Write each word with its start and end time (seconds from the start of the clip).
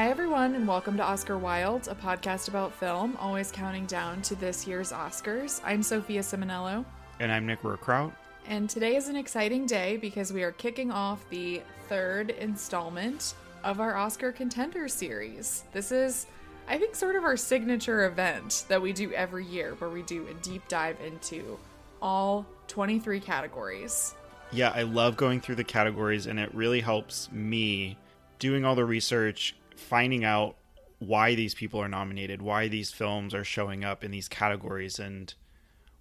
Hi, 0.00 0.08
everyone, 0.08 0.54
and 0.54 0.66
welcome 0.66 0.96
to 0.96 1.02
Oscar 1.02 1.36
Wild, 1.36 1.86
a 1.88 1.94
podcast 1.94 2.48
about 2.48 2.72
film, 2.72 3.18
always 3.20 3.52
counting 3.52 3.84
down 3.84 4.22
to 4.22 4.34
this 4.34 4.66
year's 4.66 4.92
Oscars. 4.92 5.60
I'm 5.62 5.82
Sophia 5.82 6.22
Simonello. 6.22 6.86
And 7.18 7.30
I'm 7.30 7.44
Nick 7.44 7.60
Rookrout. 7.60 8.10
And 8.46 8.70
today 8.70 8.96
is 8.96 9.10
an 9.10 9.16
exciting 9.16 9.66
day 9.66 9.98
because 9.98 10.32
we 10.32 10.42
are 10.42 10.52
kicking 10.52 10.90
off 10.90 11.28
the 11.28 11.60
third 11.90 12.30
installment 12.30 13.34
of 13.62 13.78
our 13.78 13.94
Oscar 13.94 14.32
Contender 14.32 14.88
series. 14.88 15.64
This 15.74 15.92
is, 15.92 16.26
I 16.66 16.78
think, 16.78 16.94
sort 16.94 17.14
of 17.14 17.24
our 17.24 17.36
signature 17.36 18.06
event 18.06 18.64
that 18.68 18.80
we 18.80 18.94
do 18.94 19.12
every 19.12 19.44
year 19.44 19.74
where 19.74 19.90
we 19.90 20.00
do 20.00 20.26
a 20.28 20.34
deep 20.42 20.66
dive 20.68 20.96
into 21.04 21.58
all 22.00 22.46
23 22.68 23.20
categories. 23.20 24.14
Yeah, 24.50 24.72
I 24.74 24.80
love 24.84 25.18
going 25.18 25.42
through 25.42 25.56
the 25.56 25.64
categories, 25.64 26.26
and 26.26 26.40
it 26.40 26.54
really 26.54 26.80
helps 26.80 27.30
me 27.30 27.98
doing 28.38 28.64
all 28.64 28.74
the 28.74 28.86
research, 28.86 29.54
finding 29.80 30.24
out 30.24 30.56
why 30.98 31.34
these 31.34 31.54
people 31.54 31.80
are 31.80 31.88
nominated, 31.88 32.42
why 32.42 32.68
these 32.68 32.92
films 32.92 33.34
are 33.34 33.44
showing 33.44 33.84
up 33.84 34.04
in 34.04 34.10
these 34.10 34.28
categories, 34.28 34.98
and 34.98 35.34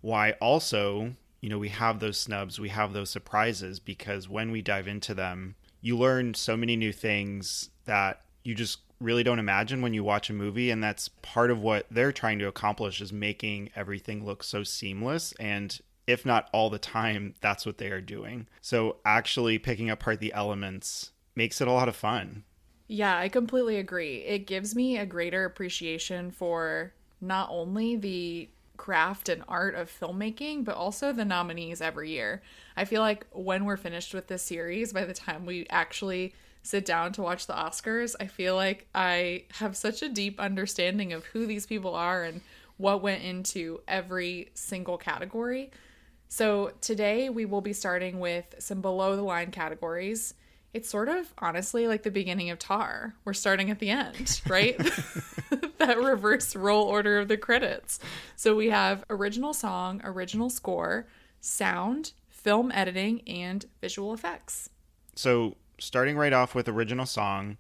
why 0.02 0.32
also, 0.34 1.14
you 1.42 1.50
know, 1.50 1.58
we 1.58 1.70
have 1.70 2.00
those 2.00 2.18
snubs, 2.18 2.60
we 2.60 2.70
have 2.70 2.94
those 2.94 3.10
surprises, 3.10 3.80
because 3.80 4.28
when 4.28 4.52
we 4.52 4.62
dive 4.62 4.88
into 4.88 5.14
them, 5.14 5.56
you 5.82 5.98
learn 5.98 6.34
so 6.34 6.58
many 6.58 6.76
new 6.76 6.92
things 6.92 7.70
that 7.86 8.22
you 8.44 8.54
just 8.54 8.80
really 9.00 9.24
don't 9.24 9.40
imagine 9.40 9.82
when 9.82 9.94
you 9.94 10.04
watch 10.04 10.30
a 10.30 10.34
movie 10.34 10.70
and 10.70 10.84
that's 10.84 11.08
part 11.22 11.50
of 11.50 11.62
what 11.62 11.86
they're 11.90 12.12
trying 12.12 12.38
to 12.40 12.48
accomplish 12.48 13.00
is 13.00 13.14
making 13.14 13.70
everything 13.76 14.26
look 14.26 14.44
so 14.44 14.62
seamless 14.64 15.34
and 15.40 15.80
if 16.06 16.26
not 16.26 16.50
all 16.52 16.70
the 16.70 16.80
time 16.80 17.34
that's 17.40 17.66
what 17.66 17.78
they 17.78 17.88
are 17.88 18.02
doing. 18.02 18.48
So 18.62 18.98
actually 19.06 19.58
picking 19.58 19.90
apart 19.90 20.20
the 20.20 20.34
elements 20.34 21.12
makes 21.34 21.62
it 21.62 21.68
a 21.68 21.72
lot 21.72 21.88
of 21.88 21.96
fun 21.96 22.44
yeah, 22.90 23.16
I 23.20 23.30
completely 23.30 23.78
agree. 23.78 24.24
It 24.24 24.48
gives 24.48 24.76
me 24.76 24.98
a 24.98 25.06
greater 25.06 25.46
appreciation 25.46 26.32
for 26.32 26.92
not 27.22 27.48
only 27.52 27.96
the 27.96 28.50
craft 28.78 29.30
and 29.30 29.44
art 29.48 29.76
of 29.76 29.92
filmmaking, 29.92 30.66
but 30.66 30.76
also 30.76 31.14
the 31.14 31.24
nominees 31.24 31.82
every 31.82 32.10
year. 32.10 32.42
I 32.76 32.86
feel 32.86 33.02
like 33.02 33.28
when 33.32 33.66
we're 33.66 33.78
finished 33.78 34.16
with 34.16 34.26
this 34.26 34.42
series, 34.42 34.92
by 34.92 35.06
the 35.06 35.14
time 35.14 35.46
we 35.46 35.68
actually 35.70 36.34
sit 36.64 36.84
down 36.84 37.14
to 37.14 37.22
watch 37.22 37.46
the 37.46 37.54
Oscars, 37.54 38.16
I 38.20 38.26
feel 38.26 38.56
like 38.56 38.88
I 38.96 39.44
have 39.60 39.78
such 39.78 40.02
a 40.02 40.10
deep 40.10 40.40
understanding 40.40 41.14
of 41.14 41.26
who 41.26 41.46
these 41.46 41.68
people 41.68 41.94
are 41.94 42.24
and 42.24 42.42
what 42.78 43.04
went 43.04 43.22
into 43.24 43.82
every 43.88 44.50
single 44.56 44.98
category. 44.98 45.70
So 46.28 46.72
today 46.82 47.30
we 47.30 47.46
will 47.46 47.62
be 47.62 47.74
starting 47.74 48.20
with 48.20 48.56
some 48.58 48.82
below 48.82 49.16
the 49.16 49.22
line 49.22 49.52
categories 49.52 50.34
it's 50.74 50.90
sort 50.90 51.10
of 51.10 51.34
honestly 51.40 51.88
like 51.88 52.04
the 52.04 52.12
beginning 52.12 52.50
of 52.50 52.60
Tar. 52.60 53.16
We're 53.26 53.34
starting 53.34 53.70
at 53.70 53.80
the 53.80 53.90
end, 53.90 54.42
right? 54.48 54.78
that 55.78 55.98
reverse 55.98 56.56
roll 56.56 56.86
order 56.86 57.20
of 57.20 57.28
the 57.28 57.38
credits. 57.38 58.00
So 58.36 58.56
we 58.56 58.70
have 58.70 59.04
original 59.10 59.54
song, 59.54 60.02
original 60.04 60.50
score, 60.50 61.08
sound, 61.42 62.14
film 62.30 62.72
editing, 62.72 63.22
and 63.28 63.66
visual 63.82 64.14
effects. 64.14 64.70
So, 65.16 65.58
starting 65.80 66.18
right 66.18 66.34
off 66.34 66.56
with 66.56 66.68
original 66.68 67.06
song, 67.06 67.58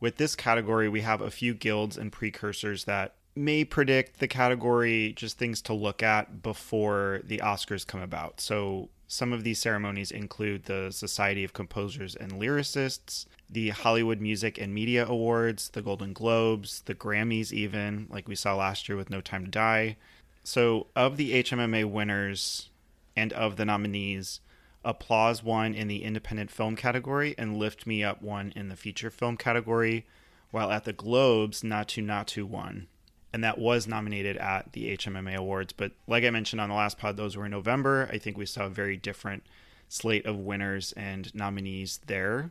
with 0.00 0.16
this 0.16 0.34
category, 0.34 0.88
we 0.88 1.02
have 1.02 1.20
a 1.20 1.30
few 1.30 1.54
guilds 1.54 1.96
and 1.96 2.10
precursors 2.10 2.84
that 2.84 3.14
may 3.34 3.64
predict 3.64 4.18
the 4.18 4.28
category, 4.28 5.12
just 5.16 5.38
things 5.38 5.62
to 5.62 5.72
look 5.72 6.02
at 6.02 6.42
before 6.42 7.20
the 7.24 7.38
Oscars 7.38 7.86
come 7.86 8.00
about. 8.00 8.40
So, 8.40 8.88
some 9.12 9.34
of 9.34 9.44
these 9.44 9.58
ceremonies 9.58 10.10
include 10.10 10.64
the 10.64 10.90
Society 10.90 11.44
of 11.44 11.52
Composers 11.52 12.16
and 12.16 12.32
Lyricists, 12.32 13.26
the 13.50 13.68
Hollywood 13.68 14.22
Music 14.22 14.56
and 14.56 14.72
Media 14.72 15.06
Awards, 15.06 15.68
the 15.68 15.82
Golden 15.82 16.14
Globes, 16.14 16.80
the 16.86 16.94
Grammys, 16.94 17.52
even, 17.52 18.06
like 18.08 18.26
we 18.26 18.34
saw 18.34 18.56
last 18.56 18.88
year 18.88 18.96
with 18.96 19.10
No 19.10 19.20
Time 19.20 19.44
to 19.44 19.50
Die. 19.50 19.98
So, 20.44 20.86
of 20.96 21.18
the 21.18 21.42
HMMA 21.42 21.84
winners 21.90 22.70
and 23.14 23.34
of 23.34 23.56
the 23.56 23.66
nominees, 23.66 24.40
Applause 24.82 25.44
won 25.44 25.74
in 25.74 25.88
the 25.88 26.04
independent 26.04 26.50
film 26.50 26.74
category 26.74 27.34
and 27.36 27.58
Lift 27.58 27.86
Me 27.86 28.02
Up 28.02 28.22
won 28.22 28.50
in 28.56 28.70
the 28.70 28.76
feature 28.76 29.10
film 29.10 29.36
category, 29.36 30.06
while 30.52 30.70
at 30.70 30.84
the 30.84 30.94
Globes, 30.94 31.60
Naatu 31.60 32.02
Naatu 32.02 32.44
won 32.44 32.86
and 33.32 33.42
that 33.44 33.58
was 33.58 33.86
nominated 33.86 34.36
at 34.36 34.72
the 34.72 34.96
HMMA 34.96 35.36
Awards. 35.36 35.72
But 35.72 35.92
like 36.06 36.24
I 36.24 36.30
mentioned 36.30 36.60
on 36.60 36.68
the 36.68 36.74
last 36.74 36.98
pod, 36.98 37.16
those 37.16 37.36
were 37.36 37.46
in 37.46 37.50
November. 37.50 38.08
I 38.12 38.18
think 38.18 38.36
we 38.36 38.46
saw 38.46 38.66
a 38.66 38.70
very 38.70 38.96
different 38.96 39.44
slate 39.88 40.26
of 40.26 40.38
winners 40.38 40.92
and 40.92 41.34
nominees 41.34 42.00
there. 42.06 42.50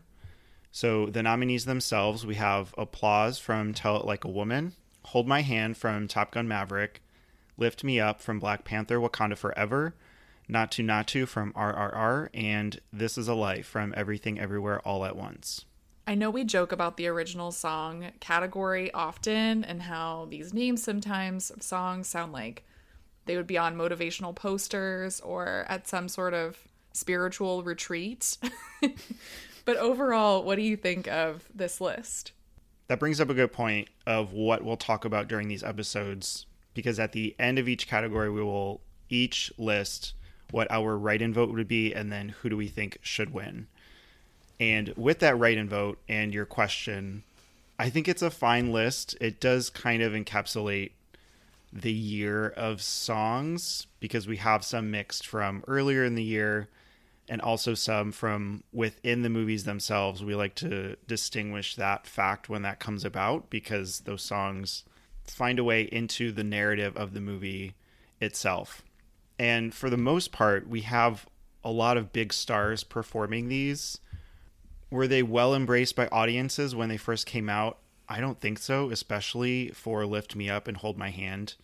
So 0.72 1.08
the 1.08 1.24
nominees 1.24 1.66
themselves, 1.66 2.26
we 2.26 2.36
have 2.36 2.74
Applause 2.78 3.38
from 3.38 3.74
Tell 3.74 3.98
It 3.98 4.06
Like 4.06 4.24
a 4.24 4.30
Woman, 4.30 4.74
Hold 5.06 5.28
My 5.28 5.42
Hand 5.42 5.78
from 5.78 6.08
Top 6.08 6.32
Gun 6.32 6.48
Maverick, 6.48 7.02
Lift 7.58 7.84
Me 7.84 8.00
Up 8.00 8.22
from 8.22 8.40
Black 8.40 8.64
Panther 8.64 9.00
Wakanda 9.00 9.38
Forever, 9.38 9.96
Naatu 10.50 10.84
Naatu 10.84 11.28
from 11.28 11.54
RRR, 11.54 12.30
and 12.34 12.80
This 12.92 13.18
Is 13.18 13.28
a 13.28 13.36
Life 13.36 13.68
from 13.68 13.94
Everything 13.98 14.40
Everywhere 14.40 14.80
All 14.88 15.04
at 15.04 15.16
Once. 15.16 15.66
I 16.08 16.16
know 16.16 16.30
we 16.30 16.44
joke 16.44 16.72
about 16.72 16.98
the 16.98 17.08
original 17.08 17.52
song 17.52 18.12
category 18.20 18.92
often 18.92 19.64
and 19.64 19.84
how 19.84 20.28
these 20.30 20.54
names 20.54 20.82
sometimes 20.82 21.52
of 21.52 21.62
songs 21.62 22.08
sound 22.08 22.34
like 22.34 22.64
they 23.26 23.38
would 23.38 23.48
be 23.48 23.58
on 23.58 23.78
motivational 23.78 24.36
posters 24.36 25.20
or 25.20 25.66
at 25.70 25.88
some 25.88 26.10
sort 26.10 26.34
of 26.34 26.58
spiritual 26.92 27.64
retreat. 27.64 28.38
but 29.66 29.78
overall, 29.78 30.44
what 30.44 30.56
do 30.56 30.64
you 30.64 30.76
think 30.76 31.08
of 31.08 31.48
this 31.54 31.80
list? 31.80 32.32
That 32.88 33.00
brings 33.00 33.22
up 33.22 33.30
a 33.30 33.34
good 33.34 33.54
point 33.54 33.88
of 34.06 34.34
what 34.34 34.64
we'll 34.64 34.78
talk 34.78 35.06
about 35.06 35.28
during 35.28 35.48
these 35.48 35.64
episodes 35.64 36.46
because 36.74 37.00
at 37.00 37.12
the 37.12 37.36
end 37.40 37.60
of 37.60 37.70
each 37.70 37.88
category, 37.88 38.30
we 38.30 38.42
will 38.42 38.82
each 39.10 39.52
list 39.58 40.14
what 40.52 40.70
our 40.72 40.98
write 40.98 41.22
in 41.22 41.34
vote 41.34 41.52
would 41.54 41.68
be 41.68 41.94
and 41.94 42.12
then 42.12 42.30
who 42.30 42.50
do 42.50 42.58
we 42.58 42.68
think 42.68 42.98
should 43.02 43.34
win. 43.34 43.68
And 44.62 44.94
with 44.96 45.20
that 45.20 45.40
write 45.40 45.58
in 45.58 45.68
vote 45.68 45.98
and 46.08 46.32
your 46.32 46.46
question, 46.46 47.24
I 47.80 47.90
think 47.90 48.08
it's 48.08 48.22
a 48.22 48.30
fine 48.30 48.72
list. 48.72 49.18
It 49.20 49.40
does 49.40 49.72
kind 49.72 50.04
of 50.04 50.14
encapsulate 50.14 50.92
the 51.74 51.92
year 51.92 52.50
of 52.50 52.80
songs 52.80 53.88
because 54.00 54.28
we 54.28 54.38
have 54.38 54.64
some 54.64 54.92
mixed 54.92 55.26
from 55.26 55.64
earlier 55.68 56.06
in 56.06 56.14
the 56.14 56.24
year 56.24 56.70
and 57.28 57.42
also 57.42 57.74
some 57.74 58.12
from 58.12 58.64
within 58.72 59.24
the 59.24 59.30
movies 59.30 59.64
themselves. 59.64 60.24
We 60.24 60.36
like 60.36 60.54
to 60.56 60.96
distinguish 61.08 61.76
that 61.76 62.06
fact 62.06 62.48
when 62.48 62.62
that 62.62 62.80
comes 62.80 63.04
about 63.04 63.50
because 63.50 64.02
those 64.02 64.22
songs 64.22 64.84
find 65.26 65.58
a 65.58 65.64
way 65.64 65.84
into 65.84 66.32
the 66.32 66.44
narrative 66.44 66.96
of 66.96 67.16
the 67.16 67.22
movie 67.22 67.74
itself. 68.20 68.84
And 69.40 69.74
for 69.74 69.90
the 69.90 69.98
most 69.98 70.32
part, 70.32 70.68
we 70.68 70.82
have 70.82 71.26
a 71.64 71.72
lot 71.72 71.98
of 71.98 72.14
big 72.14 72.32
stars 72.32 72.84
performing 72.84 73.48
these 73.48 73.98
were 74.92 75.08
they 75.08 75.24
well 75.24 75.56
embraced 75.56 75.96
by 75.96 76.08
audiences 76.08 76.76
when 76.76 76.90
they 76.90 76.98
first 76.98 77.26
came 77.26 77.50
out? 77.50 77.80
I 78.08 78.20
don't 78.20 78.40
think 78.40 78.60
so, 78.60 78.92
especially 78.92 79.70
for 79.70 80.06
Lift 80.06 80.36
Me 80.36 80.50
Up 80.50 80.68
and 80.68 80.76
Hold 80.78 80.98
My 80.98 81.10
Hand. 81.10 81.56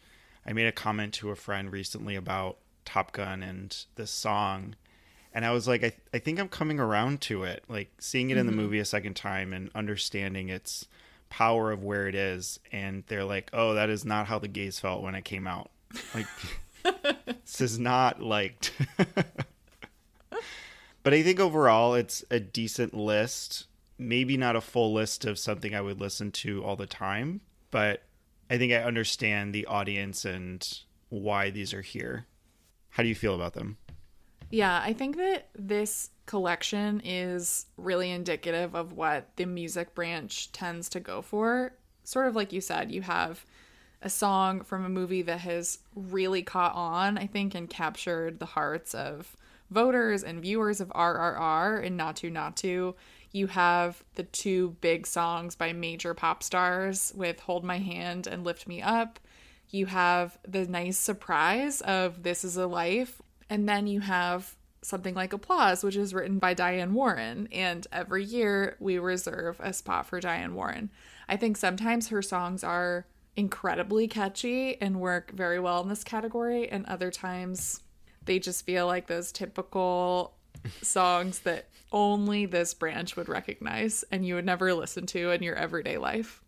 I 0.46 0.54
made 0.54 0.66
a 0.66 0.72
comment 0.72 1.14
to 1.16 1.30
a 1.30 1.36
friend 1.36 1.70
recently 1.72 2.16
about 2.16 2.58
Top 2.86 3.12
Gun 3.12 3.44
and 3.44 3.76
this 3.96 4.12
song. 4.12 4.76
And 5.34 5.46
I 5.46 5.52
was 5.52 5.68
like, 5.68 5.82
I, 5.84 5.90
th- 5.90 6.02
I 6.14 6.20
think 6.20 6.40
I'm 6.40 6.48
coming 6.48 6.80
around 6.80 7.20
to 7.24 7.44
it. 7.44 7.66
Like 7.68 7.92
seeing 8.00 8.30
it 8.30 8.34
mm-hmm. 8.34 8.40
in 8.40 8.46
the 8.46 8.52
mm-hmm. 8.54 8.62
movie 8.62 8.80
a 8.80 8.86
second 8.86 9.16
time 9.16 9.52
and 9.52 9.70
understanding 9.76 10.48
its 10.48 10.88
power 11.30 11.72
of 11.72 11.84
where 11.84 12.08
it 12.08 12.16
is. 12.16 12.62
And 12.72 13.04
they're 13.08 13.26
like, 13.26 13.50
oh, 13.52 13.74
that 13.74 13.90
is 13.90 14.06
not 14.06 14.28
how 14.28 14.40
the 14.40 14.48
gays 14.48 14.80
felt 14.80 15.04
when 15.04 15.16
it 15.16 15.26
came 15.26 15.48
out. 15.48 15.70
Like, 16.16 16.28
this 17.44 17.60
is 17.60 17.78
not 17.78 18.22
liked. 18.22 18.72
But 21.08 21.14
I 21.14 21.24
think 21.24 21.40
overall 21.40 21.94
it's 21.94 22.22
a 22.30 22.38
decent 22.38 22.94
list. 22.94 23.68
Maybe 23.98 24.36
not 24.36 24.58
a 24.58 24.60
full 24.60 24.92
list 24.92 25.24
of 25.24 25.40
something 25.40 25.74
I 25.74 25.80
would 25.80 26.02
listen 26.02 26.34
to 26.34 26.62
all 26.66 26.76
the 26.76 26.86
time, 26.86 27.40
but 27.72 28.04
I 28.50 28.58
think 28.58 28.74
I 28.74 28.84
understand 28.84 29.56
the 29.56 29.68
audience 29.68 30.26
and 30.26 30.68
why 31.08 31.50
these 31.50 31.74
are 31.74 31.82
here. 31.82 32.26
How 32.90 33.04
do 33.04 33.08
you 33.08 33.16
feel 33.16 33.36
about 33.36 33.54
them? 33.54 33.78
Yeah, 34.50 34.82
I 34.84 34.92
think 34.92 35.16
that 35.16 35.48
this 35.58 36.10
collection 36.26 37.02
is 37.06 37.68
really 37.78 38.12
indicative 38.12 38.76
of 38.76 38.92
what 38.92 39.30
the 39.38 39.46
music 39.46 39.96
branch 39.96 40.52
tends 40.52 40.90
to 40.90 41.00
go 41.00 41.22
for. 41.22 41.72
Sort 42.04 42.28
of 42.28 42.36
like 42.36 42.52
you 42.52 42.60
said, 42.60 42.92
you 42.92 43.04
have 43.04 43.46
a 44.02 44.10
song 44.10 44.60
from 44.60 44.84
a 44.84 44.90
movie 44.90 45.22
that 45.22 45.40
has 45.40 45.80
really 45.96 46.44
caught 46.44 46.76
on, 46.76 47.18
I 47.18 47.28
think, 47.28 47.56
and 47.56 47.70
captured 47.70 48.42
the 48.42 48.46
hearts 48.46 48.94
of 48.94 49.38
voters 49.70 50.24
and 50.24 50.42
viewers 50.42 50.82
of 50.82 50.90
RRR 50.90 51.86
and 51.86 52.00
Naatu 52.00 52.32
Naatu. 52.32 52.96
You 53.32 53.48
have 53.48 54.04
the 54.16 54.24
two 54.24 54.78
big 54.82 55.06
songs 55.06 55.56
by 55.56 55.74
major 55.74 56.14
pop 56.14 56.44
stars 56.44 57.14
with 57.16 57.40
Hold 57.42 57.64
My 57.64 57.78
Hand 57.78 58.28
and 58.28 58.44
Lift 58.44 58.68
Me 58.68 58.82
Up. 58.82 59.20
You 59.70 59.88
have 59.88 60.38
the 60.48 60.66
nice 60.66 60.98
surprise 60.98 61.82
of 61.82 62.24
This 62.24 62.44
Is 62.44 62.58
a 62.58 62.68
Life. 62.68 63.22
And 63.50 63.68
then 63.68 63.88
you 63.88 64.00
have 64.02 64.56
something 64.82 65.14
like 65.14 65.34
Applause, 65.34 65.84
which 65.84 65.96
is 65.96 66.14
written 66.14 66.40
by 66.40 66.54
Diane 66.54 66.94
Warren. 66.94 67.48
And 67.52 67.86
every 67.92 68.24
year 68.24 68.78
we 68.80 68.98
reserve 68.98 69.60
a 69.60 69.74
spot 69.74 70.06
for 70.06 70.20
Diane 70.20 70.56
Warren. 70.56 70.90
I 71.28 71.36
think 71.36 71.58
sometimes 71.58 72.08
her 72.08 72.22
songs 72.22 72.64
are 72.64 73.06
incredibly 73.36 74.08
catchy 74.08 74.82
and 74.82 75.00
work 75.00 75.32
very 75.32 75.60
well 75.60 75.82
in 75.82 75.90
this 75.90 76.04
category, 76.04 76.68
and 76.68 76.86
other 76.86 77.12
times 77.12 77.82
they 78.28 78.40
just 78.40 78.66
feel 78.66 78.86
like 78.86 79.08
those 79.08 79.32
typical 79.32 80.34
songs 80.82 81.40
that 81.40 81.68
only 81.92 82.46
this 82.46 82.74
branch 82.74 83.16
would 83.16 83.30
recognize 83.30 84.04
and 84.12 84.26
you 84.26 84.36
would 84.36 84.46
never 84.46 84.74
listen 84.74 85.06
to 85.08 85.32
in 85.32 85.42
your 85.42 85.56
everyday 85.56 85.98
life. 85.98 86.44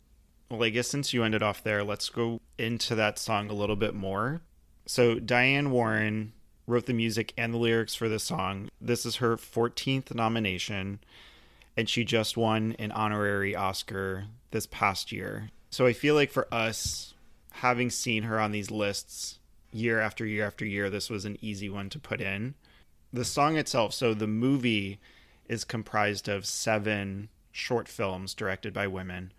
Well, 0.49 0.63
I 0.63 0.69
guess 0.69 0.87
since 0.87 1.13
you 1.13 1.23
ended 1.23 1.43
off 1.43 1.63
there, 1.63 1.83
let's 1.83 2.09
go 2.09 2.41
into 2.57 2.95
that 2.95 3.19
song 3.19 3.49
a 3.49 3.53
little 3.53 3.75
bit 3.75 3.93
more. 3.93 4.41
So, 4.85 5.19
Diane 5.19 5.69
Warren 5.69 6.33
wrote 6.65 6.87
the 6.87 6.93
music 6.93 7.33
and 7.37 7.53
the 7.53 7.59
lyrics 7.59 7.93
for 7.93 8.09
this 8.09 8.23
song. 8.23 8.69
This 8.81 9.05
is 9.05 9.17
her 9.17 9.37
14th 9.37 10.13
nomination, 10.13 10.99
and 11.77 11.87
she 11.87 12.03
just 12.03 12.35
won 12.35 12.75
an 12.79 12.91
honorary 12.91 13.55
Oscar 13.55 14.25
this 14.49 14.65
past 14.65 15.11
year. 15.11 15.51
So, 15.69 15.85
I 15.85 15.93
feel 15.93 16.15
like 16.15 16.31
for 16.31 16.51
us, 16.51 17.13
having 17.51 17.91
seen 17.91 18.23
her 18.23 18.39
on 18.39 18.51
these 18.51 18.71
lists 18.71 19.38
year 19.71 19.99
after 19.99 20.25
year 20.25 20.45
after 20.45 20.65
year, 20.65 20.89
this 20.89 21.09
was 21.09 21.25
an 21.25 21.37
easy 21.41 21.69
one 21.69 21.89
to 21.89 21.99
put 21.99 22.21
in. 22.21 22.55
The 23.11 23.25
song 23.25 23.57
itself, 23.57 23.93
so 23.93 24.13
the 24.13 24.27
movie 24.27 24.99
is 25.47 25.63
comprised 25.63 26.27
of 26.27 26.45
seven 26.45 27.29
short 27.51 27.87
films 27.87 28.33
directed 28.33 28.73
by 28.73 28.87
women 28.87 29.33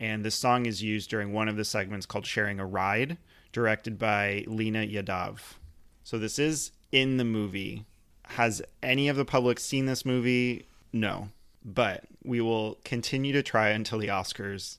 and 0.00 0.24
the 0.24 0.30
song 0.30 0.64
is 0.64 0.82
used 0.82 1.10
during 1.10 1.32
one 1.32 1.46
of 1.46 1.56
the 1.56 1.64
segments 1.64 2.06
called 2.06 2.26
Sharing 2.26 2.58
a 2.58 2.64
Ride, 2.64 3.18
directed 3.52 3.98
by 3.98 4.44
Leena 4.46 4.86
Yadav. 4.86 5.40
So 6.04 6.18
this 6.18 6.38
is 6.38 6.72
in 6.90 7.18
the 7.18 7.24
movie. 7.24 7.84
Has 8.24 8.62
any 8.82 9.08
of 9.08 9.16
the 9.16 9.26
public 9.26 9.60
seen 9.60 9.84
this 9.84 10.06
movie? 10.06 10.64
No. 10.90 11.28
But 11.62 12.04
we 12.24 12.40
will 12.40 12.78
continue 12.82 13.34
to 13.34 13.42
try 13.42 13.68
until 13.68 13.98
the 13.98 14.08
Oscars, 14.08 14.78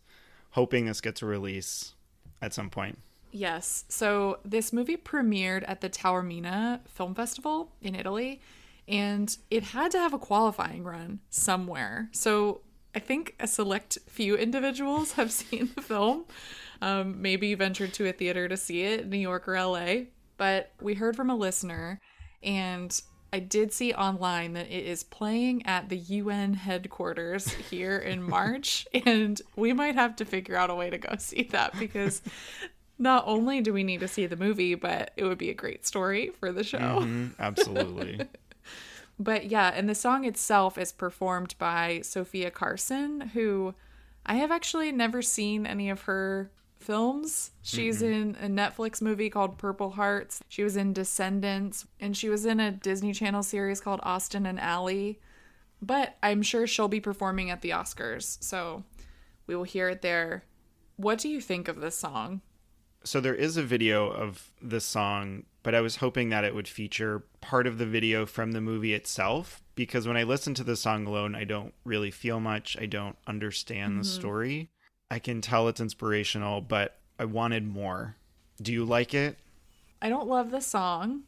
hoping 0.51 0.88
this 0.88 1.01
gets 1.01 1.21
a 1.21 1.27
release 1.27 1.94
at 2.42 2.54
some 2.56 2.71
point. 2.71 2.97
Yes. 3.31 3.86
So 3.88 4.39
this 4.44 4.74
movie 4.74 4.98
premiered 4.98 5.63
at 5.68 5.81
the 5.81 5.89
Taormina 5.89 6.81
Film 6.88 7.16
Festival 7.16 7.72
in 7.81 7.95
Italy, 7.95 8.42
and 8.88 9.36
it 9.50 9.63
had 9.63 9.92
to 9.92 10.00
have 10.00 10.13
a 10.13 10.19
qualifying 10.19 10.83
run 10.83 11.19
somewhere. 11.30 12.10
So 12.12 12.62
I 12.94 13.00
think 13.00 13.36
a 13.39 13.48
select 13.48 13.98
few 14.07 14.36
individuals 14.36 15.12
have 15.13 15.31
seen 15.31 15.69
the 15.75 15.81
film, 15.81 16.25
um, 16.81 17.22
maybe 17.22 17.54
ventured 17.56 17.94
to 17.95 18.10
a 18.10 18.12
theater 18.12 18.48
to 18.48 18.57
see 18.57 18.83
it, 18.83 19.01
in 19.01 19.10
New 19.10 19.18
York 19.18 19.48
or 19.48 19.60
LA. 19.60 20.06
But 20.38 20.72
we 20.81 20.95
heard 20.95 21.16
from 21.16 21.30
a 21.30 21.36
listener, 21.36 22.00
and 22.42 23.00
I 23.31 23.39
did 23.39 23.72
see 23.72 23.94
online 23.94 24.54
that 24.54 24.68
it 24.68 24.86
is 24.86 25.04
playing 25.04 25.66
at 25.66 25.88
the 25.88 25.98
UN 25.98 26.54
headquarters 26.54 27.50
here 27.50 27.98
in 27.98 28.24
March, 28.30 28.88
and 29.06 29.42
we 29.56 29.72
might 29.72 29.95
have 29.95 30.16
to 30.18 30.25
figure 30.25 30.57
out 30.57 30.69
a 30.69 30.75
way 30.75 30.89
to 30.89 30.98
go 30.98 31.16
see 31.18 31.44
that 31.51 31.78
because 31.80 32.22
not 33.01 33.24
only 33.27 33.62
do 33.62 33.74
we 33.74 33.83
need 33.83 34.00
to 34.01 34.07
see 34.07 34.27
the 34.27 34.36
movie, 34.36 34.75
but 34.75 35.12
it 35.18 35.24
would 35.24 35.38
be 35.38 35.50
a 35.50 35.56
great 35.56 35.86
story 35.86 36.31
for 36.39 36.51
the 36.51 36.63
show. 36.63 36.77
Mm-hmm, 36.77 37.27
absolutely. 37.39 38.21
But 39.19 39.51
yeah, 39.51 39.71
and 39.75 39.88
the 39.88 39.94
song 39.94 40.25
itself 40.25 40.80
is 40.80 40.92
performed 40.92 41.53
by 41.59 42.01
Sofia 42.01 42.50
Carson, 42.50 43.21
who 43.21 43.75
I 44.25 44.36
have 44.36 44.50
actually 44.50 44.92
never 44.92 45.21
seen 45.21 45.68
any 45.68 45.92
of 45.92 46.01
her 46.03 46.50
films. 46.80 47.51
She's 47.62 48.01
mm-hmm. 48.01 48.42
in 48.42 48.57
a 48.59 48.62
Netflix 48.62 49.00
movie 49.00 49.30
called 49.30 49.59
Purple 49.59 49.92
Hearts. 49.92 50.42
She 50.50 50.63
was 50.63 50.75
in 50.75 50.94
Descendants, 50.94 51.86
and 52.00 52.18
she 52.18 52.30
was 52.30 52.47
in 52.47 52.59
a 52.59 52.71
Disney 52.71 53.13
Channel 53.13 53.44
series 53.44 53.80
called 53.80 54.00
Austin 54.01 54.47
and 54.47 54.59
Ally. 54.59 55.13
But 55.83 56.18
I'm 56.24 56.42
sure 56.42 56.65
she'll 56.65 56.88
be 56.88 57.00
performing 57.00 57.51
at 57.51 57.62
the 57.62 57.71
Oscars, 57.71 58.44
so 58.44 58.83
we 59.45 59.56
will 59.56 59.65
hear 59.65 59.89
it 59.89 60.01
there. 60.01 60.45
What 60.95 61.19
do 61.19 61.30
you 61.30 61.42
think 61.42 61.68
of 61.68 61.80
this 61.80 61.95
song? 61.95 62.42
So 63.03 63.19
there 63.19 63.36
is 63.36 63.57
a 63.57 63.63
video 63.63 64.09
of 64.09 64.51
this 64.62 64.86
song, 64.86 65.44
but 65.63 65.74
I 65.74 65.81
was 65.81 65.98
hoping 65.98 66.30
that 66.30 66.44
it 66.44 66.53
would 66.53 66.68
feature 66.68 67.24
part 67.42 67.65
of 67.65 67.77
the 67.77 67.86
video 67.86 68.25
from 68.25 68.51
the 68.51 68.62
movie 68.62 68.94
itself 68.94 69.63
because 69.74 70.07
when 70.07 70.18
I 70.18 70.24
listen 70.24 70.53
to 70.56 70.63
the 70.63 70.75
song 70.75 71.07
alone, 71.07 71.33
I 71.33 71.44
don't 71.44 71.74
really 71.83 72.12
feel 72.12 72.39
much. 72.39 72.77
I 72.80 72.86
don't 72.86 73.18
understand 73.25 73.94
mm-hmm. 73.94 74.00
the 74.00 74.06
story. 74.06 74.69
I 75.09 75.19
can 75.19 75.42
tell 75.42 75.68
it's 75.68 75.81
inspirational, 75.81 76.62
but 76.62 76.98
I 77.18 77.25
wanted 77.25 77.68
more. 77.68 78.18
Do 78.62 78.71
you 78.71 78.86
like 78.86 79.13
it? 79.13 79.38
I 80.01 80.09
don't 80.09 80.27
love 80.27 80.51
the 80.51 80.62
song 80.62 81.24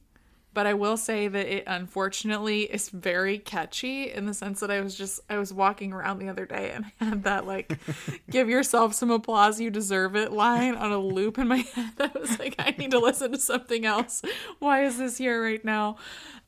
but 0.54 0.68
I 0.68 0.74
will 0.74 0.98
say 0.98 1.28
that 1.28 1.46
it 1.48 1.64
unfortunately 1.68 2.64
is 2.64 2.90
very 2.90 3.38
catchy 3.38 4.12
in 4.12 4.26
the 4.26 4.34
sense 4.34 4.60
that 4.60 4.72
I 4.72 4.82
was 4.82 4.96
just 4.96 5.20
I 5.30 5.38
was 5.38 5.54
walking 5.54 5.94
around 5.94 6.20
the 6.20 6.30
other 6.30 6.46
day 6.46 6.72
and 6.72 6.86
I 6.86 7.06
had 7.06 7.24
that 7.24 7.48
like 7.48 7.78
give 8.30 8.50
yourself 8.50 8.94
some 8.94 9.12
applause 9.12 9.60
you 9.60 9.70
deserve 9.70 10.16
it 10.16 10.32
line 10.32 10.76
on 10.76 10.92
a 10.92 11.00
loop 11.00 11.38
in 11.38 11.48
my 11.48 11.58
head. 11.76 11.94
I 12.00 12.12
was 12.18 12.40
like 12.40 12.56
I 12.60 12.76
need 12.78 12.92
to 12.92 13.00
listen 13.00 13.32
to 13.32 13.40
something 13.40 13.86
else. 13.86 14.22
Why 14.60 14.84
is 14.84 14.98
this 14.98 15.18
here 15.18 15.44
right 15.44 15.64
now? 15.64 15.98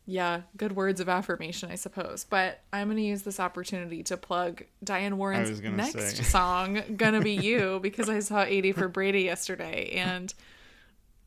Yeah, 0.07 0.41
good 0.55 0.75
words 0.75 0.99
of 1.01 1.09
affirmation, 1.09 1.71
I 1.71 1.75
suppose. 1.75 2.27
But 2.29 2.61
I'm 2.71 2.89
going 2.89 2.97
to 2.97 3.03
use 3.03 3.23
this 3.23 3.39
opportunity 3.39 4.03
to 4.03 4.17
plug 4.17 4.63
Diane 4.83 5.17
Warren's 5.17 5.59
next 5.61 6.17
say. 6.17 6.23
song, 6.23 6.79
Gonna 6.95 7.21
Be 7.21 7.33
You, 7.33 7.79
because 7.81 8.07
I 8.07 8.19
saw 8.19 8.43
80 8.43 8.73
for 8.73 8.87
Brady 8.87 9.23
yesterday 9.23 9.89
and 9.95 10.31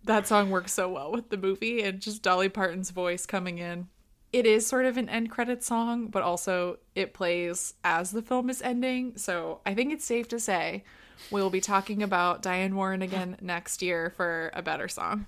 that 0.09 0.27
song 0.27 0.51
works 0.51 0.73
so 0.73 0.89
well 0.89 1.13
with 1.13 1.29
the 1.29 1.37
movie 1.37 1.83
and 1.83 2.01
just 2.01 2.23
Dolly 2.23 2.49
Parton's 2.49 2.91
voice 2.91 3.27
coming 3.27 3.59
in. 3.59 3.89
It 4.33 4.47
is 4.47 4.67
sort 4.67 4.85
of 4.85 4.97
an 4.97 5.09
end 5.09 5.31
credit 5.31 5.63
song, 5.63 6.09
but 6.09 6.23
also 6.23 6.79
it 6.95 7.15
plays 7.15 7.75
as 7.85 8.11
the 8.11 8.23
film 8.23 8.51
is 8.51 8.61
ending. 8.61 9.17
So 9.17 9.61
I 9.65 9.75
think 9.75 9.93
it's 9.93 10.05
safe 10.05 10.27
to 10.29 10.41
say 10.41 10.85
we'll 11.31 11.51
be 11.51 11.61
talking 11.61 12.03
about 12.03 12.43
Diane 12.43 12.75
Warren 12.75 13.03
again 13.03 13.37
next 13.43 13.83
year 13.83 14.13
for 14.17 14.51
a 14.55 14.63
better 14.63 14.89
song. 14.89 15.27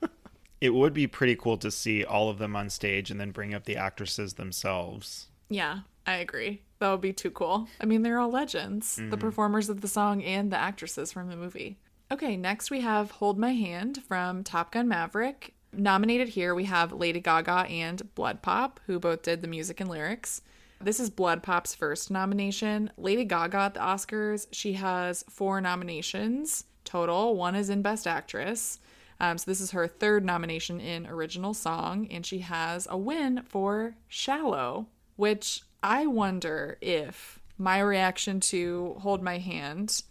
it 0.60 0.70
would 0.70 0.94
be 0.94 1.06
pretty 1.06 1.36
cool 1.36 1.58
to 1.58 1.70
see 1.70 2.04
all 2.04 2.30
of 2.30 2.38
them 2.38 2.56
on 2.56 2.70
stage 2.70 3.10
and 3.10 3.20
then 3.20 3.32
bring 3.32 3.54
up 3.54 3.64
the 3.64 3.76
actresses 3.76 4.34
themselves. 4.34 5.26
Yeah, 5.48 5.80
I 6.06 6.14
agree. 6.14 6.62
That 6.78 6.90
would 6.90 7.00
be 7.00 7.12
too 7.12 7.30
cool. 7.30 7.68
I 7.80 7.86
mean, 7.86 8.02
they're 8.02 8.18
all 8.18 8.30
legends, 8.30 8.98
mm-hmm. 8.98 9.10
the 9.10 9.16
performers 9.16 9.68
of 9.68 9.80
the 9.80 9.88
song 9.88 10.22
and 10.22 10.52
the 10.52 10.58
actresses 10.58 11.12
from 11.12 11.28
the 11.28 11.36
movie. 11.36 11.78
Okay, 12.12 12.36
next 12.36 12.70
we 12.70 12.82
have 12.82 13.10
Hold 13.12 13.38
My 13.38 13.54
Hand 13.54 14.02
from 14.06 14.44
Top 14.44 14.70
Gun 14.70 14.86
Maverick. 14.86 15.54
Nominated 15.72 16.28
here, 16.28 16.54
we 16.54 16.64
have 16.64 16.92
Lady 16.92 17.20
Gaga 17.20 17.64
and 17.70 18.02
BloodPop, 18.14 18.72
who 18.86 19.00
both 19.00 19.22
did 19.22 19.40
the 19.40 19.48
music 19.48 19.80
and 19.80 19.88
lyrics. 19.88 20.42
This 20.78 21.00
is 21.00 21.08
BloodPop's 21.08 21.74
first 21.74 22.10
nomination. 22.10 22.90
Lady 22.98 23.24
Gaga 23.24 23.56
at 23.56 23.72
the 23.72 23.80
Oscars, 23.80 24.46
she 24.52 24.74
has 24.74 25.24
four 25.30 25.62
nominations 25.62 26.64
total. 26.84 27.34
One 27.34 27.54
is 27.54 27.70
in 27.70 27.80
Best 27.80 28.06
Actress. 28.06 28.78
Um, 29.18 29.38
so 29.38 29.50
this 29.50 29.62
is 29.62 29.70
her 29.70 29.88
third 29.88 30.22
nomination 30.22 30.80
in 30.80 31.06
Original 31.06 31.54
Song, 31.54 32.08
and 32.10 32.26
she 32.26 32.40
has 32.40 32.86
a 32.90 32.98
win 32.98 33.40
for 33.46 33.94
Shallow, 34.06 34.86
which 35.16 35.62
I 35.82 36.04
wonder 36.04 36.76
if 36.82 37.40
my 37.56 37.80
reaction 37.80 38.38
to 38.40 38.96
Hold 38.98 39.22
My 39.22 39.38
Hand, 39.38 40.02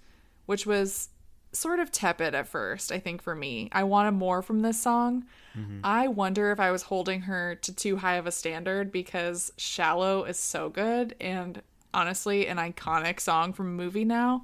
which 0.47 0.65
was 0.65 1.09
sort 1.53 1.79
of 1.79 1.91
tepid 1.91 2.33
at 2.33 2.47
first, 2.47 2.91
I 2.91 2.99
think, 2.99 3.21
for 3.21 3.35
me. 3.35 3.69
I 3.71 3.83
wanted 3.83 4.11
more 4.11 4.41
from 4.41 4.61
this 4.61 4.81
song. 4.81 5.25
Mm-hmm. 5.57 5.79
I 5.83 6.07
wonder 6.07 6.51
if 6.51 6.59
I 6.59 6.71
was 6.71 6.83
holding 6.83 7.21
her 7.21 7.55
to 7.55 7.75
too 7.75 7.97
high 7.97 8.15
of 8.15 8.27
a 8.27 8.31
standard 8.31 8.91
because 8.91 9.51
Shallow 9.57 10.23
is 10.23 10.37
so 10.37 10.69
good 10.69 11.15
and 11.19 11.61
honestly 11.93 12.47
an 12.47 12.57
iconic 12.57 13.19
song 13.19 13.53
from 13.53 13.67
a 13.67 13.83
movie 13.83 14.05
now. 14.05 14.43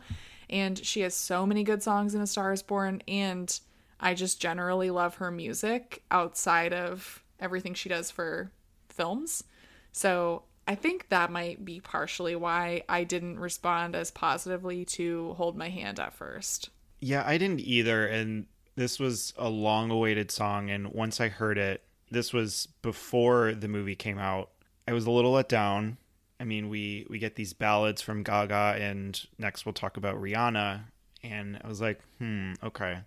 And 0.50 0.78
she 0.78 1.02
has 1.02 1.14
so 1.14 1.46
many 1.46 1.64
good 1.64 1.84
songs 1.84 2.14
in 2.14 2.22
A 2.22 2.28
Star 2.28 2.54
is 2.54 2.62
Born. 2.62 3.02
And 3.08 3.58
I 4.00 4.14
just 4.14 4.42
generally 4.42 4.92
love 4.92 5.16
her 5.16 5.32
music 5.32 6.04
outside 6.12 6.74
of 6.74 7.24
everything 7.40 7.74
she 7.74 7.90
does 7.90 8.12
for 8.12 8.52
films. 8.90 9.44
So 9.92 10.44
I 10.68 10.76
think 10.76 11.10
that 11.10 11.32
might 11.32 11.64
be 11.64 11.80
partially 11.80 12.36
why 12.36 12.84
I 12.90 13.06
didn't 13.06 13.40
respond 13.40 13.96
as 13.96 14.12
positively 14.12 14.84
to 14.86 15.34
Hold 15.34 15.56
My 15.58 15.70
Hand 15.70 16.00
at 16.00 16.14
first. 16.14 16.70
Yeah, 17.00 17.24
I 17.26 17.38
didn't 17.38 17.62
either. 17.62 18.06
And 18.08 18.48
this 18.76 19.00
was 19.00 19.34
a 19.38 19.50
long 19.50 19.92
awaited 19.92 20.32
song. 20.32 20.70
And 20.70 20.94
once 20.94 21.20
I 21.20 21.28
heard 21.30 21.58
it, 21.58 21.84
this 22.10 22.34
was 22.34 22.68
before 22.82 23.54
the 23.54 23.68
movie 23.68 23.96
came 23.96 24.18
out. 24.18 24.52
I 24.88 24.94
was 24.94 25.06
a 25.06 25.12
little 25.12 25.32
let 25.32 25.50
down. 25.50 25.98
I 26.40 26.44
mean, 26.44 26.70
we, 26.70 27.06
we 27.10 27.20
get 27.20 27.36
these 27.36 27.54
ballads 27.54 28.02
from 28.02 28.24
Gaga, 28.24 28.78
and 28.80 29.20
next 29.40 29.66
we'll 29.66 29.74
talk 29.74 29.98
about 29.98 30.22
Rihanna. 30.22 30.82
And 31.24 31.60
I 31.64 31.68
was 31.68 31.82
like, 31.82 32.00
hmm, 32.20 32.54
okay. 32.64 33.00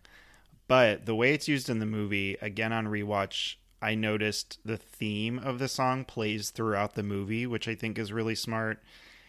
But 0.66 1.06
the 1.06 1.14
way 1.14 1.32
it's 1.32 1.48
used 1.48 1.70
in 1.70 1.78
the 1.78 1.86
movie, 1.86 2.36
again 2.42 2.72
on 2.72 2.86
rewatch, 2.86 3.54
I 3.80 3.94
noticed 3.94 4.58
the 4.64 4.76
theme 4.76 5.38
of 5.38 5.58
the 5.58 5.68
song 5.68 6.04
plays 6.04 6.50
throughout 6.50 6.94
the 6.94 7.02
movie, 7.02 7.46
which 7.46 7.66
I 7.66 7.74
think 7.74 7.98
is 7.98 8.12
really 8.12 8.34
smart. 8.34 8.82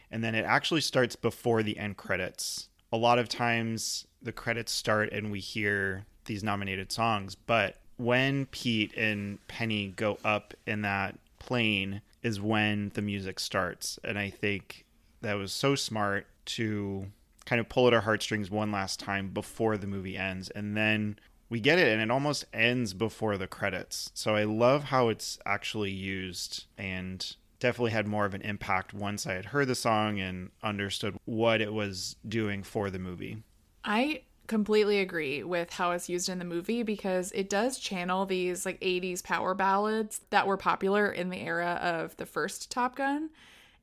And 0.09 0.23
then 0.23 0.35
it 0.35 0.45
actually 0.45 0.81
starts 0.81 1.15
before 1.15 1.63
the 1.63 1.77
end 1.77 1.95
credits. 1.95 2.67
A 2.91 2.97
lot 2.97 3.19
of 3.19 3.29
times 3.29 4.05
the 4.21 4.31
credits 4.31 4.71
start 4.71 5.11
and 5.11 5.31
we 5.31 5.39
hear 5.39 6.05
these 6.25 6.43
nominated 6.43 6.91
songs. 6.91 7.35
But 7.35 7.77
when 7.97 8.45
Pete 8.47 8.93
and 8.97 9.45
Penny 9.47 9.93
go 9.95 10.17
up 10.23 10.53
in 10.65 10.81
that 10.81 11.17
plane 11.39 12.01
is 12.23 12.39
when 12.39 12.91
the 12.93 13.01
music 13.01 13.39
starts. 13.39 13.99
And 14.03 14.17
I 14.17 14.29
think 14.29 14.85
that 15.21 15.33
was 15.33 15.51
so 15.51 15.75
smart 15.75 16.27
to 16.45 17.07
kind 17.45 17.59
of 17.59 17.69
pull 17.69 17.87
at 17.87 17.93
our 17.93 18.01
heartstrings 18.01 18.51
one 18.51 18.71
last 18.71 18.99
time 18.99 19.29
before 19.29 19.77
the 19.77 19.87
movie 19.87 20.17
ends. 20.17 20.49
And 20.49 20.77
then 20.77 21.17
we 21.49 21.59
get 21.59 21.79
it, 21.79 21.87
and 21.87 22.01
it 22.01 22.09
almost 22.09 22.45
ends 22.53 22.93
before 22.93 23.37
the 23.37 23.47
credits. 23.47 24.09
So 24.13 24.35
I 24.35 24.45
love 24.45 24.85
how 24.85 25.09
it's 25.09 25.37
actually 25.45 25.91
used 25.91 26.65
and 26.77 27.35
definitely 27.61 27.91
had 27.91 28.07
more 28.07 28.25
of 28.25 28.33
an 28.33 28.41
impact 28.41 28.93
once 28.93 29.25
I 29.25 29.33
had 29.33 29.45
heard 29.45 29.69
the 29.69 29.75
song 29.75 30.19
and 30.19 30.49
understood 30.61 31.15
what 31.23 31.61
it 31.61 31.71
was 31.71 32.17
doing 32.27 32.63
for 32.63 32.89
the 32.89 32.99
movie. 32.99 33.43
I 33.85 34.23
completely 34.47 34.99
agree 34.99 35.43
with 35.43 35.71
how 35.71 35.91
it's 35.91 36.09
used 36.09 36.27
in 36.27 36.39
the 36.39 36.45
movie 36.45 36.83
because 36.83 37.31
it 37.31 37.49
does 37.49 37.79
channel 37.79 38.25
these 38.25 38.65
like 38.65 38.81
80s 38.81 39.23
power 39.23 39.53
ballads 39.53 40.19
that 40.29 40.45
were 40.45 40.57
popular 40.57 41.09
in 41.09 41.29
the 41.29 41.39
era 41.39 41.79
of 41.81 42.17
the 42.17 42.25
first 42.25 42.69
Top 42.69 42.97
Gun. 42.97 43.29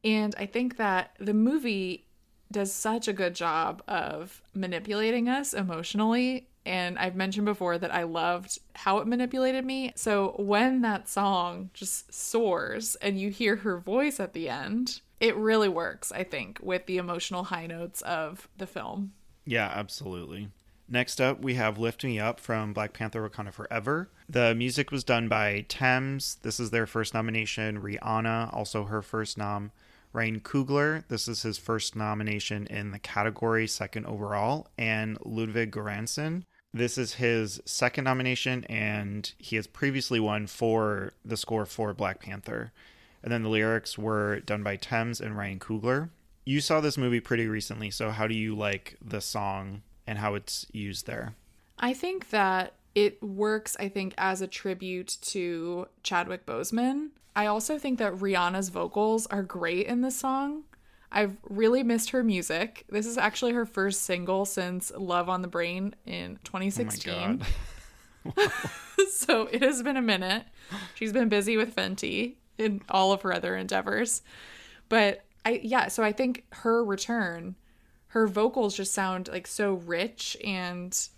And 0.04 0.34
I 0.38 0.44
think 0.44 0.76
that 0.76 1.16
the 1.18 1.32
movie 1.32 2.04
does 2.52 2.72
such 2.72 3.08
a 3.08 3.12
good 3.12 3.34
job 3.34 3.82
of 3.88 4.42
manipulating 4.54 5.28
us 5.28 5.54
emotionally. 5.54 6.48
And 6.68 6.98
I've 6.98 7.16
mentioned 7.16 7.46
before 7.46 7.78
that 7.78 7.94
I 7.94 8.02
loved 8.02 8.58
how 8.74 8.98
it 8.98 9.06
manipulated 9.06 9.64
me. 9.64 9.92
So 9.96 10.34
when 10.36 10.82
that 10.82 11.08
song 11.08 11.70
just 11.72 12.12
soars 12.12 12.94
and 12.96 13.18
you 13.18 13.30
hear 13.30 13.56
her 13.56 13.78
voice 13.78 14.20
at 14.20 14.34
the 14.34 14.50
end, 14.50 15.00
it 15.18 15.34
really 15.34 15.70
works, 15.70 16.12
I 16.12 16.24
think, 16.24 16.58
with 16.62 16.84
the 16.84 16.98
emotional 16.98 17.44
high 17.44 17.66
notes 17.66 18.02
of 18.02 18.48
the 18.58 18.66
film. 18.66 19.14
Yeah, 19.46 19.72
absolutely. 19.74 20.50
Next 20.90 21.22
up, 21.22 21.40
we 21.40 21.54
have 21.54 21.78
Lift 21.78 22.04
Me 22.04 22.20
Up 22.20 22.38
from 22.38 22.74
Black 22.74 22.92
Panther 22.92 23.26
Wakanda 23.26 23.52
Forever. 23.52 24.10
The 24.28 24.54
music 24.54 24.90
was 24.90 25.04
done 25.04 25.26
by 25.26 25.64
Tems. 25.68 26.36
This 26.42 26.60
is 26.60 26.70
their 26.70 26.86
first 26.86 27.14
nomination. 27.14 27.80
Rihanna, 27.80 28.52
also 28.54 28.84
her 28.84 29.00
first 29.00 29.38
nom. 29.38 29.72
Ryan 30.12 30.40
Coogler, 30.40 31.04
this 31.08 31.28
is 31.28 31.42
his 31.42 31.58
first 31.58 31.94
nomination 31.94 32.66
in 32.66 32.90
the 32.90 32.98
category, 32.98 33.66
second 33.66 34.06
overall. 34.06 34.68
And 34.78 35.18
Ludwig 35.24 35.72
Göransson, 35.72 36.44
this 36.72 36.98
is 36.98 37.14
his 37.14 37.60
second 37.64 38.04
nomination, 38.04 38.64
and 38.64 39.32
he 39.38 39.56
has 39.56 39.66
previously 39.66 40.20
won 40.20 40.46
for 40.46 41.12
the 41.24 41.36
score 41.36 41.66
for 41.66 41.94
Black 41.94 42.20
Panther. 42.20 42.72
And 43.22 43.32
then 43.32 43.42
the 43.42 43.48
lyrics 43.48 43.98
were 43.98 44.40
done 44.40 44.62
by 44.62 44.76
Tems 44.76 45.20
and 45.20 45.36
Ryan 45.36 45.58
Coogler. 45.58 46.10
You 46.44 46.60
saw 46.60 46.80
this 46.80 46.96
movie 46.96 47.20
pretty 47.20 47.46
recently, 47.46 47.90
so 47.90 48.10
how 48.10 48.26
do 48.26 48.34
you 48.34 48.54
like 48.54 48.96
the 49.04 49.20
song 49.20 49.82
and 50.06 50.18
how 50.18 50.34
it's 50.34 50.66
used 50.72 51.06
there? 51.06 51.34
I 51.78 51.94
think 51.94 52.30
that 52.30 52.74
it 52.94 53.22
works, 53.22 53.76
I 53.78 53.88
think, 53.88 54.14
as 54.16 54.40
a 54.40 54.46
tribute 54.46 55.18
to 55.22 55.88
Chadwick 56.02 56.46
Boseman. 56.46 57.10
I 57.36 57.46
also 57.46 57.78
think 57.78 57.98
that 57.98 58.14
Rihanna's 58.14 58.68
vocals 58.68 59.26
are 59.26 59.42
great 59.42 59.86
in 59.86 60.00
this 60.00 60.16
song. 60.16 60.64
I've 61.10 61.36
really 61.48 61.82
missed 61.82 62.10
her 62.10 62.22
music. 62.22 62.84
This 62.90 63.06
is 63.06 63.16
actually 63.16 63.52
her 63.52 63.64
first 63.64 64.02
single 64.02 64.44
since 64.44 64.92
Love 64.96 65.28
on 65.28 65.42
the 65.42 65.48
Brain 65.48 65.94
in 66.04 66.38
2016. 66.44 67.42
Oh 68.26 68.52
so 69.10 69.46
it 69.46 69.62
has 69.62 69.82
been 69.82 69.96
a 69.96 70.02
minute. 70.02 70.44
She's 70.94 71.12
been 71.12 71.28
busy 71.28 71.56
with 71.56 71.74
Fenty 71.74 72.34
in 72.58 72.82
all 72.90 73.12
of 73.12 73.22
her 73.22 73.32
other 73.32 73.56
endeavors. 73.56 74.22
But 74.88 75.24
I 75.46 75.60
yeah, 75.62 75.88
so 75.88 76.02
I 76.02 76.12
think 76.12 76.44
her 76.50 76.84
return 76.84 77.56
her 78.08 78.26
vocals 78.26 78.74
just 78.74 78.94
sound 78.94 79.28
like 79.28 79.46
so 79.46 79.74
rich 79.74 80.36
and 80.44 81.08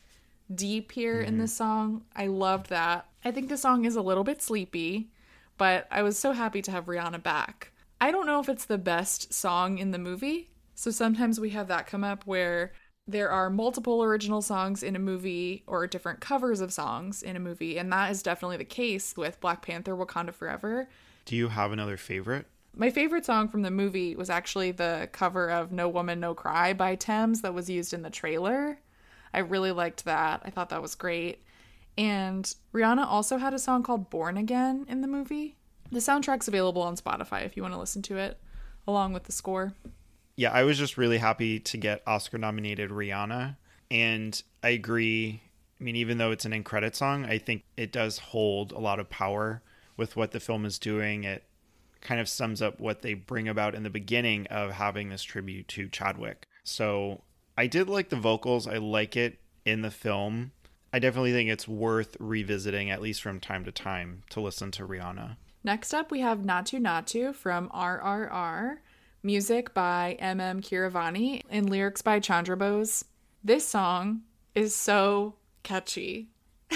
deep 0.52 0.92
here 0.92 1.18
mm-hmm. 1.18 1.28
in 1.28 1.38
the 1.38 1.48
song. 1.48 2.02
I 2.14 2.26
loved 2.26 2.68
that. 2.70 3.06
I 3.24 3.30
think 3.30 3.48
the 3.48 3.56
song 3.56 3.84
is 3.84 3.96
a 3.96 4.02
little 4.02 4.24
bit 4.24 4.42
sleepy, 4.42 5.10
but 5.56 5.86
I 5.90 6.02
was 6.02 6.18
so 6.18 6.32
happy 6.32 6.62
to 6.62 6.70
have 6.70 6.86
Rihanna 6.86 7.22
back. 7.22 7.72
I 8.00 8.10
don't 8.10 8.26
know 8.26 8.40
if 8.40 8.48
it's 8.48 8.64
the 8.64 8.78
best 8.78 9.32
song 9.32 9.78
in 9.78 9.90
the 9.90 9.98
movie. 9.98 10.50
So 10.74 10.90
sometimes 10.90 11.38
we 11.38 11.50
have 11.50 11.68
that 11.68 11.86
come 11.86 12.02
up 12.02 12.24
where 12.26 12.72
there 13.06 13.30
are 13.30 13.50
multiple 13.50 14.02
original 14.02 14.40
songs 14.40 14.82
in 14.82 14.96
a 14.96 15.00
movie 15.00 15.64
or 15.66 15.86
different 15.86 16.20
covers 16.20 16.60
of 16.60 16.72
songs 16.72 17.22
in 17.22 17.36
a 17.36 17.40
movie, 17.40 17.76
and 17.76 17.92
that 17.92 18.10
is 18.10 18.22
definitely 18.22 18.56
the 18.56 18.64
case 18.64 19.16
with 19.16 19.40
Black 19.40 19.62
Panther 19.62 19.96
Wakanda 19.96 20.32
Forever. 20.32 20.88
Do 21.24 21.36
you 21.36 21.48
have 21.48 21.72
another 21.72 21.96
favorite? 21.96 22.46
My 22.74 22.90
favorite 22.90 23.26
song 23.26 23.48
from 23.48 23.62
the 23.62 23.70
movie 23.70 24.14
was 24.14 24.30
actually 24.30 24.70
the 24.70 25.08
cover 25.12 25.50
of 25.50 25.72
No 25.72 25.88
Woman 25.88 26.20
No 26.20 26.34
Cry 26.34 26.72
by 26.72 26.94
Tems 26.94 27.42
that 27.42 27.52
was 27.52 27.68
used 27.68 27.92
in 27.92 28.02
the 28.02 28.10
trailer. 28.10 28.78
I 29.34 29.40
really 29.40 29.72
liked 29.72 30.04
that. 30.04 30.42
I 30.44 30.50
thought 30.50 30.70
that 30.70 30.82
was 30.82 30.94
great. 30.94 31.42
And 31.98 32.52
Rihanna 32.72 33.04
also 33.04 33.38
had 33.38 33.52
a 33.52 33.58
song 33.58 33.82
called 33.82 34.08
Born 34.08 34.36
Again 34.36 34.86
in 34.88 35.00
the 35.00 35.08
movie. 35.08 35.56
The 35.92 35.98
soundtrack's 35.98 36.48
available 36.48 36.82
on 36.82 36.96
Spotify 36.96 37.44
if 37.44 37.56
you 37.56 37.62
want 37.62 37.74
to 37.74 37.80
listen 37.80 38.02
to 38.02 38.16
it, 38.16 38.38
along 38.86 39.12
with 39.12 39.24
the 39.24 39.32
score. 39.32 39.74
Yeah, 40.36 40.52
I 40.52 40.62
was 40.62 40.78
just 40.78 40.96
really 40.96 41.18
happy 41.18 41.58
to 41.60 41.76
get 41.76 42.02
Oscar 42.06 42.38
nominated 42.38 42.90
Rihanna. 42.90 43.56
And 43.90 44.42
I 44.62 44.70
agree. 44.70 45.42
I 45.80 45.84
mean, 45.84 45.96
even 45.96 46.18
though 46.18 46.30
it's 46.30 46.44
an 46.44 46.52
in 46.52 46.62
credit 46.62 46.94
song, 46.94 47.24
I 47.24 47.38
think 47.38 47.64
it 47.76 47.92
does 47.92 48.18
hold 48.18 48.72
a 48.72 48.78
lot 48.78 49.00
of 49.00 49.10
power 49.10 49.62
with 49.96 50.16
what 50.16 50.30
the 50.30 50.40
film 50.40 50.64
is 50.64 50.78
doing. 50.78 51.24
It 51.24 51.44
kind 52.00 52.20
of 52.20 52.28
sums 52.28 52.62
up 52.62 52.80
what 52.80 53.02
they 53.02 53.14
bring 53.14 53.48
about 53.48 53.74
in 53.74 53.82
the 53.82 53.90
beginning 53.90 54.46
of 54.46 54.72
having 54.72 55.08
this 55.08 55.22
tribute 55.22 55.68
to 55.68 55.88
Chadwick. 55.88 56.46
So 56.64 57.22
I 57.58 57.66
did 57.66 57.88
like 57.88 58.08
the 58.08 58.16
vocals. 58.16 58.66
I 58.66 58.76
like 58.78 59.16
it 59.16 59.40
in 59.64 59.82
the 59.82 59.90
film. 59.90 60.52
I 60.92 60.98
definitely 60.98 61.32
think 61.32 61.50
it's 61.50 61.68
worth 61.68 62.16
revisiting, 62.18 62.90
at 62.90 63.02
least 63.02 63.22
from 63.22 63.40
time 63.40 63.64
to 63.64 63.72
time, 63.72 64.22
to 64.30 64.40
listen 64.40 64.70
to 64.72 64.86
Rihanna. 64.86 65.36
Next 65.62 65.92
up, 65.92 66.10
we 66.10 66.20
have 66.20 66.38
Naatu 66.38 66.80
Naatu 66.80 67.34
from 67.34 67.68
RRR, 67.68 68.78
music 69.22 69.74
by 69.74 70.16
MM 70.20 70.62
Keeravani, 70.62 71.42
and 71.50 71.68
lyrics 71.68 72.00
by 72.00 72.18
Chandra 72.18 72.56
Bose. 72.56 73.04
This 73.44 73.66
song 73.66 74.22
is 74.54 74.74
so 74.74 75.34
catchy. 75.62 76.28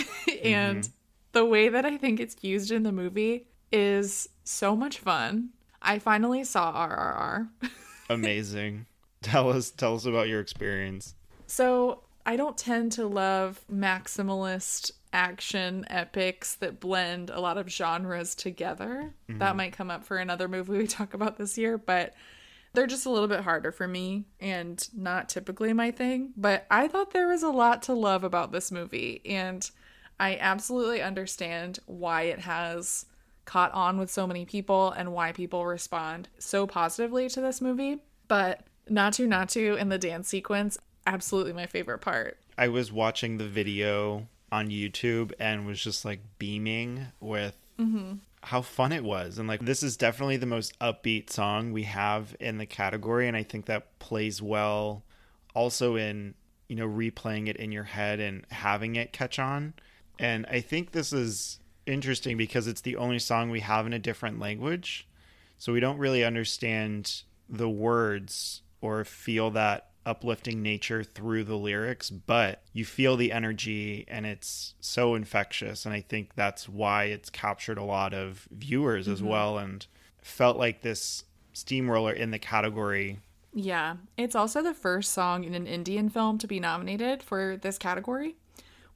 and 0.45 0.83
mm-hmm. 0.83 0.93
the 1.33 1.47
way 1.47 1.71
that 1.71 1.87
I 1.87 1.97
think 1.97 2.21
it's 2.21 2.37
used 2.43 2.71
in 2.71 2.83
the 2.83 2.93
movie 2.93 3.47
is 3.73 4.29
so 4.45 4.77
much 4.77 4.99
fun. 4.99 5.51
I 5.81 5.99
finally 5.99 6.45
saw 6.45 6.87
RRR. 6.87 7.49
Amazing. 8.11 8.85
Tell 9.23 9.51
us 9.51 9.71
tell 9.71 9.95
us 9.95 10.05
about 10.05 10.29
your 10.29 10.41
experience. 10.41 11.15
So, 11.47 12.03
I 12.27 12.37
don't 12.37 12.57
tend 12.57 12.93
to 12.93 13.07
love 13.07 13.65
maximalist 13.73 14.93
action 15.15 15.87
epics 15.89 16.57
that 16.57 16.81
blend 16.81 17.31
a 17.31 17.41
lot 17.41 17.57
of 17.57 17.71
genres 17.71 18.35
together. 18.35 19.15
Mm-hmm. 19.31 19.39
That 19.39 19.57
might 19.57 19.73
come 19.73 19.91
up 19.91 20.05
for 20.05 20.19
another 20.19 20.49
movie 20.49 20.77
we 20.77 20.87
talk 20.89 21.15
about 21.15 21.39
this 21.39 21.57
year, 21.57 21.79
but 21.79 22.13
they're 22.75 22.89
just 22.89 23.07
a 23.07 23.11
little 23.11 23.29
bit 23.29 23.41
harder 23.41 23.71
for 23.71 23.87
me 23.87 24.25
and 24.41 24.87
not 24.93 25.29
typically 25.29 25.73
my 25.73 25.93
thing. 25.93 26.33
But 26.37 26.67
I 26.71 26.89
thought 26.89 27.13
there 27.13 27.29
was 27.29 27.45
a 27.45 27.49
lot 27.49 27.83
to 27.85 27.95
love 27.95 28.25
about 28.25 28.51
this 28.51 28.73
movie, 28.73 29.23
and 29.25 29.69
I 30.19 30.37
absolutely 30.37 31.01
understand 31.01 31.79
why 31.87 32.23
it 32.23 32.41
has 32.41 33.07
caught 33.45 33.73
on 33.73 33.99
with 33.99 34.11
so 34.11 34.27
many 34.27 34.45
people 34.45 34.91
and 34.91 35.13
why 35.13 35.31
people 35.31 35.65
respond 35.65 36.29
so 36.39 36.67
positively 36.67 37.29
to 37.29 37.41
this 37.41 37.61
movie. 37.61 37.99
But 38.27 38.67
Naatu 38.91 39.29
Naatu 39.29 39.79
in 39.79 39.91
the 39.91 39.99
dance 39.99 40.29
sequence, 40.29 40.77
absolutely 41.07 41.53
my 41.53 41.67
favorite 41.67 41.99
part. 41.99 42.39
I 42.57 42.69
was 42.69 42.91
watching 42.91 43.39
the 43.39 43.47
video 43.47 44.29
on 44.55 44.69
YouTube 44.69 45.33
and 45.41 45.67
was 45.67 45.83
just 45.83 46.05
like 46.05 46.21
beaming 46.39 47.09
with 47.19 47.57
mm-hmm. 47.79 48.15
how 48.43 48.63
fun 48.63 48.93
it 48.93 49.03
was. 49.03 49.37
And 49.39 49.49
like, 49.49 49.65
this 49.65 49.83
is 49.83 49.97
definitely 49.97 50.37
the 50.37 50.47
most 50.47 50.79
upbeat 50.79 51.29
song 51.29 51.73
we 51.73 51.83
have 51.83 52.37
in 52.39 52.59
the 52.59 52.67
category. 52.67 53.27
And 53.27 53.37
I 53.37 53.43
think 53.43 53.67
that 53.67 53.99
plays 53.99 54.41
well 54.41 55.03
also 55.55 55.97
in, 55.97 56.35
you 56.69 56.77
know, 56.77 56.87
replaying 56.87 57.49
it 57.49 57.57
in 57.57 57.73
your 57.73 57.85
head 57.85 58.21
and 58.21 58.47
having 58.51 58.95
it 58.95 59.13
catch 59.13 59.41
on. 59.41 59.75
And 60.21 60.47
I 60.49 60.61
think 60.61 60.93
this 60.93 61.13
is 61.13 61.59
interesting 61.85 62.37
because 62.37 62.69
it's 62.69 62.83
the 62.83 62.97
only 62.97 63.19
song 63.19 63.51
we 63.51 63.61
have 63.61 63.87
in 63.87 63.93
a 63.93 63.99
different 63.99 64.39
language. 64.39 65.09
So 65.59 65.73
we 65.73 65.81
don't 65.81 65.99
really 65.99 66.23
understand 66.23 67.23
the 67.49 67.69
words 67.69 68.63
or 68.81 69.05
feel 69.05 69.51
that 69.51 69.89
uplifting 70.07 70.63
nature 70.63 71.03
through 71.03 71.45
the 71.45 71.57
lyrics, 71.57 72.11
but 72.11 72.63
you 72.73 72.85
feel 72.85 73.17
the 73.17 73.33
energy 73.33 74.05
and 74.09 74.27
it's 74.27 74.75
so 74.81 75.15
infectious. 75.15 75.85
And 75.85 75.95
I 75.95 76.01
think 76.01 76.35
that's 76.35 76.69
why 76.69 77.05
it's 77.05 77.31
captured 77.31 77.79
a 77.79 77.85
lot 77.85 78.15
of 78.15 78.49
viewers 78.51 79.05
mm-hmm. 79.05 79.15
as 79.15 79.23
well 79.23 79.59
and 79.59 79.87
felt 80.21 80.57
like 80.57 80.83
this 80.83 81.25
steamroller 81.53 82.13
in 82.13 82.31
the 82.31 82.39
category. 82.39 83.19
Yeah. 83.53 83.97
It's 84.17 84.35
also 84.35 84.63
the 84.63 84.75
first 84.75 85.13
song 85.13 85.45
in 85.45 85.55
an 85.55 85.67
Indian 85.67 86.09
film 86.09 86.39
to 86.39 86.47
be 86.47 86.59
nominated 86.59 87.23
for 87.23 87.57
this 87.57 87.79
category 87.79 88.37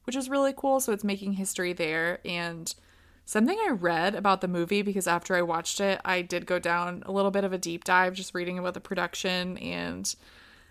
which 0.09 0.15
is 0.15 0.27
really 0.27 0.55
cool. 0.57 0.79
So 0.79 0.91
it's 0.91 1.03
making 1.03 1.33
history 1.33 1.71
there. 1.71 2.17
And 2.25 2.73
something 3.25 3.55
I 3.67 3.73
read 3.73 4.15
about 4.15 4.41
the 4.41 4.47
movie, 4.47 4.81
because 4.81 5.05
after 5.05 5.35
I 5.35 5.43
watched 5.43 5.79
it, 5.79 6.01
I 6.03 6.23
did 6.23 6.47
go 6.47 6.57
down 6.57 7.03
a 7.05 7.11
little 7.11 7.29
bit 7.29 7.43
of 7.43 7.53
a 7.53 7.59
deep 7.59 7.83
dive 7.83 8.15
just 8.15 8.33
reading 8.33 8.57
about 8.57 8.73
the 8.73 8.79
production 8.79 9.59
and 9.59 10.15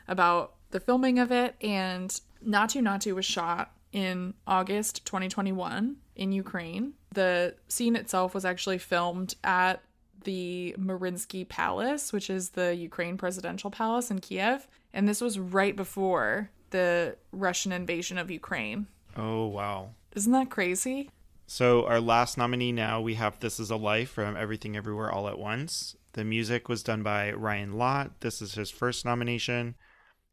about 0.09 0.55
the 0.71 0.81
filming 0.81 1.19
of 1.19 1.31
it. 1.31 1.55
And 1.61 2.11
Natu 2.47 2.83
Naatu 2.83 3.15
was 3.15 3.25
shot 3.25 3.73
in 3.93 4.35
August 4.47 5.05
2021 5.07 5.97
in 6.17 6.33
Ukraine. 6.33 6.95
The 7.15 7.55
scene 7.69 7.97
itself 7.97 8.35
was 8.35 8.45
actually 8.45 8.79
filmed 8.79 9.35
at 9.45 9.83
the 10.25 10.75
Mariinsky 10.79 11.49
Palace, 11.49 12.13
which 12.13 12.29
is 12.29 12.51
the 12.51 12.75
Ukraine 12.75 13.17
presidential 13.17 13.71
palace 13.71 14.11
in 14.11 14.19
Kiev. 14.19 14.67
And 14.93 15.09
this 15.09 15.21
was 15.21 15.39
right 15.39 15.77
before 15.77 16.51
the 16.71 17.17
Russian 17.33 17.73
invasion 17.73 18.19
of 18.19 18.31
Ukraine. 18.31 18.87
Oh, 19.17 19.47
wow. 19.47 19.91
Isn't 20.15 20.33
that 20.33 20.51
crazy? 20.51 21.11
So, 21.47 21.87
our 21.87 22.01
last 22.01 22.37
nominee 22.37 22.73
now, 22.73 23.01
we 23.01 23.15
have 23.15 23.41
This 23.41 23.59
Is 23.59 23.71
a 23.71 23.77
Life 23.77 24.11
from 24.11 24.37
Everything 24.37 24.77
Everywhere 24.77 25.11
All 25.11 25.29
at 25.29 25.39
Once. 25.39 25.97
The 26.13 26.25
music 26.25 26.69
was 26.69 26.83
done 26.83 27.03
by 27.03 27.33
Ryan 27.33 27.73
Lott. 27.73 28.21
This 28.21 28.43
is 28.43 28.55
his 28.55 28.71
first 28.71 29.05
nomination. 29.05 29.77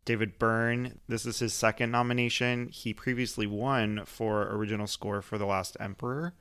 David 0.05 0.37
Byrne, 0.37 0.99
this 1.07 1.25
is 1.25 1.39
his 1.39 1.53
second 1.53 1.91
nomination. 1.91 2.69
He 2.69 2.93
previously 2.93 3.47
won 3.47 4.03
for 4.05 4.43
original 4.55 4.87
score 4.87 5.23
for 5.23 5.39
The 5.39 5.47
Last 5.47 5.75
Emperor. 5.79 6.33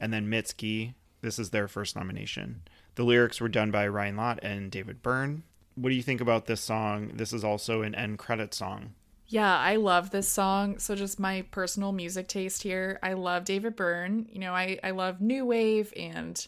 And 0.00 0.12
then 0.12 0.30
Mitski, 0.30 0.94
this 1.20 1.38
is 1.38 1.50
their 1.50 1.68
first 1.68 1.94
nomination. 1.94 2.62
The 2.94 3.04
lyrics 3.04 3.40
were 3.40 3.48
done 3.48 3.70
by 3.70 3.86
Ryan 3.88 4.16
Lott 4.16 4.38
and 4.42 4.70
David 4.70 5.02
Byrne. 5.02 5.42
What 5.74 5.90
do 5.90 5.94
you 5.94 6.02
think 6.02 6.20
about 6.20 6.46
this 6.46 6.60
song? 6.60 7.12
This 7.14 7.32
is 7.32 7.44
also 7.44 7.82
an 7.82 7.94
end 7.94 8.18
credit 8.18 8.54
song. 8.54 8.94
Yeah, 9.26 9.58
I 9.58 9.76
love 9.76 10.10
this 10.10 10.28
song. 10.28 10.78
So 10.78 10.94
just 10.94 11.18
my 11.18 11.42
personal 11.50 11.92
music 11.92 12.28
taste 12.28 12.62
here. 12.62 12.98
I 13.02 13.14
love 13.14 13.44
David 13.44 13.76
Byrne. 13.76 14.28
You 14.30 14.38
know, 14.38 14.52
I, 14.54 14.78
I 14.84 14.92
love 14.92 15.20
new 15.20 15.44
wave 15.44 15.92
and 15.96 16.46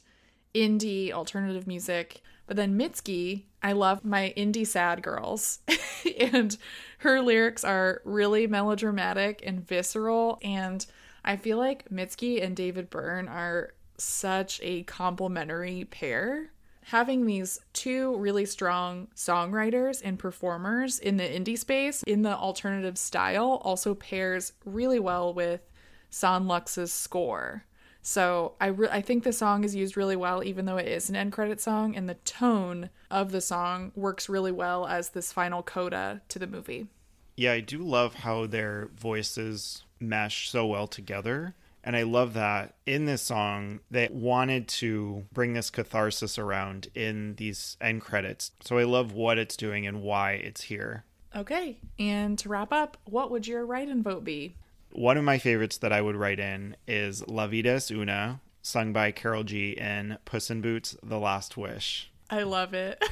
indie 0.55 1.13
alternative 1.13 1.67
music. 1.67 2.23
But 2.47 2.57
then 2.57 2.79
Mitski, 2.79 3.45
I 3.63 3.73
love 3.73 4.05
my 4.05 4.33
indie 4.37 4.67
sad 4.67 5.03
girls. 5.03 5.59
and 6.19 6.57
her 6.99 7.21
lyrics 7.21 7.65
are 7.65 8.01
really 8.05 8.47
melodramatic 8.47 9.43
and 9.45 9.67
visceral. 9.67 10.39
And 10.43 10.85
I 11.25 11.37
feel 11.37 11.59
like 11.59 11.89
Mitski 11.89 12.43
and 12.43 12.55
David 12.55 12.89
Byrne 12.89 13.29
are 13.29 13.75
such 13.99 14.61
a 14.63 14.85
complementary 14.85 15.85
pair. 15.85 16.53
Having 16.85 17.27
these 17.27 17.59
two 17.73 18.17
really 18.17 18.45
strong 18.45 19.09
songwriters 19.17 20.01
and 20.05 20.19
performers 20.19 21.01
in 21.01 21.17
the 21.17 21.25
indie 21.25 21.59
space 21.59 22.05
in 22.05 22.23
the 22.23 22.37
alternative 22.37 22.97
style 22.97 23.61
also 23.65 23.93
pairs 23.93 24.53
really 24.65 25.01
well 25.01 25.35
with 25.35 25.63
Son 26.11 26.47
Lux's 26.47 26.93
score. 26.93 27.65
So 28.07 28.53
I 28.61 28.67
re- 28.69 28.89
I 28.89 29.01
think 29.01 29.25
the 29.25 29.33
song 29.33 29.65
is 29.65 29.75
used 29.75 29.97
really 29.97 30.15
well, 30.15 30.45
even 30.45 30.65
though 30.65 30.77
it 30.77 30.87
is 30.87 31.11
an 31.11 31.17
end 31.17 31.33
credit 31.33 31.61
song, 31.61 31.97
and 31.97 32.09
the 32.09 32.15
tone 32.15 32.91
of 33.11 33.33
the 33.33 33.41
song 33.41 33.91
works 33.97 34.29
really 34.29 34.53
well 34.53 34.87
as 34.87 35.09
this 35.09 35.33
final 35.33 35.61
coda 35.65 36.23
to 36.29 36.39
the 36.39 36.47
movie. 36.47 36.87
Yeah, 37.37 37.51
I 37.51 37.59
do 37.59 37.79
love 37.79 38.15
how 38.15 38.47
their 38.47 38.91
voices 38.97 39.83
mesh 39.99 40.49
so 40.49 40.67
well 40.67 40.87
together. 40.87 41.57
And 41.83 41.97
I 41.97 42.05
love 42.05 42.35
that 42.35 42.77
in 42.87 43.07
this 43.07 43.23
song, 43.23 43.81
they 43.91 44.09
wanted 44.09 44.69
to 44.69 45.25
bring 45.33 45.55
this 45.55 45.71
catharsis 45.71 46.39
around 46.39 46.87
in 46.95 47.35
these 47.35 47.77
end 47.81 48.03
credits. 48.03 48.53
So 48.61 48.79
I 48.79 48.85
love 48.85 49.15
what 49.15 49.37
it's 49.37 49.57
doing 49.57 49.85
and 49.85 50.01
why 50.01 50.35
it's 50.35 50.63
here. 50.63 51.05
Okay, 51.35 51.81
and 51.99 52.39
to 52.39 52.49
wrap 52.49 52.73
up, 52.73 52.99
what 53.05 53.33
would 53.33 53.49
your 53.49 53.67
write 53.67 53.89
and 53.89 54.05
vote 54.05 54.23
be? 54.23 54.55
One 54.97 55.19
of 55.19 55.25
my 55.25 55.37
favorites 55.37 55.77
that 55.79 55.93
I 55.93 56.01
would 56.01 56.17
write 56.17 56.41
in 56.41 56.75
is 56.89 57.23
La 57.29 57.47
Vida 57.47 57.73
es 57.73 57.91
Una, 57.91 58.41
sung 58.63 58.95
by 58.95 59.11
Karol 59.11 59.45
G 59.45 59.73
in 59.73 60.17
Puss 60.25 60.51
in 60.51 60.63
Boots 60.63 60.97
The 61.03 61.19
Last 61.19 61.59
Wish. 61.59 62.11
I 62.31 62.45
love 62.45 62.73
it. 62.73 63.05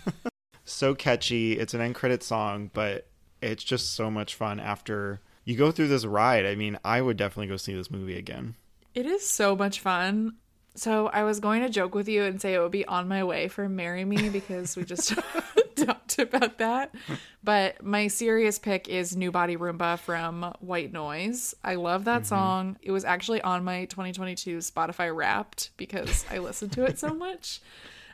so 0.66 0.94
catchy. 0.94 1.58
It's 1.58 1.72
an 1.72 1.80
end 1.80 1.94
credit 1.94 2.22
song, 2.22 2.70
but 2.74 3.08
it's 3.40 3.64
just 3.64 3.94
so 3.94 4.10
much 4.10 4.34
fun 4.34 4.60
after 4.60 5.22
you 5.46 5.56
go 5.56 5.70
through 5.70 5.88
this 5.88 6.04
ride. 6.04 6.44
I 6.44 6.54
mean, 6.54 6.78
I 6.84 7.00
would 7.00 7.16
definitely 7.16 7.46
go 7.46 7.56
see 7.56 7.72
this 7.72 7.90
movie 7.90 8.18
again. 8.18 8.54
It 8.94 9.06
is 9.06 9.26
so 9.26 9.56
much 9.56 9.80
fun. 9.80 10.34
So 10.74 11.06
I 11.06 11.22
was 11.22 11.40
going 11.40 11.62
to 11.62 11.70
joke 11.70 11.94
with 11.94 12.10
you 12.10 12.24
and 12.24 12.42
say 12.42 12.52
it 12.52 12.58
would 12.58 12.72
be 12.72 12.84
on 12.84 13.08
my 13.08 13.24
way 13.24 13.48
for 13.48 13.70
Marry 13.70 14.04
Me 14.04 14.28
because 14.28 14.76
we 14.76 14.84
just 14.84 15.14
talked 15.86 16.18
about 16.18 16.58
that. 16.58 16.94
But 17.42 17.82
my 17.84 18.08
serious 18.08 18.58
pick 18.58 18.88
is 18.88 19.16
New 19.16 19.30
Body 19.30 19.56
Rhumba 19.56 19.98
from 19.98 20.54
White 20.60 20.92
Noise. 20.92 21.54
I 21.64 21.74
love 21.74 22.04
that 22.04 22.22
mm-hmm. 22.22 22.28
song. 22.28 22.76
It 22.82 22.92
was 22.92 23.04
actually 23.04 23.40
on 23.42 23.64
my 23.64 23.86
2022 23.86 24.58
Spotify 24.58 25.14
Wrapped 25.14 25.70
because 25.76 26.24
I 26.30 26.38
listened 26.38 26.72
to 26.72 26.84
it 26.84 26.98
so 26.98 27.08
much. 27.14 27.60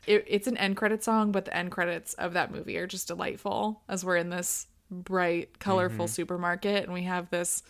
It, 0.07 0.24
it's 0.26 0.46
an 0.46 0.57
end 0.57 0.76
credit 0.76 1.04
song, 1.04 1.33
but 1.33 1.44
the 1.44 1.57
end 1.57 1.70
credits 1.70 2.14
of 2.14 2.33
that 2.33 2.50
movie 2.50 2.78
are 2.78 2.87
just 2.87 3.09
delightful 3.09 3.83
as 3.88 4.04
we're 4.04 4.16
in 4.16 4.31
this 4.31 4.66
bright, 4.90 5.59
colorful 5.59 6.07
mm-hmm. 6.07 6.12
supermarket 6.12 6.85
and 6.85 6.92
we 6.92 7.02
have 7.02 7.28
this 7.31 7.62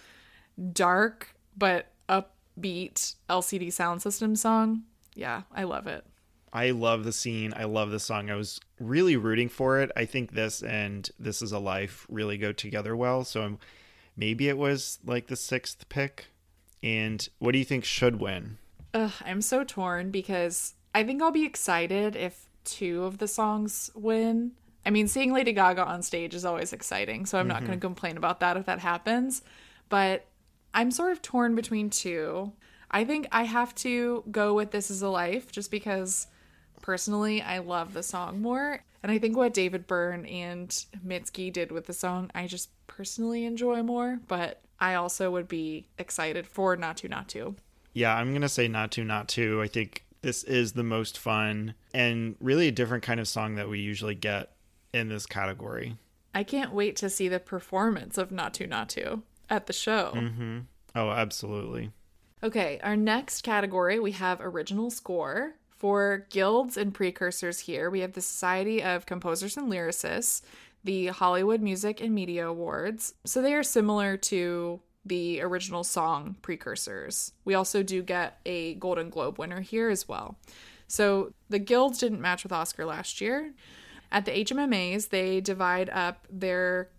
dark 0.72 1.34
but 1.56 1.92
upbeat 2.08 3.16
LCD 3.28 3.72
sound 3.72 4.02
system 4.02 4.36
song. 4.36 4.84
Yeah, 5.14 5.42
I 5.52 5.64
love 5.64 5.86
it. 5.86 6.04
I 6.52 6.70
love 6.70 7.04
the 7.04 7.12
scene. 7.12 7.52
I 7.56 7.64
love 7.64 7.90
the 7.90 8.00
song. 8.00 8.30
I 8.30 8.36
was 8.36 8.60
really 8.80 9.16
rooting 9.16 9.48
for 9.48 9.80
it. 9.80 9.90
I 9.96 10.04
think 10.04 10.32
this 10.32 10.62
and 10.62 11.08
This 11.18 11.42
Is 11.42 11.52
a 11.52 11.58
Life 11.58 12.06
really 12.08 12.38
go 12.38 12.52
together 12.52 12.96
well. 12.96 13.24
So 13.24 13.42
I'm, 13.42 13.58
maybe 14.16 14.48
it 14.48 14.58
was 14.58 14.98
like 15.04 15.26
the 15.26 15.36
sixth 15.36 15.88
pick. 15.88 16.26
And 16.82 17.28
what 17.38 17.52
do 17.52 17.58
you 17.58 17.64
think 17.64 17.84
should 17.84 18.20
win? 18.20 18.58
Ugh, 18.94 19.12
I'm 19.24 19.42
so 19.42 19.64
torn 19.64 20.10
because 20.10 20.74
I 20.94 21.04
think 21.04 21.22
I'll 21.22 21.30
be 21.30 21.44
excited 21.44 22.16
if 22.16 22.46
two 22.64 23.04
of 23.04 23.18
the 23.18 23.28
songs 23.28 23.90
win. 23.94 24.52
I 24.86 24.90
mean, 24.90 25.08
seeing 25.08 25.32
Lady 25.32 25.52
Gaga 25.52 25.84
on 25.84 26.02
stage 26.02 26.34
is 26.34 26.44
always 26.44 26.72
exciting, 26.72 27.26
so 27.26 27.38
I'm 27.38 27.44
mm-hmm. 27.44 27.52
not 27.52 27.60
going 27.60 27.78
to 27.78 27.86
complain 27.86 28.16
about 28.16 28.40
that 28.40 28.56
if 28.56 28.66
that 28.66 28.78
happens. 28.78 29.42
But 29.88 30.26
I'm 30.72 30.90
sort 30.90 31.12
of 31.12 31.22
torn 31.22 31.54
between 31.54 31.90
two. 31.90 32.52
I 32.90 33.04
think 33.04 33.26
I 33.32 33.44
have 33.44 33.74
to 33.76 34.24
go 34.30 34.54
with 34.54 34.70
This 34.70 34.90
Is 34.90 35.02
a 35.02 35.08
Life 35.08 35.52
just 35.52 35.70
because 35.70 36.26
personally 36.82 37.42
I 37.42 37.58
love 37.58 37.94
the 37.94 38.02
song 38.02 38.40
more. 38.40 38.82
And 39.02 39.12
I 39.12 39.18
think 39.18 39.36
what 39.36 39.54
David 39.54 39.86
Byrne 39.86 40.26
and 40.26 40.70
Mitski 41.06 41.52
did 41.52 41.70
with 41.70 41.86
the 41.86 41.92
song, 41.92 42.30
I 42.34 42.46
just 42.46 42.70
personally 42.86 43.44
enjoy 43.44 43.82
more. 43.82 44.18
But 44.26 44.60
I 44.80 44.94
also 44.94 45.30
would 45.30 45.48
be 45.48 45.86
excited 45.98 46.46
for 46.46 46.76
Naatu 46.76 47.08
Naatu. 47.08 47.56
Yeah, 47.92 48.14
I'm 48.14 48.30
going 48.30 48.42
to 48.42 48.48
say 48.48 48.68
Naatu 48.68 49.04
Naatu. 49.04 49.62
I 49.62 49.68
think 49.68 50.04
this 50.22 50.42
is 50.44 50.72
the 50.72 50.82
most 50.82 51.18
fun 51.18 51.74
and 51.94 52.36
really 52.40 52.68
a 52.68 52.72
different 52.72 53.04
kind 53.04 53.20
of 53.20 53.28
song 53.28 53.54
that 53.54 53.68
we 53.68 53.78
usually 53.78 54.14
get 54.14 54.52
in 54.92 55.08
this 55.08 55.26
category. 55.26 55.96
I 56.34 56.44
can't 56.44 56.72
wait 56.72 56.96
to 56.96 57.10
see 57.10 57.28
the 57.28 57.40
performance 57.40 58.18
of 58.18 58.30
Naatu 58.30 58.68
Naatu 58.68 59.22
at 59.48 59.66
the 59.66 59.72
show. 59.72 60.12
Mm-hmm. 60.14 60.58
Oh, 60.94 61.10
absolutely. 61.10 61.92
Okay, 62.42 62.78
our 62.82 62.96
next 62.96 63.42
category 63.42 63.98
we 63.98 64.12
have 64.12 64.40
original 64.40 64.90
score. 64.90 65.54
For 65.78 66.26
guilds 66.30 66.76
and 66.76 66.92
precursors 66.92 67.60
here, 67.60 67.88
we 67.88 68.00
have 68.00 68.14
the 68.14 68.20
Society 68.20 68.82
of 68.82 69.06
Composers 69.06 69.56
and 69.56 69.70
Lyricists, 69.70 70.42
the 70.82 71.06
Hollywood 71.06 71.60
Music 71.60 72.00
and 72.00 72.14
Media 72.14 72.48
Awards. 72.48 73.14
So 73.24 73.40
they 73.40 73.54
are 73.54 73.62
similar 73.62 74.16
to 74.16 74.80
the 75.04 75.40
original 75.40 75.84
song 75.84 76.36
precursors. 76.42 77.32
We 77.44 77.54
also 77.54 77.84
do 77.84 78.02
get 78.02 78.40
a 78.44 78.74
Golden 78.74 79.08
Globe 79.08 79.38
winner 79.38 79.60
here 79.60 79.88
as 79.88 80.08
well. 80.08 80.36
So 80.88 81.32
the 81.48 81.60
guilds 81.60 81.98
didn't 81.98 82.20
match 82.20 82.42
with 82.42 82.52
Oscar 82.52 82.84
last 82.84 83.20
year. 83.20 83.54
At 84.10 84.24
the 84.24 84.32
HMMAs, 84.32 85.10
they 85.10 85.40
divide 85.40 85.90
up 85.90 86.26
their 86.28 86.90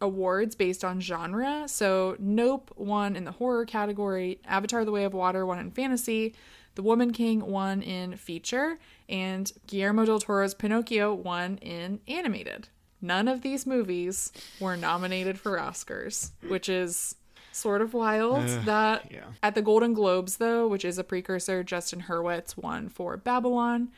awards 0.00 0.54
based 0.54 0.84
on 0.84 1.00
genre. 1.00 1.64
So 1.66 2.14
Nope 2.20 2.72
won 2.76 3.16
in 3.16 3.24
the 3.24 3.32
horror 3.32 3.64
category, 3.64 4.40
Avatar 4.44 4.84
The 4.84 4.92
Way 4.92 5.04
of 5.04 5.14
Water 5.14 5.44
won 5.44 5.58
in 5.58 5.70
fantasy, 5.72 6.34
The 6.78 6.84
Woman 6.84 7.10
King 7.10 7.44
won 7.44 7.82
in 7.82 8.14
feature, 8.14 8.78
and 9.08 9.50
Guillermo 9.66 10.04
del 10.04 10.20
Toro's 10.20 10.54
Pinocchio 10.54 11.12
won 11.12 11.58
in 11.58 11.98
animated. 12.06 12.68
None 13.02 13.26
of 13.26 13.42
these 13.42 13.66
movies 13.66 14.30
were 14.60 14.76
nominated 14.76 15.40
for 15.40 15.58
Oscars, 15.58 16.30
which 16.46 16.68
is 16.68 17.16
sort 17.50 17.82
of 17.82 17.94
wild. 17.94 18.44
Uh, 18.44 18.60
that 18.64 19.10
yeah. 19.10 19.24
at 19.42 19.56
the 19.56 19.60
Golden 19.60 19.92
Globes, 19.92 20.36
though, 20.36 20.68
which 20.68 20.84
is 20.84 20.98
a 20.98 21.02
precursor, 21.02 21.64
Justin 21.64 22.02
Hurwitz 22.02 22.56
won 22.56 22.88
for 22.88 23.16
Babylon. 23.16 23.88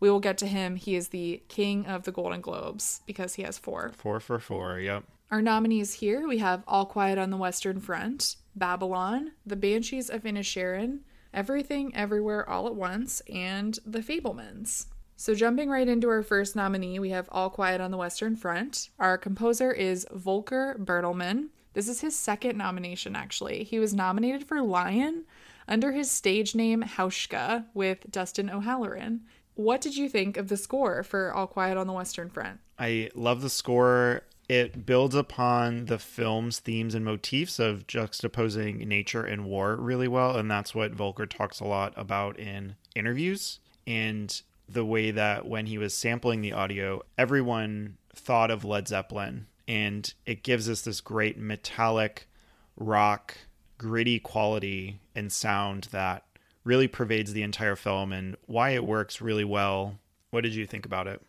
We 0.00 0.10
will 0.10 0.18
get 0.18 0.36
to 0.38 0.48
him. 0.48 0.74
He 0.74 0.96
is 0.96 1.10
the 1.10 1.40
king 1.46 1.86
of 1.86 2.02
the 2.02 2.10
Golden 2.10 2.40
Globes 2.40 3.02
because 3.06 3.34
he 3.34 3.44
has 3.44 3.58
four. 3.58 3.92
Four 3.94 4.18
for 4.18 4.40
four, 4.40 4.80
yep. 4.80 5.04
Our 5.30 5.40
nominees 5.40 5.92
here 5.92 6.26
we 6.26 6.38
have 6.38 6.64
All 6.66 6.84
Quiet 6.84 7.16
on 7.16 7.30
the 7.30 7.36
Western 7.36 7.78
Front, 7.78 8.34
Babylon, 8.56 9.30
The 9.46 9.54
Banshees 9.54 10.10
of 10.10 10.24
Inisherin, 10.24 11.02
Everything 11.34 11.94
Everywhere 11.94 12.48
All 12.48 12.66
at 12.66 12.74
Once, 12.74 13.20
and 13.32 13.78
The 13.84 13.98
Fabelmans. 14.00 14.86
So, 15.16 15.34
jumping 15.34 15.68
right 15.68 15.86
into 15.86 16.08
our 16.08 16.22
first 16.22 16.56
nominee, 16.56 16.98
we 16.98 17.10
have 17.10 17.28
All 17.30 17.50
Quiet 17.50 17.80
on 17.80 17.90
the 17.90 17.96
Western 17.96 18.36
Front. 18.36 18.88
Our 18.98 19.18
composer 19.18 19.72
is 19.72 20.06
Volker 20.12 20.76
Bertelmann. 20.78 21.48
This 21.74 21.88
is 21.88 22.00
his 22.00 22.16
second 22.16 22.56
nomination, 22.56 23.14
actually. 23.16 23.64
He 23.64 23.78
was 23.78 23.92
nominated 23.92 24.46
for 24.46 24.62
Lion 24.62 25.24
under 25.68 25.92
his 25.92 26.10
stage 26.10 26.54
name 26.54 26.82
Hauschka 26.82 27.66
with 27.74 28.10
Dustin 28.10 28.48
O'Halloran. 28.48 29.22
What 29.54 29.80
did 29.80 29.96
you 29.96 30.08
think 30.08 30.36
of 30.36 30.48
the 30.48 30.56
score 30.56 31.02
for 31.02 31.32
All 31.32 31.46
Quiet 31.46 31.76
on 31.76 31.86
the 31.86 31.92
Western 31.92 32.28
Front? 32.30 32.60
I 32.78 33.10
love 33.14 33.40
the 33.42 33.50
score. 33.50 34.22
It 34.48 34.84
builds 34.84 35.14
upon 35.14 35.86
the 35.86 35.98
film's 35.98 36.60
themes 36.60 36.94
and 36.94 37.04
motifs 37.04 37.58
of 37.58 37.86
juxtaposing 37.86 38.86
nature 38.86 39.24
and 39.24 39.46
war 39.46 39.76
really 39.76 40.08
well. 40.08 40.36
And 40.36 40.50
that's 40.50 40.74
what 40.74 40.92
Volker 40.92 41.26
talks 41.26 41.60
a 41.60 41.64
lot 41.64 41.94
about 41.96 42.38
in 42.38 42.76
interviews. 42.94 43.58
And 43.86 44.40
the 44.68 44.84
way 44.84 45.10
that 45.10 45.46
when 45.46 45.66
he 45.66 45.78
was 45.78 45.94
sampling 45.94 46.40
the 46.40 46.52
audio, 46.52 47.02
everyone 47.16 47.96
thought 48.14 48.50
of 48.50 48.64
Led 48.64 48.88
Zeppelin, 48.88 49.46
and 49.66 50.12
it 50.26 50.42
gives 50.42 50.68
us 50.68 50.82
this 50.82 51.00
great 51.00 51.38
metallic 51.38 52.28
rock, 52.76 53.36
gritty 53.78 54.18
quality 54.18 55.00
and 55.14 55.32
sound 55.32 55.88
that 55.90 56.24
really 56.64 56.88
pervades 56.88 57.32
the 57.32 57.42
entire 57.42 57.76
film 57.76 58.12
and 58.12 58.36
why 58.46 58.70
it 58.70 58.86
works 58.86 59.20
really 59.20 59.44
well. 59.44 59.98
What 60.30 60.42
did 60.42 60.54
you 60.54 60.66
think 60.66 60.86
about 60.86 61.06
it? 61.06 61.20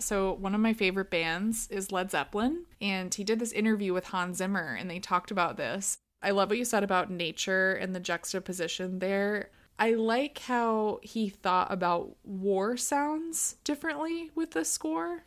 So, 0.00 0.32
one 0.32 0.54
of 0.54 0.60
my 0.60 0.72
favorite 0.72 1.10
bands 1.10 1.68
is 1.70 1.92
Led 1.92 2.10
Zeppelin, 2.10 2.64
and 2.80 3.14
he 3.14 3.22
did 3.22 3.38
this 3.38 3.52
interview 3.52 3.92
with 3.92 4.06
Hans 4.06 4.38
Zimmer, 4.38 4.74
and 4.74 4.90
they 4.90 4.98
talked 4.98 5.30
about 5.30 5.58
this. 5.58 5.98
I 6.22 6.30
love 6.30 6.48
what 6.48 6.58
you 6.58 6.64
said 6.64 6.82
about 6.82 7.10
nature 7.10 7.72
and 7.74 7.94
the 7.94 8.00
juxtaposition 8.00 8.98
there. 8.98 9.50
I 9.78 9.92
like 9.92 10.38
how 10.38 11.00
he 11.02 11.28
thought 11.28 11.72
about 11.72 12.16
war 12.24 12.76
sounds 12.76 13.56
differently 13.64 14.30
with 14.34 14.50
the 14.50 14.64
score 14.64 15.24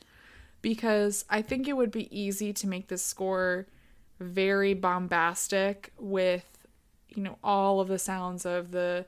because 0.61 1.25
I 1.29 1.41
think 1.41 1.67
it 1.67 1.77
would 1.77 1.91
be 1.91 2.15
easy 2.17 2.53
to 2.53 2.67
make 2.67 2.87
this 2.87 3.03
score 3.03 3.67
very 4.19 4.73
bombastic 4.73 5.91
with, 5.97 6.45
you 7.09 7.23
know, 7.23 7.37
all 7.43 7.79
of 7.79 7.87
the 7.87 7.99
sounds 7.99 8.45
of 8.45 8.71
the 8.71 9.05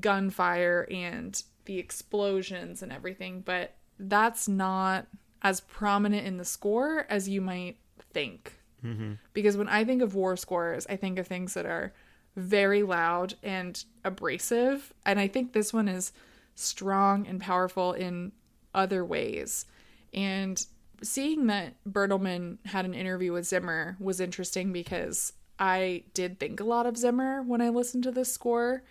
gunfire 0.00 0.86
and 0.90 1.42
the 1.64 1.78
explosions 1.78 2.82
and 2.82 2.92
everything, 2.92 3.40
but 3.40 3.74
that's 3.98 4.48
not 4.48 5.06
as 5.42 5.60
prominent 5.60 6.26
in 6.26 6.36
the 6.36 6.44
score 6.44 7.06
as 7.08 7.28
you 7.28 7.40
might 7.40 7.76
think. 8.12 8.52
Mm-hmm. 8.84 9.14
Because 9.32 9.56
when 9.56 9.68
I 9.68 9.84
think 9.84 10.02
of 10.02 10.14
war 10.14 10.36
scores, 10.36 10.86
I 10.88 10.96
think 10.96 11.18
of 11.18 11.26
things 11.26 11.54
that 11.54 11.66
are 11.66 11.92
very 12.36 12.82
loud 12.82 13.34
and 13.42 13.82
abrasive. 14.04 14.92
And 15.06 15.20
I 15.20 15.28
think 15.28 15.52
this 15.52 15.72
one 15.72 15.88
is 15.88 16.12
strong 16.54 17.26
and 17.26 17.40
powerful 17.40 17.92
in 17.92 18.32
other 18.74 19.04
ways. 19.04 19.66
And 20.12 20.64
seeing 21.02 21.46
that 21.46 21.74
Bertelmann 21.88 22.58
had 22.66 22.84
an 22.84 22.94
interview 22.94 23.32
with 23.32 23.46
Zimmer 23.46 23.96
was 24.00 24.20
interesting 24.20 24.72
because 24.72 25.32
I 25.58 26.04
did 26.14 26.40
think 26.40 26.60
a 26.60 26.64
lot 26.64 26.86
of 26.86 26.96
Zimmer 26.96 27.42
when 27.42 27.60
I 27.60 27.68
listened 27.68 28.04
to 28.04 28.10
this 28.10 28.32
score. 28.32 28.82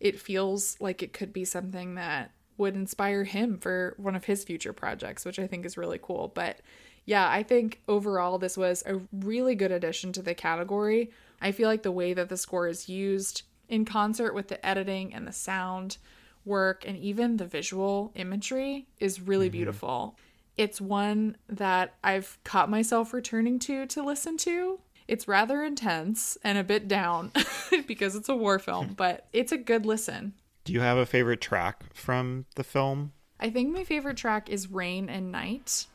It 0.00 0.20
feels 0.20 0.76
like 0.80 1.02
it 1.02 1.12
could 1.12 1.32
be 1.32 1.44
something 1.44 1.96
that 1.96 2.30
would 2.58 2.74
inspire 2.74 3.24
him 3.24 3.58
for 3.58 3.94
one 3.96 4.14
of 4.14 4.26
his 4.26 4.44
future 4.44 4.72
projects, 4.72 5.24
which 5.24 5.38
I 5.38 5.46
think 5.46 5.64
is 5.64 5.78
really 5.78 5.98
cool. 6.00 6.30
But 6.34 6.60
yeah, 7.06 7.30
I 7.30 7.42
think 7.42 7.80
overall 7.88 8.38
this 8.38 8.58
was 8.58 8.82
a 8.84 9.00
really 9.12 9.54
good 9.54 9.72
addition 9.72 10.12
to 10.12 10.22
the 10.22 10.34
category. 10.34 11.10
I 11.40 11.52
feel 11.52 11.68
like 11.68 11.82
the 11.82 11.92
way 11.92 12.12
that 12.12 12.28
the 12.28 12.36
score 12.36 12.68
is 12.68 12.88
used 12.88 13.42
in 13.68 13.84
concert 13.84 14.34
with 14.34 14.48
the 14.48 14.64
editing 14.66 15.14
and 15.14 15.26
the 15.26 15.32
sound 15.32 15.98
work 16.44 16.84
and 16.86 16.98
even 16.98 17.36
the 17.36 17.46
visual 17.46 18.12
imagery 18.14 18.86
is 18.98 19.20
really 19.20 19.46
mm-hmm. 19.46 19.52
beautiful. 19.52 20.16
It's 20.56 20.80
one 20.80 21.36
that 21.48 21.94
I've 22.02 22.38
caught 22.44 22.68
myself 22.68 23.12
returning 23.12 23.58
to 23.60 23.86
to 23.86 24.02
listen 24.02 24.36
to. 24.38 24.80
It's 25.06 25.28
rather 25.28 25.62
intense 25.62 26.36
and 26.42 26.58
a 26.58 26.64
bit 26.64 26.88
down 26.88 27.32
because 27.86 28.16
it's 28.16 28.28
a 28.28 28.36
war 28.36 28.58
film, 28.58 28.88
but 28.96 29.26
it's 29.32 29.52
a 29.52 29.56
good 29.56 29.86
listen. 29.86 30.34
Do 30.68 30.74
you 30.74 30.80
have 30.80 30.98
a 30.98 31.06
favorite 31.06 31.40
track 31.40 31.94
from 31.94 32.44
the 32.56 32.62
film? 32.62 33.12
I 33.40 33.48
think 33.48 33.72
my 33.72 33.84
favorite 33.84 34.18
track 34.18 34.50
is 34.50 34.70
Rain 34.70 35.08
and 35.08 35.32
Night. 35.32 35.86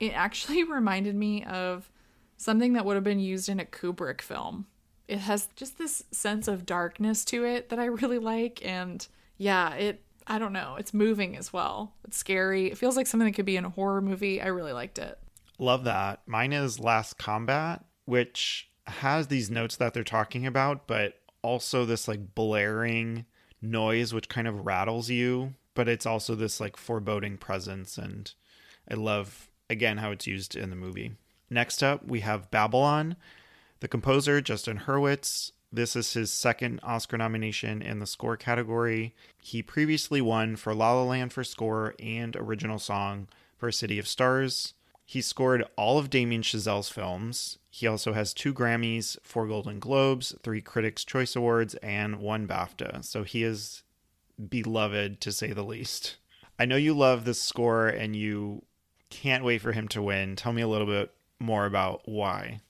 It 0.00 0.10
actually 0.10 0.64
reminded 0.70 1.14
me 1.14 1.44
of 1.44 1.90
something 2.36 2.74
that 2.74 2.84
would 2.84 2.94
have 2.94 3.04
been 3.04 3.20
used 3.20 3.48
in 3.48 3.58
a 3.58 3.64
Kubrick 3.64 4.20
film. 4.20 4.66
It 5.08 5.20
has 5.20 5.48
just 5.56 5.78
this 5.78 6.04
sense 6.10 6.46
of 6.46 6.66
darkness 6.66 7.24
to 7.24 7.46
it 7.46 7.70
that 7.70 7.78
I 7.78 7.84
really 7.86 8.18
like 8.18 8.62
and 8.62 9.06
yeah, 9.38 9.72
it 9.72 10.02
I 10.26 10.38
don't 10.38 10.52
know. 10.52 10.76
It's 10.78 10.92
moving 10.92 11.34
as 11.34 11.50
well. 11.50 11.94
It's 12.04 12.18
scary. 12.18 12.66
It 12.66 12.76
feels 12.76 12.98
like 12.98 13.06
something 13.06 13.28
that 13.28 13.34
could 13.34 13.46
be 13.46 13.56
in 13.56 13.64
a 13.64 13.70
horror 13.70 14.02
movie. 14.02 14.42
I 14.42 14.48
really 14.48 14.74
liked 14.74 14.98
it. 14.98 15.18
Love 15.58 15.84
that. 15.84 16.20
Mine 16.26 16.52
is 16.52 16.78
Last 16.78 17.16
Combat, 17.16 17.82
which 18.04 18.68
has 18.88 19.28
these 19.28 19.50
notes 19.50 19.76
that 19.76 19.94
they're 19.94 20.04
talking 20.04 20.46
about, 20.46 20.86
but 20.86 21.14
also 21.40 21.86
this 21.86 22.06
like 22.06 22.34
blaring 22.34 23.24
noise 23.60 24.12
which 24.12 24.28
kind 24.28 24.46
of 24.46 24.66
rattles 24.66 25.10
you, 25.10 25.54
but 25.74 25.88
it's 25.88 26.06
also 26.06 26.34
this 26.34 26.60
like 26.60 26.76
foreboding 26.76 27.36
presence 27.36 27.98
and 27.98 28.32
I 28.90 28.94
love 28.94 29.50
again 29.68 29.98
how 29.98 30.10
it's 30.10 30.26
used 30.26 30.56
in 30.56 30.70
the 30.70 30.76
movie. 30.76 31.12
Next 31.50 31.82
up, 31.82 32.06
we 32.06 32.20
have 32.20 32.50
Babylon. 32.50 33.16
The 33.80 33.88
composer 33.88 34.40
Justin 34.40 34.80
Hurwitz 34.80 35.52
this 35.72 35.94
is 35.94 36.14
his 36.14 36.32
second 36.32 36.80
Oscar 36.82 37.18
nomination 37.18 37.82
in 37.82 37.98
the 37.98 38.06
score 38.06 38.36
category. 38.36 39.14
He 39.42 39.62
previously 39.62 40.20
won 40.20 40.56
for 40.56 40.74
La 40.74 40.94
La 40.94 41.04
Land 41.04 41.32
for 41.32 41.44
score 41.44 41.94
and 41.98 42.34
original 42.36 42.78
song 42.78 43.28
for 43.58 43.70
City 43.70 43.98
of 43.98 44.08
Stars. 44.08 44.72
He 45.08 45.22
scored 45.22 45.64
all 45.74 45.98
of 45.98 46.10
Damien 46.10 46.42
Chazelle's 46.42 46.90
films. 46.90 47.58
He 47.70 47.86
also 47.86 48.12
has 48.12 48.34
two 48.34 48.52
Grammys, 48.52 49.16
four 49.22 49.46
Golden 49.46 49.78
Globes, 49.78 50.34
three 50.42 50.60
Critics' 50.60 51.02
Choice 51.02 51.34
Awards, 51.34 51.74
and 51.76 52.16
one 52.16 52.46
BAFTA. 52.46 53.02
So 53.06 53.22
he 53.22 53.42
is 53.42 53.84
beloved 54.50 55.22
to 55.22 55.32
say 55.32 55.54
the 55.54 55.64
least. 55.64 56.18
I 56.58 56.66
know 56.66 56.76
you 56.76 56.92
love 56.92 57.24
this 57.24 57.40
score 57.40 57.88
and 57.88 58.14
you 58.14 58.66
can't 59.08 59.44
wait 59.44 59.62
for 59.62 59.72
him 59.72 59.88
to 59.88 60.02
win. 60.02 60.36
Tell 60.36 60.52
me 60.52 60.60
a 60.60 60.68
little 60.68 60.86
bit 60.86 61.10
more 61.40 61.64
about 61.64 62.02
why. 62.04 62.60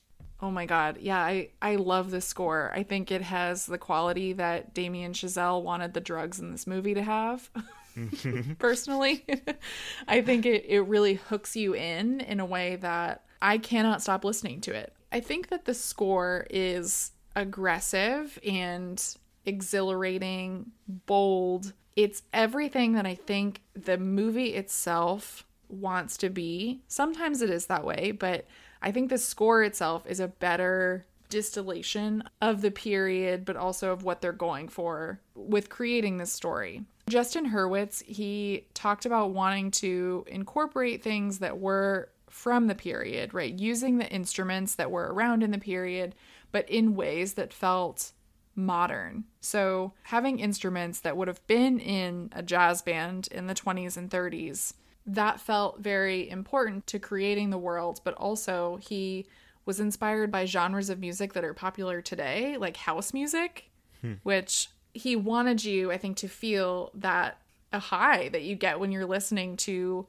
Oh 0.41 0.49
my 0.49 0.65
god. 0.65 0.99
Yeah, 1.01 1.19
I 1.19 1.49
I 1.61 1.75
love 1.75 2.09
this 2.09 2.25
score. 2.25 2.71
I 2.73 2.83
think 2.83 3.11
it 3.11 3.23
has 3.23 3.65
the 3.65 3.77
quality 3.77 4.31
that 4.31 4.73
Damien 4.73 5.11
Chazelle 5.11 5.61
wanted 5.61 5.93
the 5.93 5.99
drugs 5.99 6.39
in 6.39 6.53
this 6.53 6.65
movie 6.65 6.93
to 6.93 7.03
have. 7.03 7.49
Personally, 8.59 9.25
I 10.07 10.21
think 10.21 10.45
it 10.45 10.65
it 10.67 10.81
really 10.81 11.15
hooks 11.15 11.55
you 11.55 11.75
in 11.75 12.21
in 12.21 12.39
a 12.39 12.45
way 12.45 12.77
that 12.77 13.25
I 13.41 13.57
cannot 13.57 14.01
stop 14.01 14.23
listening 14.23 14.61
to 14.61 14.73
it. 14.73 14.93
I 15.11 15.19
think 15.19 15.49
that 15.49 15.65
the 15.65 15.73
score 15.73 16.45
is 16.49 17.11
aggressive 17.35 18.37
and 18.45 19.03
exhilarating, 19.45 20.71
bold. 20.87 21.73
It's 21.95 22.23
everything 22.33 22.93
that 22.93 23.05
I 23.05 23.15
think 23.15 23.61
the 23.73 23.97
movie 23.97 24.53
itself 24.53 25.45
wants 25.67 26.17
to 26.17 26.29
be. 26.29 26.81
Sometimes 26.87 27.41
it 27.41 27.49
is 27.49 27.67
that 27.67 27.85
way, 27.85 28.11
but 28.11 28.45
I 28.81 28.91
think 28.91 29.09
the 29.09 29.17
score 29.17 29.63
itself 29.63 30.05
is 30.07 30.19
a 30.19 30.27
better 30.27 31.05
distillation 31.29 32.23
of 32.41 32.61
the 32.61 32.71
period, 32.71 33.45
but 33.45 33.55
also 33.55 33.91
of 33.91 34.03
what 34.03 34.21
they're 34.21 34.31
going 34.31 34.67
for 34.67 35.19
with 35.35 35.69
creating 35.69 36.17
this 36.17 36.31
story. 36.31 36.83
Justin 37.09 37.49
Hurwitz, 37.51 38.03
he 38.03 38.67
talked 38.73 39.05
about 39.05 39.31
wanting 39.31 39.71
to 39.71 40.25
incorporate 40.27 41.03
things 41.03 41.39
that 41.39 41.59
were 41.59 42.09
from 42.29 42.67
the 42.67 42.75
period, 42.75 43.33
right? 43.33 43.57
Using 43.57 43.97
the 43.97 44.09
instruments 44.09 44.75
that 44.75 44.91
were 44.91 45.11
around 45.13 45.43
in 45.43 45.51
the 45.51 45.57
period, 45.57 46.15
but 46.51 46.69
in 46.69 46.95
ways 46.95 47.33
that 47.33 47.53
felt 47.53 48.11
modern. 48.55 49.23
So, 49.41 49.93
having 50.03 50.39
instruments 50.39 50.99
that 51.01 51.17
would 51.17 51.27
have 51.27 51.45
been 51.47 51.79
in 51.79 52.29
a 52.33 52.43
jazz 52.43 52.81
band 52.81 53.27
in 53.31 53.47
the 53.47 53.55
20s 53.55 53.97
and 53.97 54.09
30s 54.09 54.73
that 55.05 55.39
felt 55.39 55.79
very 55.79 56.29
important 56.29 56.85
to 56.87 56.99
creating 56.99 57.49
the 57.49 57.57
world, 57.57 58.01
but 58.03 58.13
also 58.15 58.77
he 58.81 59.25
was 59.65 59.79
inspired 59.79 60.31
by 60.31 60.45
genres 60.45 60.89
of 60.89 60.99
music 60.99 61.33
that 61.33 61.43
are 61.43 61.53
popular 61.53 62.01
today, 62.01 62.57
like 62.57 62.77
house 62.77 63.13
music, 63.13 63.69
hmm. 64.01 64.13
which 64.23 64.69
he 64.99 65.15
wanted 65.15 65.63
you, 65.63 65.91
I 65.91 65.97
think, 65.97 66.17
to 66.17 66.27
feel 66.27 66.91
that 66.93 67.37
a 67.71 67.79
high 67.79 68.29
that 68.29 68.43
you 68.43 68.55
get 68.55 68.79
when 68.79 68.91
you're 68.91 69.05
listening 69.05 69.55
to 69.57 70.05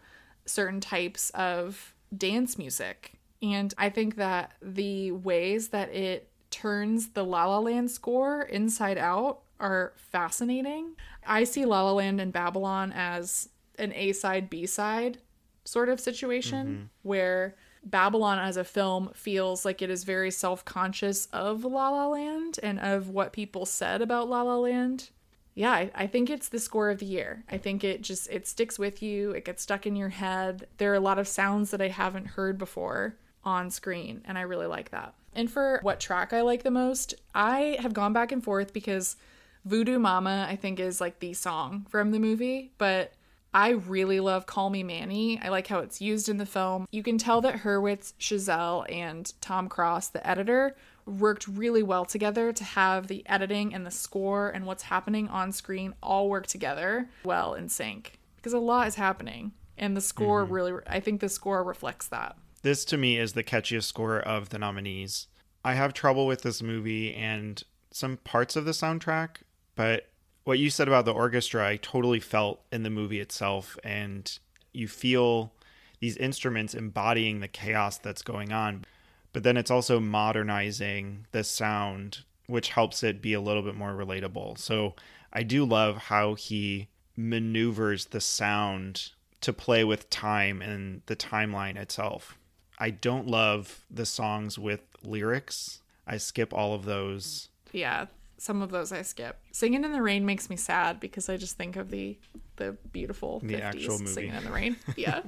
certain 0.47 0.81
types 0.81 1.31
of 1.31 1.95
dance 2.17 2.59
music. 2.59 3.13
And 3.41 3.73
I 3.79 3.89
think 3.89 4.17
that 4.17 4.53
the 4.61 5.13
ways 5.13 5.69
that 5.69 5.95
it 5.95 6.29
turns 6.51 7.11
the 7.11 7.25
La 7.25 7.47
La 7.47 7.61
Land 7.61 7.91
score 7.91 8.43
inside 8.43 8.99
out 8.99 9.43
are 9.61 9.93
fascinating. 9.97 10.97
I 11.25 11.45
see 11.45 11.65
La 11.65 11.83
La 11.83 11.93
Land 11.93 12.21
and 12.21 12.33
Babylon 12.33 12.93
as 12.93 13.49
an 13.79 13.93
A 13.95 14.13
side, 14.13 14.51
B 14.51 14.67
side 14.67 15.19
sort 15.65 15.89
of 15.89 16.01
situation 16.01 16.67
mm-hmm. 16.67 16.85
where 17.03 17.55
Babylon 17.83 18.39
as 18.39 18.57
a 18.57 18.65
film 18.65 19.11
feels 19.15 19.65
like 19.65 19.83
it 19.83 19.91
is 19.91 20.05
very 20.05 20.31
self 20.31 20.65
conscious 20.65 21.27
of 21.27 21.65
La 21.65 21.91
La 21.91 22.09
Land 22.09 22.59
and 22.63 22.79
of 22.79 23.09
what 23.09 23.33
people 23.33 23.67
said 23.67 24.03
about 24.03 24.29
La 24.29 24.43
La 24.43 24.57
Land. 24.57 25.11
Yeah, 25.55 25.73
I, 25.73 25.91
I, 25.95 26.07
think 26.07 26.31
it's 26.31 26.49
the 26.49 26.61
score 26.61 26.91
of 26.91 27.01
the 27.01 27.07
year. 27.07 27.45
I 27.51 27.59
think 27.59 27.83
it 27.83 28.03
just 28.03 28.31
it 28.31 28.47
sticks 28.47 28.79
with 28.79 29.03
you. 29.03 29.33
It 29.33 29.45
gets 29.45 29.63
stuck 29.63 29.87
in 29.87 29.97
your 29.97 30.09
head. 30.09 30.69
There 30.79 30.93
are 30.93 30.97
a 30.97 31.01
lot 31.01 31.19
of 31.19 31.27
sounds 31.27 31.71
that 31.71 31.83
I 31.83 31.89
haven't 31.89 32.29
heard 32.29 32.57
before 32.57 33.17
on 33.45 33.71
screen, 33.71 34.23
and 34.25 34.39
I 34.39 34.43
really 34.43 34.67
like 34.67 34.91
that. 34.91 35.15
And 35.35 35.51
for 35.51 35.81
what 35.83 36.01
track 36.01 36.33
I 36.33 36.43
like 36.43 36.63
the 36.63 36.71
most, 36.71 37.15
I 37.35 37.77
have 37.81 37.95
gone 37.95 38.13
back 38.13 38.33
and 38.33 38.43
forth 38.43 38.73
because 38.73 39.17
Voodoo 39.65 39.99
Mama 39.99 40.47
I 40.49 40.57
think 40.57 40.81
is 40.81 41.01
like 41.01 41.19
the 41.19 41.35
song 41.35 41.87
from 41.89 42.13
the 42.13 42.19
movie, 42.19 42.73
but 42.79 43.13
I 43.53 43.71
really 43.71 44.21
love 44.21 44.47
Call 44.47 44.71
Me 44.71 44.83
Manny. 44.83 45.41
I 45.43 45.49
like 45.49 45.67
how 45.67 45.81
it's 45.81 46.01
used 46.01 46.29
in 46.29 46.37
the 46.37 46.47
film. 46.47 46.87
You 46.91 47.03
can 47.03 47.19
tell 47.19 47.41
that 47.41 47.61
Hurwitz, 47.61 48.13
Chazelle, 48.21 48.91
and 48.91 49.33
Tom 49.41 49.69
Cross, 49.69 50.09
the 50.09 50.27
editor, 50.27 50.77
worked 51.07 51.49
really 51.49 51.83
well 51.83 52.05
together 52.05 52.53
to 52.53 52.65
have 52.65 53.09
the 53.09 53.29
editing 53.29 53.75
and 53.75 53.85
the 53.85 53.91
score 53.91 54.51
and 54.51 54.67
what's 54.67 54.85
happening 54.85 55.27
on 55.29 55.51
screen 55.51 55.95
all 56.03 56.29
work 56.29 56.47
together 56.47 57.09
well 57.25 57.55
in 57.55 57.69
sync. 57.69 58.19
because 58.37 58.53
a 58.53 58.59
lot 58.59 58.87
is 58.87 58.95
happening. 58.95 59.53
And 59.77 59.97
the 59.97 60.01
score 60.01 60.45
mm-hmm. 60.45 60.53
really, 60.53 60.73
I 60.87 61.01
think 61.01 61.21
the 61.21 61.29
score 61.29 61.65
reflects 61.65 62.07
that. 62.09 62.37
This 62.63 62.85
to 62.87 62.99
me 62.99 63.19
is 63.19 63.33
the 63.33 63.43
catchiest 63.43 63.85
score 63.85 64.21
of 64.21 64.51
the 64.51 64.59
nominees. 64.59 65.27
I 65.65 65.75
have 65.75 65.95
trouble 65.95 66.27
with 66.27 66.43
this 66.43 66.63
movie 66.63 67.15
and 67.15 67.63
some 67.91 68.19
parts 68.19 68.57
of 68.57 68.67
the 68.67 68.73
soundtrack, 68.73 69.39
but 69.75 70.10
what 70.45 70.59
you 70.59 70.71
said 70.71 70.89
about 70.89 71.05
the 71.05 71.13
orchestra, 71.13 71.67
I 71.67 71.77
totally 71.77 72.21
felt 72.21 72.63
in 72.73 72.83
the 72.83 72.91
movie 72.91 73.21
itself. 73.21 73.79
And 73.85 74.39
you 74.73 74.89
feel 74.89 75.53
these 76.01 76.17
instruments 76.17 76.75
embodying 76.75 77.41
the 77.41 77.49
chaos 77.49 77.99
that's 77.99 78.23
going 78.23 78.53
on. 78.53 78.85
But 79.33 79.43
then 79.43 79.57
it's 79.57 79.71
also 79.71 80.01
modernizing 80.01 81.27
the 81.33 81.45
sound, 81.45 82.25
which 82.47 82.71
helps 82.71 83.03
it 83.03 83.23
be 83.23 83.33
a 83.33 83.41
little 83.41 83.63
bit 83.63 83.77
more 83.77 83.93
relatable. 83.93 84.59
So 84.59 84.95
I 85.33 85.43
do 85.43 85.65
love 85.65 85.97
how 85.97 86.35
he 86.35 86.89
maneuvers 87.17 88.07
the 88.07 88.21
sound 88.21 89.11
to 89.43 89.53
play 89.53 89.85
with 89.85 90.11
time 90.11 90.61
and 90.61 91.03
the 91.07 91.17
timeline 91.17 91.77
itself. 91.77 92.37
I 92.79 92.91
don't 92.91 93.27
love 93.27 93.85
the 93.91 94.07
songs 94.07 94.59
with 94.59 94.81
lyrics. 95.03 95.81
I 96.07 96.17
skip 96.17 96.53
all 96.53 96.75
of 96.75 96.85
those. 96.85 97.51
Yeah, 97.73 98.07
some 98.41 98.63
of 98.63 98.71
those 98.71 98.91
I 98.91 99.03
skip. 99.03 99.39
Singing 99.53 99.85
in 99.85 99.93
the 99.93 100.01
Rain 100.03 100.25
makes 100.25 100.49
me 100.49 100.57
sad 100.57 100.99
because 100.99 101.29
I 101.29 101.37
just 101.37 101.57
think 101.57 101.77
of 101.77 101.91
the 101.91 102.19
the 102.57 102.77
beautiful 102.93 103.41
The 103.41 103.55
50s 103.55 103.61
actual 103.61 103.99
movie. 103.99 104.13
Singing 104.13 104.35
in 104.35 104.45
the 104.45 104.51
Rain. 104.51 104.77
Yeah. 104.97 105.23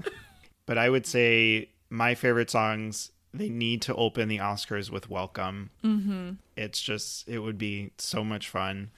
But 0.66 0.78
I 0.78 0.88
would 0.88 1.06
say 1.06 1.70
my 1.90 2.14
favorite 2.14 2.50
songs, 2.50 3.10
they 3.34 3.48
need 3.48 3.82
to 3.82 3.94
open 3.94 4.28
the 4.28 4.38
Oscars 4.38 4.90
with 4.90 5.10
Welcome. 5.10 5.70
Mm-hmm. 5.82 6.30
It's 6.56 6.80
just, 6.80 7.28
it 7.28 7.40
would 7.40 7.58
be 7.58 7.92
so 7.98 8.22
much 8.22 8.48
fun. 8.48 8.90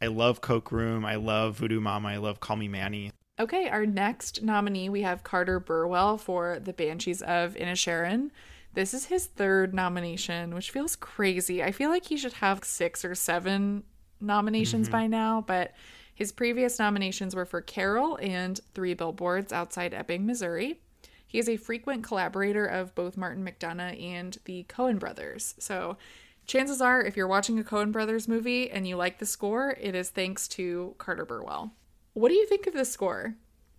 I 0.00 0.06
love 0.06 0.40
Coke 0.40 0.72
Room. 0.72 1.04
I 1.04 1.16
love 1.16 1.58
Voodoo 1.58 1.80
Mama. 1.80 2.08
I 2.08 2.16
love 2.16 2.40
Call 2.40 2.56
Me 2.56 2.68
Manny. 2.68 3.12
Okay, 3.38 3.68
our 3.68 3.86
next 3.86 4.42
nominee, 4.42 4.88
we 4.88 5.02
have 5.02 5.24
Carter 5.24 5.60
Burwell 5.60 6.18
for 6.18 6.58
The 6.58 6.72
Banshees 6.72 7.22
of 7.22 7.54
Inisherin. 7.54 8.30
This 8.74 8.94
is 8.94 9.06
his 9.06 9.26
third 9.26 9.74
nomination, 9.74 10.54
which 10.54 10.70
feels 10.70 10.96
crazy. 10.96 11.62
I 11.62 11.72
feel 11.72 11.90
like 11.90 12.06
he 12.06 12.16
should 12.16 12.34
have 12.34 12.64
six 12.64 13.04
or 13.04 13.14
seven 13.14 13.82
nominations 14.20 14.86
mm-hmm. 14.86 14.96
by 14.96 15.06
now, 15.06 15.44
but 15.46 15.72
his 16.14 16.32
previous 16.32 16.78
nominations 16.78 17.34
were 17.34 17.46
for 17.46 17.60
Carol 17.60 18.18
and 18.20 18.60
Three 18.74 18.94
Billboards 18.94 19.52
Outside 19.52 19.94
Ebbing, 19.94 20.26
Missouri. 20.26 20.80
He 21.26 21.38
is 21.38 21.48
a 21.48 21.56
frequent 21.56 22.04
collaborator 22.04 22.66
of 22.66 22.94
both 22.94 23.16
Martin 23.16 23.44
McDonagh 23.44 24.02
and 24.02 24.36
the 24.44 24.64
Coen 24.68 24.98
brothers. 24.98 25.54
So, 25.58 25.96
chances 26.46 26.80
are, 26.80 27.00
if 27.00 27.16
you're 27.16 27.28
watching 27.28 27.58
a 27.58 27.62
Coen 27.62 27.92
brothers 27.92 28.28
movie 28.28 28.70
and 28.70 28.86
you 28.86 28.96
like 28.96 29.18
the 29.18 29.26
score, 29.26 29.76
it 29.80 29.94
is 29.94 30.10
thanks 30.10 30.46
to 30.48 30.94
Carter 30.98 31.24
Burwell. 31.24 31.72
What 32.14 32.28
do 32.28 32.34
you 32.34 32.46
think 32.46 32.66
of 32.66 32.74
the 32.74 32.84
score? 32.84 33.36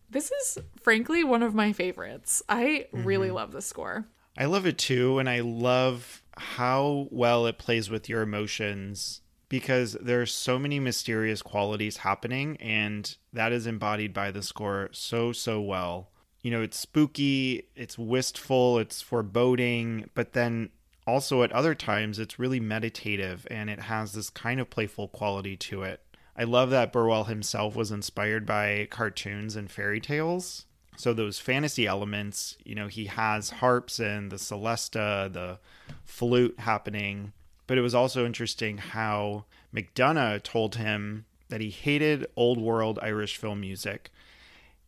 This 0.10 0.32
is 0.32 0.58
frankly 0.82 1.24
one 1.24 1.44
of 1.44 1.54
my 1.54 1.74
favorites. 1.74 2.42
I 2.50 2.88
really 2.92 3.28
mm-hmm. 3.28 3.36
love 3.36 3.52
the 3.52 3.62
score. 3.62 4.08
I 4.38 4.46
love 4.46 4.66
it 4.66 4.78
too. 4.78 5.20
And 5.20 5.30
I 5.30 5.40
love 5.40 6.24
how 6.38 7.08
well 7.12 7.46
it 7.46 7.58
plays 7.58 7.90
with 7.90 8.10
your 8.10 8.22
emotions 8.22 9.22
because 9.50 9.98
there's 10.02 10.34
so 10.34 10.58
many 10.58 10.80
mysterious 10.80 11.42
qualities 11.42 11.98
happening. 11.98 12.58
And 12.58 13.16
that 13.34 13.52
is 13.52 13.68
embodied 13.68 14.14
by 14.14 14.32
the 14.32 14.44
score 14.44 14.90
so, 14.92 15.32
so 15.32 15.60
well. 15.62 16.10
You 16.42 16.52
know, 16.52 16.62
it's 16.62 16.80
spooky, 16.80 17.68
it's 17.76 17.98
wistful, 17.98 18.80
it's 18.80 19.02
foreboding, 19.02 20.10
but 20.16 20.34
then 20.34 20.70
also 21.06 21.44
at 21.44 21.52
other 21.52 21.76
times 21.76 22.18
it's 22.18 22.40
really 22.40 22.60
meditative 22.60 23.46
and 23.52 23.70
it 23.70 23.82
has 23.82 24.14
this 24.14 24.30
kind 24.30 24.60
of 24.60 24.70
playful 24.70 25.08
quality 25.08 25.56
to 25.58 25.84
it. 25.84 26.02
I 26.36 26.46
love 26.46 26.70
that 26.70 26.94
Burwell 26.94 27.26
himself 27.26 27.76
was 27.76 27.92
inspired 27.92 28.46
by 28.46 28.88
cartoons 28.90 29.56
and 29.56 29.70
fairy 29.70 30.00
tales. 30.00 30.66
So 31.02 31.14
those 31.14 31.40
fantasy 31.40 31.88
elements, 31.88 32.58
you 32.64 32.76
know, 32.76 32.86
he 32.86 33.06
has 33.06 33.50
harps 33.50 33.98
and 33.98 34.32
the 34.32 34.36
celesta, 34.36 35.34
the 35.34 35.58
flute 36.06 36.60
happening. 36.60 37.34
But 37.66 37.80
it 37.80 37.82
was 37.82 37.96
also 37.96 38.24
interesting 38.24 38.78
how 38.78 39.46
McDonagh 39.74 40.44
told 40.44 40.76
him 40.76 41.26
that 41.50 41.60
he 41.60 41.72
hated 41.72 42.28
old 42.36 42.60
world 42.62 43.00
Irish 43.02 43.38
film 43.38 43.62
music 43.62 44.12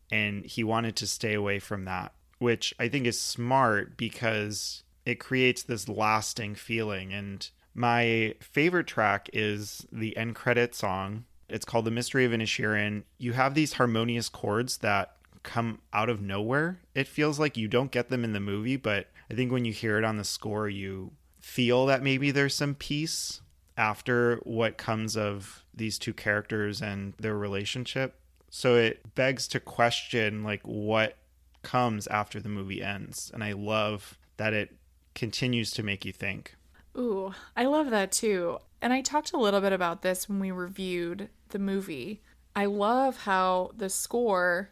and 0.08 0.44
he 0.44 0.62
wanted 0.62 0.94
to 0.96 1.08
stay 1.08 1.34
away 1.34 1.58
from 1.58 1.84
that, 1.86 2.12
which 2.38 2.72
I 2.78 2.86
think 2.86 3.08
is 3.08 3.18
smart 3.18 3.96
because 3.96 4.84
it 5.04 5.18
creates 5.18 5.64
this 5.64 5.88
lasting 5.88 6.54
feeling. 6.54 7.12
And 7.12 7.50
my 7.74 8.36
favorite 8.38 8.86
track 8.86 9.28
is 9.32 9.84
the 9.90 10.16
end 10.16 10.36
credit 10.36 10.76
song. 10.76 11.24
It's 11.48 11.64
called 11.64 11.86
The 11.86 11.90
Mystery 11.90 12.24
of 12.24 12.30
Inisherin. 12.30 13.02
You 13.18 13.32
have 13.32 13.54
these 13.54 13.72
harmonious 13.72 14.28
chords 14.28 14.78
that 14.78 15.16
come 15.44 15.80
out 15.92 16.08
of 16.08 16.20
nowhere. 16.20 16.80
It 16.94 17.06
feels 17.06 17.38
like 17.38 17.56
you 17.56 17.68
don't 17.68 17.92
get 17.92 18.08
them 18.08 18.24
in 18.24 18.32
the 18.32 18.40
movie, 18.40 18.76
but 18.76 19.08
I 19.30 19.34
think 19.34 19.52
when 19.52 19.64
you 19.64 19.72
hear 19.72 19.96
it 19.98 20.04
on 20.04 20.16
the 20.16 20.24
score, 20.24 20.68
you 20.68 21.12
feel 21.40 21.86
that 21.86 22.02
maybe 22.02 22.32
there's 22.32 22.54
some 22.54 22.74
peace 22.74 23.40
after 23.76 24.36
what 24.44 24.78
comes 24.78 25.16
of 25.16 25.64
these 25.72 25.98
two 25.98 26.12
characters 26.12 26.80
and 26.80 27.14
their 27.18 27.36
relationship. 27.36 28.18
So 28.50 28.76
it 28.76 29.14
begs 29.14 29.46
to 29.48 29.60
question 29.60 30.42
like 30.42 30.62
what 30.62 31.16
comes 31.62 32.06
after 32.06 32.40
the 32.40 32.48
movie 32.48 32.82
ends. 32.82 33.30
And 33.34 33.42
I 33.42 33.52
love 33.52 34.18
that 34.36 34.52
it 34.52 34.76
continues 35.14 35.70
to 35.72 35.82
make 35.82 36.04
you 36.04 36.12
think. 36.12 36.54
Ooh, 36.96 37.34
I 37.56 37.64
love 37.66 37.90
that 37.90 38.12
too. 38.12 38.58
And 38.80 38.92
I 38.92 39.00
talked 39.00 39.32
a 39.32 39.38
little 39.38 39.60
bit 39.60 39.72
about 39.72 40.02
this 40.02 40.28
when 40.28 40.38
we 40.38 40.50
reviewed 40.50 41.28
the 41.48 41.58
movie. 41.58 42.22
I 42.54 42.66
love 42.66 43.22
how 43.22 43.72
the 43.76 43.90
score 43.90 44.70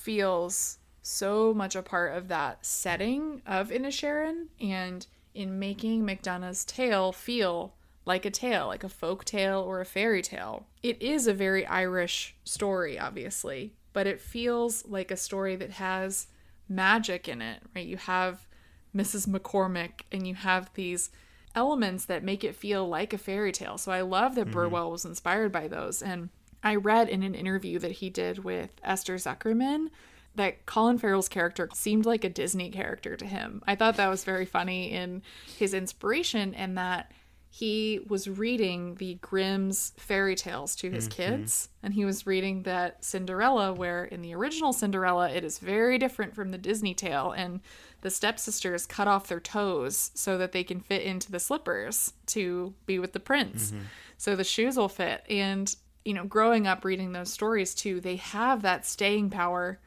feels 0.00 0.78
so 1.02 1.54
much 1.54 1.76
a 1.76 1.82
part 1.82 2.16
of 2.16 2.28
that 2.28 2.64
setting 2.64 3.42
of 3.46 3.70
Inisherin 3.70 4.46
and 4.60 5.06
in 5.34 5.58
making 5.58 6.04
McDonagh's 6.04 6.64
tale 6.64 7.12
feel 7.12 7.74
like 8.04 8.24
a 8.24 8.30
tale, 8.30 8.66
like 8.66 8.84
a 8.84 8.88
folk 8.88 9.24
tale 9.24 9.60
or 9.60 9.80
a 9.80 9.86
fairy 9.86 10.22
tale. 10.22 10.66
It 10.82 11.00
is 11.00 11.26
a 11.26 11.34
very 11.34 11.66
Irish 11.66 12.34
story, 12.44 12.98
obviously, 12.98 13.74
but 13.92 14.06
it 14.06 14.20
feels 14.20 14.86
like 14.86 15.10
a 15.10 15.16
story 15.16 15.56
that 15.56 15.72
has 15.72 16.26
magic 16.68 17.28
in 17.28 17.42
it, 17.42 17.62
right? 17.74 17.86
You 17.86 17.96
have 17.98 18.46
Mrs. 18.94 19.28
McCormick 19.28 20.02
and 20.10 20.26
you 20.26 20.34
have 20.34 20.70
these 20.74 21.10
elements 21.54 22.04
that 22.06 22.24
make 22.24 22.44
it 22.44 22.54
feel 22.54 22.88
like 22.88 23.12
a 23.12 23.18
fairy 23.18 23.52
tale. 23.52 23.78
So 23.78 23.92
I 23.92 24.00
love 24.00 24.34
that 24.34 24.42
mm-hmm. 24.46 24.52
Burwell 24.52 24.90
was 24.90 25.04
inspired 25.04 25.52
by 25.52 25.68
those. 25.68 26.02
And 26.02 26.30
I 26.62 26.76
read 26.76 27.08
in 27.08 27.22
an 27.22 27.34
interview 27.34 27.78
that 27.78 27.92
he 27.92 28.10
did 28.10 28.44
with 28.44 28.70
Esther 28.82 29.16
Zuckerman 29.16 29.88
that 30.34 30.64
Colin 30.66 30.98
Farrell's 30.98 31.28
character 31.28 31.68
seemed 31.74 32.06
like 32.06 32.24
a 32.24 32.28
Disney 32.28 32.70
character 32.70 33.16
to 33.16 33.26
him. 33.26 33.62
I 33.66 33.74
thought 33.74 33.96
that 33.96 34.08
was 34.08 34.24
very 34.24 34.46
funny 34.46 34.92
in 34.92 35.22
his 35.56 35.74
inspiration 35.74 36.54
and 36.54 36.78
that 36.78 37.10
he 37.52 38.00
was 38.06 38.28
reading 38.28 38.94
the 38.94 39.16
Grimm's 39.16 39.92
fairy 39.96 40.36
tales 40.36 40.76
to 40.76 40.88
his 40.88 41.08
mhm. 41.08 41.12
kids 41.12 41.68
and 41.82 41.92
he 41.92 42.04
was 42.04 42.24
reading 42.24 42.62
that 42.62 43.04
Cinderella 43.04 43.72
where 43.72 44.04
in 44.04 44.22
the 44.22 44.34
original 44.36 44.72
Cinderella 44.72 45.28
it 45.28 45.42
is 45.42 45.58
very 45.58 45.98
different 45.98 46.32
from 46.32 46.52
the 46.52 46.58
Disney 46.58 46.94
tale 46.94 47.32
and 47.32 47.60
the 48.02 48.10
stepsisters 48.10 48.86
cut 48.86 49.08
off 49.08 49.26
their 49.26 49.40
toes 49.40 50.12
so 50.14 50.38
that 50.38 50.52
they 50.52 50.62
can 50.62 50.78
fit 50.78 51.02
into 51.02 51.32
the 51.32 51.40
slippers 51.40 52.12
to 52.26 52.72
be 52.86 53.00
with 53.00 53.12
the 53.12 53.20
prince. 53.20 53.72
Mm-hmm. 53.72 53.82
So 54.16 54.36
the 54.36 54.44
shoes 54.44 54.76
will 54.76 54.88
fit 54.88 55.24
and 55.28 55.74
you 56.04 56.14
know 56.14 56.24
growing 56.24 56.66
up 56.66 56.84
reading 56.84 57.12
those 57.12 57.32
stories 57.32 57.74
too 57.74 58.00
they 58.00 58.16
have 58.16 58.62
that 58.62 58.86
staying 58.86 59.30
power 59.30 59.78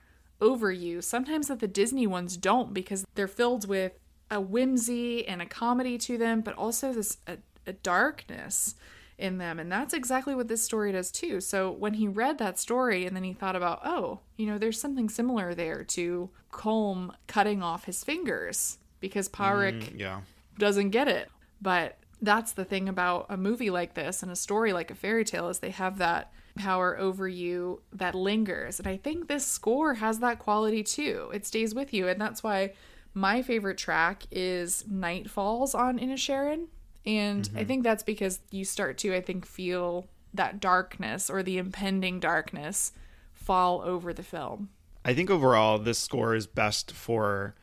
over 0.41 0.71
you 0.71 1.01
sometimes 1.01 1.47
that 1.47 1.59
the 1.59 1.67
Disney 1.67 2.07
ones 2.07 2.37
don't 2.37 2.73
because 2.73 3.05
they're 3.15 3.27
filled 3.27 3.67
with 3.67 3.93
a 4.29 4.39
whimsy 4.41 5.27
and 5.27 5.41
a 5.41 5.45
comedy 5.45 5.97
to 5.97 6.17
them 6.17 6.41
but 6.41 6.55
also 6.55 6.93
this 6.93 7.17
a, 7.27 7.37
a 7.67 7.73
darkness 7.73 8.75
in 9.17 9.37
them 9.37 9.59
and 9.59 9.71
that's 9.71 9.93
exactly 9.93 10.33
what 10.33 10.47
this 10.47 10.63
story 10.63 10.91
does 10.91 11.11
too 11.11 11.39
so 11.39 11.71
when 11.71 11.93
he 11.93 12.07
read 12.07 12.39
that 12.39 12.59
story 12.59 13.05
and 13.05 13.15
then 13.15 13.23
he 13.23 13.31
thought 13.31 13.55
about 13.55 13.79
oh 13.85 14.19
you 14.37 14.45
know 14.45 14.57
there's 14.57 14.79
something 14.79 15.07
similar 15.07 15.53
there 15.53 15.83
to 15.83 16.29
Colm 16.51 17.11
cutting 17.27 17.61
off 17.63 17.85
his 17.85 18.03
fingers 18.03 18.77
because 18.99 19.27
Pádraic 19.27 19.83
mm, 19.83 19.99
Yeah. 19.99 20.21
doesn't 20.57 20.91
get 20.91 21.07
it. 21.09 21.29
But 21.61 21.97
that's 22.23 22.53
the 22.53 22.65
thing 22.65 22.87
about 22.87 23.25
a 23.29 23.37
movie 23.37 23.69
like 23.69 23.93
this 23.93 24.23
and 24.23 24.31
a 24.31 24.35
story 24.35 24.71
like 24.71 24.89
a 24.89 24.95
fairy 24.95 25.25
tale 25.25 25.49
is 25.49 25.59
they 25.59 25.71
have 25.71 25.97
that 25.97 26.31
power 26.55 26.97
over 26.97 27.27
you 27.27 27.81
that 27.91 28.15
lingers. 28.15 28.79
And 28.79 28.87
I 28.87 28.97
think 28.97 29.27
this 29.27 29.45
score 29.45 29.95
has 29.95 30.19
that 30.19 30.39
quality 30.39 30.83
too. 30.83 31.29
It 31.33 31.45
stays 31.45 31.75
with 31.75 31.93
you 31.93 32.07
and 32.07 32.19
that's 32.19 32.41
why 32.41 32.73
my 33.13 33.41
favorite 33.41 33.77
track 33.77 34.23
is 34.31 34.85
Night 34.87 35.29
Falls 35.29 35.75
on 35.75 35.99
Inisherin. 35.99 36.67
And 37.05 37.49
I 37.53 37.59
mm-hmm. 37.59 37.67
think 37.67 37.83
that's 37.83 38.03
because 38.03 38.39
you 38.51 38.63
start 38.63 38.97
to 38.99 39.13
I 39.13 39.21
think 39.21 39.45
feel 39.45 40.07
that 40.33 40.61
darkness 40.61 41.29
or 41.29 41.43
the 41.43 41.57
impending 41.57 42.19
darkness 42.19 42.93
fall 43.33 43.81
over 43.81 44.13
the 44.13 44.23
film. 44.23 44.69
I 45.03 45.13
think 45.13 45.29
overall 45.29 45.77
this 45.77 45.99
score 45.99 46.33
is 46.33 46.47
best 46.47 46.93
for 46.93 47.55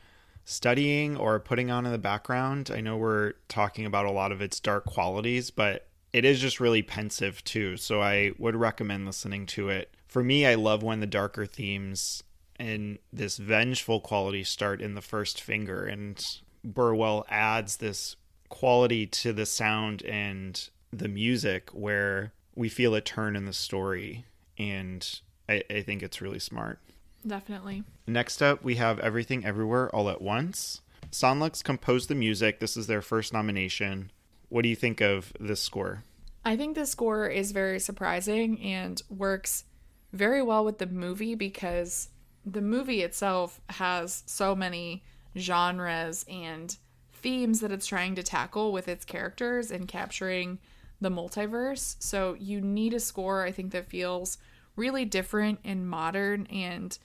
studying 0.51 1.17
or 1.17 1.39
putting 1.39 1.71
on 1.71 1.85
in 1.85 1.91
the 1.91 1.97
background. 1.97 2.69
I 2.73 2.81
know 2.81 2.97
we're 2.97 3.33
talking 3.47 3.85
about 3.85 4.05
a 4.05 4.11
lot 4.11 4.31
of 4.31 4.41
its 4.41 4.59
dark 4.59 4.85
qualities, 4.85 5.49
but 5.51 5.87
it 6.13 6.25
is 6.25 6.39
just 6.39 6.59
really 6.59 6.81
pensive 6.81 7.43
too. 7.43 7.77
So 7.77 8.01
I 8.01 8.31
would 8.37 8.55
recommend 8.55 9.05
listening 9.05 9.45
to 9.47 9.69
it. 9.69 9.93
For 10.07 10.23
me, 10.23 10.45
I 10.45 10.55
love 10.55 10.83
when 10.83 10.99
the 10.99 11.07
darker 11.07 11.45
themes 11.45 12.23
and 12.57 12.99
this 13.11 13.37
vengeful 13.37 14.01
quality 14.01 14.43
start 14.43 14.81
in 14.81 14.93
the 14.93 15.01
first 15.01 15.41
finger 15.41 15.85
and 15.85 16.23
Burwell 16.63 17.25
adds 17.29 17.77
this 17.77 18.17
quality 18.49 19.07
to 19.07 19.33
the 19.33 19.45
sound 19.45 20.03
and 20.03 20.69
the 20.91 21.07
music 21.07 21.69
where 21.71 22.33
we 22.53 22.69
feel 22.69 22.93
a 22.93 23.01
turn 23.01 23.35
in 23.35 23.45
the 23.45 23.53
story 23.53 24.25
and 24.57 25.21
I, 25.49 25.63
I 25.69 25.81
think 25.81 26.03
it's 26.03 26.21
really 26.21 26.39
smart. 26.39 26.79
Definitely. 27.25 27.83
Next 28.07 28.41
up, 28.41 28.63
we 28.63 28.75
have 28.75 28.99
Everything 28.99 29.45
Everywhere 29.45 29.93
All 29.95 30.09
at 30.09 30.21
Once. 30.21 30.81
Son 31.11 31.39
Lux 31.39 31.61
composed 31.61 32.09
the 32.09 32.15
music. 32.15 32.59
This 32.59 32.77
is 32.77 32.87
their 32.87 33.01
first 33.01 33.33
nomination. 33.33 34.11
What 34.49 34.63
do 34.63 34.69
you 34.69 34.75
think 34.75 35.01
of 35.01 35.33
this 35.39 35.61
score? 35.61 36.03
I 36.43 36.57
think 36.57 36.75
the 36.75 36.85
score 36.85 37.27
is 37.27 37.51
very 37.51 37.79
surprising 37.79 38.59
and 38.61 39.01
works 39.09 39.65
very 40.13 40.41
well 40.41 40.65
with 40.65 40.79
the 40.79 40.87
movie 40.87 41.35
because 41.35 42.09
the 42.45 42.61
movie 42.61 43.01
itself 43.01 43.61
has 43.69 44.23
so 44.25 44.55
many 44.55 45.03
genres 45.37 46.25
and 46.27 46.75
themes 47.13 47.59
that 47.59 47.71
it's 47.71 47.85
trying 47.85 48.15
to 48.15 48.23
tackle 48.23 48.71
with 48.71 48.87
its 48.87 49.05
characters 49.05 49.69
and 49.69 49.87
capturing 49.87 50.57
the 50.99 51.11
multiverse. 51.11 51.95
So 51.99 52.35
you 52.39 52.61
need 52.61 52.93
a 52.93 52.99
score, 52.99 53.43
I 53.43 53.51
think, 53.51 53.71
that 53.71 53.89
feels 53.89 54.37
really 54.75 55.05
different 55.05 55.59
and 55.63 55.87
modern 55.87 56.47
and 56.47 56.97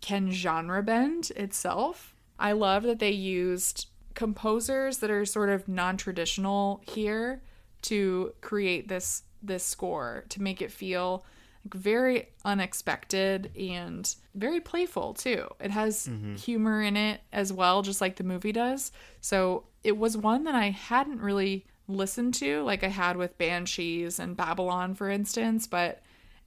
can 0.00 0.30
genre 0.30 0.82
bend 0.82 1.30
itself. 1.36 2.14
I 2.38 2.52
love 2.52 2.84
that 2.84 2.98
they 2.98 3.10
used 3.10 3.86
composers 4.14 4.98
that 4.98 5.10
are 5.10 5.24
sort 5.24 5.48
of 5.48 5.68
non-traditional 5.68 6.82
here 6.88 7.42
to 7.82 8.34
create 8.40 8.88
this 8.88 9.22
this 9.40 9.64
score 9.64 10.24
to 10.28 10.42
make 10.42 10.60
it 10.60 10.72
feel 10.72 11.24
like 11.64 11.74
very 11.74 12.28
unexpected 12.44 13.52
and 13.56 14.16
very 14.34 14.60
playful 14.60 15.14
too. 15.14 15.46
It 15.60 15.70
has 15.70 16.08
mm-hmm. 16.08 16.34
humor 16.34 16.82
in 16.82 16.96
it 16.96 17.20
as 17.32 17.52
well 17.52 17.82
just 17.82 18.00
like 18.00 18.16
the 18.16 18.24
movie 18.24 18.50
does. 18.50 18.90
So 19.20 19.64
it 19.84 19.96
was 19.96 20.16
one 20.16 20.44
that 20.44 20.56
I 20.56 20.70
hadn't 20.70 21.20
really 21.20 21.66
listened 21.86 22.34
to 22.34 22.62
like 22.64 22.82
I 22.82 22.88
had 22.88 23.16
with 23.16 23.38
Banshees 23.38 24.18
and 24.18 24.36
Babylon 24.36 24.94
for 24.94 25.08
instance, 25.08 25.68
but 25.68 26.02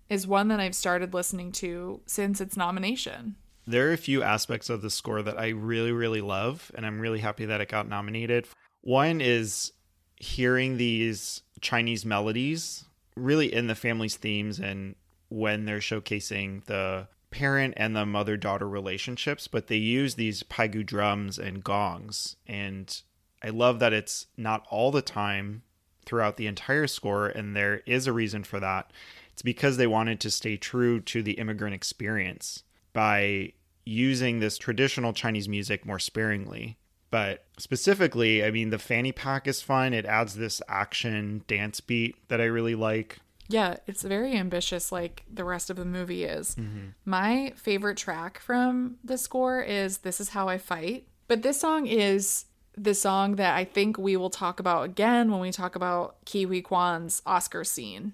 is 0.10 0.28
one 0.28 0.50
that 0.50 0.60
I've 0.60 0.76
started 0.76 1.14
listening 1.14 1.54
to 1.54 2.02
since 2.06 2.42
its 2.42 2.58
nomination. 2.58 3.36
There 3.67 3.89
are 3.89 3.93
a 3.93 3.97
few 3.97 4.24
aspects 4.24 4.69
of 4.69 4.82
the 4.82 4.89
score 4.89 5.21
that 5.21 5.39
I 5.39 5.50
really, 5.50 5.91
really 5.91 6.21
love, 6.21 6.71
and 6.76 6.86
I'm 6.86 7.00
really 7.00 7.19
happy 7.19 7.45
that 7.45 7.62
it 7.62 7.69
got 7.69 7.88
nominated. 7.88 8.47
One 8.82 9.21
is 9.21 9.71
hearing 10.15 10.78
these 10.78 11.41
Chinese 11.62 12.06
melodies 12.06 12.86
really 13.15 13.54
in 13.54 13.67
the 13.67 13.76
family's 13.76 14.15
themes 14.15 14.60
and 14.60 14.95
when 15.30 15.65
they're 15.65 15.80
showcasing 15.80 16.65
the 16.65 17.08
parent 17.30 17.74
and 17.78 17.95
the 17.95 18.06
mother 18.06 18.36
daughter 18.36 18.67
relationships, 18.67 19.47
but 19.47 19.67
they 19.67 19.78
use 19.78 20.15
these 20.15 20.43
paigu 20.43 20.86
drums 20.86 21.39
and 21.39 21.63
gongs. 21.63 22.36
And 22.47 23.02
I 23.41 23.50
love 23.50 23.80
that 23.80 23.93
it's 23.93 24.28
not 24.38 24.65
all 24.69 24.91
the 24.91 25.02
time 25.02 25.63
throughout 26.06 26.38
the 26.38 26.47
entire 26.47 26.88
score, 26.88 27.28
and 27.28 27.56
there 27.56 27.82
is 27.86 28.08
a 28.08 28.13
reason 28.13 28.43
for 28.43 28.60
that. 28.60 28.91
It's 29.32 29.41
because 29.41 29.78
they 29.78 29.88
wanted 29.88 30.19
to 30.21 30.32
stay 30.32 30.58
true 30.58 31.00
to 31.02 31.24
the 31.24 31.34
immigrant 31.34 31.74
experience 31.74 32.63
by 32.93 33.54
using 33.86 34.39
this 34.39 34.58
traditional 34.58 35.13
Chinese 35.13 35.49
music 35.49 35.86
more 35.86 35.99
sparingly. 35.99 36.77
But 37.10 37.45
specifically, 37.58 38.43
I 38.43 38.51
mean, 38.51 38.69
the 38.69 38.80
fanny 38.80 39.12
pack 39.12 39.47
is 39.47 39.62
fun. 39.62 39.93
It 39.93 40.06
adds 40.06 40.36
this 40.36 40.62
action 40.69 41.43
dance 41.47 41.82
beat 41.82 42.15
that 42.30 42.39
I 42.39 42.45
really 42.45 42.75
like. 42.75 43.19
Yeah, 43.49 43.77
it's 43.86 44.04
very 44.04 44.34
ambitious, 44.38 44.93
like 44.93 45.23
the 45.32 45.43
rest 45.43 45.69
of 45.69 45.75
the 45.75 45.84
movie 45.84 46.23
is. 46.23 46.56
Mm-hmm. 46.56 46.89
My 47.04 47.51
favorite 47.58 47.97
track 47.97 48.39
from 48.39 48.95
the 49.04 49.17
score 49.17 49.62
is 49.62 49.99
This 49.99 50.21
Is 50.21 50.30
How 50.30 50.47
I 50.47 50.58
Fight. 50.58 51.06
But 51.27 51.41
this 51.41 51.60
song 51.60 51.86
is 51.86 52.45
the 52.77 52.93
song 52.93 53.36
that 53.36 53.56
I 53.56 53.65
think 53.65 53.97
we 53.97 54.15
will 54.15 54.30
talk 54.30 54.62
about 54.62 54.84
again 54.84 55.32
when 55.32 55.41
we 55.41 55.51
talk 55.51 55.75
about 55.75 56.15
Ke 56.25 56.45
Huy 56.47 56.62
Quan's 56.62 57.21
Oscar 57.25 57.65
scene 57.65 58.13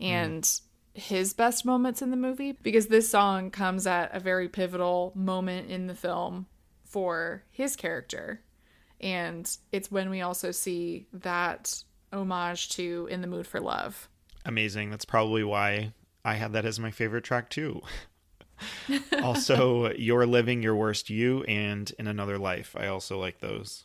and 0.00 0.44
mm. 0.44 0.60
His 0.98 1.32
best 1.32 1.64
moments 1.64 2.02
in 2.02 2.10
the 2.10 2.16
movie 2.16 2.52
because 2.52 2.88
this 2.88 3.08
song 3.08 3.50
comes 3.50 3.86
at 3.86 4.14
a 4.14 4.20
very 4.20 4.48
pivotal 4.48 5.12
moment 5.14 5.70
in 5.70 5.86
the 5.86 5.94
film 5.94 6.46
for 6.84 7.44
his 7.50 7.76
character. 7.76 8.40
And 9.00 9.48
it's 9.70 9.92
when 9.92 10.10
we 10.10 10.22
also 10.22 10.50
see 10.50 11.06
that 11.12 11.82
homage 12.12 12.70
to 12.70 13.06
In 13.10 13.20
the 13.20 13.28
Mood 13.28 13.46
for 13.46 13.60
Love. 13.60 14.08
Amazing. 14.44 14.90
That's 14.90 15.04
probably 15.04 15.44
why 15.44 15.92
I 16.24 16.34
had 16.34 16.52
that 16.54 16.64
as 16.64 16.80
my 16.80 16.90
favorite 16.90 17.24
track 17.24 17.48
too. 17.48 17.80
also, 19.22 19.92
You're 19.92 20.26
Living 20.26 20.62
Your 20.62 20.74
Worst 20.74 21.10
You 21.10 21.44
and 21.44 21.92
In 21.98 22.08
Another 22.08 22.38
Life. 22.38 22.74
I 22.76 22.88
also 22.88 23.20
like 23.20 23.38
those. 23.38 23.84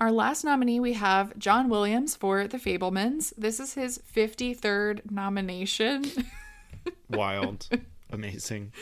Our 0.00 0.12
last 0.12 0.44
nominee, 0.44 0.80
we 0.80 0.94
have 0.94 1.38
John 1.38 1.68
Williams 1.68 2.16
for 2.16 2.46
The 2.46 2.58
Fabelmans. 2.58 3.32
This 3.36 3.60
is 3.60 3.74
his 3.74 4.00
53rd 4.14 5.10
nomination. 5.10 6.04
Wild. 7.10 7.68
Amazing. 8.10 8.72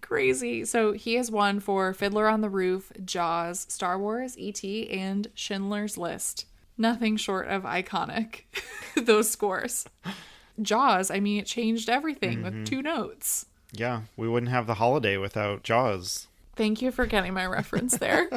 Crazy. 0.00 0.64
So 0.64 0.92
he 0.92 1.14
has 1.14 1.30
won 1.30 1.60
for 1.60 1.94
Fiddler 1.94 2.28
on 2.28 2.40
the 2.40 2.50
Roof, 2.50 2.92
Jaws, 3.04 3.66
Star 3.68 3.98
Wars, 3.98 4.36
E.T., 4.36 4.90
and 4.90 5.28
Schindler's 5.34 5.96
List. 5.96 6.46
Nothing 6.76 7.16
short 7.16 7.46
of 7.48 7.62
iconic, 7.62 8.42
those 8.96 9.30
scores. 9.30 9.84
Jaws, 10.60 11.10
I 11.10 11.20
mean, 11.20 11.40
it 11.40 11.46
changed 11.46 11.88
everything 11.88 12.42
mm-hmm. 12.42 12.60
with 12.60 12.68
two 12.68 12.82
notes. 12.82 13.46
Yeah, 13.72 14.02
we 14.16 14.28
wouldn't 14.28 14.50
have 14.50 14.66
the 14.66 14.74
holiday 14.74 15.16
without 15.16 15.62
Jaws. 15.62 16.26
Thank 16.56 16.82
you 16.82 16.90
for 16.90 17.06
getting 17.06 17.32
my 17.32 17.46
reference 17.46 17.96
there. 17.96 18.28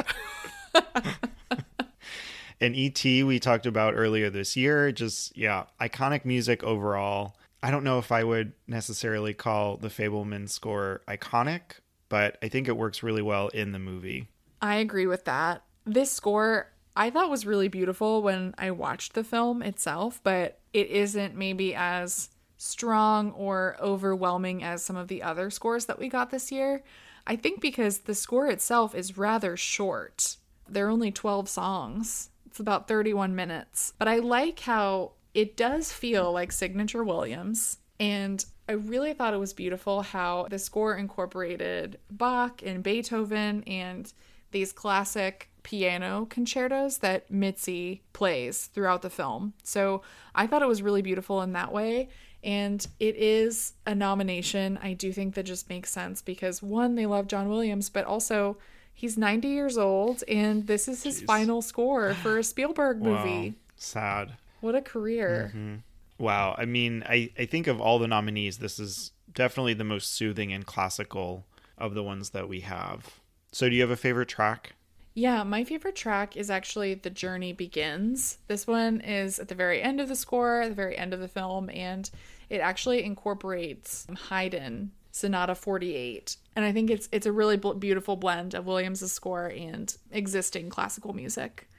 and 2.62 2.76
ET 2.76 3.04
we 3.04 3.40
talked 3.40 3.66
about 3.66 3.96
earlier 3.96 4.30
this 4.30 4.56
year. 4.56 4.92
Just 4.92 5.36
yeah, 5.36 5.66
iconic 5.82 6.24
music 6.24 6.64
overall. 6.64 7.36
I 7.64 7.72
don't 7.72 7.84
know 7.84 8.00
if 8.00 8.12
I 8.12 8.24
would 8.24 8.54
necessarily 8.68 9.34
call 9.34 9.78
the 9.78 9.88
Fabelman 9.90 10.50
score 10.50 11.02
iconic, 11.08 11.80
but 12.10 12.38
I 12.44 12.48
think 12.48 12.68
it 12.68 12.78
works 12.78 13.04
really 13.04 13.22
well 13.22 13.48
in 13.50 13.72
the 13.72 13.80
movie. 13.80 14.28
I 14.62 14.76
agree 14.76 15.08
with 15.08 15.26
that. 15.26 15.64
This 15.86 16.12
score 16.12 16.72
I 16.96 17.10
thought 17.10 17.30
was 17.30 17.46
really 17.46 17.68
beautiful 17.68 18.22
when 18.22 18.56
I 18.58 18.72
watched 18.72 19.14
the 19.14 19.24
film 19.24 19.62
itself, 19.62 20.22
but 20.24 20.60
it 20.72 20.88
isn't 20.88 21.36
maybe 21.36 21.76
as 21.76 22.30
strong 22.58 23.32
or 23.32 23.76
overwhelming 23.82 24.64
as 24.64 24.82
some 24.82 24.96
of 24.96 25.10
the 25.10 25.22
other 25.22 25.50
scores 25.50 25.88
that 25.88 26.00
we 26.00 26.08
got 26.08 26.32
this 26.32 26.52
year. 26.52 26.84
I 27.28 27.36
think 27.36 27.60
because 27.60 28.00
the 28.00 28.16
score 28.16 28.48
itself 28.48 28.96
is 28.96 29.18
rather 29.18 29.58
short. 29.58 30.38
There 30.70 30.88
are 30.88 30.92
only 30.92 31.12
12 31.12 31.50
songs. 31.50 32.30
It's 32.46 32.60
about 32.60 32.88
31 32.88 33.36
minutes. 33.36 33.94
But 33.98 34.08
I 34.08 34.18
like 34.18 34.62
how 34.62 35.14
it 35.36 35.56
does 35.56 35.92
feel 35.92 36.32
like 36.32 36.52
signature 36.52 37.04
Williams. 37.04 37.78
And 38.00 38.44
I 38.68 38.72
really 38.72 39.14
thought 39.14 39.34
it 39.34 39.40
was 39.40 39.54
beautiful 39.54 40.02
how 40.02 40.48
the 40.50 40.58
score 40.58 40.96
incorporated 40.96 42.00
Bach 42.10 42.62
and 42.66 42.82
Beethoven 42.82 43.64
and 43.68 44.12
these 44.52 44.72
classic 44.72 45.50
piano 45.62 46.26
concertos 46.30 47.00
that 47.00 47.30
Mitzi 47.30 48.02
plays 48.14 48.68
throughout 48.68 49.02
the 49.02 49.10
film. 49.10 49.54
So 49.64 50.02
I 50.34 50.48
thought 50.48 50.62
it 50.62 50.68
was 50.68 50.82
really 50.82 51.02
beautiful 51.02 51.42
in 51.42 51.54
that 51.54 51.72
way. 51.72 52.10
And 52.44 52.86
it 53.00 53.16
is 53.16 53.74
a 53.86 53.94
nomination. 53.94 54.80
I 54.82 54.94
do 54.94 55.12
think 55.12 55.36
that 55.36 55.44
just 55.44 55.70
makes 55.70 55.92
sense 55.92 56.22
because 56.22 56.64
one, 56.64 56.96
they 56.96 57.06
love 57.06 57.28
John 57.28 57.50
Williams, 57.50 57.90
but 57.90 58.06
also 58.06 58.58
He's 58.98 59.18
90 59.18 59.50
years 59.50 59.78
old, 59.78 60.24
and 60.26 60.68
this 60.68 60.88
is 60.88 61.04
his 61.04 61.22
Jeez. 61.22 61.26
final 61.26 61.62
score 61.62 62.14
for 62.14 62.38
a 62.38 62.44
Spielberg 62.46 63.02
movie. 63.02 63.50
Wow. 63.50 63.56
Sad. 63.76 64.38
What 64.66 64.74
a 64.74 64.82
career. 64.82 65.52
Mm-hmm. 65.54 65.76
Wow. 66.18 66.56
I 66.58 66.66
mean, 66.66 67.04
I, 67.08 67.30
I 67.38 67.46
think 67.46 67.68
of 67.68 67.80
all 67.80 68.00
the 68.00 68.08
nominees, 68.08 68.58
this 68.58 68.80
is 68.80 69.12
definitely 69.32 69.76
the 69.76 69.84
most 69.84 70.14
soothing 70.14 70.52
and 70.52 70.66
classical 70.66 71.46
of 71.78 71.94
the 71.94 72.02
ones 72.02 72.32
that 72.32 72.50
we 72.50 72.62
have. 72.62 73.20
So, 73.52 73.70
do 73.70 73.76
you 73.76 73.82
have 73.82 73.92
a 73.92 73.96
favorite 73.96 74.28
track? 74.28 74.74
Yeah, 75.14 75.44
my 75.44 75.64
favorite 75.64 75.96
track 75.96 76.36
is 76.36 76.50
actually 76.50 76.96
The 76.96 77.12
Journey 77.12 77.54
Begins. 77.54 78.40
This 78.48 78.66
one 78.66 79.02
is 79.02 79.38
at 79.38 79.50
the 79.50 79.56
very 79.56 79.84
end 79.84 80.02
of 80.02 80.10
the 80.10 80.16
score, 80.16 80.64
at 80.64 80.70
the 80.70 80.76
very 80.76 80.98
end 80.98 81.14
of 81.14 81.20
the 81.20 81.28
film, 81.28 81.70
and 81.70 82.10
it 82.50 82.58
actually 82.58 83.04
incorporates 83.04 84.08
Haydn 84.30 84.94
Sonata 85.12 85.54
48. 85.54 86.38
And 86.56 86.66
I 86.66 86.72
think 86.72 86.90
it's 86.90 87.08
it's 87.12 87.28
a 87.28 87.32
really 87.32 87.58
beautiful 87.58 88.16
blend 88.16 88.56
of 88.56 88.66
Williams' 88.66 89.12
score 89.12 89.46
and 89.46 89.96
existing 90.12 90.70
classical 90.70 91.14
music. 91.14 91.70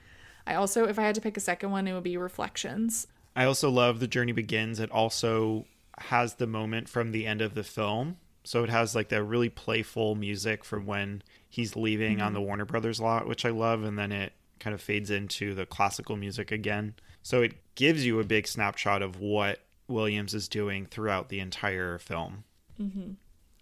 I 0.47 0.55
also 0.55 0.86
if 0.86 0.99
I 0.99 1.03
had 1.03 1.14
to 1.16 1.20
pick 1.20 1.36
a 1.36 1.40
second 1.40 1.70
one 1.70 1.86
it 1.86 1.92
would 1.92 2.03
be 2.03 2.16
Reflections. 2.16 3.07
I 3.34 3.44
also 3.44 3.70
love 3.70 4.01
The 4.01 4.07
Journey 4.07 4.32
Begins. 4.32 4.80
It 4.80 4.90
also 4.90 5.66
has 5.99 6.34
the 6.34 6.47
moment 6.47 6.88
from 6.88 7.12
the 7.12 7.26
end 7.26 7.42
of 7.42 7.55
the 7.55 7.64
film. 7.64 8.16
So 8.44 8.62
it 8.62 8.70
has 8.70 8.94
like 8.94 9.09
that 9.09 9.24
really 9.24 9.49
playful 9.49 10.14
music 10.14 10.64
from 10.64 10.86
when 10.86 11.22
he's 11.49 11.74
leaving 11.74 12.18
mm-hmm. 12.18 12.26
on 12.26 12.32
the 12.32 12.40
Warner 12.40 12.64
Brothers 12.64 13.01
lot, 13.01 13.26
which 13.26 13.44
I 13.44 13.51
love, 13.51 13.82
and 13.82 13.99
then 13.99 14.12
it 14.12 14.32
kind 14.61 14.72
of 14.72 14.80
fades 14.80 15.11
into 15.11 15.55
the 15.55 15.66
classical 15.66 16.16
music 16.16 16.53
again. 16.53 16.94
So 17.22 17.42
it 17.42 17.55
gives 17.74 18.07
you 18.07 18.20
a 18.20 18.24
big 18.24 18.47
snapshot 18.47 19.03
of 19.03 19.20
what 19.20 19.61
Williams 19.88 20.32
is 20.32 20.49
doing 20.49 20.86
throughout 20.86 21.28
the 21.28 21.40
entire 21.40 21.99
film. 21.99 22.44
Mm-hmm. 22.80 23.12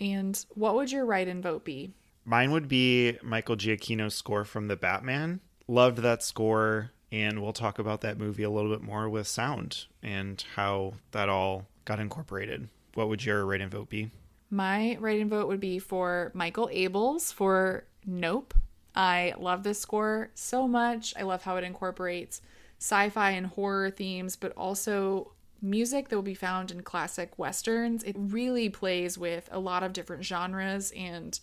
And 0.01 0.47
what 0.55 0.75
would 0.75 0.93
your 0.93 1.07
write 1.07 1.29
and 1.29 1.43
vote 1.43 1.65
be? 1.65 1.93
Mine 2.25 2.53
would 2.53 2.69
be 2.69 3.19
Michael 3.23 3.57
Giacchino's 3.57 4.15
score 4.15 4.45
from 4.45 4.69
The 4.69 4.77
Batman. 4.77 5.41
Loved 5.67 5.99
that 5.99 6.23
score, 6.23 6.91
and 7.11 7.43
we'll 7.43 7.53
talk 7.53 7.79
about 7.79 8.01
that 8.03 8.19
movie 8.19 8.43
a 8.43 8.51
little 8.51 8.71
bit 8.71 8.83
more 8.83 9.09
with 9.09 9.27
sound 9.27 9.87
and 10.03 10.45
how 10.57 10.95
that 11.13 11.29
all 11.29 11.67
got 11.85 12.01
incorporated. 12.01 12.69
What 12.95 13.09
would 13.09 13.25
your 13.25 13.51
and 13.53 13.71
vote 13.71 13.89
be? 13.89 14.11
My 14.51 14.99
and 15.03 15.31
vote 15.31 15.49
would 15.49 15.61
be 15.61 15.79
for 15.79 16.31
Michael 16.35 16.69
Abels 16.73 17.33
for 17.33 17.85
Nope. 18.07 18.55
I 18.95 19.35
love 19.39 19.63
this 19.63 19.81
score 19.81 20.31
so 20.35 20.69
much. 20.69 21.15
I 21.17 21.23
love 21.23 21.43
how 21.43 21.57
it 21.57 21.65
incorporates 21.65 22.41
sci 22.79 23.09
fi 23.09 23.31
and 23.31 23.47
horror 23.47 23.91
themes, 23.91 24.37
but 24.37 24.53
also 24.57 25.33
music 25.63 26.09
that 26.09 26.17
will 26.17 26.23
be 26.23 26.35
found 26.35 26.71
in 26.71 26.83
classic 26.83 27.39
westerns. 27.39 28.03
It 28.03 28.15
really 28.19 28.69
plays 28.69 29.17
with 29.17 29.49
a 29.51 29.59
lot 29.59 29.83
of 29.83 29.93
different 29.93 30.25
genres 30.25 30.93
and 30.93 31.39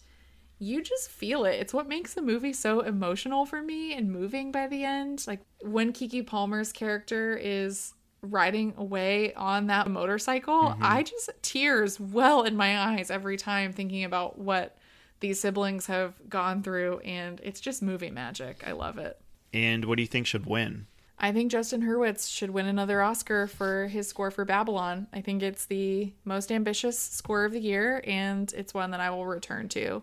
you 0.61 0.83
just 0.83 1.09
feel 1.09 1.43
it. 1.45 1.59
It's 1.59 1.73
what 1.73 1.89
makes 1.89 2.13
the 2.13 2.21
movie 2.21 2.53
so 2.53 2.81
emotional 2.81 3.47
for 3.47 3.63
me 3.63 3.95
and 3.95 4.11
moving 4.11 4.51
by 4.51 4.67
the 4.67 4.83
end. 4.83 5.25
Like 5.25 5.41
when 5.61 5.91
Keke 5.91 6.27
Palmer's 6.27 6.71
character 6.71 7.35
is 7.35 7.95
riding 8.21 8.75
away 8.77 9.33
on 9.33 9.65
that 9.67 9.89
motorcycle, 9.89 10.65
mm-hmm. 10.65 10.83
I 10.83 11.01
just 11.01 11.31
tears 11.41 11.99
well 11.99 12.43
in 12.43 12.55
my 12.55 12.79
eyes 12.79 13.09
every 13.09 13.37
time 13.37 13.73
thinking 13.73 14.03
about 14.03 14.37
what 14.37 14.77
these 15.19 15.39
siblings 15.39 15.87
have 15.87 16.13
gone 16.29 16.61
through 16.61 16.99
and 16.99 17.41
it's 17.43 17.59
just 17.59 17.81
movie 17.81 18.11
magic. 18.11 18.63
I 18.65 18.73
love 18.73 18.99
it. 18.99 19.19
And 19.51 19.85
what 19.85 19.95
do 19.95 20.03
you 20.03 20.07
think 20.07 20.27
should 20.27 20.45
win? 20.45 20.85
I 21.17 21.31
think 21.31 21.51
Justin 21.51 21.81
Hurwitz 21.81 22.31
should 22.31 22.51
win 22.51 22.67
another 22.67 23.01
Oscar 23.01 23.47
for 23.47 23.87
his 23.87 24.07
score 24.07 24.29
for 24.29 24.45
Babylon. 24.45 25.07
I 25.11 25.21
think 25.21 25.41
it's 25.41 25.65
the 25.65 26.13
most 26.23 26.51
ambitious 26.51 26.99
score 26.99 27.45
of 27.45 27.51
the 27.51 27.59
year, 27.59 28.03
and 28.05 28.51
it's 28.55 28.73
one 28.73 28.89
that 28.91 28.99
I 28.99 29.11
will 29.11 29.27
return 29.27 29.69
to, 29.69 30.01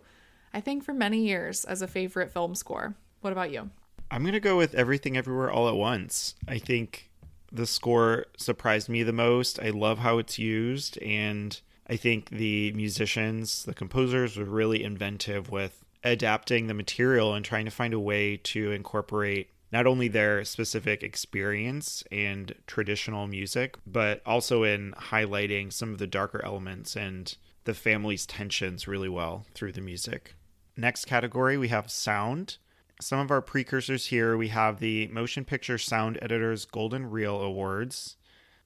I 0.53 0.61
think, 0.61 0.85
for 0.85 0.93
many 0.93 1.27
years 1.27 1.65
as 1.65 1.83
a 1.83 1.89
favorite 1.89 2.31
film 2.31 2.55
score. 2.55 2.95
What 3.21 3.33
about 3.33 3.51
you? 3.51 3.71
I'm 4.11 4.23
going 4.23 4.33
to 4.33 4.41
go 4.41 4.57
with 4.57 4.75
Everything 4.75 5.17
Everywhere 5.17 5.51
All 5.51 5.69
at 5.69 5.77
Once. 5.77 6.35
I 6.47 6.59
think 6.59 7.11
the 7.53 7.67
score 7.67 8.27
surprised 8.37 8.89
me 8.89 9.03
the 9.03 9.13
most. 9.13 9.61
I 9.61 9.71
love 9.71 9.99
how 9.99 10.19
it's 10.19 10.39
used, 10.39 11.01
and 11.03 11.61
I 11.87 11.97
think 11.97 12.31
the 12.31 12.73
musicians, 12.73 13.65
the 13.65 13.75
composers, 13.75 14.37
were 14.37 14.45
really 14.45 14.83
inventive 14.85 15.51
with 15.51 15.85
adapting 16.05 16.67
the 16.67 16.75
material 16.75 17.35
and 17.35 17.45
trying 17.45 17.65
to 17.65 17.71
find 17.71 17.93
a 17.93 18.01
way 18.01 18.37
to 18.37 18.73
incorporate 18.73 19.51
not 19.71 19.87
only 19.87 20.09
their 20.09 20.45
specific 20.45 21.03
experience 21.03 22.03
and 22.11 22.55
traditional 22.67 23.27
music, 23.27 23.77
but 23.87 24.23
also 24.25 24.63
in 24.63 24.93
highlighting 24.93 25.73
some 25.73 25.93
of 25.93 25.99
the 25.99 26.07
darker 26.07 26.43
elements 26.45 26.97
and 26.97 27.37
the 27.65 27.75
family's 27.75 28.25
tensions 28.25 28.89
really 28.89 29.11
well 29.11 29.45
through 29.53 29.73
the 29.73 29.81
music. 29.81 30.35
Next 30.81 31.07
category, 31.07 31.59
we 31.59 31.69
have 31.69 31.91
sound. 31.91 32.59
Some 33.01 33.19
of 33.19 33.33
our 33.33 33.43
precursors 33.43 34.07
here 34.07 34.37
we 34.37 34.47
have 34.49 34.79
the 34.79 35.09
Motion 35.09 35.45
Picture 35.45 35.77
Sound 35.77 36.21
Editors 36.23 36.67
Golden 36.67 37.11
Reel 37.11 37.41
Awards. 37.41 38.17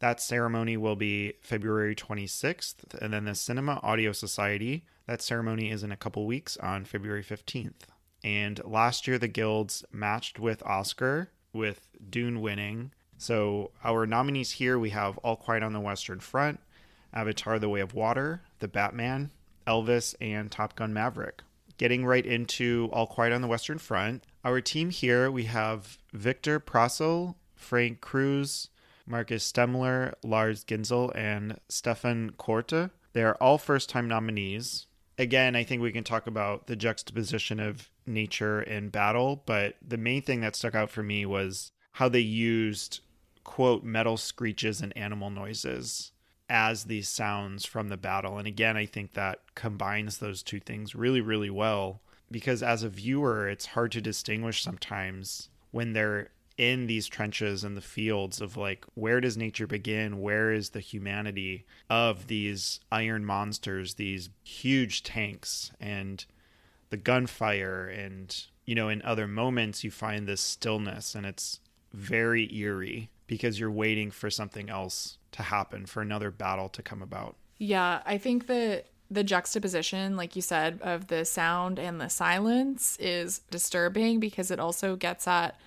That 0.00 0.20
ceremony 0.20 0.76
will 0.76 0.94
be 0.94 1.32
February 1.40 1.96
26th, 1.96 3.00
and 3.00 3.14
then 3.14 3.24
the 3.24 3.34
Cinema 3.34 3.80
Audio 3.82 4.12
Society. 4.12 4.84
That 5.06 5.22
ceremony 5.22 5.70
is 5.70 5.82
in 5.82 5.90
a 5.90 5.96
couple 5.96 6.26
weeks 6.26 6.58
on 6.58 6.84
February 6.84 7.24
15th. 7.24 7.86
And 8.22 8.62
last 8.62 9.08
year, 9.08 9.16
the 9.16 9.26
guilds 9.26 9.82
matched 9.90 10.38
with 10.38 10.62
Oscar, 10.66 11.30
with 11.54 11.88
Dune 12.10 12.42
winning. 12.42 12.92
So, 13.16 13.70
our 13.82 14.06
nominees 14.06 14.50
here 14.50 14.78
we 14.78 14.90
have 14.90 15.16
All 15.18 15.36
Quiet 15.36 15.62
on 15.62 15.72
the 15.72 15.80
Western 15.80 16.20
Front, 16.20 16.60
Avatar 17.14 17.58
The 17.58 17.70
Way 17.70 17.80
of 17.80 17.94
Water, 17.94 18.42
The 18.58 18.68
Batman, 18.68 19.30
Elvis, 19.66 20.14
and 20.20 20.50
Top 20.50 20.76
Gun 20.76 20.92
Maverick. 20.92 21.40
Getting 21.78 22.04
right 22.04 22.24
into 22.24 22.88
All 22.92 23.06
Quiet 23.06 23.32
on 23.32 23.40
the 23.40 23.48
Western 23.48 23.78
Front, 23.78 24.24
our 24.44 24.60
team 24.60 24.90
here 24.90 25.30
we 25.30 25.44
have 25.44 25.98
Viktor 26.12 26.60
Prášil, 26.60 27.34
Frank 27.54 28.00
Kruse, 28.00 28.68
Markus 29.06 29.50
Stemler, 29.50 30.14
Lars 30.22 30.64
Ginzel, 30.64 31.10
and 31.14 31.58
Stefan 31.68 32.30
Korte. 32.38 32.90
They 33.12 33.22
are 33.22 33.36
all 33.40 33.58
first 33.58 33.88
time 33.88 34.08
nominees. 34.08 34.86
Again, 35.18 35.54
I 35.56 35.64
think 35.64 35.82
we 35.82 35.92
can 35.92 36.04
talk 36.04 36.26
about 36.26 36.66
the 36.66 36.76
juxtaposition 36.76 37.60
of 37.60 37.90
nature 38.06 38.60
and 38.60 38.90
battle, 38.90 39.42
but 39.46 39.76
the 39.86 39.96
main 39.96 40.22
thing 40.22 40.40
that 40.40 40.56
stuck 40.56 40.74
out 40.74 40.90
for 40.90 41.02
me 41.02 41.26
was 41.26 41.72
how 41.92 42.08
they 42.08 42.20
used, 42.20 43.00
quote, 43.44 43.84
metal 43.84 44.16
screeches 44.16 44.80
and 44.80 44.96
animal 44.96 45.30
noises 45.30 46.12
as 46.52 46.84
these 46.84 47.08
sounds 47.08 47.64
from 47.64 47.88
the 47.88 47.96
battle. 47.96 48.36
And 48.36 48.46
again, 48.46 48.76
I 48.76 48.84
think 48.84 49.14
that 49.14 49.40
combines 49.54 50.18
those 50.18 50.42
two 50.42 50.60
things 50.60 50.94
really, 50.94 51.22
really 51.22 51.48
well 51.48 52.02
because 52.30 52.62
as 52.62 52.82
a 52.82 52.90
viewer, 52.90 53.48
it's 53.48 53.66
hard 53.66 53.90
to 53.92 54.02
distinguish 54.02 54.62
sometimes 54.62 55.48
when 55.70 55.94
they're 55.94 56.28
in 56.58 56.86
these 56.86 57.08
trenches 57.08 57.64
and 57.64 57.74
the 57.74 57.80
fields 57.80 58.42
of 58.42 58.58
like 58.58 58.84
where 58.92 59.18
does 59.18 59.38
nature 59.38 59.66
begin? 59.66 60.20
Where 60.20 60.52
is 60.52 60.70
the 60.70 60.80
humanity 60.80 61.64
of 61.88 62.26
these 62.26 62.80
iron 62.92 63.24
monsters 63.24 63.94
these 63.94 64.28
huge 64.42 65.02
tanks 65.02 65.72
and 65.80 66.22
the 66.90 66.98
gunfire? 66.98 67.88
And 67.88 68.44
you 68.66 68.74
know 68.74 68.90
in 68.90 69.00
other 69.00 69.26
moments 69.26 69.84
you 69.84 69.90
find 69.90 70.28
this 70.28 70.42
stillness 70.42 71.14
and 71.14 71.24
it's 71.24 71.60
very 71.94 72.54
eerie 72.54 73.08
because 73.32 73.58
you're 73.58 73.70
waiting 73.70 74.10
for 74.10 74.28
something 74.28 74.68
else 74.68 75.16
to 75.30 75.42
happen 75.42 75.86
for 75.86 76.02
another 76.02 76.30
battle 76.30 76.68
to 76.68 76.82
come 76.82 77.00
about 77.00 77.34
Yeah, 77.56 78.02
I 78.04 78.18
think 78.18 78.46
that 78.48 78.88
the 79.10 79.24
juxtaposition, 79.24 80.18
like 80.18 80.36
you 80.36 80.42
said, 80.42 80.78
of 80.82 81.06
the 81.06 81.24
sound 81.24 81.78
and 81.78 81.98
the 81.98 82.10
silence 82.10 82.98
is 83.00 83.38
disturbing 83.50 84.20
because 84.20 84.50
it 84.50 84.60
also 84.60 84.96
gets 84.96 85.26
at 85.26 85.58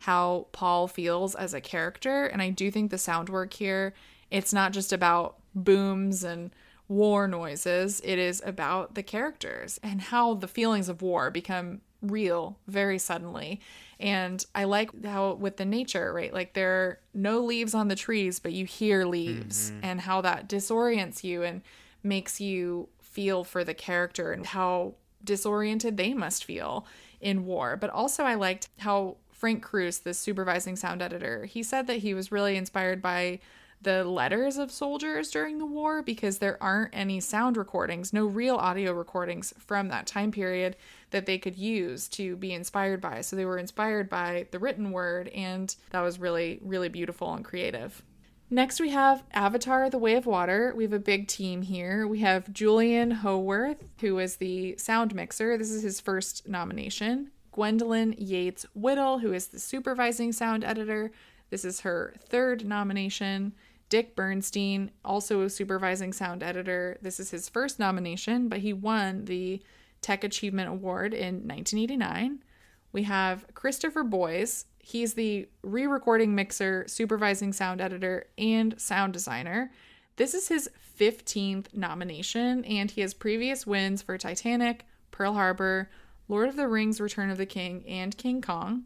how 0.00 0.48
Paul 0.52 0.86
feels 0.86 1.34
as 1.34 1.54
a 1.54 1.62
character. 1.62 2.26
And 2.26 2.42
I 2.42 2.50
do 2.50 2.70
think 2.70 2.90
the 2.90 2.98
sound 2.98 3.30
work 3.30 3.54
here, 3.54 3.94
it's 4.30 4.52
not 4.52 4.74
just 4.74 4.92
about 4.92 5.36
booms 5.54 6.24
and 6.24 6.50
war 6.88 7.26
noises, 7.26 8.02
it 8.04 8.18
is 8.18 8.42
about 8.44 8.96
the 8.96 9.02
characters 9.02 9.80
and 9.82 10.02
how 10.02 10.34
the 10.34 10.48
feelings 10.48 10.90
of 10.90 11.00
war 11.00 11.30
become 11.30 11.80
real 12.02 12.58
very 12.66 12.98
suddenly. 12.98 13.60
And 14.00 14.44
I 14.54 14.64
like 14.64 15.04
how 15.04 15.34
with 15.34 15.56
the 15.56 15.64
nature, 15.64 16.12
right? 16.12 16.32
Like 16.32 16.54
there 16.54 16.72
are 16.72 16.98
no 17.12 17.40
leaves 17.40 17.74
on 17.74 17.88
the 17.88 17.96
trees, 17.96 18.38
but 18.38 18.52
you 18.52 18.64
hear 18.66 19.04
leaves 19.04 19.70
mm-hmm. 19.70 19.80
and 19.84 20.00
how 20.00 20.20
that 20.22 20.48
disorients 20.48 21.22
you 21.24 21.42
and 21.42 21.62
makes 22.02 22.40
you 22.40 22.88
feel 23.00 23.44
for 23.44 23.64
the 23.64 23.74
character 23.74 24.32
and 24.32 24.46
how 24.46 24.94
disoriented 25.22 25.96
they 25.96 26.12
must 26.12 26.44
feel 26.44 26.86
in 27.20 27.46
war. 27.46 27.76
But 27.76 27.90
also 27.90 28.24
I 28.24 28.34
liked 28.34 28.68
how 28.80 29.16
Frank 29.30 29.62
Kruse, 29.62 29.98
the 29.98 30.14
supervising 30.14 30.76
sound 30.76 31.02
editor, 31.02 31.44
he 31.44 31.62
said 31.62 31.86
that 31.86 31.98
he 31.98 32.14
was 32.14 32.32
really 32.32 32.56
inspired 32.56 33.00
by 33.00 33.40
the 33.84 34.04
letters 34.04 34.56
of 34.56 34.70
soldiers 34.70 35.30
during 35.30 35.58
the 35.58 35.66
war 35.66 36.02
because 36.02 36.38
there 36.38 36.60
aren't 36.62 36.94
any 36.94 37.20
sound 37.20 37.56
recordings, 37.56 38.12
no 38.12 38.26
real 38.26 38.56
audio 38.56 38.92
recordings 38.92 39.52
from 39.58 39.88
that 39.88 40.06
time 40.06 40.32
period 40.32 40.76
that 41.14 41.26
they 41.26 41.38
could 41.38 41.56
use 41.56 42.08
to 42.08 42.34
be 42.34 42.52
inspired 42.52 43.00
by. 43.00 43.20
So 43.20 43.36
they 43.36 43.44
were 43.44 43.56
inspired 43.56 44.10
by 44.10 44.48
the 44.50 44.58
written 44.58 44.90
word, 44.90 45.28
and 45.28 45.72
that 45.90 46.00
was 46.00 46.18
really, 46.18 46.58
really 46.60 46.88
beautiful 46.88 47.32
and 47.32 47.44
creative. 47.44 48.02
Next, 48.50 48.80
we 48.80 48.90
have 48.90 49.22
Avatar 49.32 49.88
The 49.88 49.96
Way 49.96 50.16
of 50.16 50.26
Water. 50.26 50.74
We 50.76 50.82
have 50.82 50.92
a 50.92 50.98
big 50.98 51.28
team 51.28 51.62
here. 51.62 52.08
We 52.08 52.18
have 52.18 52.52
Julian 52.52 53.12
Howarth, 53.12 53.84
who 54.00 54.18
is 54.18 54.36
the 54.36 54.76
sound 54.76 55.14
mixer. 55.14 55.56
This 55.56 55.70
is 55.70 55.84
his 55.84 56.00
first 56.00 56.48
nomination. 56.48 57.30
Gwendolyn 57.52 58.16
Yates 58.18 58.66
Whittle, 58.74 59.20
who 59.20 59.32
is 59.32 59.46
the 59.46 59.60
supervising 59.60 60.32
sound 60.32 60.64
editor. 60.64 61.12
This 61.50 61.64
is 61.64 61.82
her 61.82 62.14
third 62.28 62.66
nomination. 62.66 63.52
Dick 63.88 64.16
Bernstein, 64.16 64.90
also 65.04 65.42
a 65.42 65.50
supervising 65.50 66.12
sound 66.12 66.42
editor. 66.42 66.98
This 67.02 67.20
is 67.20 67.30
his 67.30 67.48
first 67.48 67.78
nomination, 67.78 68.48
but 68.48 68.58
he 68.58 68.72
won 68.72 69.26
the 69.26 69.62
Tech 70.04 70.22
Achievement 70.22 70.68
Award 70.68 71.14
in 71.14 71.36
1989. 71.48 72.44
We 72.92 73.04
have 73.04 73.46
Christopher 73.54 74.04
Boyes. 74.04 74.66
He's 74.78 75.14
the 75.14 75.48
re 75.62 75.86
recording 75.86 76.34
mixer, 76.34 76.84
supervising 76.86 77.54
sound 77.54 77.80
editor, 77.80 78.26
and 78.36 78.78
sound 78.78 79.14
designer. 79.14 79.72
This 80.16 80.34
is 80.34 80.48
his 80.48 80.68
15th 81.00 81.72
nomination, 81.72 82.66
and 82.66 82.90
he 82.90 83.00
has 83.00 83.14
previous 83.14 83.66
wins 83.66 84.02
for 84.02 84.18
Titanic, 84.18 84.84
Pearl 85.10 85.32
Harbor, 85.32 85.88
Lord 86.28 86.50
of 86.50 86.56
the 86.56 86.68
Rings 86.68 87.00
Return 87.00 87.30
of 87.30 87.38
the 87.38 87.46
King, 87.46 87.82
and 87.88 88.14
King 88.18 88.42
Kong. 88.42 88.84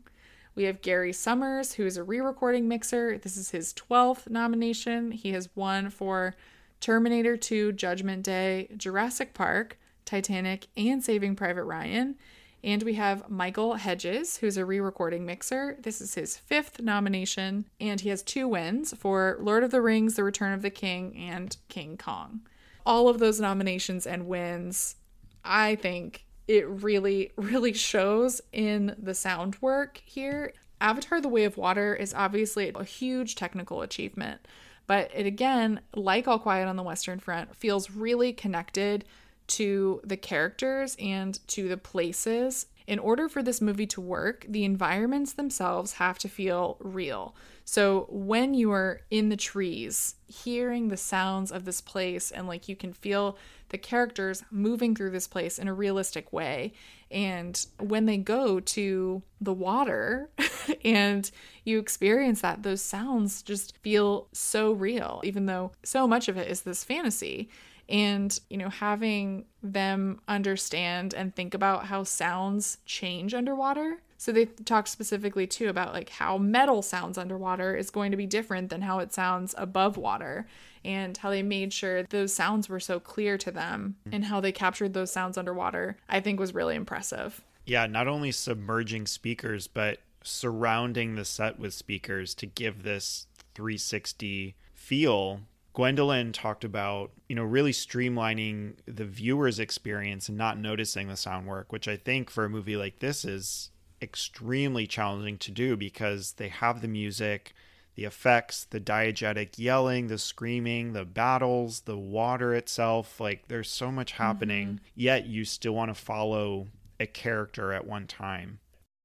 We 0.54 0.64
have 0.64 0.82
Gary 0.82 1.12
Summers, 1.12 1.72
who 1.72 1.84
is 1.84 1.96
a 1.96 2.04
re 2.04 2.20
recording 2.20 2.68
mixer. 2.68 3.18
This 3.18 3.36
is 3.36 3.50
his 3.50 3.74
12th 3.74 4.30
nomination. 4.30 5.10
He 5.10 5.32
has 5.32 5.48
won 5.56 5.90
for 5.90 6.36
Terminator 6.78 7.36
2, 7.36 7.72
Judgment 7.72 8.22
Day, 8.22 8.68
Jurassic 8.76 9.34
Park, 9.34 9.77
Titanic, 10.08 10.66
and 10.76 11.04
Saving 11.04 11.36
Private 11.36 11.64
Ryan. 11.64 12.16
And 12.64 12.82
we 12.82 12.94
have 12.94 13.28
Michael 13.30 13.74
Hedges, 13.74 14.38
who's 14.38 14.56
a 14.56 14.64
re 14.64 14.80
recording 14.80 15.24
mixer. 15.24 15.76
This 15.80 16.00
is 16.00 16.14
his 16.14 16.36
fifth 16.36 16.80
nomination, 16.80 17.66
and 17.78 18.00
he 18.00 18.08
has 18.08 18.22
two 18.22 18.48
wins 18.48 18.94
for 18.96 19.36
Lord 19.40 19.62
of 19.62 19.70
the 19.70 19.82
Rings, 19.82 20.16
The 20.16 20.24
Return 20.24 20.52
of 20.54 20.62
the 20.62 20.70
King, 20.70 21.16
and 21.16 21.56
King 21.68 21.96
Kong. 21.96 22.40
All 22.84 23.08
of 23.08 23.18
those 23.18 23.38
nominations 23.38 24.06
and 24.06 24.26
wins, 24.26 24.96
I 25.44 25.76
think 25.76 26.24
it 26.48 26.66
really, 26.66 27.32
really 27.36 27.74
shows 27.74 28.40
in 28.52 28.96
the 28.98 29.14
sound 29.14 29.56
work 29.60 30.02
here. 30.04 30.52
Avatar 30.80 31.20
The 31.20 31.28
Way 31.28 31.44
of 31.44 31.58
Water 31.58 31.94
is 31.94 32.14
obviously 32.14 32.72
a 32.74 32.84
huge 32.84 33.34
technical 33.34 33.82
achievement, 33.82 34.40
but 34.86 35.10
it 35.14 35.26
again, 35.26 35.80
like 35.94 36.26
All 36.26 36.38
Quiet 36.38 36.66
on 36.66 36.76
the 36.76 36.82
Western 36.82 37.20
Front, 37.20 37.54
feels 37.54 37.90
really 37.90 38.32
connected 38.32 39.04
to 39.48 40.00
the 40.04 40.16
characters 40.16 40.96
and 40.98 41.46
to 41.48 41.68
the 41.68 41.76
places. 41.76 42.66
In 42.86 42.98
order 42.98 43.28
for 43.28 43.42
this 43.42 43.60
movie 43.60 43.86
to 43.88 44.00
work, 44.00 44.46
the 44.48 44.64
environments 44.64 45.34
themselves 45.34 45.94
have 45.94 46.18
to 46.20 46.28
feel 46.28 46.78
real. 46.80 47.34
So 47.66 48.06
when 48.08 48.54
you 48.54 48.72
are 48.72 49.02
in 49.10 49.28
the 49.28 49.36
trees, 49.36 50.14
hearing 50.26 50.88
the 50.88 50.96
sounds 50.96 51.52
of 51.52 51.66
this 51.66 51.82
place, 51.82 52.30
and 52.30 52.48
like 52.48 52.66
you 52.66 52.74
can 52.74 52.94
feel 52.94 53.36
the 53.68 53.76
characters 53.76 54.42
moving 54.50 54.94
through 54.94 55.10
this 55.10 55.28
place 55.28 55.58
in 55.58 55.68
a 55.68 55.74
realistic 55.74 56.32
way. 56.32 56.72
And 57.10 57.66
when 57.78 58.06
they 58.06 58.16
go 58.16 58.58
to 58.58 59.22
the 59.38 59.52
water 59.52 60.30
and 60.84 61.30
you 61.64 61.78
experience 61.78 62.40
that, 62.40 62.62
those 62.62 62.80
sounds 62.80 63.42
just 63.42 63.76
feel 63.78 64.28
so 64.32 64.72
real, 64.72 65.20
even 65.24 65.44
though 65.44 65.72
so 65.82 66.08
much 66.08 66.28
of 66.28 66.38
it 66.38 66.48
is 66.48 66.62
this 66.62 66.84
fantasy 66.84 67.50
and 67.88 68.38
you 68.50 68.56
know 68.56 68.68
having 68.68 69.44
them 69.62 70.20
understand 70.28 71.14
and 71.14 71.34
think 71.34 71.54
about 71.54 71.86
how 71.86 72.04
sounds 72.04 72.78
change 72.84 73.34
underwater. 73.34 74.00
So 74.20 74.32
they 74.32 74.46
talk 74.46 74.88
specifically 74.88 75.46
too 75.46 75.68
about 75.68 75.92
like 75.92 76.10
how 76.10 76.38
metal 76.38 76.82
sounds 76.82 77.16
underwater 77.16 77.76
is 77.76 77.90
going 77.90 78.10
to 78.10 78.16
be 78.16 78.26
different 78.26 78.68
than 78.68 78.82
how 78.82 78.98
it 78.98 79.12
sounds 79.12 79.54
above 79.56 79.96
water 79.96 80.46
and 80.84 81.16
how 81.16 81.30
they 81.30 81.42
made 81.42 81.72
sure 81.72 82.02
those 82.04 82.32
sounds 82.32 82.68
were 82.68 82.80
so 82.80 82.98
clear 82.98 83.38
to 83.38 83.50
them 83.50 83.96
mm-hmm. 84.00 84.16
and 84.16 84.24
how 84.24 84.40
they 84.40 84.52
captured 84.52 84.92
those 84.92 85.12
sounds 85.12 85.36
underwater 85.38 85.96
i 86.08 86.20
think 86.20 86.38
was 86.38 86.54
really 86.54 86.74
impressive. 86.74 87.42
Yeah 87.64 87.86
not 87.86 88.08
only 88.08 88.32
submerging 88.32 89.06
speakers 89.06 89.66
but 89.66 89.98
surrounding 90.22 91.14
the 91.14 91.24
set 91.24 91.58
with 91.58 91.74
speakers 91.74 92.34
to 92.34 92.46
give 92.46 92.82
this 92.82 93.26
360 93.54 94.56
feel 94.72 95.40
Gwendolyn 95.78 96.32
talked 96.32 96.64
about, 96.64 97.12
you 97.28 97.36
know, 97.36 97.44
really 97.44 97.70
streamlining 97.70 98.74
the 98.86 99.04
viewer's 99.04 99.60
experience 99.60 100.28
and 100.28 100.36
not 100.36 100.58
noticing 100.58 101.06
the 101.06 101.16
sound 101.16 101.46
work, 101.46 101.70
which 101.70 101.86
I 101.86 101.96
think 101.96 102.30
for 102.30 102.44
a 102.44 102.50
movie 102.50 102.76
like 102.76 102.98
this 102.98 103.24
is 103.24 103.70
extremely 104.02 104.88
challenging 104.88 105.38
to 105.38 105.52
do 105.52 105.76
because 105.76 106.32
they 106.32 106.48
have 106.48 106.80
the 106.80 106.88
music, 106.88 107.54
the 107.94 108.06
effects, 108.06 108.64
the 108.64 108.80
diegetic 108.80 109.56
yelling, 109.56 110.08
the 110.08 110.18
screaming, 110.18 110.94
the 110.94 111.04
battles, 111.04 111.82
the 111.82 111.96
water 111.96 112.56
itself. 112.56 113.20
Like 113.20 113.46
there's 113.46 113.70
so 113.70 113.92
much 113.92 114.10
happening, 114.10 114.66
mm-hmm. 114.66 114.84
yet 114.96 115.26
you 115.26 115.44
still 115.44 115.76
want 115.76 115.94
to 115.94 116.02
follow 116.02 116.66
a 116.98 117.06
character 117.06 117.72
at 117.72 117.86
one 117.86 118.08
time. 118.08 118.58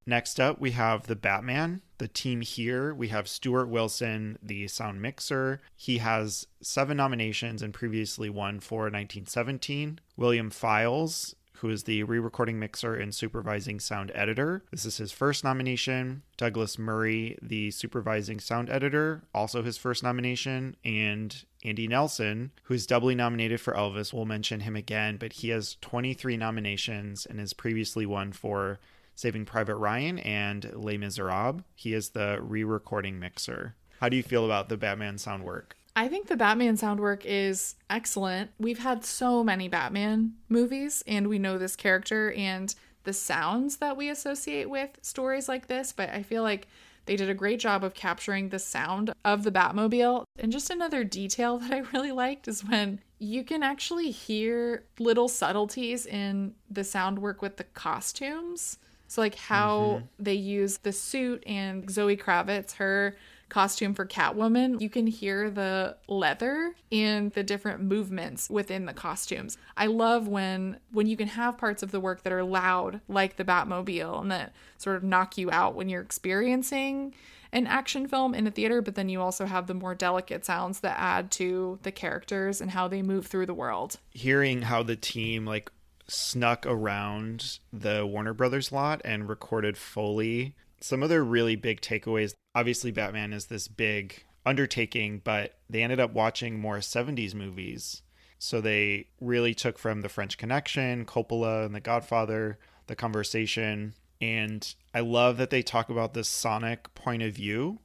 Next 0.05 0.39
up, 0.39 0.59
we 0.59 0.71
have 0.71 1.07
the 1.07 1.15
Batman. 1.15 1.81
The 1.97 2.07
team 2.07 2.41
here, 2.41 2.93
we 2.93 3.07
have 3.07 3.29
Stuart 3.29 3.67
Wilson, 3.67 4.37
the 4.41 4.67
sound 4.67 5.01
mixer. 5.01 5.61
He 5.75 5.99
has 5.99 6.47
seven 6.61 6.97
nominations 6.97 7.61
and 7.61 7.73
previously 7.73 8.29
won 8.29 8.59
for 8.59 8.83
1917. 8.83 9.99
William 10.17 10.49
Files, 10.49 11.35
who 11.63 11.69
is 11.69 11.83
the 11.83 12.03
re 12.03 12.19
recording 12.19 12.59
mixer 12.59 12.93
and 12.93 13.15
supervising 13.15 13.79
sound 13.79 14.11
editor. 14.13 14.65
This 14.71 14.83
is 14.83 14.97
his 14.97 15.13
first 15.13 15.45
nomination. 15.45 16.23
Douglas 16.35 16.77
Murray, 16.77 17.37
the 17.41 17.71
supervising 17.71 18.41
sound 18.41 18.69
editor, 18.69 19.23
also 19.33 19.63
his 19.63 19.77
first 19.77 20.03
nomination. 20.03 20.75
And 20.83 21.45
Andy 21.63 21.87
Nelson, 21.87 22.51
who's 22.63 22.85
doubly 22.85 23.15
nominated 23.15 23.61
for 23.61 23.73
Elvis. 23.73 24.11
We'll 24.11 24.25
mention 24.25 24.59
him 24.59 24.75
again, 24.75 25.15
but 25.15 25.31
he 25.31 25.49
has 25.49 25.77
23 25.79 26.35
nominations 26.35 27.25
and 27.25 27.39
has 27.39 27.53
previously 27.53 28.05
won 28.05 28.33
for 28.33 28.79
Saving 29.16 29.45
Private 29.45 29.76
Ryan 29.76 30.20
and 30.20 30.72
Les 30.76 30.97
Miserables. 30.97 31.61
He 31.76 31.93
is 31.93 32.09
the 32.09 32.39
re 32.41 32.64
recording 32.64 33.20
mixer. 33.20 33.76
How 33.99 34.09
do 34.09 34.18
you 34.18 34.24
feel 34.24 34.45
about 34.45 34.70
the 34.70 34.78
Batman 34.78 35.18
sound 35.18 35.43
work? 35.43 35.78
I 35.95 36.07
think 36.07 36.28
the 36.28 36.36
Batman 36.36 36.76
sound 36.76 36.99
work 36.99 37.24
is 37.26 37.76
excellent. 37.89 38.51
We've 38.57 38.80
had 38.80 39.05
so 39.05 39.43
many 39.43 39.68
Batman 39.68 40.34
movies, 40.49 41.03
and 41.05 41.28
we 41.28 41.38
know 41.38 41.57
this 41.57 41.76
character 41.76 42.32
and 42.32 42.74
the 43.03 43.14
sounds 43.14 43.78
that 43.78 43.95
we 43.95 44.09
associate 44.09 44.70
with 44.70 44.89
stories 45.01 45.47
like 45.47 45.68
this, 45.68 45.91
but 45.91 46.09
I 46.09 46.24
feel 46.24 46.41
like 46.41 46.68
they 47.05 47.16
did 47.16 47.30
a 47.30 47.36
great 47.36 47.59
job 47.59 47.84
of 47.84 47.93
capturing 47.93 48.49
the 48.49 48.59
sound 48.59 49.14
of 49.26 49.43
the 49.43 49.51
Batmobile. 49.51 50.24
And 50.39 50.51
just 50.51 50.70
another 50.70 51.03
detail 51.03 51.57
that 51.59 51.72
I 51.72 51.80
really 51.93 52.11
liked 52.11 52.47
is 52.47 52.64
when 52.64 53.01
you 53.20 53.43
can 53.43 53.64
actually 53.64 54.11
hear 54.11 54.86
little 54.99 55.28
subtleties 55.28 56.05
in 56.05 56.55
the 56.70 56.84
sound 56.84 57.20
work 57.20 57.41
with 57.41 57.57
the 57.57 57.64
costumes. 57.64 58.78
So 59.14 59.22
like 59.22 59.36
how 59.36 59.80
mm-hmm. 59.80 60.05
they 60.24 60.34
use 60.34 60.80
the 60.80 60.91
suit 60.91 61.43
and 61.45 61.88
Zoe 61.88 62.18
Kravitz, 62.18 62.74
her 62.78 63.16
costume 63.47 63.93
for 63.93 64.07
Catwoman, 64.07 64.82
you 64.82 64.89
can 64.89 65.05
hear 65.05 65.51
the 65.51 65.97
leather 66.07 66.74
and 66.91 67.32
the 67.34 67.43
different 67.43 67.84
movements 67.84 68.49
within 68.49 68.88
the 68.88 68.93
costumes. 68.93 69.55
I 69.78 69.86
love 69.86 70.28
when 70.28 70.80
when 70.91 71.05
you 71.05 71.16
can 71.16 71.28
have 71.28 71.59
parts 71.59 71.84
of 71.84 71.91
the 71.91 71.99
work 71.99 72.24
that 72.24 72.34
are 72.34 72.43
loud 72.43 73.01
like 73.07 73.36
the 73.36 73.45
Batmobile 73.45 74.20
and 74.20 74.32
that 74.32 74.55
sort 74.80 74.95
of 74.95 75.03
knock 75.03 75.38
you 75.38 75.51
out 75.51 75.76
when 75.76 75.89
you're 75.89 76.01
experiencing 76.01 77.14
an 77.51 77.68
action 77.68 78.07
film 78.07 78.34
in 78.34 78.47
a 78.47 78.51
theater, 78.51 78.82
but 78.82 78.95
then 78.95 79.09
you 79.09 79.22
also 79.22 79.45
have 79.45 79.68
the 79.68 79.76
more 79.76 79.93
delicate 79.93 80.43
sounds 80.43 80.80
that 80.80 80.99
add 80.99 81.30
to 81.30 81.78
the 81.84 81.91
characters 81.91 82.59
and 82.59 82.72
how 82.72 82.88
they 82.88 83.03
move 83.03 83.28
through 83.28 83.45
the 83.45 83.53
world. 83.53 83.99
Hearing 84.09 84.64
how 84.64 84.82
the 84.82 84.95
team 84.95 85.45
like 85.45 85.72
snuck 86.07 86.65
around 86.65 87.59
the 87.71 88.05
Warner 88.05 88.33
Brothers 88.33 88.71
lot 88.71 89.01
and 89.05 89.29
recorded 89.29 89.77
Foley. 89.77 90.55
Some 90.81 91.03
other 91.03 91.23
really 91.23 91.55
big 91.55 91.81
takeaways 91.81 92.33
obviously, 92.55 92.91
Batman 92.91 93.33
is 93.33 93.47
this 93.47 93.67
big 93.67 94.23
undertaking, 94.45 95.21
but 95.23 95.57
they 95.69 95.83
ended 95.83 95.99
up 95.99 96.13
watching 96.13 96.59
more 96.59 96.77
70s 96.77 97.33
movies. 97.33 98.01
So 98.39 98.59
they 98.59 99.07
really 99.21 99.53
took 99.53 99.77
from 99.79 100.01
The 100.01 100.09
French 100.09 100.37
Connection, 100.37 101.05
Coppola, 101.05 101.65
and 101.65 101.73
The 101.73 101.79
Godfather, 101.79 102.59
The 102.87 102.95
Conversation. 102.95 103.93
And 104.19 104.73
I 104.93 104.99
love 104.99 105.37
that 105.37 105.49
they 105.49 105.61
talk 105.61 105.89
about 105.89 106.13
this 106.13 106.27
sonic 106.27 106.93
point 106.93 107.23
of 107.23 107.33
view 107.33 107.79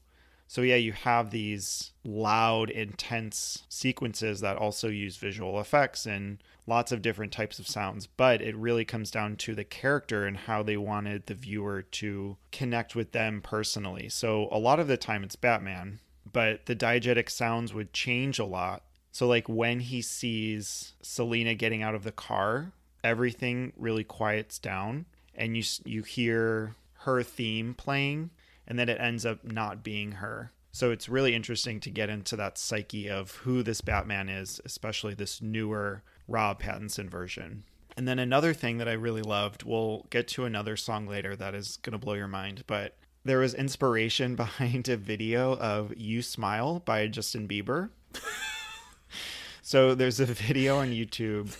so 0.48 0.62
yeah, 0.62 0.76
you 0.76 0.92
have 0.92 1.30
these 1.30 1.92
loud, 2.04 2.70
intense 2.70 3.64
sequences 3.68 4.40
that 4.40 4.56
also 4.56 4.88
use 4.88 5.18
visual 5.18 5.60
effects 5.60 6.06
and 6.06 6.38
lots 6.66 6.90
of 6.90 7.02
different 7.02 7.32
types 7.32 7.58
of 7.58 7.68
sounds, 7.68 8.06
but 8.06 8.40
it 8.40 8.56
really 8.56 8.86
comes 8.86 9.10
down 9.10 9.36
to 9.36 9.54
the 9.54 9.62
character 9.62 10.26
and 10.26 10.38
how 10.38 10.62
they 10.62 10.78
wanted 10.78 11.26
the 11.26 11.34
viewer 11.34 11.82
to 11.82 12.38
connect 12.50 12.96
with 12.96 13.12
them 13.12 13.42
personally. 13.42 14.08
So 14.08 14.48
a 14.50 14.58
lot 14.58 14.80
of 14.80 14.88
the 14.88 14.96
time 14.96 15.22
it's 15.22 15.36
Batman, 15.36 16.00
but 16.30 16.64
the 16.64 16.74
diegetic 16.74 17.28
sounds 17.28 17.74
would 17.74 17.92
change 17.92 18.38
a 18.38 18.44
lot. 18.46 18.84
So 19.12 19.26
like 19.26 19.50
when 19.50 19.80
he 19.80 20.00
sees 20.00 20.94
Selina 21.02 21.54
getting 21.54 21.82
out 21.82 21.94
of 21.94 22.04
the 22.04 22.12
car, 22.12 22.72
everything 23.04 23.74
really 23.76 24.04
quiets 24.04 24.58
down 24.58 25.04
and 25.34 25.56
you 25.56 25.62
you 25.84 26.02
hear 26.02 26.74
her 27.00 27.22
theme 27.22 27.74
playing 27.74 28.30
and 28.68 28.78
then 28.78 28.88
it 28.88 29.00
ends 29.00 29.26
up 29.26 29.42
not 29.42 29.82
being 29.82 30.12
her. 30.12 30.52
So 30.70 30.92
it's 30.92 31.08
really 31.08 31.34
interesting 31.34 31.80
to 31.80 31.90
get 31.90 32.10
into 32.10 32.36
that 32.36 32.58
psyche 32.58 33.08
of 33.08 33.32
who 33.36 33.62
this 33.64 33.80
Batman 33.80 34.28
is, 34.28 34.60
especially 34.64 35.14
this 35.14 35.42
newer 35.42 36.04
Rob 36.28 36.62
Pattinson 36.62 37.08
version. 37.08 37.64
And 37.96 38.06
then 38.06 38.20
another 38.20 38.54
thing 38.54 38.78
that 38.78 38.86
I 38.86 38.92
really 38.92 39.22
loved, 39.22 39.64
we'll 39.64 40.06
get 40.10 40.28
to 40.28 40.44
another 40.44 40.76
song 40.76 41.08
later 41.08 41.34
that 41.34 41.54
is 41.54 41.78
going 41.78 41.92
to 41.92 41.98
blow 41.98 42.14
your 42.14 42.28
mind, 42.28 42.62
but 42.66 42.96
there 43.24 43.38
was 43.38 43.54
inspiration 43.54 44.36
behind 44.36 44.88
a 44.88 44.96
video 44.96 45.56
of 45.56 45.96
U 45.96 46.22
Smile 46.22 46.80
by 46.80 47.08
Justin 47.08 47.48
Bieber. 47.48 47.88
so 49.62 49.94
there's 49.94 50.20
a 50.20 50.26
video 50.26 50.78
on 50.78 50.88
YouTube 50.88 51.56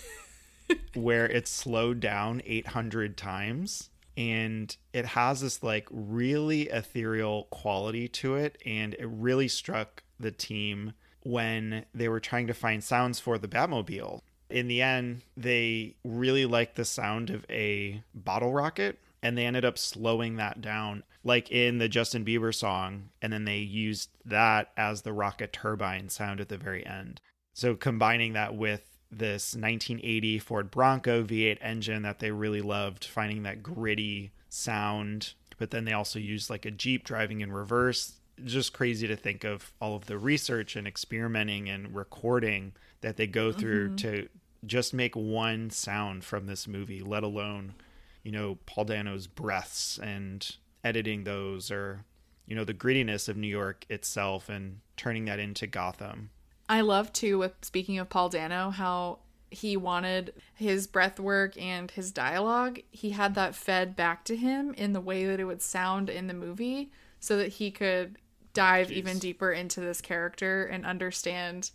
where 0.94 1.26
it's 1.26 1.50
slowed 1.50 2.00
down 2.00 2.42
800 2.44 3.16
times 3.16 3.88
and 4.19 4.77
it 4.93 5.07
has 5.07 5.43
this 5.43 5.62
like 5.62 5.87
really 5.93 6.62
ethereal 6.62 7.45
quality 7.51 8.09
to 8.09 8.35
it 8.35 8.61
and 8.66 8.95
it 8.95 9.07
really 9.07 9.47
struck 9.47 10.03
the 10.19 10.33
team 10.33 10.93
when 11.23 11.85
they 11.95 12.09
were 12.09 12.19
trying 12.19 12.49
to 12.49 12.53
find 12.53 12.83
sounds 12.83 13.21
for 13.21 13.39
the 13.39 13.47
Batmobile. 13.47 14.21
In 14.51 14.66
the 14.66 14.83
end, 14.83 15.23
they 15.37 15.95
really 16.03 16.47
liked 16.47 16.75
the 16.75 16.85
sound 16.85 17.31
of 17.31 17.47
a 17.49 18.03
bottle 18.12 18.53
rocket 18.53 18.99
and 19.23 19.39
they 19.39 19.47
ended 19.47 19.64
up 19.64 19.79
slowing 19.79 20.35
that 20.35 20.61
down 20.61 21.05
like 21.23 21.53
in 21.53 21.79
the 21.79 21.89
Justin 21.89 22.25
Bieber 22.25 22.53
song 22.53 23.11
and 23.23 23.33
then 23.33 23.45
they 23.45 23.59
used 23.59 24.11
that 24.25 24.73
as 24.77 25.03
the 25.03 25.12
rocket 25.12 25.53
turbine 25.53 26.09
sound 26.09 26.41
at 26.41 26.49
the 26.49 26.59
very 26.59 26.85
end. 26.85 27.21
So 27.55 27.77
combining 27.77 28.33
that 28.33 28.57
with 28.57 28.97
this 29.11 29.54
1980 29.54 30.38
Ford 30.38 30.70
Bronco 30.70 31.24
V8 31.24 31.59
engine 31.61 32.02
that 32.02 32.18
they 32.18 32.30
really 32.30 32.61
loved, 32.61 33.04
finding 33.04 33.42
that 33.44 33.62
gritty 33.62 34.32
sound. 34.48 35.34
But 35.59 35.70
then 35.70 35.84
they 35.84 35.92
also 35.92 36.18
used 36.18 36.50
like 36.50 36.66
a 36.66 36.70
Jeep 36.70 37.04
driving 37.04 37.40
in 37.40 37.52
reverse. 37.52 38.14
Just 38.44 38.72
crazy 38.72 39.09
to 39.09 39.16
think 39.16 39.44
of 39.44 39.72
all 39.80 39.96
of 39.96 40.06
the 40.06 40.18
research 40.18 40.76
and 40.76 40.86
experimenting 40.86 41.68
and 41.68 41.94
recording 41.94 42.72
that 43.00 43.16
they 43.16 43.26
go 43.26 43.50
through 43.50 43.88
mm-hmm. 43.88 43.96
to 43.96 44.28
just 44.64 44.94
make 44.94 45.16
one 45.16 45.70
sound 45.70 46.24
from 46.24 46.46
this 46.46 46.68
movie, 46.68 47.00
let 47.00 47.22
alone, 47.22 47.74
you 48.22 48.32
know, 48.32 48.59
Paul 48.66 48.84
Dano's 48.84 49.26
breaths 49.26 49.98
and 49.98 50.48
editing 50.84 51.24
those 51.24 51.70
or, 51.70 52.04
you 52.46 52.54
know, 52.54 52.64
the 52.64 52.74
grittiness 52.74 53.28
of 53.28 53.36
New 53.36 53.48
York 53.48 53.84
itself 53.88 54.48
and 54.48 54.80
turning 54.96 55.24
that 55.26 55.38
into 55.38 55.66
Gotham. 55.66 56.30
I 56.69 56.83
love 56.83 57.12
too 57.12 57.39
with 57.39 57.53
speaking 57.62 57.99
of 57.99 58.09
Paul 58.11 58.29
Dano 58.29 58.71
how 58.71 59.21
he 59.51 59.77
wanted 59.77 60.35
his 60.55 60.87
breath 60.87 61.19
work 61.19 61.61
and 61.61 61.91
his 61.91 62.12
dialogue, 62.12 62.81
he 62.91 63.11
had 63.11 63.35
that 63.35 63.55
fed 63.55 63.97
back 63.97 64.25
to 64.25 64.37
him 64.37 64.75
in 64.75 64.93
the 64.93 65.01
way 65.01 65.25
that 65.27 65.41
it 65.41 65.45
would 65.45 65.62
sound 65.62 66.11
in 66.11 66.27
the 66.27 66.35
movie 66.35 66.93
so 67.21 67.37
that 67.39 67.49
he 67.55 67.71
could 67.71 68.19
dive 68.53 68.89
Jeez. 68.89 68.93
even 68.93 69.19
deeper 69.19 69.53
into 69.53 69.81
this 69.81 70.01
character 70.01 70.64
and 70.64 70.85
understand 70.85 71.71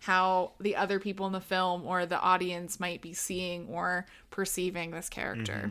how 0.00 0.52
the 0.58 0.76
other 0.76 0.98
people 0.98 1.26
in 1.26 1.32
the 1.32 1.40
film 1.40 1.84
or 1.84 2.06
the 2.06 2.20
audience 2.20 2.80
might 2.80 3.02
be 3.02 3.12
seeing 3.12 3.68
or 3.68 4.06
perceiving 4.30 4.90
this 4.90 5.10
character. 5.10 5.52
Mm-hmm. 5.52 5.70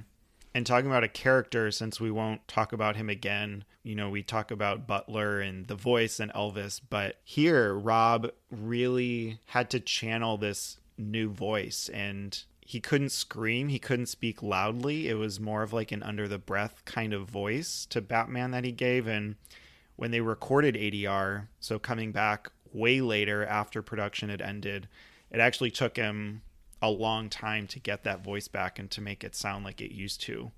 And 0.60 0.68
talking 0.68 0.90
about 0.90 1.06
a 1.06 1.08
character, 1.08 1.72
since 1.72 2.02
we 2.02 2.12
won't 2.12 2.46
talk 2.46 2.74
about 2.74 2.98
him 2.98 3.10
again, 3.10 3.64
you 3.82 3.96
know, 3.96 4.10
we 4.10 4.24
talk 4.24 4.52
about 4.52 4.86
Butler 4.86 5.40
and 5.40 5.66
the 5.68 5.76
voice 5.76 6.20
and 6.20 6.34
Elvis, 6.34 6.82
but 6.90 7.16
here 7.24 7.74
Rob 7.74 8.30
really 8.52 9.40
had 9.46 9.70
to 9.70 9.80
channel 9.80 10.36
this 10.36 10.78
new 10.98 11.30
voice 11.30 11.90
and 11.94 12.44
he 12.60 12.82
couldn't 12.82 13.14
scream, 13.14 13.70
he 13.70 13.80
couldn't 13.80 14.08
speak 14.08 14.44
loudly. 14.44 15.08
It 15.08 15.14
was 15.14 15.40
more 15.40 15.64
of 15.64 15.72
like 15.72 15.94
an 15.94 16.04
under 16.04 16.28
the 16.28 16.38
breath 16.38 16.84
kind 16.84 17.14
of 17.14 17.30
voice 17.30 17.86
to 17.92 18.02
Batman 18.02 18.52
that 18.52 18.66
he 18.66 18.74
gave. 18.74 19.08
And 19.08 19.36
when 19.96 20.12
they 20.12 20.20
recorded 20.20 20.76
ADR, 20.76 21.48
so 21.62 21.80
coming 21.80 22.12
back 22.12 22.52
way 22.74 23.00
later 23.00 23.46
after 23.46 23.82
production 23.82 24.28
had 24.28 24.42
ended, 24.42 24.90
it 25.32 25.40
actually 25.40 25.72
took 25.72 25.96
him 25.96 26.42
a 26.82 26.90
long 26.90 27.30
time 27.30 27.68
to 27.68 27.80
get 27.80 28.04
that 28.04 28.24
voice 28.24 28.48
back 28.48 28.80
and 28.80 28.90
to 28.92 29.02
make 29.02 29.24
it 29.24 29.36
sound 29.36 29.66
like 29.66 29.82
it 29.82 29.92
used 29.92 30.22
to 30.22 30.52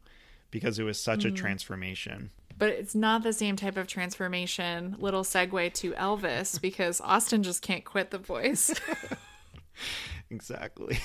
because 0.52 0.78
it 0.78 0.84
was 0.84 1.00
such 1.00 1.24
mm. 1.24 1.30
a 1.30 1.32
transformation. 1.32 2.30
But 2.58 2.70
it's 2.70 2.94
not 2.94 3.24
the 3.24 3.34
same 3.34 3.56
type 3.56 3.78
of 3.78 3.88
transformation. 3.88 4.96
Little 5.00 5.24
segue 5.24 5.74
to 5.74 5.94
Elvis 5.94 6.62
because 6.62 7.02
Austin 7.02 7.44
just 7.44 7.62
can't 7.62 7.86
quit 7.86 8.12
the 8.12 8.18
voice. 8.18 8.74
exactly. 10.30 11.00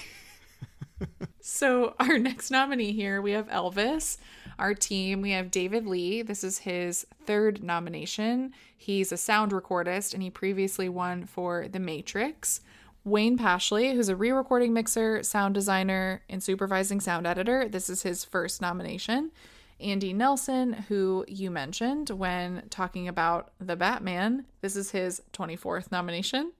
so, 1.40 1.94
our 1.98 2.18
next 2.18 2.50
nominee 2.50 2.92
here, 2.92 3.22
we 3.22 3.32
have 3.32 3.48
Elvis. 3.48 4.18
Our 4.58 4.74
team, 4.74 5.20
we 5.20 5.32
have 5.32 5.50
David 5.50 5.86
Lee. 5.86 6.22
This 6.22 6.42
is 6.42 6.58
his 6.58 7.06
third 7.24 7.62
nomination. 7.62 8.52
He's 8.76 9.12
a 9.12 9.16
sound 9.16 9.52
recordist 9.52 10.14
and 10.14 10.22
he 10.22 10.30
previously 10.30 10.88
won 10.88 11.24
for 11.24 11.68
The 11.68 11.78
Matrix. 11.78 12.60
Wayne 13.06 13.38
Pashley, 13.38 13.94
who's 13.94 14.08
a 14.08 14.16
re 14.16 14.32
recording 14.32 14.72
mixer, 14.72 15.22
sound 15.22 15.54
designer, 15.54 16.24
and 16.28 16.42
supervising 16.42 17.00
sound 17.00 17.24
editor. 17.24 17.68
This 17.68 17.88
is 17.88 18.02
his 18.02 18.24
first 18.24 18.60
nomination. 18.60 19.30
Andy 19.78 20.12
Nelson, 20.12 20.72
who 20.72 21.24
you 21.28 21.52
mentioned 21.52 22.10
when 22.10 22.64
talking 22.68 23.06
about 23.06 23.52
The 23.60 23.76
Batman. 23.76 24.46
This 24.60 24.74
is 24.74 24.90
his 24.90 25.22
24th 25.32 25.92
nomination. 25.92 26.50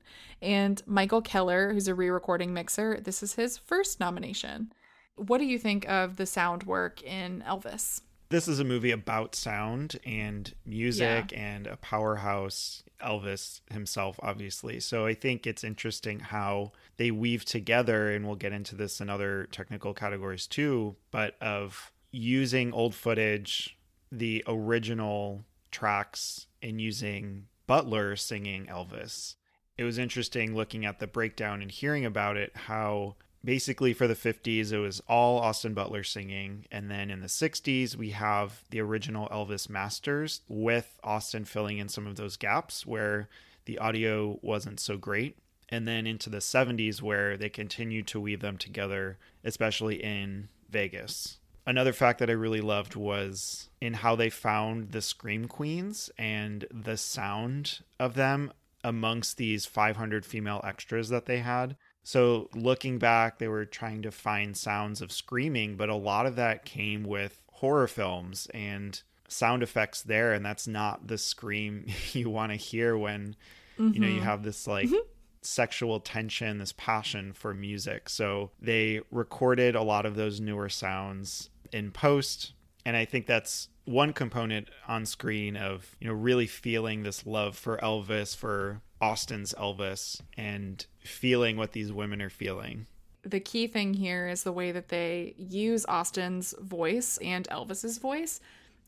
And 0.40 0.80
Michael 0.86 1.20
Keller, 1.20 1.72
who's 1.72 1.88
a 1.88 1.96
re 1.96 2.10
recording 2.10 2.54
mixer. 2.54 3.00
This 3.00 3.24
is 3.24 3.34
his 3.34 3.58
first 3.58 3.98
nomination. 3.98 4.72
What 5.16 5.38
do 5.38 5.46
you 5.46 5.58
think 5.58 5.88
of 5.88 6.16
the 6.16 6.26
sound 6.26 6.62
work 6.62 7.02
in 7.02 7.42
Elvis? 7.44 8.02
This 8.28 8.48
is 8.48 8.58
a 8.58 8.64
movie 8.64 8.90
about 8.90 9.34
sound 9.34 10.00
and 10.04 10.52
music 10.64 11.30
yeah. 11.30 11.38
and 11.38 11.66
a 11.66 11.76
powerhouse 11.76 12.82
Elvis 13.00 13.60
himself, 13.70 14.18
obviously. 14.22 14.80
So 14.80 15.06
I 15.06 15.14
think 15.14 15.46
it's 15.46 15.62
interesting 15.62 16.20
how 16.20 16.72
they 16.96 17.10
weave 17.10 17.44
together, 17.44 18.10
and 18.10 18.26
we'll 18.26 18.36
get 18.36 18.52
into 18.52 18.74
this 18.74 19.00
in 19.00 19.08
other 19.08 19.48
technical 19.52 19.94
categories 19.94 20.46
too, 20.46 20.96
but 21.10 21.36
of 21.40 21.92
using 22.10 22.72
old 22.72 22.94
footage, 22.94 23.76
the 24.10 24.42
original 24.46 25.44
tracks, 25.70 26.46
and 26.62 26.80
using 26.80 27.46
Butler 27.66 28.16
singing 28.16 28.66
Elvis. 28.66 29.36
It 29.76 29.84
was 29.84 29.98
interesting 29.98 30.54
looking 30.54 30.86
at 30.86 30.98
the 30.98 31.06
breakdown 31.06 31.60
and 31.60 31.70
hearing 31.70 32.04
about 32.04 32.36
it, 32.36 32.52
how 32.54 33.16
basically 33.46 33.94
for 33.94 34.06
the 34.06 34.14
50s 34.14 34.72
it 34.72 34.78
was 34.78 35.00
all 35.08 35.38
Austin 35.38 35.72
Butler 35.72 36.02
singing. 36.02 36.66
And 36.70 36.90
then 36.90 37.10
in 37.10 37.20
the 37.20 37.28
60s 37.28 37.96
we 37.96 38.10
have 38.10 38.64
the 38.70 38.80
original 38.80 39.28
Elvis 39.28 39.70
masters 39.70 40.42
with 40.48 40.98
Austin 41.02 41.46
filling 41.46 41.78
in 41.78 41.88
some 41.88 42.06
of 42.06 42.16
those 42.16 42.36
gaps 42.36 42.84
where 42.84 43.28
the 43.64 43.78
audio 43.78 44.38
wasn't 44.42 44.80
so 44.80 44.98
great. 44.98 45.38
And 45.68 45.88
then 45.88 46.06
into 46.06 46.28
the 46.28 46.38
70s 46.38 47.00
where 47.00 47.36
they 47.36 47.48
continued 47.48 48.06
to 48.08 48.20
weave 48.20 48.40
them 48.40 48.58
together 48.58 49.18
especially 49.44 50.02
in 50.02 50.48
Vegas. 50.68 51.38
Another 51.64 51.92
fact 51.92 52.18
that 52.18 52.30
I 52.30 52.34
really 52.34 52.60
loved 52.60 52.94
was 52.94 53.70
in 53.80 53.94
how 53.94 54.14
they 54.14 54.30
found 54.30 54.92
the 54.92 55.02
Scream 55.02 55.46
Queens 55.46 56.10
and 56.18 56.66
the 56.70 56.96
sound 56.96 57.80
of 57.98 58.14
them 58.14 58.52
amongst 58.84 59.36
these 59.36 59.66
500 59.66 60.24
female 60.24 60.60
extras 60.64 61.08
that 61.08 61.26
they 61.26 61.38
had. 61.38 61.76
So, 62.06 62.48
looking 62.54 63.00
back, 63.00 63.40
they 63.40 63.48
were 63.48 63.64
trying 63.64 64.02
to 64.02 64.12
find 64.12 64.56
sounds 64.56 65.02
of 65.02 65.10
screaming, 65.10 65.76
but 65.76 65.88
a 65.88 65.96
lot 65.96 66.24
of 66.24 66.36
that 66.36 66.64
came 66.64 67.02
with 67.02 67.42
horror 67.50 67.88
films 67.88 68.46
and 68.54 69.02
sound 69.26 69.64
effects 69.64 70.02
there. 70.02 70.32
And 70.32 70.46
that's 70.46 70.68
not 70.68 71.08
the 71.08 71.18
scream 71.18 71.86
you 72.12 72.30
want 72.30 72.52
to 72.52 72.56
hear 72.56 72.96
when, 72.96 73.34
mm-hmm. 73.76 73.92
you 73.92 73.98
know, 73.98 74.06
you 74.06 74.18
mm-hmm. 74.18 74.24
have 74.24 74.42
this 74.42 74.66
like. 74.66 74.86
Mm-hmm 74.86 75.00
sexual 75.42 76.00
tension, 76.00 76.58
this 76.58 76.72
passion 76.72 77.32
for 77.32 77.54
music. 77.54 78.08
So 78.08 78.50
they 78.60 79.00
recorded 79.12 79.76
a 79.76 79.82
lot 79.82 80.04
of 80.04 80.16
those 80.16 80.40
newer 80.40 80.68
sounds 80.68 81.50
in 81.72 81.92
post 81.92 82.52
and 82.84 82.96
i 82.96 83.04
think 83.04 83.26
that's 83.26 83.68
one 83.84 84.12
component 84.12 84.68
on 84.88 85.04
screen 85.04 85.56
of 85.56 85.96
you 86.00 86.08
know 86.08 86.14
really 86.14 86.46
feeling 86.46 87.02
this 87.02 87.26
love 87.26 87.56
for 87.56 87.76
elvis 87.78 88.34
for 88.34 88.80
austin's 89.00 89.52
elvis 89.54 90.20
and 90.36 90.86
feeling 91.00 91.56
what 91.56 91.72
these 91.72 91.92
women 91.92 92.22
are 92.22 92.30
feeling. 92.30 92.86
The 93.22 93.40
key 93.40 93.66
thing 93.66 93.94
here 93.94 94.28
is 94.28 94.44
the 94.44 94.52
way 94.52 94.72
that 94.72 94.88
they 94.88 95.34
use 95.36 95.84
austin's 95.86 96.54
voice 96.60 97.18
and 97.18 97.48
elvis's 97.48 97.98
voice. 97.98 98.40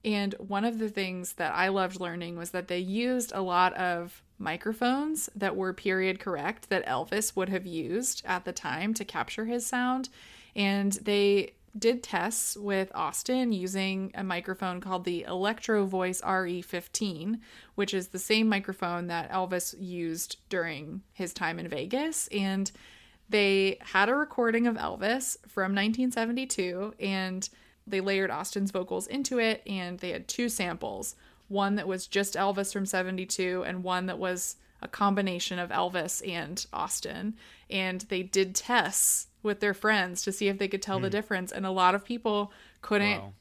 And 0.04 0.34
one 0.34 0.64
of 0.64 0.78
the 0.78 0.88
things 0.88 1.34
that 1.34 1.54
i 1.54 1.68
loved 1.68 2.00
learning 2.00 2.36
was 2.36 2.50
that 2.50 2.68
they 2.68 2.78
used 2.78 3.32
a 3.34 3.42
lot 3.42 3.74
of 3.74 4.22
microphones 4.38 5.28
that 5.34 5.56
were 5.56 5.72
period 5.72 6.20
correct 6.20 6.68
that 6.70 6.86
elvis 6.86 7.34
would 7.34 7.48
have 7.48 7.66
used 7.66 8.22
at 8.24 8.44
the 8.44 8.52
time 8.52 8.94
to 8.94 9.04
capture 9.04 9.46
his 9.46 9.66
sound. 9.66 10.08
And 10.54 10.92
they 10.92 11.52
did 11.78 12.02
tests 12.02 12.56
with 12.56 12.90
Austin 12.94 13.52
using 13.52 14.10
a 14.14 14.24
microphone 14.24 14.80
called 14.80 15.04
the 15.04 15.22
Electro 15.24 15.86
Voice 15.86 16.20
RE15, 16.22 17.40
which 17.74 17.94
is 17.94 18.08
the 18.08 18.18
same 18.18 18.48
microphone 18.48 19.06
that 19.06 19.30
Elvis 19.30 19.74
used 19.78 20.38
during 20.48 21.02
his 21.12 21.32
time 21.32 21.58
in 21.58 21.68
Vegas. 21.68 22.28
And 22.28 22.70
they 23.28 23.78
had 23.80 24.08
a 24.08 24.14
recording 24.14 24.66
of 24.66 24.76
Elvis 24.76 25.36
from 25.46 25.74
1972 25.74 26.94
and 26.98 27.48
they 27.86 28.00
layered 28.00 28.30
Austin's 28.30 28.70
vocals 28.70 29.06
into 29.06 29.38
it. 29.38 29.62
And 29.66 29.98
they 29.98 30.10
had 30.10 30.28
two 30.28 30.48
samples 30.48 31.14
one 31.48 31.76
that 31.76 31.88
was 31.88 32.06
just 32.06 32.34
Elvis 32.34 32.72
from 32.72 32.84
72 32.84 33.64
and 33.66 33.82
one 33.82 34.06
that 34.06 34.18
was 34.18 34.56
a 34.82 34.88
combination 34.88 35.58
of 35.58 35.70
Elvis 35.70 36.26
and 36.26 36.66
Austin. 36.72 37.34
And 37.70 38.02
they 38.02 38.22
did 38.22 38.54
tests 38.54 39.27
with 39.42 39.60
their 39.60 39.74
friends 39.74 40.22
to 40.22 40.32
see 40.32 40.48
if 40.48 40.58
they 40.58 40.68
could 40.68 40.82
tell 40.82 40.98
mm. 40.98 41.02
the 41.02 41.08
hmm. 41.08 41.12
difference. 41.12 41.52
And 41.52 41.64
a 41.64 41.70
lot 41.70 41.94
of 41.94 42.04
people 42.04 42.52
couldn't 42.82 43.20
wow. 43.20 43.32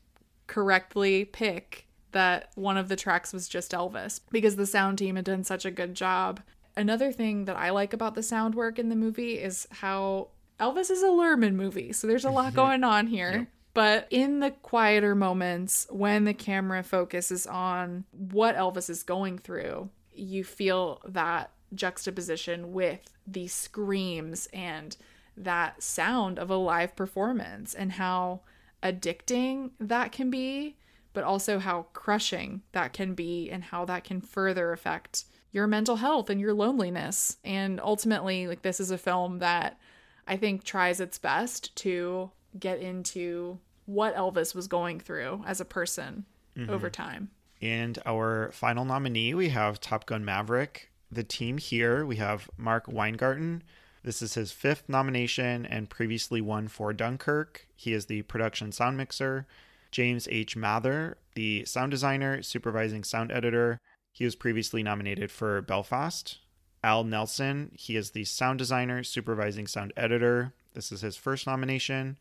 correctly 0.48 1.26
pick 1.26 1.88
that 2.12 2.50
one 2.56 2.78
of 2.78 2.90
the 2.90 2.96
tracks 2.96 3.34
was 3.34 3.48
just 3.48 3.72
Elvis 3.72 4.22
because 4.32 4.56
the 4.56 4.66
sound 4.66 4.98
team 4.98 5.16
had 5.16 5.26
done 5.26 5.44
such 5.44 5.66
a 5.66 5.72
good 5.72 5.94
job. 5.94 6.42
Another 6.76 7.12
thing 7.12 7.46
that 7.46 7.56
I 7.56 7.72
like 7.72 7.94
about 7.94 8.16
the 8.16 8.24
sound 8.24 8.56
work 8.56 8.80
in 8.80 8.90
the 8.90 8.96
movie 8.96 9.40
is 9.40 9.68
how 9.72 10.30
Elvis 10.60 10.90
is 10.90 11.04
a 11.04 11.08
Luhrmann 11.08 11.54
movie, 11.54 11.92
so 11.92 12.08
there's 12.08 12.26
a 12.26 12.32
lot 12.32 12.54
going 12.56 12.84
on 12.84 13.08
here. 13.08 13.32
Yep. 13.32 13.48
But 13.74 14.08
in 14.10 14.40
the 14.40 14.52
quieter 14.52 15.14
moments, 15.14 15.86
when 15.92 16.24
the 16.24 16.34
camera 16.34 16.82
focuses 16.82 17.46
on 17.46 18.06
what 18.12 18.56
Elvis 18.56 18.90
is 18.90 19.04
going 19.04 19.38
through, 19.38 19.90
you 20.16 20.44
feel 20.44 21.00
that 21.08 21.52
juxtaposition 21.76 22.74
with 22.74 23.02
the 23.28 23.48
screams 23.48 24.48
and 24.52 24.98
that 25.38 25.82
sound 25.84 26.40
of 26.40 26.50
a 26.50 26.58
live 26.58 26.96
performance 26.96 27.74
and 27.74 27.94
how 27.94 28.42
addicting 28.82 29.72
that 29.80 30.12
can 30.12 30.30
be, 30.30 30.76
but 31.14 31.24
also 31.24 31.60
how 31.60 31.88
crushing 31.94 32.62
that 32.72 32.94
can 32.94 33.14
be 33.14 33.50
and 33.50 33.66
how 33.66 33.86
that 33.86 34.04
can 34.04 34.20
further 34.20 34.72
affect 34.72 35.26
your 35.52 35.68
mental 35.68 35.96
health 35.98 36.30
and 36.30 36.42
your 36.42 36.54
loneliness. 36.54 37.38
And 37.44 37.80
ultimately, 37.80 38.48
like, 38.48 38.62
this 38.64 38.80
is 38.80 38.92
a 38.92 38.98
film 38.98 39.40
that 39.40 39.80
I 40.28 40.38
think 40.38 40.64
tries 40.64 41.00
its 41.00 41.18
best 41.18 41.76
to 41.78 42.32
get 42.60 42.80
into 42.80 43.60
what 43.86 44.16
Elvis 44.16 44.54
was 44.54 44.68
going 44.68 45.00
through 45.00 45.44
as 45.48 45.62
a 45.62 45.66
person 45.66 46.26
mm-hmm. 46.58 46.70
over 46.70 46.90
time. 46.90 47.30
And 47.62 47.98
our 48.06 48.52
final 48.52 48.86
nominee, 48.86 49.34
we 49.34 49.50
have 49.50 49.80
Top 49.80 50.06
Gun 50.06 50.24
Maverick. 50.26 50.92
The 51.12 51.24
team 51.24 51.58
here, 51.58 52.06
we 52.06 52.18
have 52.18 52.50
Mark 52.58 52.88
Weingarten. 52.88 53.64
This 54.08 54.22
is 54.22 54.36
his 54.36 54.54
fifth 54.54 54.88
nomination 54.88 55.66
and 55.66 55.90
previously 55.90 56.40
won 56.40 56.70
for 56.70 56.94
Dunkirk. 56.94 57.68
He 57.76 57.92
is 57.92 58.06
the 58.06 58.22
production 58.22 58.72
sound 58.72 58.96
mixer. 58.96 59.46
James 59.92 60.30
H. 60.32 60.56
Mather, 60.56 61.18
the 61.36 61.66
sound 61.66 61.92
designer, 61.92 62.42
supervising 62.42 63.04
sound 63.04 63.34
editor. 63.34 63.82
He 64.14 64.24
was 64.24 64.34
previously 64.34 64.82
nominated 64.82 65.30
for 65.30 65.62
Belfast. 65.62 66.38
Al 66.86 67.04
Nelson, 67.04 67.74
he 67.76 67.98
is 67.98 68.12
the 68.12 68.24
sound 68.24 68.60
designer, 68.60 69.04
supervising 69.04 69.68
sound 69.68 69.92
editor. 69.98 70.54
This 70.74 70.94
is 70.94 71.02
his 71.02 71.18
first 71.18 71.46
nomination. 71.46 72.18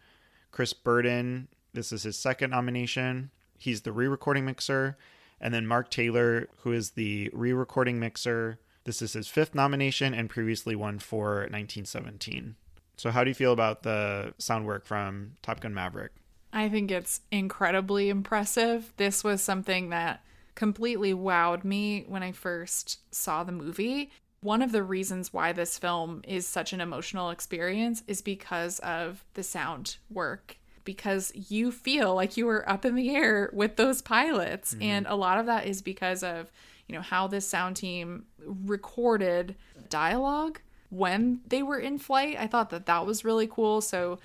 Chris 0.51 0.73
Burdon, 0.73 1.47
this 1.73 1.93
is 1.93 2.03
his 2.03 2.19
second 2.19 2.51
nomination. 2.51 3.31
He's 3.59 3.83
the 3.83 3.93
re 3.93 4.09
recording 4.09 4.45
mixer. 4.45 4.99
And 5.41 5.55
then 5.55 5.69
Mark 5.69 5.93
Taylor, 5.93 6.49
who 6.65 6.73
is 6.73 6.91
the 6.91 7.31
re 7.33 7.53
recording 7.53 8.01
mixer. 8.01 8.59
This 8.87 9.03
is 9.03 9.15
his 9.15 9.27
fifth 9.27 9.53
nomination 9.53 10.15
and 10.15 10.31
previously 10.31 10.77
won 10.77 11.01
for 11.01 11.41
1917. 11.51 12.55
So, 12.97 13.11
how 13.11 13.25
do 13.25 13.31
you 13.31 13.35
feel 13.35 13.53
about 13.53 13.83
the 13.83 14.33
sound 14.39 14.65
work 14.65 14.87
from 14.87 15.33
Top 15.43 15.59
Gun 15.61 15.75
Maverick? 15.75 16.13
I 16.53 16.69
think 16.69 16.93
it's 16.93 17.21
incredibly 17.33 18.09
impressive. 18.09 18.93
This 18.97 19.25
was 19.25 19.43
something 19.43 19.91
that 19.91 20.25
completely 20.55 21.13
wowed 21.13 21.65
me 21.65 22.05
when 22.07 22.23
I 22.23 22.31
first 22.31 23.01
saw 23.13 23.43
the 23.43 23.53
movie. 23.53 24.11
One 24.41 24.63
of 24.63 24.71
the 24.71 24.85
reasons 24.85 25.33
why 25.33 25.53
this 25.53 25.77
film 25.79 26.23
is 26.27 26.47
such 26.47 26.73
an 26.73 26.81
emotional 26.81 27.31
experience 27.31 28.05
is 28.07 28.23
because 28.23 28.79
of 28.79 29.25
the 29.35 29.43
sound 29.43 29.97
work 30.09 30.59
because 30.85 31.33
you 31.35 31.73
feel 31.73 32.15
like 32.15 32.37
you 32.37 32.47
were 32.47 32.67
up 32.71 32.85
in 32.85 32.95
the 32.95 33.15
air 33.15 33.51
with 33.53 33.75
those 33.75 34.01
pilots 34.01 34.73
mm-hmm. 34.73 34.85
and 34.85 35.07
a 35.09 35.17
lot 35.17 35.41
of 35.41 35.47
that 35.47 35.67
is 35.67 35.83
because 35.83 36.23
of 36.23 36.53
you 36.89 36.95
know 36.95 37.03
how 37.03 37.27
this 37.27 37.49
sound 37.49 37.77
team 37.77 38.25
recorded 38.45 39.57
dialogue 39.89 40.61
when 40.91 41.41
they 41.47 41.63
were 41.63 41.79
in 41.79 41.99
flight. 41.99 42.37
I 42.39 42.47
thought 42.47 42.71
that 42.71 42.87
that 42.87 43.07
was 43.07 43.25
really 43.25 43.47
cool. 43.47 43.81
So 43.81 44.19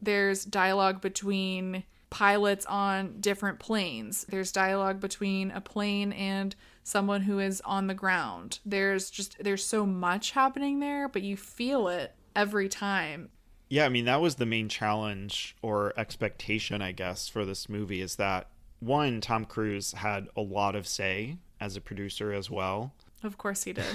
there's 0.00 0.44
dialogue 0.44 1.00
between 1.00 1.84
pilots 2.10 2.64
on 2.66 3.20
different 3.20 3.58
planes. 3.58 4.24
There's 4.28 4.52
dialogue 4.52 5.00
between 5.00 5.50
a 5.50 5.60
plane 5.60 6.12
and 6.12 6.54
someone 6.82 7.22
who 7.22 7.38
is 7.38 7.60
on 7.62 7.86
the 7.86 7.94
ground. 7.94 8.60
There's 8.64 9.10
just 9.10 9.36
there's 9.42 9.64
so 9.64 9.84
much 9.84 10.30
happening 10.30 10.80
there 10.80 11.08
but 11.08 11.22
you 11.22 11.36
feel 11.36 11.88
it 11.88 12.14
every 12.34 12.68
time. 12.68 13.30
Yeah, 13.68 13.84
I 13.84 13.88
mean 13.88 14.04
that 14.04 14.20
was 14.20 14.36
the 14.36 14.46
main 14.46 14.68
challenge 14.68 15.56
or 15.62 15.92
expectation, 15.96 16.80
I 16.80 16.92
guess, 16.92 17.28
for 17.28 17.44
this 17.44 17.68
movie 17.68 18.00
is 18.00 18.16
that 18.16 18.48
one, 18.78 19.20
Tom 19.20 19.44
Cruise 19.44 19.92
had 19.92 20.28
a 20.36 20.42
lot 20.42 20.76
of 20.76 20.86
say 20.86 21.38
as 21.60 21.76
a 21.76 21.80
producer 21.80 22.32
as 22.32 22.50
well. 22.50 22.92
Of 23.22 23.38
course 23.38 23.64
he 23.64 23.72
did. 23.72 23.86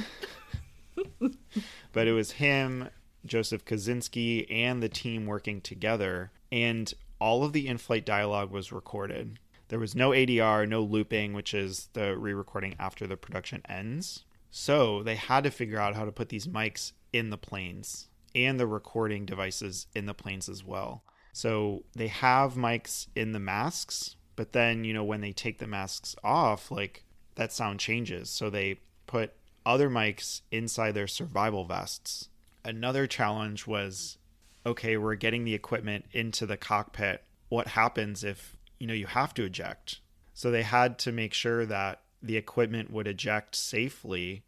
but 1.94 2.08
it 2.08 2.14
was 2.14 2.32
him, 2.32 2.90
Joseph 3.26 3.66
Kosinski, 3.66 4.46
and 4.50 4.82
the 4.82 4.90
team 4.90 5.26
working 5.26 5.62
together, 5.62 6.32
and 6.52 6.94
all 7.20 7.44
of 7.44 7.54
the 7.54 7.68
in-flight 7.68 8.06
dialogue 8.06 8.52
was 8.52 8.72
recorded. 8.72 9.40
There 9.68 9.80
was 9.80 9.96
no 9.96 10.10
ADR, 10.10 10.68
no 10.68 10.82
looping, 10.82 11.34
which 11.34 11.54
is 11.54 11.90
the 11.94 12.18
re-recording 12.18 12.76
after 12.80 13.08
the 13.08 13.16
production 13.16 13.62
ends. 13.70 14.26
So 14.50 15.02
they 15.02 15.16
had 15.16 15.46
to 15.46 15.52
figure 15.52 15.80
out 15.80 15.96
how 15.96 16.04
to 16.04 16.12
put 16.12 16.30
these 16.30 16.48
mics 16.48 16.92
in 17.14 17.30
the 17.30 17.38
planes 17.38 18.10
and 18.36 18.60
the 18.60 18.68
recording 18.68 19.26
devices 19.26 19.88
in 19.96 20.08
the 20.08 20.14
planes 20.14 20.50
as 20.50 20.64
well. 20.64 21.04
So 21.32 21.84
they 21.96 22.08
have 22.08 22.56
mics 22.56 23.08
in 23.16 23.32
the 23.32 23.40
masks, 23.40 24.18
but 24.36 24.52
then, 24.52 24.84
you 24.84 24.94
know, 24.94 25.04
when 25.04 25.22
they 25.22 25.32
take 25.32 25.60
the 25.60 25.68
masks 25.68 26.16
off, 26.22 26.70
like 26.70 27.06
that 27.36 27.52
sound 27.52 27.80
changes. 27.80 28.30
So 28.30 28.50
they 28.50 28.80
put 29.08 29.34
other 29.66 29.90
mics 29.90 30.42
inside 30.52 30.94
their 30.94 31.08
survival 31.08 31.66
vests. 31.66 32.30
Another 32.64 33.08
challenge 33.08 33.68
was 33.68 34.18
okay, 34.66 34.96
we're 34.96 35.16
getting 35.16 35.44
the 35.44 35.56
equipment 35.56 36.06
into 36.12 36.46
the 36.46 36.58
cockpit. 36.58 37.24
What 37.50 37.70
happens 37.70 38.24
if, 38.24 38.56
you 38.80 38.86
know, 38.86 38.94
you 38.94 39.08
have 39.08 39.34
to 39.34 39.44
eject? 39.44 40.00
So 40.34 40.52
they 40.52 40.62
had 40.64 41.00
to 41.00 41.12
make 41.12 41.34
sure 41.34 41.66
that 41.66 42.02
the 42.22 42.38
equipment 42.38 42.92
would 42.92 43.08
eject 43.08 43.56
safely 43.56 44.44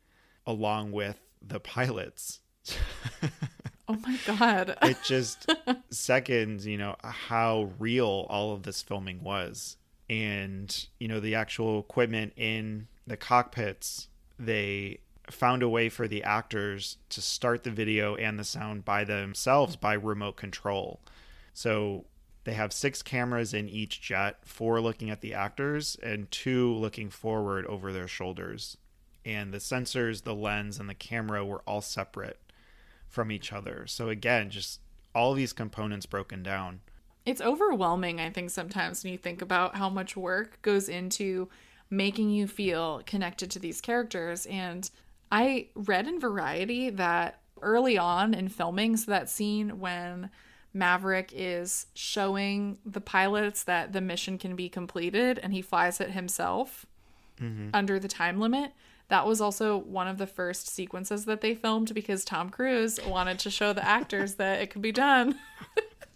along 0.46 0.92
with 0.92 1.20
the 1.42 1.60
pilots. 1.60 2.42
Oh 3.88 3.96
my 3.96 4.18
god. 4.26 4.78
it 4.82 4.98
just 5.04 5.52
seconds, 5.90 6.66
you 6.66 6.78
know, 6.78 6.96
how 7.04 7.72
real 7.80 8.26
all 8.30 8.54
of 8.54 8.64
this 8.64 8.82
filming 8.82 9.22
was. 9.22 9.78
And, 10.14 10.88
you 11.00 11.08
know, 11.08 11.20
the 11.20 11.34
actual 11.34 11.80
equipment 11.80 12.34
in 12.38 12.88
the 13.08 13.18
cockpits, 13.18 14.10
they 14.38 15.00
found 15.32 15.64
a 15.64 15.70
way 15.70 15.90
for 15.90 16.08
the 16.08 16.24
actors 16.24 16.98
to 17.10 17.20
start 17.20 17.64
the 17.64 17.72
video 17.72 18.16
and 18.16 18.38
the 18.38 18.44
sound 18.44 18.86
by 18.86 19.06
themselves 19.06 19.76
by 19.76 19.94
remote 19.94 20.36
control. 20.36 21.00
So 21.54 22.06
they 22.44 22.54
have 22.54 22.74
six 22.74 23.02
cameras 23.02 23.56
in 23.56 23.68
each 23.68 24.02
jet, 24.02 24.38
four 24.44 24.80
looking 24.82 25.10
at 25.10 25.22
the 25.22 25.34
actors 25.34 25.98
and 26.04 26.30
two 26.30 26.72
looking 26.76 27.10
forward 27.10 27.66
over 27.66 27.92
their 27.92 28.08
shoulders. 28.08 28.78
And 29.26 29.52
the 29.52 29.58
sensors, 29.58 30.24
the 30.24 30.36
lens, 30.36 30.80
and 30.80 30.88
the 30.88 30.94
camera 30.94 31.44
were 31.44 31.64
all 31.66 31.82
separate 31.82 32.40
from 33.08 33.32
each 33.32 33.52
other. 33.52 33.88
So 33.88 34.10
again, 34.10 34.52
just 34.52 34.80
all 35.16 35.34
these 35.34 35.54
components 35.54 36.06
broken 36.06 36.44
down. 36.44 36.82
It's 37.26 37.42
overwhelming, 37.42 38.20
I 38.20 38.30
think, 38.30 38.50
sometimes 38.50 39.04
when 39.04 39.14
you 39.14 39.18
think 39.18 39.42
about 39.42 39.76
how 39.76 39.90
much 39.90 40.18
work 40.18 40.62
goes 40.62 40.90
into 40.90 41.50
making 41.90 42.30
you 42.32 42.48
feel 42.48 43.02
connected 43.06 43.52
to 43.52 43.60
these 43.60 43.80
characters. 43.80 44.46
And 44.48 44.90
I 45.32 45.68
read 45.76 46.08
in 46.08 46.20
Variety 46.20 46.90
that 46.90 47.40
early 47.62 47.98
on 47.98 48.34
in 48.34 48.50
filming, 48.50 48.98
so 48.98 49.12
that 49.12 49.30
scene 49.30 49.80
when 49.80 50.30
Maverick 50.74 51.32
is 51.34 51.86
showing 51.94 52.78
the 52.86 53.02
pilots 53.02 53.64
that 53.64 53.94
the 53.94 54.02
mission 54.02 54.38
can 54.38 54.56
be 54.56 54.68
completed 54.68 55.40
and 55.40 55.54
he 55.54 55.62
flies 55.62 56.02
it 56.02 56.12
himself 56.12 56.86
mm-hmm. 57.40 57.70
under 57.74 58.00
the 58.00 58.08
time 58.08 58.40
limit 58.40 58.74
that 59.10 59.28
was 59.28 59.42
also 59.42 59.78
one 59.78 60.08
of 60.08 60.18
the 60.18 60.28
first 60.28 60.68
sequences 60.68 61.26
that 61.26 61.42
they 61.42 61.54
filmed 61.54 61.94
because 61.94 62.26
Tom 62.26 62.50
Cruise 62.50 63.00
wanted 63.06 63.40
to 63.40 63.52
show 63.52 63.74
the 63.74 63.86
actors 63.86 64.36
that 64.36 64.62
it 64.62 64.72
could 64.72 64.82
be 64.82 64.92
done. 64.92 65.38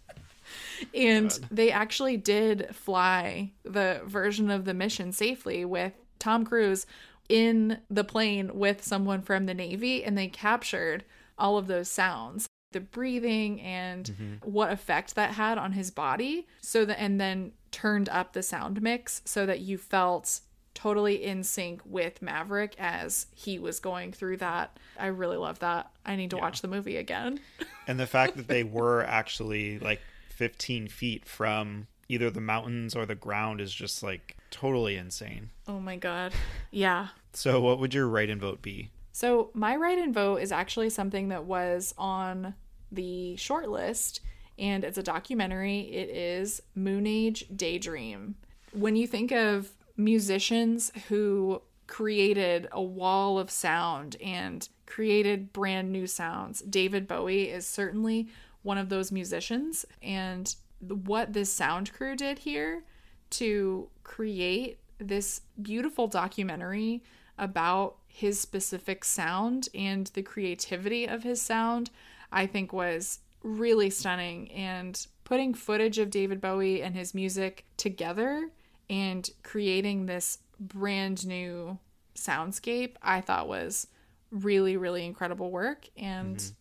and 0.94 1.30
God. 1.30 1.48
they 1.50 1.70
actually 1.70 2.16
did 2.16 2.74
fly 2.74 3.52
the 3.64 4.00
version 4.06 4.50
of 4.50 4.64
the 4.64 4.74
mission 4.74 5.12
safely 5.12 5.64
with 5.64 5.92
Tom 6.18 6.44
Cruise 6.44 6.86
in 7.28 7.78
the 7.90 8.04
plane 8.04 8.50
with 8.54 8.82
someone 8.82 9.22
from 9.22 9.46
the 9.46 9.54
Navy, 9.54 10.02
and 10.02 10.16
they 10.16 10.28
captured 10.28 11.04
all 11.38 11.56
of 11.56 11.66
those 11.66 11.88
sounds 11.88 12.48
the 12.72 12.80
breathing 12.80 13.60
and 13.62 14.04
mm-hmm. 14.04 14.50
what 14.50 14.70
effect 14.70 15.14
that 15.14 15.30
had 15.32 15.56
on 15.56 15.72
his 15.72 15.90
body 15.90 16.46
so 16.60 16.84
that 16.84 17.00
and 17.00 17.18
then 17.20 17.52
turned 17.70 18.08
up 18.10 18.32
the 18.32 18.42
sound 18.42 18.82
mix 18.82 19.22
so 19.24 19.46
that 19.46 19.60
you 19.60 19.78
felt 19.78 20.40
totally 20.74 21.24
in 21.24 21.42
sync 21.42 21.80
with 21.84 22.22
Maverick 22.22 22.74
as 22.78 23.26
he 23.34 23.58
was 23.58 23.80
going 23.80 24.12
through 24.12 24.36
that. 24.36 24.78
I 24.98 25.06
really 25.06 25.36
love 25.36 25.58
that. 25.60 25.90
I 26.06 26.14
need 26.14 26.30
to 26.30 26.36
yeah. 26.36 26.42
watch 26.42 26.60
the 26.60 26.68
movie 26.68 26.96
again. 26.96 27.40
and 27.86 27.98
the 27.98 28.06
fact 28.06 28.36
that 28.36 28.48
they 28.48 28.62
were 28.62 29.02
actually 29.04 29.78
like 29.78 30.00
15 30.38 30.86
feet 30.86 31.26
from 31.26 31.88
either 32.08 32.30
the 32.30 32.40
mountains 32.40 32.94
or 32.94 33.04
the 33.04 33.16
ground 33.16 33.60
is 33.60 33.74
just 33.74 34.04
like 34.04 34.36
totally 34.52 34.96
insane. 34.96 35.50
Oh 35.66 35.80
my 35.80 35.96
god. 35.96 36.32
Yeah. 36.70 37.08
So 37.32 37.60
what 37.60 37.80
would 37.80 37.92
your 37.92 38.06
write 38.06 38.30
in 38.30 38.38
vote 38.38 38.62
be? 38.62 38.90
So 39.10 39.50
my 39.52 39.74
write 39.74 39.98
in 39.98 40.12
vote 40.12 40.36
is 40.36 40.52
actually 40.52 40.90
something 40.90 41.30
that 41.30 41.44
was 41.44 41.92
on 41.98 42.54
the 42.92 43.34
short 43.34 43.68
list 43.68 44.20
and 44.56 44.84
it's 44.84 44.96
a 44.96 45.02
documentary. 45.02 45.80
It 45.80 46.08
is 46.08 46.62
Moon 46.76 47.04
Age 47.04 47.44
Daydream. 47.54 48.36
When 48.72 48.94
you 48.94 49.08
think 49.08 49.32
of 49.32 49.70
musicians 49.96 50.92
who 51.08 51.62
created 51.88 52.68
a 52.70 52.80
wall 52.80 53.40
of 53.40 53.50
sound 53.50 54.16
and 54.22 54.68
created 54.86 55.52
brand 55.52 55.90
new 55.90 56.06
sounds. 56.06 56.60
David 56.62 57.08
Bowie 57.08 57.50
is 57.50 57.66
certainly 57.66 58.28
one 58.62 58.78
of 58.78 58.88
those 58.88 59.12
musicians. 59.12 59.84
And 60.02 60.54
what 60.80 61.32
this 61.32 61.52
sound 61.52 61.92
crew 61.92 62.16
did 62.16 62.40
here 62.40 62.84
to 63.30 63.88
create 64.04 64.78
this 64.98 65.42
beautiful 65.60 66.08
documentary 66.08 67.02
about 67.38 67.96
his 68.08 68.40
specific 68.40 69.04
sound 69.04 69.68
and 69.74 70.08
the 70.08 70.22
creativity 70.22 71.06
of 71.06 71.22
his 71.22 71.40
sound, 71.40 71.90
I 72.32 72.46
think 72.46 72.72
was 72.72 73.20
really 73.42 73.90
stunning. 73.90 74.50
And 74.52 75.06
putting 75.24 75.54
footage 75.54 75.98
of 75.98 76.10
David 76.10 76.40
Bowie 76.40 76.82
and 76.82 76.96
his 76.96 77.14
music 77.14 77.66
together 77.76 78.50
and 78.88 79.28
creating 79.42 80.06
this 80.06 80.38
brand 80.58 81.26
new 81.26 81.78
soundscape 82.14 82.96
I 83.02 83.20
thought 83.20 83.48
was 83.48 83.86
really, 84.30 84.76
really 84.76 85.04
incredible 85.04 85.50
work. 85.50 85.88
And 85.96 86.36
mm-hmm. 86.36 86.54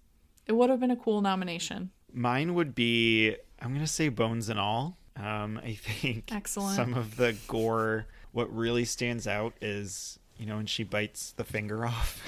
It 0.48 0.54
would 0.54 0.70
have 0.70 0.80
been 0.80 0.92
a 0.92 0.96
cool 0.96 1.22
nomination. 1.22 1.92
Mine 2.14 2.54
would 2.56 2.74
be 2.76 3.36
I'm 3.62 3.74
gonna 3.74 3.88
say 3.88 4.10
bones 4.10 4.50
and 4.50 4.60
all. 4.60 4.98
Um, 5.16 5.60
I 5.64 5.74
think 5.74 6.32
Excellent. 6.34 6.76
some 6.76 6.94
of 6.94 7.16
the 7.18 7.36
gore. 7.48 8.06
What 8.32 8.54
really 8.56 8.86
stands 8.86 9.28
out 9.28 9.54
is 9.62 10.20
you 10.38 10.46
know 10.46 10.58
when 10.58 10.66
she 10.68 10.84
bites 10.84 11.32
the 11.34 11.44
finger 11.44 11.86
off. 11.86 12.22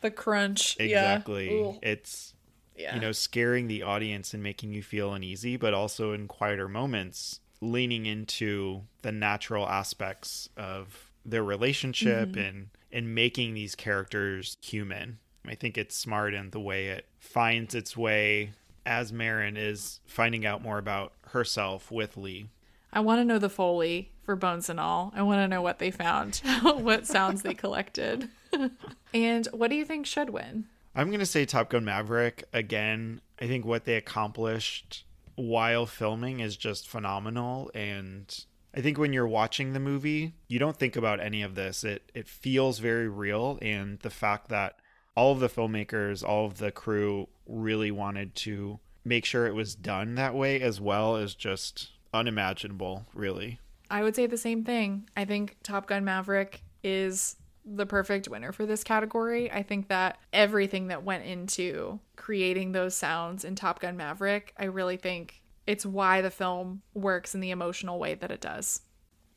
the 0.02 0.12
crunch. 0.12 0.78
exactly. 0.80 1.60
Yeah. 1.62 1.72
It's 1.82 2.34
yeah. 2.76 2.96
you 2.96 3.02
know 3.02 3.12
scaring 3.12 3.68
the 3.68 3.84
audience 3.84 4.34
and 4.34 4.44
making 4.44 4.74
you 4.74 4.84
feel 4.84 5.14
uneasy, 5.14 5.58
but 5.58 5.74
also 5.74 6.14
in 6.14 6.28
quieter 6.28 6.68
moments 6.68 7.40
leaning 7.60 8.06
into 8.06 8.84
the 9.02 9.12
natural 9.12 9.68
aspects 9.68 10.48
of 10.58 11.12
their 11.26 11.44
relationship 11.44 12.30
Mm-hmm. 12.30 12.40
and 12.40 12.70
and 12.92 13.14
making 13.16 13.54
these 13.54 13.76
characters 13.76 14.58
human. 14.62 15.20
I 15.50 15.56
think 15.56 15.78
it's 15.78 15.96
smart 15.96 16.34
in 16.34 16.52
the 16.52 16.60
way 16.60 16.88
it 16.88 17.06
finds 17.20 17.76
its 17.76 17.96
way 17.96 18.52
as 18.86 19.12
Marin 19.12 19.58
is 19.58 20.00
finding 20.06 20.46
out 20.46 20.62
more 20.62 20.78
about 20.78 21.14
herself 21.28 21.92
with 21.92 22.18
Lee. 22.18 22.50
I 22.92 23.02
want 23.02 23.20
to 23.20 23.26
know 23.26 23.38
the 23.38 23.50
Foley 23.50 24.12
for 24.24 24.36
Bones 24.36 24.70
and 24.70 24.80
All. 24.80 25.12
I 25.16 25.22
want 25.22 25.40
to 25.40 25.48
know 25.48 25.62
what 25.62 25.80
they 25.80 25.92
found, 25.92 26.38
what 26.64 27.06
sounds 27.06 27.42
they 27.42 27.54
collected. 27.54 28.30
and 29.14 29.48
what 29.52 29.70
do 29.70 29.76
you 29.76 29.86
think 29.86 30.06
should 30.06 30.30
win? 30.30 30.66
I'm 30.96 31.10
going 31.10 31.20
to 31.20 31.26
say 31.26 31.46
Top 31.46 31.70
Gun 31.70 31.86
Maverick 31.86 32.46
again. 32.54 33.22
I 33.40 33.48
think 33.48 33.66
what 33.66 33.86
they 33.86 33.96
accomplished 33.96 35.04
while 35.36 35.86
filming 35.86 36.40
is 36.40 36.58
just 36.58 36.88
phenomenal 36.88 37.70
and 37.76 38.46
I 38.74 38.82
think 38.82 39.00
when 39.00 39.12
you're 39.12 39.28
watching 39.28 39.74
the 39.74 39.80
movie, 39.80 40.34
you 40.48 40.60
don't 40.60 40.78
think 40.78 40.96
about 40.96 41.20
any 41.20 41.42
of 41.42 41.56
this. 41.56 41.84
It 41.84 42.12
it 42.14 42.28
feels 42.28 42.78
very 42.78 43.08
real 43.08 43.58
and 43.62 44.00
the 44.00 44.10
fact 44.10 44.50
that 44.50 44.76
all 45.18 45.32
of 45.32 45.40
the 45.40 45.50
filmmakers, 45.50 46.24
all 46.24 46.46
of 46.46 46.60
the 46.60 46.72
crew 46.72 47.28
really 47.48 47.90
wanted 47.90 48.36
to 48.36 48.80
make 49.04 49.26
sure 49.26 49.48
it 49.48 49.56
was 49.56 49.74
done 49.74 50.14
that 50.14 50.36
way 50.36 50.62
as 50.62 50.80
well 50.80 51.16
as 51.16 51.34
just 51.34 51.90
unimaginable, 52.14 53.08
really. 53.16 53.60
I 53.90 54.04
would 54.04 54.16
say 54.16 54.28
the 54.28 54.38
same 54.38 54.64
thing. 54.64 55.10
I 55.18 55.26
think 55.26 55.58
Top 55.64 55.88
Gun 55.88 56.06
Maverick 56.06 56.62
is 56.84 57.36
the 57.66 57.88
perfect 57.88 58.28
winner 58.28 58.52
for 58.52 58.68
this 58.68 58.84
category. 58.84 59.52
I 59.52 59.64
think 59.64 59.88
that 59.88 60.20
everything 60.32 60.88
that 60.88 61.04
went 61.04 61.26
into 61.26 62.00
creating 62.16 62.74
those 62.74 62.96
sounds 62.96 63.44
in 63.44 63.56
Top 63.56 63.80
Gun 63.80 63.98
Maverick, 63.98 64.54
I 64.56 64.66
really 64.66 64.98
think 64.98 65.42
it's 65.66 65.86
why 65.86 66.22
the 66.22 66.30
film 66.30 66.84
works 66.94 67.34
in 67.34 67.42
the 67.42 67.50
emotional 67.50 67.98
way 67.98 68.14
that 68.14 68.30
it 68.30 68.40
does. 68.40 68.82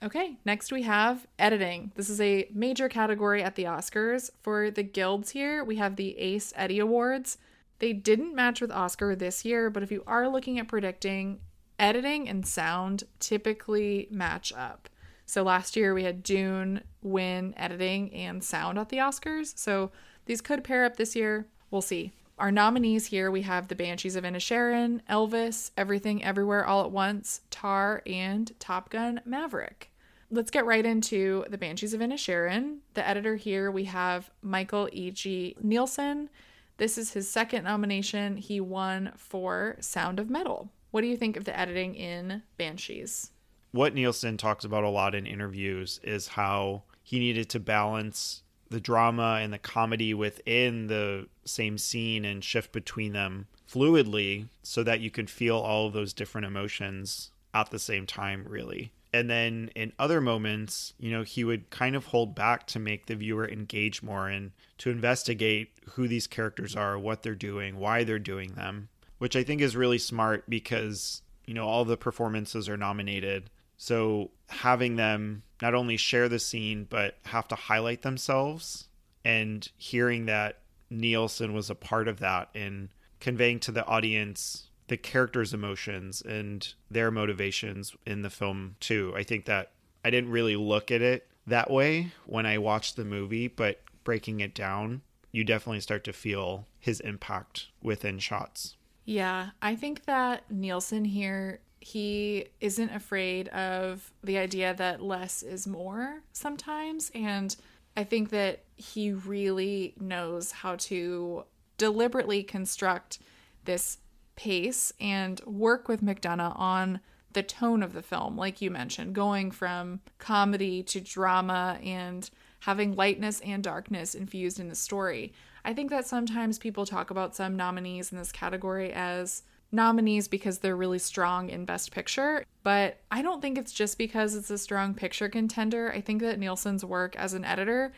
Okay, 0.02 0.38
next 0.46 0.72
we 0.72 0.80
have 0.82 1.26
editing. 1.38 1.92
This 1.94 2.08
is 2.08 2.22
a 2.22 2.48
major 2.54 2.88
category 2.88 3.42
at 3.42 3.54
the 3.54 3.64
Oscars. 3.64 4.30
For 4.40 4.70
the 4.70 4.82
guilds 4.82 5.30
here, 5.30 5.62
we 5.62 5.76
have 5.76 5.96
the 5.96 6.16
Ace 6.16 6.54
Eddie 6.56 6.78
Awards. 6.78 7.36
They 7.80 7.92
didn't 7.92 8.34
match 8.34 8.62
with 8.62 8.72
Oscar 8.72 9.14
this 9.14 9.44
year, 9.44 9.68
but 9.68 9.82
if 9.82 9.92
you 9.92 10.02
are 10.06 10.26
looking 10.26 10.58
at 10.58 10.68
predicting, 10.68 11.40
editing 11.78 12.30
and 12.30 12.46
sound 12.46 13.04
typically 13.18 14.08
match 14.10 14.54
up. 14.54 14.88
So 15.26 15.42
last 15.42 15.76
year 15.76 15.92
we 15.92 16.04
had 16.04 16.22
Dune 16.22 16.82
win 17.02 17.52
editing 17.58 18.10
and 18.14 18.42
sound 18.42 18.78
at 18.78 18.88
the 18.88 18.98
Oscars. 18.98 19.56
So 19.58 19.92
these 20.24 20.40
could 20.40 20.64
pair 20.64 20.86
up 20.86 20.96
this 20.96 21.14
year. 21.14 21.46
We'll 21.70 21.82
see. 21.82 22.12
Our 22.38 22.50
nominees 22.50 23.06
here 23.06 23.30
we 23.30 23.42
have 23.42 23.68
The 23.68 23.74
Banshees 23.74 24.16
of 24.16 24.24
Inisherin, 24.24 25.02
Elvis, 25.10 25.72
Everything 25.76 26.24
Everywhere 26.24 26.64
All 26.66 26.82
at 26.84 26.90
Once, 26.90 27.42
Tar, 27.50 28.02
and 28.06 28.50
Top 28.58 28.88
Gun 28.88 29.20
Maverick. 29.26 29.89
Let's 30.30 30.50
get 30.50 30.64
right 30.64 30.86
into 30.86 31.44
The 31.50 31.58
Banshees 31.58 31.92
of 31.92 32.00
Inisherin. 32.00 32.78
The 32.94 33.06
editor 33.06 33.36
here 33.36 33.70
we 33.70 33.84
have 33.84 34.30
Mikkel 34.44 34.88
E.G. 34.92 35.56
Nielsen. 35.60 36.30
This 36.76 36.96
is 36.96 37.12
his 37.12 37.28
second 37.28 37.64
nomination. 37.64 38.36
He 38.36 38.60
won 38.60 39.12
for 39.16 39.76
Sound 39.80 40.20
of 40.20 40.30
Metal. 40.30 40.70
What 40.92 41.00
do 41.00 41.08
you 41.08 41.16
think 41.16 41.36
of 41.36 41.44
the 41.44 41.58
editing 41.58 41.94
in 41.94 42.42
Banshees? 42.58 43.32
what 43.72 43.94
Nielsen 43.94 44.36
talks 44.36 44.64
about 44.64 44.84
a 44.84 44.88
lot 44.88 45.14
in 45.14 45.26
interviews 45.26 46.00
is 46.02 46.28
how 46.28 46.82
he 47.02 47.18
needed 47.18 47.48
to 47.50 47.60
balance 47.60 48.42
the 48.68 48.80
drama 48.80 49.38
and 49.40 49.52
the 49.52 49.58
comedy 49.58 50.14
within 50.14 50.86
the 50.86 51.26
same 51.44 51.76
scene 51.78 52.24
and 52.24 52.44
shift 52.44 52.72
between 52.72 53.12
them 53.12 53.46
fluidly 53.70 54.48
so 54.62 54.82
that 54.82 55.00
you 55.00 55.10
can 55.10 55.26
feel 55.26 55.56
all 55.56 55.86
of 55.86 55.92
those 55.92 56.12
different 56.12 56.46
emotions 56.46 57.30
at 57.52 57.70
the 57.70 57.78
same 57.78 58.06
time, 58.06 58.44
really. 58.48 58.92
And 59.12 59.28
then 59.28 59.70
in 59.74 59.92
other 59.98 60.20
moments, 60.20 60.94
you 60.98 61.10
know, 61.10 61.22
he 61.22 61.42
would 61.42 61.70
kind 61.70 61.96
of 61.96 62.06
hold 62.06 62.34
back 62.34 62.66
to 62.68 62.78
make 62.78 63.06
the 63.06 63.16
viewer 63.16 63.48
engage 63.48 64.02
more 64.02 64.28
and 64.28 64.52
to 64.78 64.90
investigate 64.90 65.72
who 65.90 66.06
these 66.06 66.26
characters 66.26 66.76
are, 66.76 66.98
what 66.98 67.22
they're 67.22 67.34
doing, 67.34 67.78
why 67.78 68.04
they're 68.04 68.18
doing 68.18 68.52
them, 68.52 68.88
which 69.18 69.34
I 69.34 69.42
think 69.42 69.60
is 69.60 69.76
really 69.76 69.98
smart 69.98 70.48
because, 70.48 71.22
you 71.44 71.54
know, 71.54 71.66
all 71.66 71.84
the 71.84 71.96
performances 71.96 72.68
are 72.68 72.76
nominated. 72.76 73.50
So 73.76 74.30
having 74.48 74.96
them 74.96 75.42
not 75.60 75.74
only 75.74 75.96
share 75.96 76.28
the 76.28 76.38
scene, 76.38 76.86
but 76.88 77.16
have 77.24 77.48
to 77.48 77.56
highlight 77.56 78.02
themselves 78.02 78.86
and 79.24 79.68
hearing 79.76 80.26
that 80.26 80.58
Nielsen 80.88 81.52
was 81.52 81.68
a 81.68 81.74
part 81.74 82.08
of 82.08 82.20
that 82.20 82.48
and 82.54 82.88
conveying 83.20 83.60
to 83.60 83.72
the 83.72 83.84
audience 83.86 84.69
the 84.90 84.96
characters' 84.96 85.54
emotions 85.54 86.20
and 86.20 86.74
their 86.90 87.12
motivations 87.12 87.94
in 88.04 88.22
the 88.22 88.28
film 88.28 88.74
too. 88.80 89.14
I 89.16 89.22
think 89.22 89.44
that 89.44 89.70
I 90.04 90.10
didn't 90.10 90.32
really 90.32 90.56
look 90.56 90.90
at 90.90 91.00
it 91.00 91.28
that 91.46 91.70
way 91.70 92.10
when 92.26 92.44
I 92.44 92.58
watched 92.58 92.96
the 92.96 93.04
movie, 93.04 93.46
but 93.46 93.80
breaking 94.02 94.40
it 94.40 94.52
down, 94.52 95.02
you 95.30 95.44
definitely 95.44 95.78
start 95.78 96.02
to 96.04 96.12
feel 96.12 96.66
his 96.80 96.98
impact 96.98 97.68
within 97.80 98.18
shots. 98.18 98.76
Yeah, 99.04 99.50
I 99.62 99.76
think 99.76 100.06
that 100.06 100.50
Nielsen 100.50 101.04
here, 101.04 101.60
he 101.78 102.46
isn't 102.60 102.90
afraid 102.90 103.46
of 103.50 104.12
the 104.24 104.38
idea 104.38 104.74
that 104.74 105.00
less 105.00 105.44
is 105.44 105.68
more 105.68 106.24
sometimes. 106.32 107.12
And 107.14 107.54
I 107.96 108.02
think 108.02 108.30
that 108.30 108.64
he 108.74 109.12
really 109.12 109.94
knows 110.00 110.50
how 110.50 110.74
to 110.76 111.44
deliberately 111.78 112.42
construct 112.42 113.20
this 113.64 113.98
pace 114.40 114.90
and 114.98 115.38
work 115.44 115.86
with 115.86 116.02
McDonagh 116.02 116.58
on 116.58 117.00
the 117.34 117.42
tone 117.42 117.82
of 117.82 117.92
the 117.92 118.02
film, 118.02 118.38
like 118.38 118.62
you 118.62 118.70
mentioned, 118.70 119.14
going 119.14 119.50
from 119.50 120.00
comedy 120.18 120.82
to 120.82 120.98
drama 120.98 121.78
and 121.84 122.30
having 122.60 122.96
lightness 122.96 123.40
and 123.40 123.62
darkness 123.62 124.14
infused 124.14 124.58
in 124.58 124.70
the 124.70 124.74
story. 124.74 125.34
I 125.62 125.74
think 125.74 125.90
that 125.90 126.06
sometimes 126.06 126.58
people 126.58 126.86
talk 126.86 127.10
about 127.10 127.36
some 127.36 127.54
nominees 127.54 128.12
in 128.12 128.18
this 128.18 128.32
category 128.32 128.92
as 128.94 129.42
nominees 129.72 130.26
because 130.26 130.58
they're 130.58 130.74
really 130.74 130.98
strong 130.98 131.50
in 131.50 131.66
Best 131.66 131.92
Picture, 131.92 132.42
but 132.62 132.98
I 133.10 133.20
don't 133.20 133.42
think 133.42 133.58
it's 133.58 133.72
just 133.72 133.98
because 133.98 134.34
it's 134.34 134.50
a 134.50 134.56
strong 134.56 134.94
picture 134.94 135.28
contender. 135.28 135.92
I 135.92 136.00
think 136.00 136.22
that 136.22 136.38
Nielsen's 136.38 136.84
work 136.84 137.14
as 137.14 137.34
an 137.34 137.44
editor 137.44 137.92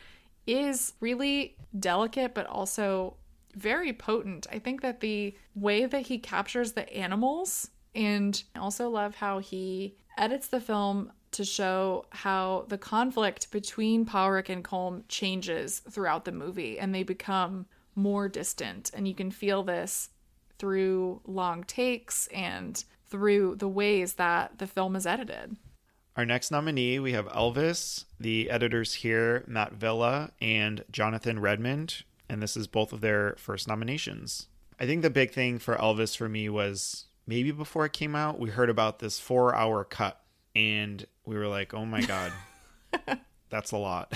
is 0.45 0.91
really 0.99 1.55
delicate, 1.79 2.33
but 2.33 2.47
also 2.47 3.15
very 3.55 3.93
potent. 3.93 4.47
I 4.51 4.59
think 4.59 4.81
that 4.81 4.99
the 4.99 5.35
way 5.55 5.85
that 5.85 6.07
he 6.07 6.17
captures 6.17 6.73
the 6.73 6.91
animals 6.93 7.69
and 7.95 8.43
I 8.55 8.59
also 8.59 8.89
love 8.89 9.15
how 9.15 9.39
he 9.39 9.95
edits 10.17 10.47
the 10.47 10.59
film 10.59 11.11
to 11.31 11.43
show 11.43 12.05
how 12.11 12.65
the 12.69 12.77
conflict 12.77 13.51
between 13.51 14.05
Pádraic 14.05 14.49
and 14.49 14.63
Colm 14.63 15.03
changes 15.07 15.79
throughout 15.89 16.25
the 16.25 16.31
movie 16.31 16.79
and 16.79 16.93
they 16.93 17.03
become 17.03 17.65
more 17.95 18.29
distant. 18.29 18.91
And 18.93 19.07
you 19.07 19.15
can 19.15 19.31
feel 19.31 19.63
this 19.63 20.09
through 20.57 21.21
long 21.25 21.63
takes 21.63 22.27
and 22.27 22.83
through 23.07 23.55
the 23.55 23.67
ways 23.67 24.13
that 24.13 24.57
the 24.59 24.67
film 24.67 24.95
is 24.95 25.05
edited. 25.05 25.55
Our 26.15 26.25
next 26.25 26.51
nominee, 26.51 26.99
we 26.99 27.13
have 27.13 27.27
Elvis, 27.29 28.05
the 28.19 28.49
editors 28.51 28.93
here, 28.93 29.43
Matt 29.47 29.73
Villa 29.73 30.31
and 30.39 30.83
Jonathan 30.91 31.39
Redmond, 31.39 32.03
and 32.33 32.41
this 32.41 32.57
is 32.57 32.67
both 32.67 32.91
of 32.91 33.01
their 33.01 33.35
first 33.37 33.67
nominations. 33.67 34.47
I 34.79 34.85
think 34.85 35.03
the 35.03 35.09
big 35.09 35.31
thing 35.31 35.59
for 35.59 35.75
Elvis 35.75 36.17
for 36.17 36.27
me 36.27 36.49
was 36.49 37.05
maybe 37.27 37.51
before 37.51 37.85
it 37.85 37.93
came 37.93 38.15
out, 38.15 38.39
we 38.39 38.49
heard 38.49 38.69
about 38.69 38.99
this 38.99 39.19
four 39.19 39.55
hour 39.55 39.83
cut, 39.83 40.19
and 40.55 41.05
we 41.25 41.35
were 41.35 41.47
like, 41.47 41.73
oh 41.73 41.85
my 41.85 42.01
God, 42.05 42.33
that's 43.49 43.71
a 43.71 43.77
lot. 43.77 44.11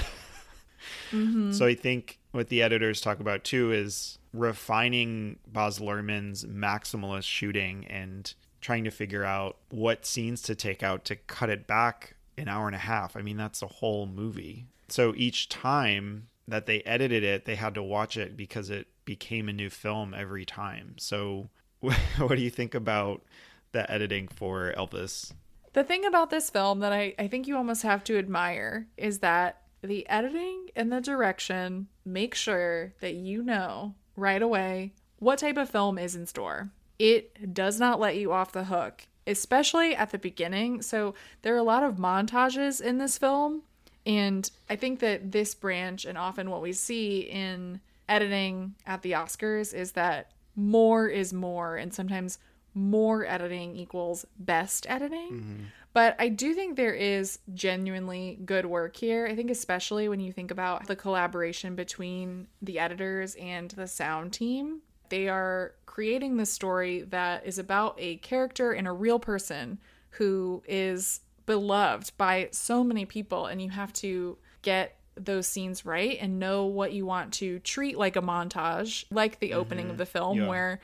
Mm-hmm. 1.12 1.52
So 1.54 1.66
I 1.66 1.76
think 1.76 2.20
what 2.32 2.50
the 2.50 2.62
editors 2.62 3.02
talk 3.02 3.20
about 3.20 3.44
too 3.44 3.72
is 3.72 4.20
refining 4.34 5.40
Baz 5.48 5.80
Luhrmann's 5.80 6.44
maximalist 6.46 7.24
shooting 7.24 7.86
and 7.88 8.34
trying 8.62 8.84
to 8.84 8.92
figure 8.92 9.24
out 9.24 9.58
what 9.70 10.06
scenes 10.06 10.42
to 10.44 10.56
take 10.56 10.84
out 10.84 11.06
to 11.06 11.16
cut 11.16 11.50
it 11.50 11.68
back 11.68 12.16
an 12.38 12.48
hour 12.48 12.68
and 12.68 12.76
a 12.76 12.80
half. 12.80 13.16
I 13.16 13.22
mean, 13.22 13.38
that's 13.38 13.62
a 13.62 13.68
whole 13.68 14.06
movie. 14.06 14.66
So 14.90 15.14
each 15.16 15.50
time 15.50 16.28
that 16.48 16.66
they 16.66 16.82
edited 16.82 17.24
it, 17.24 17.46
they 17.46 17.56
had 17.56 17.76
to 17.76 17.84
watch 17.84 18.18
it 18.18 18.38
because 18.38 18.70
it 18.70 18.88
became 19.06 19.50
a 19.50 19.54
new 19.54 19.70
film 19.70 20.14
every 20.14 20.46
time. 20.46 20.96
So 20.98 21.50
what 21.80 22.36
do 22.36 22.42
you 22.42 22.50
think 22.50 22.74
about 22.74 23.24
the 23.72 23.90
editing 23.92 24.28
for 24.28 24.74
Elvis? 24.78 25.34
The 25.74 25.84
thing 25.84 26.06
about 26.06 26.30
this 26.30 26.50
film 26.50 26.80
that 26.80 26.94
I, 26.94 27.14
I 27.20 27.28
think 27.28 27.48
you 27.48 27.58
almost 27.58 27.84
have 27.84 28.04
to 28.06 28.18
admire 28.18 28.88
is 28.98 29.20
that 29.20 29.62
the 29.82 30.08
editing 30.10 30.70
and 30.76 30.92
the 30.92 31.02
direction 31.02 31.88
make 32.04 32.34
sure 32.34 32.94
that 33.00 33.14
you 33.14 33.44
know 33.44 33.94
right 34.16 34.42
away 34.42 34.94
what 35.20 35.40
type 35.40 35.58
of 35.58 35.70
film 35.70 35.98
is 35.98 36.16
in 36.16 36.26
store. 36.26 36.70
It 36.98 37.54
does 37.54 37.80
not 37.80 38.00
let 38.00 38.18
you 38.18 38.32
off 38.32 38.52
the 38.52 38.66
hook, 38.66 39.04
especially 39.28 39.96
at 39.96 40.10
the 40.12 40.18
beginning. 40.18 40.82
So 40.82 41.14
there 41.44 41.54
are 41.54 41.60
a 41.60 41.64
lot 41.64 41.84
of 41.84 41.98
montages 41.98 42.82
in 42.82 42.98
this 42.98 43.18
film. 43.18 43.64
And 44.08 44.50
I 44.70 44.78
think 44.78 45.00
that 45.02 45.32
this 45.34 45.54
branch, 45.54 46.06
and 46.06 46.18
often 46.18 46.50
what 46.50 46.62
we 46.62 46.74
see 46.74 47.20
in 47.20 47.82
editing 48.08 48.74
at 48.86 49.02
the 49.02 49.12
Oscars, 49.12 49.74
is 49.74 49.92
that 49.92 50.32
more 50.56 51.08
is 51.08 51.34
more. 51.34 51.76
And 51.76 51.94
sometimes 51.94 52.40
more 52.74 53.26
editing 53.26 53.76
equals 53.76 54.26
best 54.40 54.90
editing. 54.90 55.32
Mm-hmm. 55.32 55.64
But 55.94 56.16
I 56.20 56.30
do 56.30 56.54
think 56.54 56.78
there 56.78 56.94
is 56.94 57.40
genuinely 57.54 58.40
good 58.46 58.66
work 58.66 58.96
here. 58.96 59.28
I 59.28 59.36
think, 59.36 59.50
especially 59.50 60.08
when 60.08 60.20
you 60.20 60.32
think 60.32 60.52
about 60.52 60.88
the 60.88 60.96
collaboration 60.96 61.76
between 61.76 62.48
the 62.62 62.80
editors 62.80 63.36
and 63.36 63.72
the 63.72 63.88
sound 63.88 64.32
team, 64.32 64.82
they 65.10 65.28
are 65.28 65.74
creating 65.86 66.38
this 66.38 66.52
story 66.52 67.02
that 67.02 67.46
is 67.46 67.58
about 67.58 67.96
a 67.98 68.18
character 68.18 68.72
and 68.72 68.88
a 68.88 68.92
real 68.92 69.20
person 69.20 69.80
who 70.12 70.62
is 70.68 71.22
beloved 71.48 72.12
by 72.18 72.50
so 72.52 72.84
many 72.84 73.06
people, 73.06 73.48
and 73.48 73.60
you 73.60 73.72
have 73.72 73.92
to 73.94 74.38
get 74.62 74.98
those 75.16 75.48
scenes 75.48 75.84
right 75.84 76.20
and 76.22 76.38
know 76.38 76.66
what 76.66 76.94
you 76.94 77.04
want 77.04 77.34
to 77.34 77.58
treat 77.60 77.98
like 77.98 78.16
a 78.16 78.22
montage, 78.22 79.06
like 79.10 79.40
the 79.40 79.54
opening 79.54 79.86
mm-hmm. 79.86 79.92
of 79.94 79.98
the 79.98 80.06
film, 80.06 80.38
yeah. 80.38 80.48
where 80.48 80.80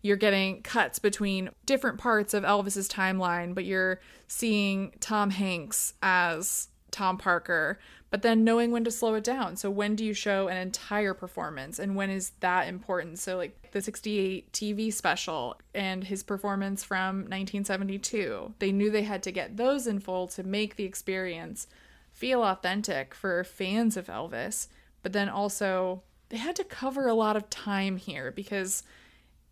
you're 0.00 0.16
getting 0.16 0.62
cuts 0.62 0.98
between 0.98 1.50
different 1.66 1.98
parts 1.98 2.32
of 2.32 2.44
Elvis's 2.44 2.88
timeline, 2.88 3.54
but 3.54 3.64
you're 3.64 4.00
seeing 4.26 4.94
Tom 5.00 5.30
Hanks 5.30 5.94
as 6.02 6.68
Tom 6.90 7.18
Parker, 7.18 7.78
but 8.14 8.22
then 8.22 8.44
knowing 8.44 8.70
when 8.70 8.84
to 8.84 8.92
slow 8.92 9.14
it 9.14 9.24
down. 9.24 9.56
So 9.56 9.68
when 9.68 9.96
do 9.96 10.04
you 10.04 10.14
show 10.14 10.46
an 10.46 10.56
entire 10.56 11.14
performance 11.14 11.80
and 11.80 11.96
when 11.96 12.10
is 12.10 12.30
that 12.38 12.68
important? 12.68 13.18
So 13.18 13.36
like 13.36 13.72
the 13.72 13.82
68 13.82 14.52
TV 14.52 14.92
special 14.92 15.58
and 15.74 16.04
his 16.04 16.22
performance 16.22 16.84
from 16.84 17.22
1972. 17.22 18.54
They 18.60 18.70
knew 18.70 18.88
they 18.88 19.02
had 19.02 19.24
to 19.24 19.32
get 19.32 19.56
those 19.56 19.88
in 19.88 19.98
full 19.98 20.28
to 20.28 20.44
make 20.44 20.76
the 20.76 20.84
experience 20.84 21.66
feel 22.12 22.44
authentic 22.44 23.16
for 23.16 23.42
fans 23.42 23.96
of 23.96 24.06
Elvis, 24.06 24.68
but 25.02 25.12
then 25.12 25.28
also 25.28 26.04
they 26.28 26.36
had 26.36 26.54
to 26.54 26.62
cover 26.62 27.08
a 27.08 27.14
lot 27.14 27.34
of 27.34 27.50
time 27.50 27.96
here 27.96 28.30
because 28.30 28.84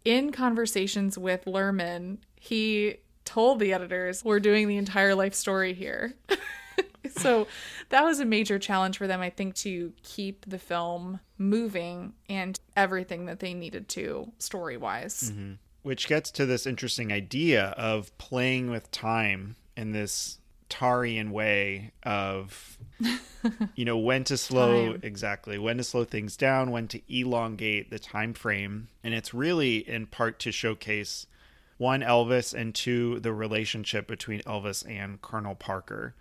in 0.04 0.30
conversations 0.30 1.18
with 1.18 1.46
Luhrmann, 1.46 2.18
he 2.36 2.98
told 3.24 3.58
the 3.58 3.72
editors, 3.72 4.24
we're 4.24 4.38
doing 4.38 4.68
the 4.68 4.76
entire 4.76 5.16
life 5.16 5.34
story 5.34 5.74
here. 5.74 6.14
so 7.16 7.46
that 7.90 8.04
was 8.04 8.20
a 8.20 8.24
major 8.24 8.58
challenge 8.58 8.98
for 8.98 9.06
them, 9.06 9.20
I 9.20 9.30
think, 9.30 9.54
to 9.56 9.92
keep 10.02 10.44
the 10.46 10.58
film 10.58 11.20
moving 11.38 12.14
and 12.28 12.58
everything 12.76 13.26
that 13.26 13.40
they 13.40 13.54
needed 13.54 13.88
to 13.90 14.32
story 14.38 14.76
wise. 14.76 15.30
Mm-hmm. 15.32 15.52
Which 15.82 16.06
gets 16.06 16.30
to 16.32 16.46
this 16.46 16.66
interesting 16.66 17.12
idea 17.12 17.74
of 17.76 18.16
playing 18.18 18.70
with 18.70 18.90
time 18.92 19.56
in 19.76 19.92
this 19.92 20.38
Tarian 20.72 21.32
way 21.32 21.92
of 22.02 22.78
you 23.74 23.84
know 23.84 23.98
when 23.98 24.24
to 24.24 24.38
slow 24.38 24.96
exactly 25.02 25.58
when 25.58 25.76
to 25.76 25.84
slow 25.84 26.02
things 26.04 26.34
down 26.34 26.70
when 26.70 26.88
to 26.88 27.02
elongate 27.14 27.90
the 27.90 27.98
time 27.98 28.32
frame 28.32 28.88
and 29.04 29.12
it's 29.12 29.34
really 29.34 29.86
in 29.86 30.06
part 30.06 30.38
to 30.38 30.50
showcase 30.50 31.26
one 31.76 32.00
elvis 32.00 32.54
and 32.54 32.74
two 32.74 33.20
the 33.20 33.34
relationship 33.34 34.06
between 34.06 34.40
elvis 34.42 34.88
and 34.88 35.20
colonel 35.20 35.54
parker 35.54 36.14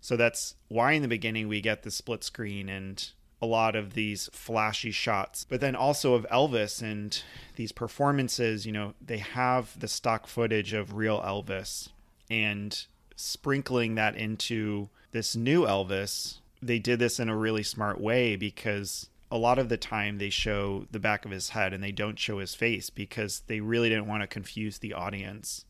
so 0.00 0.16
that's 0.16 0.54
why 0.68 0.92
in 0.92 1.02
the 1.02 1.08
beginning 1.08 1.48
we 1.48 1.60
get 1.60 1.82
the 1.82 1.90
split 1.90 2.22
screen 2.24 2.68
and 2.68 3.10
a 3.42 3.46
lot 3.46 3.76
of 3.76 3.92
these 3.92 4.30
flashy 4.32 4.90
shots 4.90 5.44
but 5.48 5.60
then 5.60 5.76
also 5.76 6.14
of 6.14 6.26
elvis 6.32 6.80
and 6.80 7.22
these 7.56 7.70
performances 7.70 8.64
you 8.64 8.72
know 8.72 8.94
they 9.04 9.18
have 9.18 9.78
the 9.78 9.88
stock 9.88 10.26
footage 10.26 10.72
of 10.72 10.94
real 10.94 11.20
elvis 11.20 11.90
and 12.30 12.86
sprinkling 13.16 13.94
that 13.94 14.16
into 14.16 14.88
this 15.12 15.34
new 15.34 15.64
Elvis, 15.64 16.38
they 16.62 16.78
did 16.78 16.98
this 16.98 17.18
in 17.18 17.28
a 17.28 17.36
really 17.36 17.62
smart 17.62 18.00
way 18.00 18.36
because 18.36 19.08
a 19.30 19.38
lot 19.38 19.58
of 19.58 19.68
the 19.68 19.76
time 19.76 20.18
they 20.18 20.30
show 20.30 20.86
the 20.90 21.00
back 21.00 21.24
of 21.24 21.30
his 21.30 21.50
head 21.50 21.72
and 21.72 21.82
they 21.82 21.92
don't 21.92 22.18
show 22.18 22.38
his 22.38 22.54
face 22.54 22.90
because 22.90 23.42
they 23.46 23.60
really 23.60 23.88
didn't 23.88 24.06
want 24.06 24.22
to 24.22 24.26
confuse 24.26 24.78
the 24.78 24.92
audience 24.92 25.64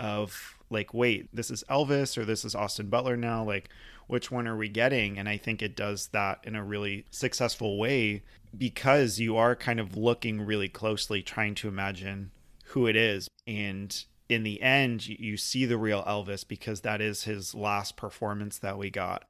of 0.00 0.57
like 0.70 0.92
wait 0.92 1.28
this 1.34 1.50
is 1.50 1.64
elvis 1.70 2.16
or 2.16 2.24
this 2.24 2.44
is 2.44 2.54
austin 2.54 2.88
butler 2.88 3.16
now 3.16 3.42
like 3.42 3.68
which 4.06 4.30
one 4.30 4.46
are 4.46 4.56
we 4.56 4.68
getting 4.68 5.18
and 5.18 5.28
i 5.28 5.36
think 5.36 5.62
it 5.62 5.76
does 5.76 6.08
that 6.08 6.40
in 6.44 6.54
a 6.54 6.64
really 6.64 7.04
successful 7.10 7.78
way 7.78 8.22
because 8.56 9.18
you 9.18 9.36
are 9.36 9.54
kind 9.54 9.80
of 9.80 9.96
looking 9.96 10.40
really 10.40 10.68
closely 10.68 11.22
trying 11.22 11.54
to 11.54 11.68
imagine 11.68 12.30
who 12.64 12.86
it 12.86 12.96
is 12.96 13.28
and 13.46 14.04
in 14.28 14.42
the 14.42 14.60
end, 14.60 15.08
you 15.08 15.36
see 15.36 15.64
the 15.64 15.78
real 15.78 16.02
Elvis 16.04 16.46
because 16.46 16.82
that 16.82 17.00
is 17.00 17.24
his 17.24 17.54
last 17.54 17.96
performance 17.96 18.58
that 18.58 18.78
we 18.78 18.90
got. 18.90 19.24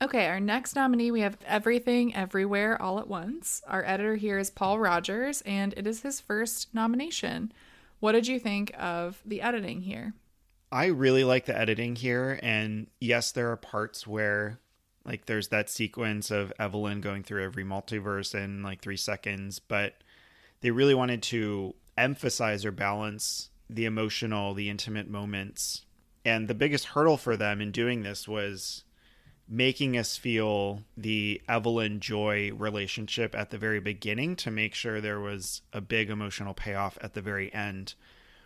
Okay, 0.00 0.26
our 0.26 0.40
next 0.40 0.74
nominee, 0.74 1.10
we 1.10 1.20
have 1.20 1.36
Everything 1.46 2.14
Everywhere 2.14 2.80
All 2.80 2.98
at 2.98 3.06
Once. 3.06 3.62
Our 3.68 3.84
editor 3.84 4.16
here 4.16 4.38
is 4.38 4.50
Paul 4.50 4.78
Rogers, 4.78 5.42
and 5.42 5.74
it 5.76 5.86
is 5.86 6.02
his 6.02 6.18
first 6.18 6.74
nomination. 6.74 7.52
What 8.00 8.12
did 8.12 8.26
you 8.26 8.40
think 8.40 8.72
of 8.76 9.22
the 9.24 9.42
editing 9.42 9.82
here? 9.82 10.14
I 10.72 10.86
really 10.86 11.22
like 11.22 11.44
the 11.44 11.56
editing 11.56 11.96
here. 11.96 12.40
And 12.42 12.86
yes, 12.98 13.30
there 13.30 13.52
are 13.52 13.56
parts 13.56 14.06
where, 14.06 14.58
like, 15.04 15.26
there's 15.26 15.48
that 15.48 15.68
sequence 15.68 16.30
of 16.30 16.52
Evelyn 16.58 17.02
going 17.02 17.22
through 17.22 17.44
every 17.44 17.62
multiverse 17.62 18.34
in 18.34 18.62
like 18.62 18.80
three 18.80 18.96
seconds, 18.96 19.58
but 19.58 19.94
they 20.62 20.70
really 20.70 20.94
wanted 20.94 21.22
to 21.24 21.74
emphasize 21.98 22.64
or 22.64 22.72
balance 22.72 23.50
the 23.68 23.84
emotional, 23.84 24.54
the 24.54 24.70
intimate 24.70 25.10
moments. 25.10 25.84
And 26.24 26.48
the 26.48 26.54
biggest 26.54 26.86
hurdle 26.86 27.18
for 27.18 27.36
them 27.36 27.60
in 27.60 27.70
doing 27.70 28.02
this 28.02 28.26
was 28.26 28.84
making 29.48 29.98
us 29.98 30.16
feel 30.16 30.84
the 30.96 31.42
Evelyn 31.48 32.00
Joy 32.00 32.50
relationship 32.52 33.34
at 33.34 33.50
the 33.50 33.58
very 33.58 33.80
beginning 33.80 34.36
to 34.36 34.50
make 34.50 34.74
sure 34.74 35.00
there 35.00 35.20
was 35.20 35.60
a 35.72 35.82
big 35.82 36.08
emotional 36.08 36.54
payoff 36.54 36.96
at 37.02 37.12
the 37.12 37.20
very 37.20 37.52
end. 37.52 37.94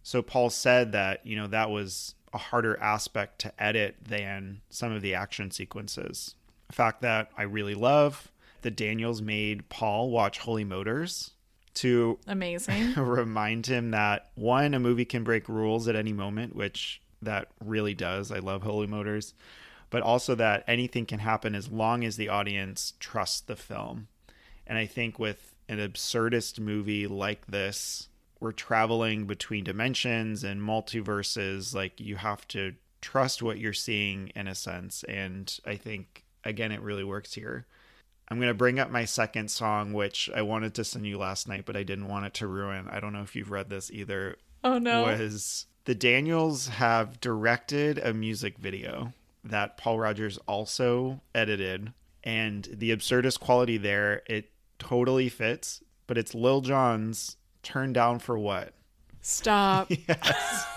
So 0.06 0.22
Paul 0.22 0.50
said 0.50 0.92
that, 0.92 1.26
you 1.26 1.34
know, 1.34 1.48
that 1.48 1.68
was 1.68 2.14
a 2.32 2.38
harder 2.38 2.78
aspect 2.78 3.40
to 3.40 3.52
edit 3.60 3.96
than 4.00 4.60
some 4.70 4.92
of 4.92 5.02
the 5.02 5.16
action 5.16 5.50
sequences. 5.50 6.36
A 6.70 6.72
fact 6.72 7.02
that 7.02 7.32
I 7.36 7.42
really 7.42 7.74
love, 7.74 8.30
that 8.62 8.76
Daniels 8.76 9.20
made 9.20 9.68
Paul 9.68 10.10
watch 10.10 10.38
Holy 10.38 10.62
Motors 10.62 11.32
to 11.74 12.20
amazing. 12.28 12.94
remind 12.96 13.66
him 13.66 13.90
that 13.90 14.30
one 14.36 14.74
a 14.74 14.78
movie 14.78 15.04
can 15.04 15.24
break 15.24 15.48
rules 15.48 15.88
at 15.88 15.96
any 15.96 16.12
moment 16.12 16.54
which 16.54 17.02
that 17.20 17.48
really 17.64 17.94
does. 17.94 18.30
I 18.30 18.38
love 18.38 18.62
holy 18.62 18.86
motors. 18.86 19.34
But 19.90 20.02
also 20.02 20.36
that 20.36 20.62
anything 20.68 21.06
can 21.06 21.18
happen 21.18 21.56
as 21.56 21.68
long 21.68 22.04
as 22.04 22.14
the 22.14 22.28
audience 22.28 22.92
trusts 23.00 23.40
the 23.40 23.56
film. 23.56 24.06
And 24.68 24.78
i 24.78 24.86
think 24.86 25.18
with 25.18 25.56
an 25.68 25.78
absurdist 25.78 26.60
movie 26.60 27.08
like 27.08 27.48
this 27.48 28.08
we're 28.40 28.52
traveling 28.52 29.26
between 29.26 29.64
dimensions 29.64 30.44
and 30.44 30.60
multiverses 30.60 31.74
like 31.74 32.00
you 32.00 32.16
have 32.16 32.46
to 32.48 32.74
trust 33.00 33.42
what 33.42 33.58
you're 33.58 33.72
seeing 33.72 34.28
in 34.34 34.48
a 34.48 34.54
sense 34.54 35.04
and 35.04 35.58
i 35.64 35.76
think 35.76 36.24
again 36.44 36.72
it 36.72 36.80
really 36.80 37.04
works 37.04 37.34
here 37.34 37.66
I'm 38.28 38.38
going 38.38 38.50
to 38.50 38.54
bring 38.54 38.80
up 38.80 38.90
my 38.90 39.04
second 39.04 39.50
song, 39.50 39.92
which 39.92 40.28
I 40.34 40.42
wanted 40.42 40.74
to 40.74 40.84
send 40.84 41.06
you 41.06 41.18
last 41.18 41.46
night, 41.46 41.64
but 41.64 41.76
I 41.76 41.84
didn't 41.84 42.08
want 42.08 42.26
it 42.26 42.34
to 42.34 42.48
ruin. 42.48 42.88
I 42.90 42.98
don't 42.98 43.12
know 43.12 43.22
if 43.22 43.36
you've 43.36 43.52
read 43.52 43.70
this 43.70 43.90
either. 43.92 44.36
Oh, 44.64 44.78
no. 44.78 45.04
Was 45.04 45.66
the 45.84 45.94
Daniels 45.94 46.66
have 46.66 47.20
directed 47.20 47.98
a 47.98 48.12
music 48.12 48.58
video 48.58 49.12
that 49.44 49.76
Paul 49.76 50.00
Rogers 50.00 50.38
also 50.48 51.20
edited. 51.34 51.92
And 52.24 52.68
the 52.72 52.90
absurdist 52.90 53.38
quality 53.38 53.76
there, 53.76 54.22
it 54.26 54.50
totally 54.80 55.28
fits, 55.28 55.82
but 56.08 56.18
it's 56.18 56.34
Lil 56.34 56.60
Jon's 56.60 57.36
Turn 57.66 57.92
Down 57.92 58.20
for 58.20 58.38
What? 58.38 58.74
Stop. 59.22 59.90
yes. 60.08 60.66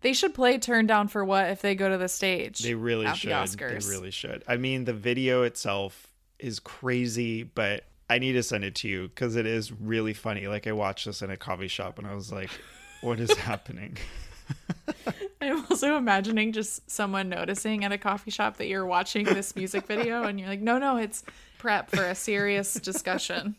They 0.00 0.12
should 0.12 0.32
play 0.32 0.58
Turn 0.58 0.86
Down 0.86 1.08
for 1.08 1.24
What 1.24 1.50
if 1.50 1.60
they 1.60 1.74
go 1.74 1.88
to 1.88 1.98
the 1.98 2.06
stage. 2.06 2.60
They 2.60 2.74
really 2.74 3.12
should. 3.14 3.30
The 3.30 3.34
Oscars. 3.34 3.84
They 3.84 3.90
really 3.90 4.12
should. 4.12 4.44
I 4.46 4.56
mean, 4.56 4.84
the 4.84 4.92
video 4.92 5.42
itself 5.42 6.14
is 6.38 6.60
crazy, 6.60 7.42
but 7.42 7.82
I 8.08 8.20
need 8.20 8.34
to 8.34 8.44
send 8.44 8.62
it 8.62 8.76
to 8.76 8.88
you 8.88 9.08
because 9.08 9.34
it 9.34 9.44
is 9.44 9.72
really 9.72 10.14
funny. 10.14 10.46
Like 10.46 10.68
I 10.68 10.72
watched 10.72 11.06
this 11.06 11.20
in 11.20 11.32
a 11.32 11.36
coffee 11.36 11.66
shop 11.66 11.98
and 11.98 12.06
I 12.06 12.14
was 12.14 12.30
like, 12.30 12.50
what 13.00 13.18
is 13.18 13.32
happening? 13.38 13.96
I'm 15.40 15.66
also 15.68 15.96
imagining 15.96 16.52
just 16.52 16.88
someone 16.88 17.28
noticing 17.28 17.84
at 17.84 17.90
a 17.90 17.98
coffee 17.98 18.30
shop 18.30 18.58
that 18.58 18.68
you're 18.68 18.86
watching 18.86 19.24
this 19.24 19.56
music 19.56 19.88
video 19.88 20.22
and 20.22 20.38
you're 20.38 20.48
like, 20.48 20.60
no, 20.60 20.78
no, 20.78 20.96
it's 20.96 21.24
prep 21.58 21.90
for 21.90 22.04
a 22.04 22.14
serious 22.14 22.74
discussion. 22.74 23.56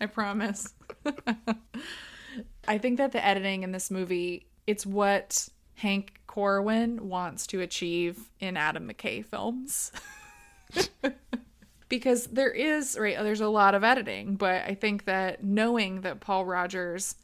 I 0.00 0.06
promise. 0.06 0.72
I 2.68 2.78
think 2.78 2.98
that 2.98 3.12
the 3.12 3.24
editing 3.24 3.62
in 3.62 3.72
this 3.72 3.90
movie, 3.90 4.46
it's 4.66 4.86
what 4.86 5.48
Hank 5.74 6.20
Corwin 6.26 7.08
wants 7.08 7.46
to 7.48 7.60
achieve 7.60 8.30
in 8.38 8.56
Adam 8.56 8.88
McKay 8.88 9.24
films. 9.24 9.92
because 11.88 12.28
there 12.28 12.52
is 12.52 12.96
right 12.98 13.18
there's 13.18 13.40
a 13.40 13.48
lot 13.48 13.74
of 13.74 13.82
editing 13.82 14.36
but 14.36 14.62
i 14.64 14.74
think 14.74 15.04
that 15.04 15.42
knowing 15.42 16.02
that 16.02 16.20
paul 16.20 16.46
rogers 16.46 17.16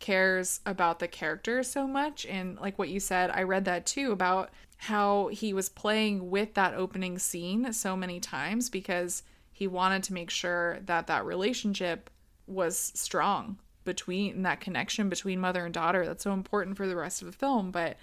cares 0.00 0.60
about 0.66 0.98
the 0.98 1.08
character 1.08 1.62
so 1.62 1.86
much 1.86 2.26
and 2.26 2.58
like 2.58 2.78
what 2.78 2.88
you 2.88 3.00
said 3.00 3.30
i 3.30 3.42
read 3.42 3.64
that 3.64 3.86
too 3.86 4.10
about 4.10 4.50
how 4.76 5.28
he 5.28 5.54
was 5.54 5.68
playing 5.68 6.30
with 6.30 6.54
that 6.54 6.74
opening 6.74 7.18
scene 7.18 7.72
so 7.72 7.96
many 7.96 8.20
times 8.20 8.68
because 8.68 9.22
he 9.52 9.66
wanted 9.66 10.02
to 10.02 10.12
make 10.12 10.30
sure 10.30 10.78
that 10.84 11.06
that 11.06 11.24
relationship 11.24 12.10
was 12.48 12.92
strong 12.94 13.58
between 13.84 14.42
that 14.42 14.60
connection 14.60 15.08
between 15.08 15.40
mother 15.40 15.64
and 15.64 15.72
daughter 15.72 16.04
that's 16.04 16.24
so 16.24 16.32
important 16.32 16.76
for 16.76 16.86
the 16.86 16.96
rest 16.96 17.22
of 17.22 17.26
the 17.26 17.32
film 17.32 17.70
but 17.70 17.96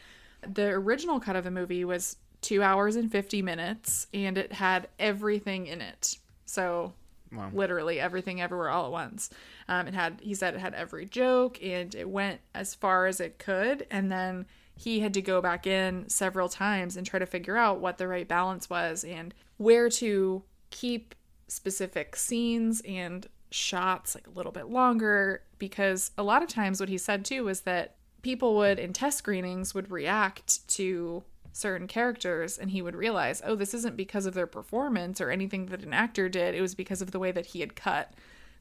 the 0.47 0.67
original 0.67 1.19
cut 1.19 1.35
of 1.35 1.43
the 1.43 1.51
movie 1.51 1.85
was 1.85 2.17
2 2.41 2.61
hours 2.61 2.95
and 2.95 3.11
50 3.11 3.41
minutes 3.41 4.07
and 4.13 4.37
it 4.37 4.51
had 4.51 4.87
everything 4.99 5.67
in 5.67 5.81
it 5.81 6.17
so 6.45 6.93
wow. 7.31 7.49
literally 7.53 7.99
everything 7.99 8.41
everywhere 8.41 8.69
all 8.69 8.85
at 8.85 8.91
once 8.91 9.29
um, 9.67 9.87
it 9.87 9.93
had 9.93 10.19
he 10.21 10.33
said 10.33 10.55
it 10.55 10.59
had 10.59 10.73
every 10.73 11.05
joke 11.05 11.61
and 11.63 11.93
it 11.95 12.09
went 12.09 12.39
as 12.53 12.73
far 12.73 13.05
as 13.05 13.19
it 13.19 13.37
could 13.37 13.85
and 13.91 14.11
then 14.11 14.45
he 14.77 14.99
had 14.99 15.13
to 15.13 15.21
go 15.21 15.41
back 15.41 15.65
in 15.65 16.07
several 16.09 16.49
times 16.49 16.97
and 16.97 17.05
try 17.05 17.19
to 17.19 17.25
figure 17.25 17.55
out 17.55 17.79
what 17.79 17.97
the 17.97 18.07
right 18.07 18.27
balance 18.27 18.69
was 18.69 19.03
and 19.03 19.33
where 19.57 19.89
to 19.89 20.43
keep 20.69 21.15
specific 21.47 22.15
scenes 22.15 22.81
and 22.85 23.27
shots 23.51 24.15
like 24.15 24.27
a 24.27 24.31
little 24.31 24.51
bit 24.51 24.67
longer 24.67 25.41
because 25.59 26.11
a 26.17 26.23
lot 26.23 26.43
of 26.43 26.49
times 26.49 26.79
what 26.79 26.89
he 26.89 26.97
said 26.97 27.23
too 27.23 27.43
was 27.43 27.61
that 27.61 27.95
people 28.21 28.55
would 28.55 28.79
in 28.79 28.91
test 28.91 29.17
screenings 29.17 29.73
would 29.73 29.91
react 29.91 30.67
to 30.67 31.23
certain 31.53 31.87
characters 31.87 32.57
and 32.57 32.71
he 32.71 32.81
would 32.81 32.95
realize 32.95 33.41
oh 33.45 33.55
this 33.55 33.73
isn't 33.73 33.95
because 33.95 34.25
of 34.25 34.33
their 34.33 34.47
performance 34.47 35.21
or 35.21 35.29
anything 35.29 35.67
that 35.67 35.83
an 35.83 35.93
actor 35.93 36.27
did. 36.27 36.53
It 36.53 36.61
was 36.61 36.75
because 36.75 37.01
of 37.01 37.11
the 37.11 37.19
way 37.19 37.31
that 37.31 37.47
he 37.47 37.61
had 37.61 37.75
cut 37.75 38.13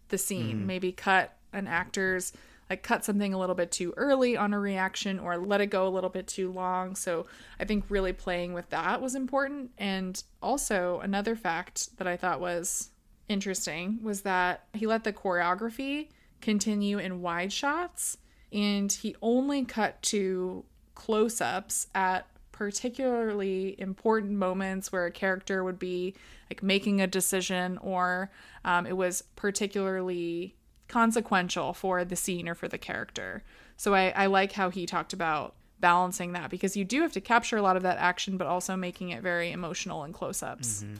the 0.08 0.18
scene. 0.18 0.60
Mm. 0.62 0.66
maybe 0.66 0.92
cut 0.92 1.36
an 1.52 1.66
actor's 1.66 2.32
like 2.70 2.82
cut 2.82 3.04
something 3.04 3.34
a 3.34 3.38
little 3.38 3.54
bit 3.54 3.70
too 3.70 3.92
early 3.96 4.36
on 4.36 4.54
a 4.54 4.58
reaction 4.58 5.18
or 5.18 5.36
let 5.36 5.60
it 5.60 5.66
go 5.66 5.86
a 5.86 5.90
little 5.90 6.10
bit 6.10 6.26
too 6.26 6.52
long. 6.52 6.94
So 6.94 7.26
i 7.58 7.64
think 7.64 7.84
really 7.88 8.12
playing 8.12 8.52
with 8.52 8.70
that 8.70 9.02
was 9.02 9.14
important. 9.14 9.70
And 9.78 10.22
also 10.42 11.00
another 11.00 11.34
fact 11.34 11.96
that 11.98 12.06
i 12.06 12.16
thought 12.16 12.40
was 12.40 12.90
interesting 13.28 13.98
was 14.02 14.22
that 14.22 14.66
he 14.74 14.86
let 14.86 15.04
the 15.04 15.12
choreography 15.12 16.08
continue 16.40 16.98
in 16.98 17.22
wide 17.22 17.52
shots 17.52 18.18
and 18.52 18.92
he 18.92 19.16
only 19.22 19.64
cut 19.64 20.00
to 20.02 20.64
close 20.94 21.40
ups 21.40 21.88
at 21.94 22.26
particularly 22.52 23.74
important 23.78 24.32
moments 24.32 24.92
where 24.92 25.06
a 25.06 25.10
character 25.10 25.64
would 25.64 25.78
be 25.78 26.14
like 26.48 26.62
making 26.62 27.00
a 27.00 27.06
decision 27.06 27.78
or 27.78 28.30
um, 28.64 28.86
it 28.86 28.96
was 28.96 29.22
particularly 29.34 30.54
consequential 30.86 31.72
for 31.72 32.04
the 32.04 32.14
scene 32.14 32.48
or 32.48 32.54
for 32.54 32.68
the 32.68 32.78
character. 32.78 33.42
So 33.76 33.94
I, 33.94 34.10
I 34.10 34.26
like 34.26 34.52
how 34.52 34.70
he 34.70 34.86
talked 34.86 35.12
about 35.12 35.54
balancing 35.80 36.32
that 36.32 36.50
because 36.50 36.76
you 36.76 36.84
do 36.84 37.02
have 37.02 37.12
to 37.12 37.20
capture 37.20 37.56
a 37.56 37.62
lot 37.62 37.76
of 37.76 37.82
that 37.82 37.98
action, 37.98 38.36
but 38.36 38.46
also 38.46 38.76
making 38.76 39.10
it 39.10 39.22
very 39.22 39.50
emotional 39.50 40.04
and 40.04 40.14
close 40.14 40.42
ups. 40.42 40.84
Mm-hmm. 40.84 40.94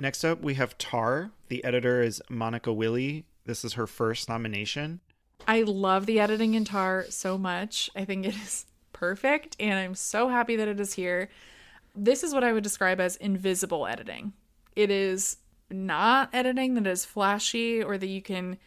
Next 0.00 0.24
up, 0.24 0.42
we 0.42 0.54
have 0.54 0.76
Tar. 0.76 1.30
The 1.48 1.64
editor 1.64 2.02
is 2.02 2.20
Monika 2.30 2.74
Willi. 2.74 3.26
This 3.46 3.64
is 3.64 3.74
her 3.74 3.86
first 3.86 4.28
nomination. 4.28 5.00
I 5.46 5.62
love 5.62 6.06
the 6.06 6.20
editing 6.20 6.54
in 6.54 6.64
Tar 6.64 7.06
so 7.10 7.38
much. 7.38 7.90
I 7.94 8.04
think 8.04 8.26
it 8.26 8.34
is 8.34 8.66
perfect, 8.92 9.56
and 9.60 9.78
I'm 9.78 9.94
so 9.94 10.28
happy 10.28 10.56
that 10.56 10.68
it 10.68 10.80
is 10.80 10.94
here. 10.94 11.28
This 11.94 12.24
is 12.24 12.34
what 12.34 12.44
I 12.44 12.52
would 12.52 12.64
describe 12.64 13.00
as 13.00 13.16
invisible 13.16 13.86
editing. 13.86 14.32
It 14.74 14.90
is 14.90 15.36
not 15.70 16.30
editing 16.32 16.74
that 16.74 16.86
is 16.86 17.04
flashy 17.04 17.82
or 17.82 17.98
that 17.98 18.06
you 18.06 18.22
can 18.22 18.58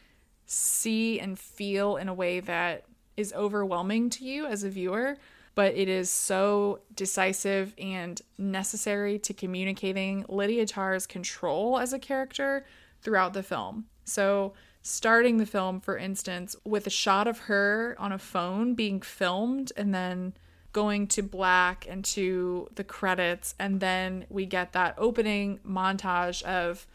see 0.45 1.19
and 1.19 1.37
feel 1.37 1.97
in 1.97 2.07
a 2.07 2.13
way 2.13 2.39
that 2.39 2.85
is 3.17 3.33
overwhelming 3.33 4.09
to 4.11 4.23
you 4.23 4.45
as 4.45 4.63
a 4.63 4.69
viewer, 4.69 5.17
but 5.57 5.75
it 5.75 5.89
is 5.89 6.07
so 6.11 6.81
decisive 6.93 7.73
and 7.79 8.21
necessary 8.37 9.17
to 9.17 9.33
communicating 9.33 10.23
Lydia 10.29 10.67
Tar's 10.67 11.07
control 11.07 11.79
as 11.79 11.93
a 11.93 11.97
character 11.97 12.63
throughout 13.01 13.33
the 13.33 13.41
film. 13.41 13.87
So, 14.03 14.53
starting 14.83 15.37
the 15.37 15.47
film, 15.47 15.81
for 15.81 15.97
instance, 15.97 16.55
with 16.63 16.85
a 16.85 16.91
shot 16.91 17.27
of 17.27 17.39
her 17.39 17.95
on 17.97 18.11
a 18.11 18.19
phone 18.19 18.75
being 18.75 19.01
filmed 19.01 19.71
and 19.75 19.95
then 19.95 20.35
going 20.73 21.07
to 21.07 21.23
black 21.23 21.87
and 21.89 22.05
to 22.05 22.67
the 22.75 22.83
credits, 22.83 23.55
and 23.57 23.79
then 23.79 24.25
we 24.29 24.45
get 24.45 24.73
that 24.73 24.93
opening 24.99 25.59
montage 25.67 26.43
of 26.43 26.85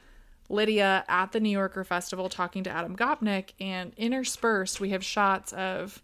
Lydia 0.48 1.04
at 1.08 1.32
the 1.32 1.40
New 1.40 1.50
Yorker 1.50 1.82
Festival 1.82 2.28
talking 2.28 2.62
to 2.62 2.70
Adam 2.70 2.94
Gopnik, 2.96 3.54
and 3.58 3.92
interspersed, 3.96 4.78
we 4.78 4.90
have 4.90 5.04
shots 5.04 5.52
of 5.52 6.00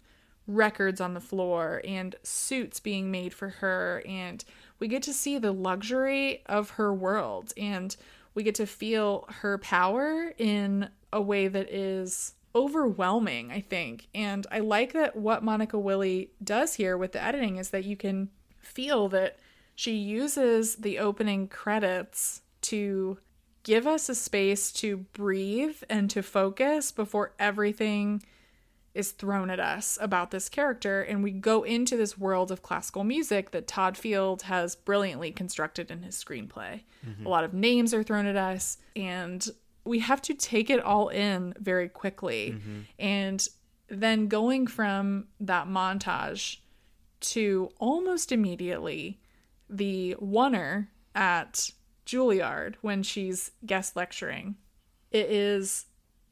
records 0.49 0.99
on 0.99 1.13
the 1.13 1.19
floor 1.19 1.79
and 1.85 2.15
suits 2.23 2.79
being 2.79 3.11
made 3.11 3.33
for 3.33 3.49
her 3.49 4.01
and 4.07 4.43
we 4.79 4.87
get 4.87 5.03
to 5.03 5.13
see 5.13 5.37
the 5.37 5.51
luxury 5.51 6.41
of 6.47 6.71
her 6.71 6.91
world 6.91 7.53
and 7.55 7.95
we 8.33 8.41
get 8.41 8.55
to 8.55 8.65
feel 8.65 9.25
her 9.41 9.59
power 9.59 10.33
in 10.37 10.89
a 11.13 11.21
way 11.21 11.47
that 11.47 11.69
is 11.69 12.33
overwhelming, 12.55 13.51
I 13.51 13.61
think. 13.61 14.07
And 14.15 14.47
I 14.51 14.59
like 14.59 14.93
that 14.93 15.15
what 15.15 15.43
Monika 15.43 15.79
Willi 15.79 16.31
does 16.43 16.75
here 16.75 16.97
with 16.97 17.11
the 17.11 17.21
editing 17.21 17.57
is 17.57 17.69
that 17.69 17.85
you 17.85 17.95
can 17.95 18.29
feel 18.59 19.07
that 19.09 19.37
she 19.75 19.93
uses 19.93 20.77
the 20.77 20.99
opening 20.99 21.47
credits 21.47 22.41
to 22.61 23.19
give 23.63 23.85
us 23.85 24.09
a 24.09 24.15
space 24.15 24.71
to 24.71 24.97
breathe 24.97 25.77
and 25.89 26.09
to 26.09 26.23
focus 26.23 26.91
before 26.91 27.33
everything 27.37 28.23
is 28.99 29.11
thrown 29.11 29.49
at 29.49 29.59
us 29.59 29.97
about 30.01 30.29
this 30.29 30.49
character 30.49 31.01
and 31.01 31.23
we 31.23 31.31
go 31.31 31.63
into 31.63 31.97
this 31.97 32.17
world 32.17 32.51
of 32.51 32.61
classical 32.61 33.03
music 33.03 33.51
that 33.51 33.65
Todd 33.65 33.97
Field 33.97 34.43
has 34.43 34.75
brilliantly 34.75 35.31
constructed 35.31 35.89
in 35.89 36.03
his 36.03 36.21
screenplay. 36.21 36.81
Mm-hmm. 37.07 37.25
A 37.25 37.29
lot 37.29 37.45
of 37.45 37.53
names 37.53 37.93
are 37.93 38.03
thrown 38.03 38.25
at 38.25 38.35
us 38.35 38.77
and 38.95 39.47
we 39.85 39.99
have 39.99 40.21
to 40.23 40.33
take 40.33 40.69
it 40.69 40.81
all 40.81 41.07
in 41.07 41.53
very 41.57 41.87
quickly. 41.89 42.55
Mm-hmm. 42.55 42.79
And 42.99 43.47
then 43.87 44.27
going 44.27 44.67
from 44.67 45.27
that 45.39 45.67
montage 45.67 46.57
to 47.21 47.71
almost 47.79 48.31
immediately 48.31 49.19
the 49.69 50.15
oneer 50.21 50.87
at 51.15 51.71
Juilliard 52.05 52.75
when 52.81 53.01
she's 53.01 53.51
guest 53.65 53.95
lecturing. 53.95 54.55
It 55.11 55.31
is 55.31 55.85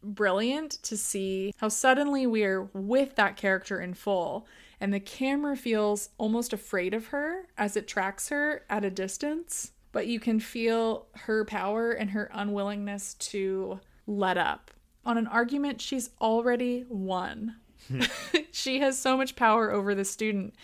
brilliant 0.04 0.72
to 0.84 0.96
see 0.96 1.54
how 1.58 1.68
suddenly 1.68 2.26
we 2.28 2.44
are 2.44 2.64
with 2.74 3.16
that 3.16 3.36
character 3.36 3.80
in 3.82 3.94
full 3.94 4.48
and 4.80 4.94
the 4.94 5.00
camera 5.00 5.56
feels 5.56 6.10
almost 6.18 6.54
afraid 6.54 6.94
of 6.94 7.08
her 7.08 7.48
as 7.58 7.76
it 7.76 7.88
tracks 7.88 8.30
her 8.30 8.64
at 8.70 8.86
a 8.86 8.90
distance 8.90 9.72
but 9.92 10.06
you 10.06 10.20
can 10.20 10.40
feel 10.40 11.08
her 11.14 11.44
power 11.44 11.92
and 11.92 12.12
her 12.12 12.30
unwillingness 12.34 13.16
to 13.16 13.80
let 14.06 14.38
up. 14.38 14.70
On 15.06 15.18
an 15.18 15.26
argument 15.26 15.82
she's 15.82 16.12
already 16.22 16.86
won. 16.88 17.56
Hmm. 17.88 18.02
She 18.52 18.80
has 18.80 18.98
so 19.00 19.16
much 19.16 19.36
power 19.36 19.72
over 19.72 19.96
the 19.96 20.04
student 20.04 20.56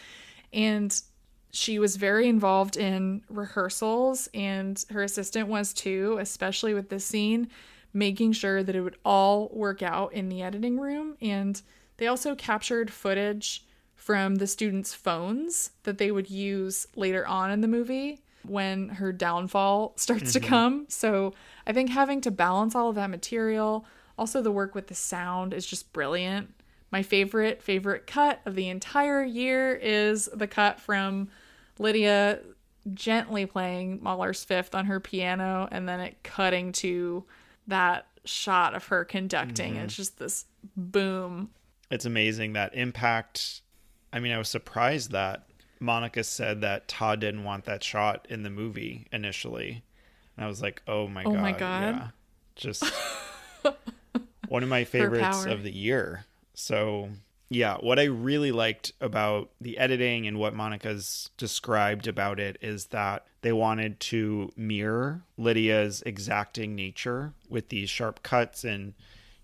and 0.52 1.00
she 1.52 1.78
was 1.78 1.96
very 1.96 2.28
involved 2.28 2.76
in 2.76 3.24
rehearsals 3.30 4.28
and 4.34 4.84
her 4.90 5.04
assistant 5.04 5.48
was 5.48 5.74
too 5.74 6.18
especially 6.20 6.74
with 6.74 6.90
this 6.90 7.06
scene 7.06 7.50
making 7.94 8.34
sure 8.34 8.64
that 8.64 8.76
it 8.76 8.82
would 8.82 8.98
all 9.06 9.50
work 9.54 9.82
out 9.82 10.14
in 10.14 10.30
the 10.30 10.42
editing 10.42 10.80
room. 10.80 11.16
And 11.22 11.62
they 11.98 12.08
also 12.08 12.36
captured 12.36 12.92
footage 12.92 13.66
from 13.96 14.36
the 14.36 14.48
students' 14.48 14.94
phones 14.94 15.72
that 15.84 15.98
they 15.98 16.12
would 16.12 16.30
use 16.30 16.88
later 16.96 17.26
on 17.26 17.52
in 17.52 17.62
the 17.62 17.68
movie 17.68 18.22
when 18.44 18.90
her 18.90 19.14
downfall 19.14 19.94
starts 19.96 20.32
mm-hmm. 20.32 20.44
to 20.44 20.48
come. 20.48 20.86
So 20.90 21.34
I 21.66 21.74
think 21.74 21.90
having 21.90 22.20
to 22.22 22.32
balance 22.32 22.76
all 22.76 22.90
of 22.90 22.96
that 22.96 23.10
material, 23.10 23.86
also 24.18 24.42
the 24.42 24.52
work 24.52 24.76
with 24.76 24.88
the 24.88 24.96
sound 24.96 25.54
is 25.54 25.66
just 25.66 25.94
brilliant. 25.94 26.54
My 26.92 27.02
favorite, 27.02 27.64
favorite 27.64 28.06
cut 28.06 28.42
of 28.46 28.56
the 28.56 28.70
entire 28.70 29.24
year 29.24 29.74
is 29.74 30.30
the 30.34 30.48
cut 30.48 30.80
from 30.80 31.30
Lydia 31.80 32.40
gently 32.94 33.46
playing 33.46 34.04
Mahler's 34.04 34.44
Fifth 34.44 34.76
on 34.76 34.86
her 34.86 35.00
piano 35.00 35.68
and 35.72 35.88
then 35.88 36.00
it 36.00 36.18
cutting 36.24 36.72
to 36.74 37.24
that 37.68 38.08
shot 38.26 38.74
of 38.74 38.88
her 38.88 39.06
conducting. 39.06 39.74
Mm-hmm. 39.74 39.84
It's 39.86 39.96
just 39.96 40.20
this 40.20 40.46
boom. 40.76 41.50
It's 41.92 42.06
amazing 42.06 42.54
that 42.54 42.76
impact. 42.76 43.62
I 44.12 44.20
mean, 44.20 44.32
I 44.32 44.38
was 44.38 44.50
surprised 44.50 45.12
that 45.12 45.48
Monika 45.82 46.24
said 46.24 46.62
that 46.62 46.88
Todd 46.88 47.20
didn't 47.20 47.44
want 47.44 47.66
that 47.66 47.84
shot 47.84 48.26
in 48.30 48.44
the 48.44 48.50
movie 48.50 49.08
initially. 49.12 49.84
And 50.36 50.46
I 50.46 50.48
was 50.48 50.62
like, 50.62 50.82
oh 50.88 51.08
my 51.08 51.24
oh 51.24 51.32
god. 51.32 51.42
my 51.42 51.52
god. 51.52 51.96
Yeah. 51.96 52.08
Just 52.56 52.86
one 54.48 54.64
of 54.64 54.70
my 54.70 54.84
favorites 54.84 55.46
of 55.46 55.64
the 55.64 55.72
year. 55.72 56.26
So, 56.54 57.10
Yeah, 57.54 57.78
what 57.82 58.00
I 58.00 58.06
really 58.06 58.52
liked 58.52 58.94
about 59.00 59.52
the 59.62 59.78
editing 59.78 60.26
and 60.26 60.40
what 60.40 60.56
Monika's 60.56 61.30
described 61.38 62.08
about 62.08 62.40
it 62.40 62.58
is 62.62 62.88
that 62.88 63.28
they 63.42 63.54
wanted 63.54 64.00
to 64.00 64.52
mirror 64.58 65.22
Lydia's 65.38 66.02
exacting 66.04 66.74
nature 66.74 67.34
with 67.48 67.70
these 67.70 67.92
sharp 67.92 68.24
cuts 68.24 68.64
and 68.64 68.96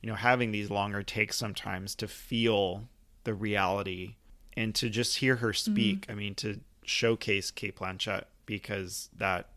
you 0.02 0.10
know 0.10 0.16
having 0.16 0.52
these 0.52 0.72
longer 0.72 1.04
takes 1.04 1.38
sometimes 1.38 1.94
to 1.96 2.08
feel 2.08 2.90
the 3.26 3.36
reality 3.36 4.16
and 4.58 4.74
to 4.74 4.90
just 4.90 5.18
hear 5.18 5.36
her 5.36 5.54
speak. 5.54 6.02
Mm-hmm. 6.02 6.12
I 6.12 6.16
mean 6.16 6.36
to 6.36 6.62
showcase 6.84 7.52
Cate 7.52 7.78
Blanchett 7.78 8.24
because 8.48 9.10
that 9.16 9.50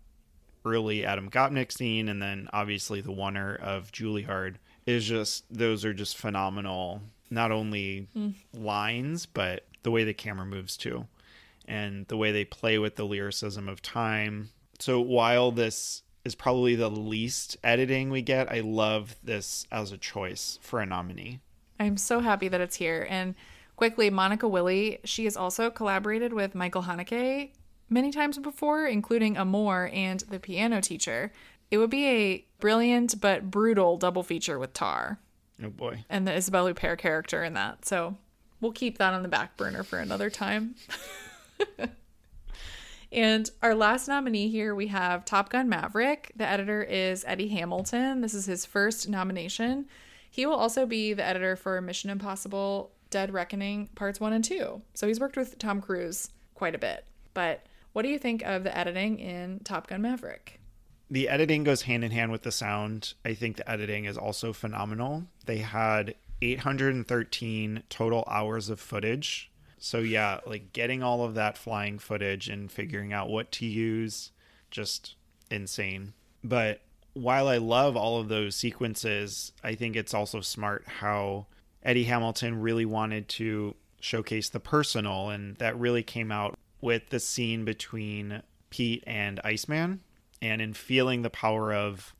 early 0.66 1.06
Adam 1.06 1.30
Gopnik 1.30 1.72
scene 1.72 2.06
and 2.06 2.20
then 2.20 2.50
obviously 2.52 3.00
the 3.00 3.12
oneer 3.12 3.58
of 3.58 3.92
Juilliard 3.92 4.56
is 4.84 5.06
just 5.06 5.44
those 5.48 5.86
are 5.86 5.94
just 5.94 6.18
phenomenal 6.18 7.00
not 7.32 7.50
only 7.50 8.06
mm. 8.16 8.34
lines 8.52 9.26
but 9.26 9.64
the 9.82 9.90
way 9.90 10.04
the 10.04 10.14
camera 10.14 10.46
moves 10.46 10.76
too 10.76 11.06
and 11.66 12.06
the 12.08 12.16
way 12.16 12.32
they 12.32 12.44
play 12.44 12.78
with 12.78 12.96
the 12.96 13.04
lyricism 13.04 13.68
of 13.68 13.80
time. 13.80 14.50
So 14.78 15.00
while 15.00 15.52
this 15.52 16.02
is 16.24 16.34
probably 16.34 16.74
the 16.74 16.90
least 16.90 17.56
editing 17.64 18.08
we 18.10 18.22
get 18.22 18.50
i 18.52 18.60
love 18.60 19.16
this 19.24 19.66
as 19.72 19.90
a 19.90 19.98
choice 19.98 20.58
for 20.62 20.80
a 20.80 20.86
nominee. 20.86 21.40
I'm 21.80 21.96
so 21.96 22.20
happy 22.20 22.48
that 22.48 22.60
it's 22.60 22.76
here. 22.76 23.06
And 23.10 23.34
quickly 23.76 24.10
monika 24.10 24.48
willi 24.48 25.00
she 25.04 25.24
has 25.24 25.36
also 25.36 25.70
collaborated 25.70 26.32
with 26.32 26.54
michael 26.54 26.82
haneke 26.82 27.50
many 27.88 28.10
times 28.12 28.38
before 28.38 28.86
including 28.86 29.36
amour 29.36 29.90
and 29.92 30.20
the 30.20 30.38
piano 30.38 30.80
teacher. 30.80 31.32
It 31.70 31.78
would 31.78 31.90
be 31.90 32.06
a 32.06 32.46
brilliant 32.60 33.20
but 33.20 33.50
brutal 33.50 33.96
double 33.96 34.22
feature 34.22 34.58
with 34.58 34.74
tar 34.74 35.18
Oh 35.62 35.70
boy. 35.70 36.04
And 36.08 36.26
the 36.26 36.34
Isabelle 36.34 36.66
Huppert 36.66 36.98
character 36.98 37.44
in 37.44 37.54
that. 37.54 37.84
So 37.84 38.16
we'll 38.60 38.72
keep 38.72 38.98
that 38.98 39.14
on 39.14 39.22
the 39.22 39.28
back 39.28 39.56
burner 39.56 39.82
for 39.82 39.98
another 39.98 40.30
time. 40.30 40.74
and 43.12 43.50
our 43.62 43.74
last 43.74 44.08
nominee 44.08 44.48
here, 44.48 44.74
we 44.74 44.88
have 44.88 45.24
Top 45.24 45.50
Gun 45.50 45.68
Maverick. 45.68 46.32
The 46.36 46.46
editor 46.46 46.82
is 46.82 47.24
Eddie 47.26 47.48
Hamilton. 47.48 48.20
This 48.20 48.34
is 48.34 48.46
his 48.46 48.66
first 48.66 49.08
nomination. 49.08 49.86
He 50.30 50.46
will 50.46 50.54
also 50.54 50.86
be 50.86 51.12
the 51.12 51.24
editor 51.24 51.56
for 51.56 51.80
Mission 51.80 52.10
Impossible 52.10 52.90
Dead 53.10 53.32
Reckoning 53.32 53.88
Parts 53.94 54.18
1 54.18 54.32
and 54.32 54.42
2. 54.42 54.80
So 54.94 55.06
he's 55.06 55.20
worked 55.20 55.36
with 55.36 55.58
Tom 55.58 55.82
Cruise 55.82 56.30
quite 56.54 56.74
a 56.74 56.78
bit. 56.78 57.04
But 57.34 57.66
what 57.92 58.02
do 58.02 58.08
you 58.08 58.18
think 58.18 58.42
of 58.42 58.64
the 58.64 58.76
editing 58.76 59.18
in 59.18 59.60
Top 59.60 59.86
Gun 59.86 60.00
Maverick? 60.00 60.61
The 61.12 61.28
editing 61.28 61.62
goes 61.62 61.82
hand 61.82 62.02
in 62.04 62.10
hand 62.10 62.32
with 62.32 62.40
the 62.40 62.50
sound. 62.50 63.12
I 63.22 63.34
think 63.34 63.58
the 63.58 63.70
editing 63.70 64.06
is 64.06 64.16
also 64.16 64.54
phenomenal. 64.54 65.24
They 65.44 65.58
had 65.58 66.14
813 66.40 67.82
total 67.90 68.24
hours 68.26 68.70
of 68.70 68.80
footage. 68.80 69.52
So 69.76 69.98
yeah, 69.98 70.40
like 70.46 70.72
getting 70.72 71.02
all 71.02 71.22
of 71.22 71.34
that 71.34 71.58
flying 71.58 71.98
footage 71.98 72.48
and 72.48 72.72
figuring 72.72 73.12
out 73.12 73.28
what 73.28 73.52
to 73.52 73.66
use 73.66 74.30
just 74.70 75.16
insane. 75.50 76.14
But 76.42 76.80
while 77.12 77.46
I 77.46 77.58
love 77.58 77.94
all 77.94 78.18
of 78.18 78.28
those 78.28 78.56
sequences, 78.56 79.52
I 79.62 79.74
think 79.74 79.96
it's 79.96 80.14
also 80.14 80.40
smart 80.40 80.86
how 80.86 81.46
Eddie 81.82 82.04
Hamilton 82.04 82.62
really 82.62 82.86
wanted 82.86 83.28
to 83.28 83.76
showcase 84.00 84.48
the 84.48 84.60
personal 84.60 85.28
and 85.28 85.56
that 85.56 85.78
really 85.78 86.02
came 86.02 86.32
out 86.32 86.58
with 86.80 87.10
the 87.10 87.20
scene 87.20 87.66
between 87.66 88.42
Pete 88.70 89.04
and 89.06 89.40
Iceman 89.44 90.00
and 90.42 90.60
in 90.60 90.74
feeling 90.74 91.22
the 91.22 91.30
power 91.30 91.72
of 91.72 92.14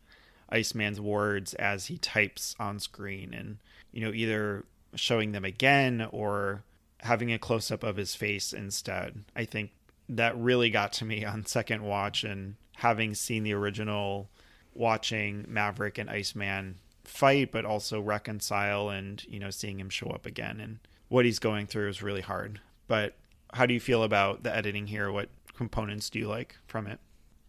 Iceman's 0.48 1.00
words 1.00 1.54
as 1.54 1.86
he 1.86 1.98
types 1.98 2.54
on 2.58 2.78
screen 2.78 3.34
and 3.34 3.58
you 3.90 4.02
know 4.02 4.12
either 4.12 4.64
showing 4.94 5.32
them 5.32 5.44
again 5.44 6.06
or 6.12 6.62
having 7.00 7.32
a 7.32 7.38
close 7.38 7.70
up 7.70 7.82
of 7.82 7.96
his 7.96 8.14
face 8.14 8.52
instead. 8.52 9.24
I 9.34 9.44
think 9.44 9.72
that 10.08 10.38
really 10.38 10.70
got 10.70 10.92
to 10.94 11.04
me 11.04 11.24
on 11.24 11.44
second 11.46 11.82
watch 11.82 12.22
and 12.22 12.54
having 12.76 13.14
seen 13.14 13.42
the 13.42 13.54
original 13.54 14.30
watching 14.72 15.44
Maverick 15.48 15.98
and 15.98 16.08
Iceman 16.08 16.76
fight 17.04 17.50
but 17.50 17.64
also 17.64 18.00
reconcile 18.00 18.88
and 18.88 19.24
you 19.24 19.40
know 19.40 19.50
seeing 19.50 19.80
him 19.80 19.90
show 19.90 20.08
up 20.10 20.24
again 20.24 20.60
and 20.60 20.78
what 21.08 21.24
he's 21.24 21.40
going 21.40 21.66
through 21.66 21.88
is 21.88 22.02
really 22.02 22.20
hard. 22.20 22.60
But 22.86 23.16
how 23.52 23.66
do 23.66 23.74
you 23.74 23.80
feel 23.80 24.02
about 24.02 24.44
the 24.44 24.54
editing 24.54 24.86
here? 24.86 25.10
What 25.10 25.28
components 25.54 26.08
do 26.08 26.18
you 26.18 26.28
like 26.28 26.56
from 26.66 26.86
it? 26.86 27.00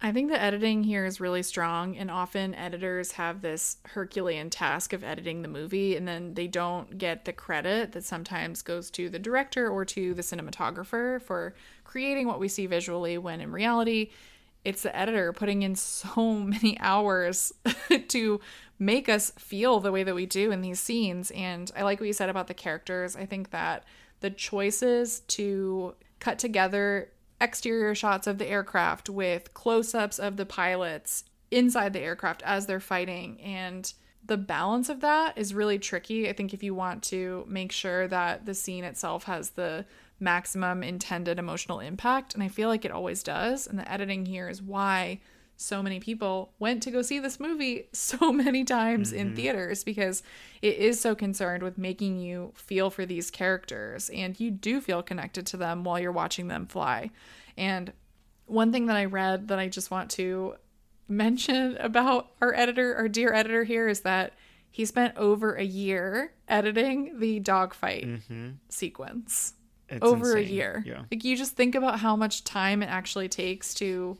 I 0.06 0.12
think 0.12 0.30
the 0.30 0.42
editing 0.42 0.84
here 0.84 1.06
is 1.06 1.22
really 1.22 1.44
strong, 1.44 1.96
and 1.96 2.12
often 2.12 2.54
editors 2.56 3.14
have 3.14 3.42
this 3.42 3.78
Herculean 3.86 4.50
task 4.50 4.92
of 4.92 5.02
editing 5.02 5.42
the 5.42 5.48
movie, 5.48 5.96
and 5.96 6.06
then 6.06 6.34
they 6.34 6.46
don't 6.46 6.98
get 6.98 7.24
the 7.24 7.32
credit 7.32 7.94
that 7.94 8.04
sometimes 8.04 8.62
goes 8.62 8.92
to 8.92 9.10
the 9.10 9.18
director 9.18 9.70
or 9.70 9.86
to 9.86 10.14
the 10.14 10.22
cinematographer 10.22 11.22
for 11.22 11.56
creating 11.86 12.28
what 12.28 12.42
we 12.42 12.50
see 12.50 12.66
visually, 12.66 13.18
when 13.18 13.40
in 13.40 13.54
reality, 13.54 14.10
it's 14.66 14.84
the 14.84 14.94
editor 14.94 15.32
putting 15.32 15.62
in 15.62 15.74
so 15.74 16.34
many 16.34 16.78
hours 16.82 17.54
to 18.10 18.42
make 18.78 19.08
us 19.08 19.32
feel 19.38 19.80
the 19.80 19.94
way 19.94 20.04
that 20.04 20.16
we 20.16 20.26
do 20.26 20.52
in 20.52 20.60
these 20.60 20.82
scenes. 20.82 21.32
And 21.32 21.72
I 21.78 21.84
like 21.84 22.02
what 22.02 22.08
you 22.08 22.14
said 22.14 22.30
about 22.30 22.48
the 22.48 22.54
characters. 22.54 23.16
I 23.16 23.26
think 23.26 23.52
that 23.52 23.86
the 24.20 24.32
choices 24.32 25.22
to 25.22 25.96
cut 26.20 26.40
together 26.40 27.10
exterior 27.44 27.94
shots 27.94 28.26
of 28.26 28.38
the 28.38 28.48
aircraft 28.48 29.10
with 29.10 29.54
close 29.54 29.94
ups 29.94 30.18
of 30.18 30.38
the 30.38 30.46
pilots 30.46 31.26
inside 31.52 31.94
the 31.94 32.00
aircraft 32.00 32.42
as 32.44 32.66
they're 32.66 32.80
fighting. 32.80 33.40
And 33.42 33.92
the 34.26 34.38
balance 34.38 34.88
of 34.88 35.02
that 35.02 35.38
is 35.38 35.54
really 35.54 35.78
tricky. 35.78 36.30
I 36.30 36.34
think 36.34 36.54
if 36.54 36.64
you 36.64 36.74
want 36.74 37.04
to 37.04 37.46
make 37.48 37.74
sure 37.74 38.08
that 38.08 38.46
the 38.46 38.54
scene 38.54 38.86
itself 38.86 39.26
has 39.26 39.52
the 39.52 39.86
maximum 40.20 40.84
intended 40.84 41.38
emotional 41.38 41.82
impact, 41.82 42.34
and 42.34 42.42
I 42.42 42.48
feel 42.48 42.70
like 42.70 42.86
it 42.86 42.92
always 42.92 43.22
does, 43.22 43.68
and 43.68 43.78
the 43.78 43.92
editing 43.92 44.26
here 44.26 44.48
is 44.48 44.62
why 44.62 45.20
so 45.56 45.84
many 45.84 46.00
people 46.00 46.54
went 46.60 46.84
to 46.84 46.92
go 46.92 47.02
see 47.02 47.20
this 47.20 47.40
movie 47.40 47.88
so 47.94 48.32
many 48.34 48.64
times 48.64 49.10
mm-hmm. 49.10 49.20
in 49.20 49.36
theaters 49.36 49.84
because 49.84 50.24
it 50.62 50.78
is 50.78 51.00
so 51.00 51.16
concerned 51.16 51.64
with 51.64 51.78
making 51.78 52.20
you 52.20 52.52
feel 52.56 52.90
for 52.90 53.06
these 53.06 53.32
characters 53.32 54.10
and 54.10 54.40
you 54.40 54.52
do 54.52 54.82
feel 54.82 55.04
connected 55.04 55.46
to 55.48 55.58
them 55.58 55.84
while 55.84 56.00
you're 56.00 56.12
watching 56.12 56.48
them 56.48 56.66
fly. 56.66 57.10
And 57.58 57.94
one 58.46 58.72
thing 58.72 58.88
that 58.88 58.98
I 58.98 59.06
read 59.06 59.48
that 59.50 59.60
I 59.60 59.68
just 59.70 59.92
want 59.92 60.12
to 60.12 60.56
mention 61.08 61.78
about 61.78 62.32
our 62.42 62.54
editor, 62.54 62.96
our 62.96 63.08
dear 63.08 63.34
editor 63.34 63.64
here, 63.64 63.88
is 63.88 64.02
that 64.02 64.34
he 64.72 64.86
spent 64.86 65.16
over 65.18 65.54
a 65.54 65.64
year 65.64 66.34
editing 66.48 67.20
the 67.20 67.40
dogfight 67.40 68.06
mm-hmm. 68.06 68.50
sequence. 68.70 69.54
It's 69.88 70.04
over 70.04 70.38
insane. 70.38 70.52
a 70.52 70.56
year. 70.56 70.84
Yeah. 70.86 71.04
Like 71.12 71.24
you 71.24 71.38
just 71.38 71.56
think 71.56 71.76
about 71.76 72.00
how 72.00 72.16
much 72.16 72.44
time 72.44 72.82
it 72.82 72.88
actually 72.88 73.30
takes 73.30 73.76
to 73.76 74.18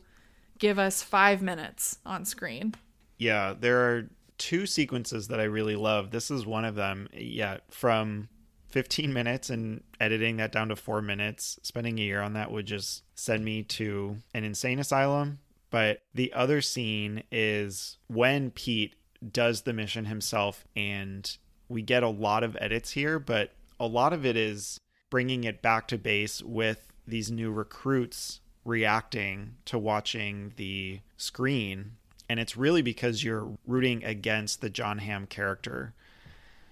give 0.58 0.78
us 0.78 1.02
five 1.02 1.42
minutes 1.42 1.98
on 2.04 2.24
screen. 2.24 2.74
Yeah, 3.18 3.54
there 3.58 3.78
are 3.78 4.10
two 4.38 4.66
sequences 4.66 5.28
that 5.28 5.40
I 5.40 5.44
really 5.44 5.76
love. 5.76 6.10
This 6.10 6.30
is 6.30 6.46
one 6.46 6.64
of 6.64 6.74
them. 6.74 7.08
Yeah, 7.12 7.58
from 7.70 8.28
15 8.68 9.12
minutes 9.12 9.50
and 9.50 9.82
editing 10.00 10.36
that 10.38 10.52
down 10.52 10.68
to 10.68 10.76
four 10.76 11.00
minutes, 11.00 11.58
spending 11.62 11.98
a 11.98 12.02
year 12.02 12.20
on 12.20 12.32
that 12.32 12.50
would 12.50 12.66
just 12.66 13.04
send 13.14 13.44
me 13.44 13.62
to 13.62 14.16
an 14.34 14.44
insane 14.44 14.78
asylum. 14.78 15.38
But 15.70 16.02
the 16.14 16.32
other 16.32 16.60
scene 16.60 17.22
is 17.32 17.98
when 18.08 18.50
Pete 18.50 18.94
does 19.32 19.62
the 19.62 19.72
mission 19.72 20.04
himself, 20.04 20.64
and 20.76 21.36
we 21.68 21.82
get 21.82 22.02
a 22.02 22.08
lot 22.08 22.44
of 22.44 22.56
edits 22.60 22.90
here, 22.90 23.18
but 23.18 23.52
a 23.80 23.86
lot 23.86 24.12
of 24.12 24.26
it 24.26 24.36
is 24.36 24.80
bringing 25.10 25.44
it 25.44 25.62
back 25.62 25.88
to 25.88 25.98
base 25.98 26.42
with 26.42 26.88
these 27.06 27.30
new 27.30 27.50
recruits 27.50 28.40
reacting 28.64 29.56
to 29.66 29.78
watching 29.78 30.52
the 30.56 31.00
screen. 31.16 31.92
And 32.28 32.40
it's 32.40 32.56
really 32.56 32.82
because 32.82 33.22
you're 33.22 33.48
rooting 33.66 34.04
against 34.04 34.60
the 34.60 34.70
Jon 34.70 34.98
Hamm 34.98 35.26
character. 35.26 35.94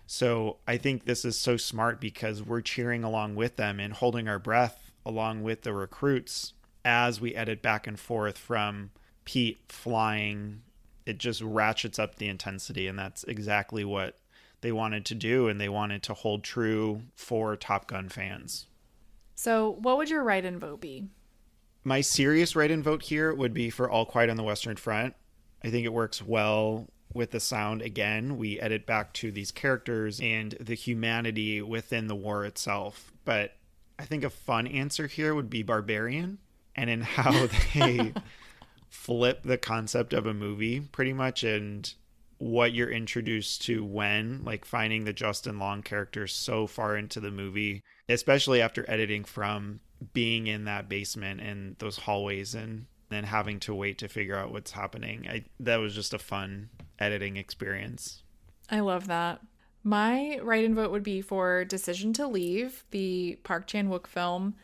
So 0.07 0.59
I 0.67 0.77
think 0.77 1.05
this 1.05 1.25
is 1.25 1.39
so 1.39 1.57
smart 1.57 2.01
because 2.01 2.43
we're 2.43 2.61
cheering 2.61 3.05
along 3.05 3.35
with 3.35 3.57
them 3.57 3.79
and 3.81 3.93
holding 3.93 4.29
our 4.29 4.39
breath 4.39 4.93
along 5.05 5.43
with 5.43 5.63
the 5.63 5.73
recruits 5.73 6.53
as 6.85 7.21
we 7.21 7.35
edit 7.35 7.63
back 7.63 7.87
and 7.87 7.99
forth 7.99 8.39
from 8.39 8.91
Pete 9.25 9.59
flying. 9.69 10.63
It 11.07 11.19
just 11.19 11.41
ratchets 11.43 11.99
up 11.99 12.17
the 12.17 12.29
intensity, 12.29 12.87
and 12.87 12.99
that's 12.99 13.25
exactly 13.25 13.85
what 13.85 14.19
they 14.61 14.73
wanted 14.73 15.05
to 15.07 15.15
do, 15.15 15.49
and 15.49 15.61
they 15.61 15.69
wanted 15.69 16.03
to 16.05 16.15
hold 16.15 16.45
true 16.45 17.03
for 17.15 17.57
Top 17.57 17.89
Gun 17.89 18.09
fans. 18.09 18.67
So, 19.35 19.77
what 19.81 19.97
would 19.97 20.11
your 20.11 20.23
write 20.23 20.45
in 20.45 20.59
vote 20.59 20.81
be? 20.81 21.09
My 21.85 22.01
serious 22.01 22.55
write-in 22.55 22.83
vote 22.83 23.03
here 23.03 23.35
would 23.35 23.53
be 23.53 23.71
for 23.71 23.91
All 23.91 24.07
Quiet 24.07 24.31
on 24.31 24.37
the 24.37 24.43
Western 24.43 24.77
Front. 24.77 25.15
I 25.65 25.71
think 25.71 25.85
it 25.85 25.93
works 25.93 26.23
well 26.23 26.89
with 27.15 27.31
the 27.31 27.41
sound. 27.41 27.83
Again, 27.83 28.37
we 28.37 28.61
edit 28.61 28.87
back 28.87 29.13
to 29.15 29.31
these 29.31 29.51
characters 29.51 30.21
and 30.21 30.53
the 30.61 30.75
humanity 30.75 31.61
within 31.61 32.07
the 32.07 32.15
war 32.15 32.45
itself. 32.45 33.13
But 33.25 33.57
I 33.99 34.05
think 34.05 34.25
a 34.25 34.31
fun 34.31 34.67
answer 34.67 35.07
here 35.07 35.35
would 35.35 35.51
be 35.51 35.63
Barbarian, 35.63 36.39
and 36.75 36.89
in 36.89 37.03
how 37.03 37.49
they 37.75 38.15
flip 38.89 39.43
the 39.43 39.59
concept 39.59 40.13
of 40.13 40.27
a 40.27 40.35
movie 40.35 40.81
pretty 40.81 41.13
much 41.13 41.45
and 41.45 41.93
what 42.39 42.73
you're 42.73 42.91
introduced 42.91 43.63
to 43.63 43.85
when, 43.85 44.43
like 44.45 44.65
finding 44.65 45.05
the 45.05 45.13
Justin 45.13 45.59
Long 45.59 45.83
character 45.83 46.27
so 46.27 46.67
far 46.67 46.97
into 46.97 47.21
the 47.21 47.31
movie, 47.31 47.83
especially 48.09 48.61
after 48.61 48.85
editing 48.91 49.23
from 49.25 49.79
being 50.13 50.47
in 50.47 50.65
that 50.65 50.89
basement 50.89 51.41
and 51.41 51.77
those 51.79 51.97
hallways 51.99 52.55
and 52.55 52.87
then 53.11 53.25
having 53.25 53.61
to 53.61 53.75
wait 53.75 53.99
to 53.99 54.09
figure 54.09 54.37
out 54.37 54.53
what's 54.53 54.71
happening. 54.71 55.27
I 55.29 55.45
that 55.61 55.77
was 55.77 55.95
just 55.95 56.15
a 56.15 56.19
fun 56.19 56.71
editing 56.99 57.37
experience. 57.37 58.23
I 58.71 58.81
love 58.81 59.07
that. 59.09 59.41
My 59.85 60.39
write 60.43 60.65
in 60.65 60.75
vote 60.75 60.93
would 60.93 61.03
be 61.03 61.21
for 61.21 61.65
Decision 61.65 62.13
to 62.15 62.27
Leave, 62.27 62.85
the 62.91 63.39
Park 63.43 63.67
Chan 63.67 63.89
Wook 63.89 64.07
film. 64.07 64.55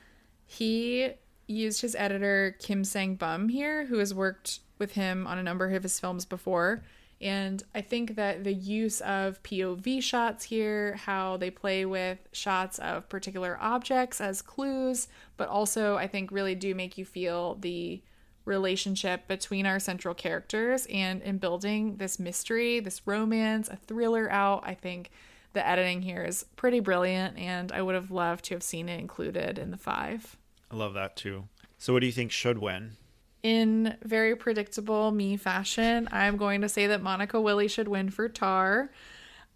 He 0.47 1.11
used 1.47 1.81
his 1.81 1.97
editor 1.97 2.57
Kim 2.61 2.85
Sang 2.85 3.17
Bum 3.17 3.49
here, 3.49 3.87
who 3.87 3.99
has 3.99 4.15
worked 4.15 4.61
with 4.79 4.93
him 4.93 5.27
on 5.27 5.39
a 5.39 5.43
number 5.43 5.69
of 5.75 5.83
his 5.83 5.99
films 5.99 6.25
before. 6.25 6.83
And 7.21 7.63
I 7.75 7.81
think 7.81 8.15
that 8.15 8.45
the 8.45 8.53
use 8.53 9.01
of 9.01 9.43
POV 9.43 10.03
shots 10.03 10.45
here, 10.45 10.95
how 10.95 11.37
they 11.37 11.51
play 11.51 11.85
with 11.85 12.19
shots 12.33 12.79
of 12.79 13.09
particular 13.09 13.59
objects 13.61 14.21
as 14.21 14.41
clues, 14.41 15.09
but 15.37 15.49
also 15.49 15.97
I 15.97 16.07
think 16.07 16.31
really 16.31 16.55
do 16.55 16.75
make 16.75 16.97
you 16.97 17.05
feel 17.05 17.57
the 17.57 18.01
relationship 18.45 19.27
between 19.27 19.67
our 19.67 19.81
central 19.81 20.15
characters 20.15 20.87
and 20.87 21.21
in 21.23 21.39
building 21.39 21.97
this 21.97 22.19
mystery, 22.19 22.81
this 22.81 23.07
romance, 23.07 23.69
a 23.69 23.77
thriller 23.77 24.31
out. 24.31 24.63
I 24.65 24.75
think 24.75 25.11
the 25.55 25.67
editing 25.67 26.03
here 26.03 26.25
is 26.25 26.45
pretty 26.57 26.81
brilliant 26.81 27.37
and 27.37 27.73
I 27.73 27.83
would 27.83 27.97
have 27.97 28.11
loved 28.11 28.45
to 28.47 28.55
have 28.55 28.63
seen 28.63 28.89
it 28.89 29.01
included 29.01 29.59
in 29.59 29.71
the 29.73 29.77
five. 29.77 30.37
I 30.71 30.77
love 30.77 30.95
that 30.95 31.17
too. 31.17 31.49
So, 31.79 31.93
what 31.93 32.01
do 32.01 32.07
you 32.07 32.13
think 32.13 32.31
should 32.33 32.59
win? 32.59 32.97
In 33.43 33.97
very 34.03 34.35
predictable 34.35 35.11
me 35.11 35.37
fashion, 35.37 36.09
I'm 36.11 36.37
going 36.37 36.61
to 36.63 36.69
say 36.69 36.89
that 36.89 37.03
Monika 37.03 37.43
Willi 37.43 37.69
should 37.69 37.89
win 37.89 38.11
for 38.11 38.29
Tar. 38.29 38.91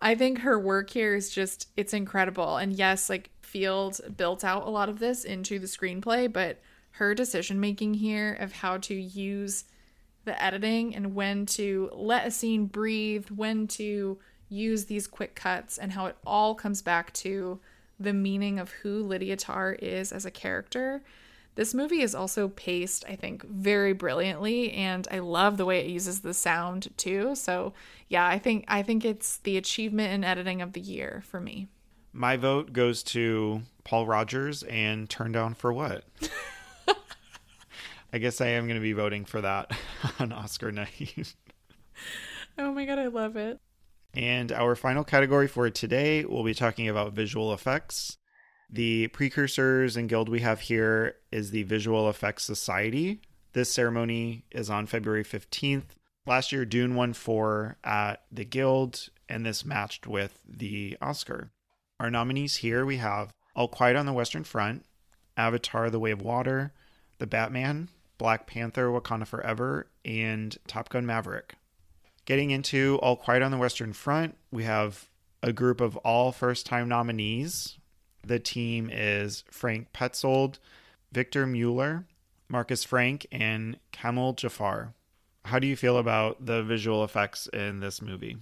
I 0.00 0.14
think 0.14 0.38
her 0.38 0.58
work 0.58 0.90
here 0.90 1.14
is 1.14 1.30
just 1.30 1.68
it's 1.76 1.92
incredible. 1.92 2.56
And 2.56 2.72
yes, 2.72 3.10
like 3.10 3.30
Field 3.40 4.00
built 4.16 4.44
out 4.44 4.66
a 4.66 4.70
lot 4.70 4.88
of 4.88 4.98
this 4.98 5.24
into 5.24 5.58
the 5.58 5.66
screenplay, 5.66 6.32
but 6.32 6.60
her 6.92 7.14
decision 7.14 7.60
making 7.60 7.94
here 7.94 8.34
of 8.34 8.52
how 8.52 8.78
to 8.78 8.94
use 8.94 9.64
the 10.24 10.40
editing 10.42 10.94
and 10.94 11.14
when 11.14 11.46
to 11.46 11.90
let 11.92 12.26
a 12.26 12.30
scene 12.30 12.66
breathe, 12.66 13.28
when 13.30 13.66
to 13.66 14.18
use 14.48 14.84
these 14.84 15.06
quick 15.06 15.34
cuts, 15.34 15.78
and 15.78 15.92
how 15.92 16.06
it 16.06 16.16
all 16.24 16.54
comes 16.54 16.82
back 16.82 17.12
to 17.14 17.58
the 17.98 18.12
meaning 18.12 18.58
of 18.58 18.70
who 18.70 19.02
Lydia 19.02 19.36
Tar 19.36 19.72
is 19.72 20.12
as 20.12 20.24
a 20.24 20.30
character. 20.30 21.02
This 21.54 21.74
movie 21.74 22.00
is 22.00 22.14
also 22.14 22.48
paced, 22.48 23.04
I 23.06 23.14
think, 23.14 23.44
very 23.44 23.92
brilliantly, 23.92 24.72
and 24.72 25.06
I 25.10 25.18
love 25.18 25.58
the 25.58 25.66
way 25.66 25.80
it 25.80 25.86
uses 25.90 26.20
the 26.20 26.32
sound 26.32 26.88
too. 26.96 27.34
So, 27.34 27.74
yeah, 28.08 28.26
I 28.26 28.38
think 28.38 28.64
I 28.68 28.82
think 28.82 29.04
it's 29.04 29.36
the 29.38 29.58
achievement 29.58 30.14
in 30.14 30.24
editing 30.24 30.62
of 30.62 30.72
the 30.72 30.80
year 30.80 31.22
for 31.26 31.40
me. 31.40 31.68
My 32.14 32.36
vote 32.36 32.72
goes 32.72 33.02
to 33.04 33.62
Paul 33.84 34.06
Rogers 34.06 34.62
and 34.62 35.10
Turn 35.10 35.32
Down 35.32 35.54
for 35.54 35.72
What? 35.72 36.04
I 38.14 38.18
guess 38.18 38.40
I 38.40 38.48
am 38.48 38.66
going 38.66 38.76
to 38.76 38.82
be 38.82 38.92
voting 38.92 39.24
for 39.24 39.40
that 39.40 39.70
on 40.18 40.32
Oscar 40.32 40.72
night. 40.72 41.34
oh 42.58 42.72
my 42.72 42.86
god, 42.86 42.98
I 42.98 43.06
love 43.08 43.36
it. 43.36 43.58
And 44.14 44.52
our 44.52 44.74
final 44.74 45.04
category 45.04 45.48
for 45.48 45.68
today, 45.70 46.24
we'll 46.24 46.44
be 46.44 46.54
talking 46.54 46.88
about 46.88 47.14
visual 47.14 47.52
effects. 47.54 48.18
The 48.74 49.08
precursors 49.08 49.98
and 49.98 50.08
guild 50.08 50.30
we 50.30 50.40
have 50.40 50.60
here 50.60 51.16
is 51.30 51.50
the 51.50 51.62
Visual 51.64 52.08
Effects 52.08 52.44
Society. 52.44 53.20
This 53.52 53.70
ceremony 53.70 54.46
is 54.50 54.70
on 54.70 54.86
February 54.86 55.24
15th. 55.24 55.88
Last 56.26 56.52
year, 56.52 56.64
Dune 56.64 56.94
won 56.94 57.12
four 57.12 57.76
at 57.84 58.22
the 58.32 58.46
guild, 58.46 59.10
and 59.28 59.44
this 59.44 59.66
matched 59.66 60.06
with 60.06 60.38
the 60.48 60.96
Oscar. 61.02 61.50
Our 62.00 62.10
nominees 62.10 62.56
here 62.56 62.86
we 62.86 62.96
have 62.96 63.34
All 63.54 63.68
Quiet 63.68 63.94
on 63.94 64.06
the 64.06 64.12
Western 64.14 64.42
Front, 64.42 64.86
Avatar 65.36 65.90
The 65.90 66.00
Way 66.00 66.12
of 66.12 66.22
Water, 66.22 66.72
The 67.18 67.26
Batman, 67.26 67.90
Black 68.16 68.46
Panther 68.46 68.88
Wakanda 68.88 69.26
Forever, 69.26 69.88
and 70.02 70.56
Top 70.66 70.88
Gun 70.88 71.04
Maverick. 71.04 71.56
Getting 72.24 72.50
into 72.50 72.98
All 73.02 73.16
Quiet 73.16 73.42
on 73.42 73.50
the 73.50 73.58
Western 73.58 73.92
Front, 73.92 74.38
we 74.50 74.64
have 74.64 75.10
a 75.42 75.52
group 75.52 75.82
of 75.82 75.98
all 75.98 76.32
first 76.32 76.64
time 76.64 76.88
nominees. 76.88 77.76
The 78.24 78.38
team 78.38 78.88
is 78.92 79.44
Frank 79.50 79.92
Petzold, 79.92 80.58
Viktor 81.10 81.46
Müller, 81.46 82.04
Markus 82.48 82.84
Frank, 82.84 83.26
and 83.32 83.78
Kamil 83.90 84.34
Jafar. 84.34 84.94
How 85.44 85.58
do 85.58 85.66
you 85.66 85.76
feel 85.76 85.98
about 85.98 86.46
the 86.46 86.62
visual 86.62 87.02
effects 87.02 87.46
in 87.48 87.80
this 87.80 88.00
movie? 88.00 88.36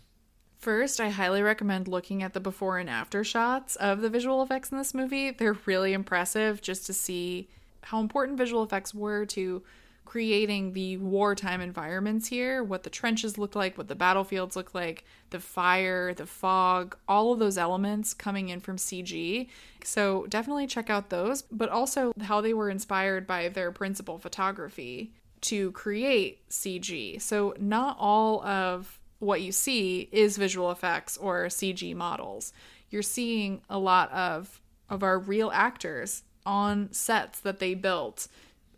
First, 0.58 1.00
I 1.00 1.08
highly 1.08 1.40
recommend 1.40 1.88
looking 1.88 2.22
at 2.22 2.34
the 2.34 2.40
before 2.40 2.78
and 2.78 2.90
after 2.90 3.24
shots 3.24 3.76
of 3.76 4.02
the 4.02 4.10
visual 4.10 4.42
effects 4.42 4.70
in 4.70 4.76
this 4.76 4.92
movie. 4.92 5.30
They're 5.30 5.56
really 5.64 5.94
impressive 5.94 6.60
just 6.60 6.84
to 6.86 6.92
see 6.92 7.48
how 7.82 8.00
important 8.00 8.36
visual 8.36 8.62
effects 8.62 8.92
were 8.92 9.24
to 9.26 9.62
creating 10.10 10.72
the 10.72 10.96
wartime 10.96 11.60
environments 11.60 12.26
here 12.26 12.64
what 12.64 12.82
the 12.82 12.90
trenches 12.90 13.38
look 13.38 13.54
like 13.54 13.78
what 13.78 13.86
the 13.86 13.94
battlefields 13.94 14.56
look 14.56 14.74
like 14.74 15.04
the 15.30 15.38
fire 15.38 16.12
the 16.14 16.26
fog 16.26 16.96
all 17.06 17.32
of 17.32 17.38
those 17.38 17.56
elements 17.56 18.12
coming 18.12 18.48
in 18.48 18.58
from 18.58 18.76
cg 18.76 19.48
so 19.84 20.26
definitely 20.28 20.66
check 20.66 20.90
out 20.90 21.10
those 21.10 21.42
but 21.42 21.68
also 21.68 22.12
how 22.22 22.40
they 22.40 22.52
were 22.52 22.68
inspired 22.68 23.24
by 23.24 23.48
their 23.48 23.70
principal 23.70 24.18
photography 24.18 25.12
to 25.40 25.70
create 25.70 26.40
cg 26.50 27.22
so 27.22 27.54
not 27.60 27.96
all 28.00 28.44
of 28.44 28.98
what 29.20 29.42
you 29.42 29.52
see 29.52 30.08
is 30.10 30.36
visual 30.36 30.72
effects 30.72 31.16
or 31.18 31.46
cg 31.46 31.94
models. 31.94 32.52
You're 32.88 33.02
seeing 33.02 33.60
a 33.70 33.78
lot 33.78 34.10
of 34.10 34.60
of 34.88 35.04
our 35.04 35.20
real 35.20 35.52
actors 35.54 36.24
on 36.44 36.92
sets 36.92 37.38
that 37.40 37.60
they 37.60 37.74
built 37.74 38.26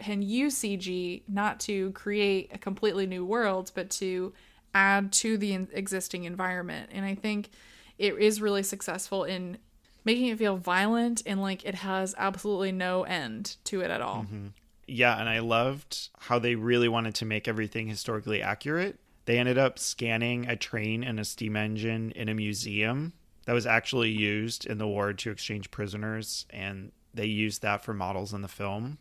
and 0.01 0.24
use 0.24 0.59
CG 0.59 1.23
not 1.28 1.60
to 1.60 1.90
create 1.93 2.51
a 2.52 2.59
completely 2.59 3.06
new 3.06 3.24
world, 3.24 3.73
but 3.74 3.90
to 3.90 4.32
add 4.74 5.12
to 5.12 5.36
the 5.36 5.52
existing 5.73 6.24
environment. 6.24 6.90
And 6.93 7.05
I 7.05 7.14
think 7.14 7.51
it 7.98 8.19
is 8.19 8.40
really 8.40 8.62
successful 8.62 9.24
in 9.24 9.59
making 10.05 10.28
it 10.28 10.39
feel 10.39 10.56
violent 10.56 11.23
and 11.27 11.40
like 11.40 11.64
it 11.64 11.77
has 11.77 12.14
absolutely 12.19 12.73
no 12.73 13.05
end 13.05 13.56
to 13.64 13.81
it 13.81 13.90
at 13.90 14.01
all. 14.01 14.23
Mm-hmm. 14.23 14.48
Yeah, 14.86 15.19
and 15.19 15.28
I 15.28 15.39
loved 15.39 16.09
how 16.19 16.39
they 16.39 16.55
really 16.55 16.89
wanted 16.89 17.14
to 17.16 17.24
make 17.24 17.47
everything 17.47 17.86
historically 17.86 18.43
accurate. 18.43 18.98
They 19.24 19.39
ended 19.39 19.56
up 19.56 19.78
scanning 19.78 20.48
a 20.48 20.56
train 20.56 21.05
and 21.05 21.20
a 21.20 21.24
steam 21.24 21.56
engine 21.56 22.10
in 22.12 22.28
a 22.28 22.35
museum 22.35 23.12
that 23.47 23.52
was 23.52 23.66
actually 23.66 24.10
used 24.10 24.66
in 24.66 24.78
the 24.78 24.86
war 24.86 25.12
to 25.12 25.31
exchange 25.31 25.70
prisoners 25.70 26.47
and 26.51 26.90
they 27.14 27.27
used 27.27 27.62
that 27.62 27.85
for 27.85 27.93
models 27.93 28.32
in 28.32 28.43
the 28.43 28.48
film. 28.48 28.98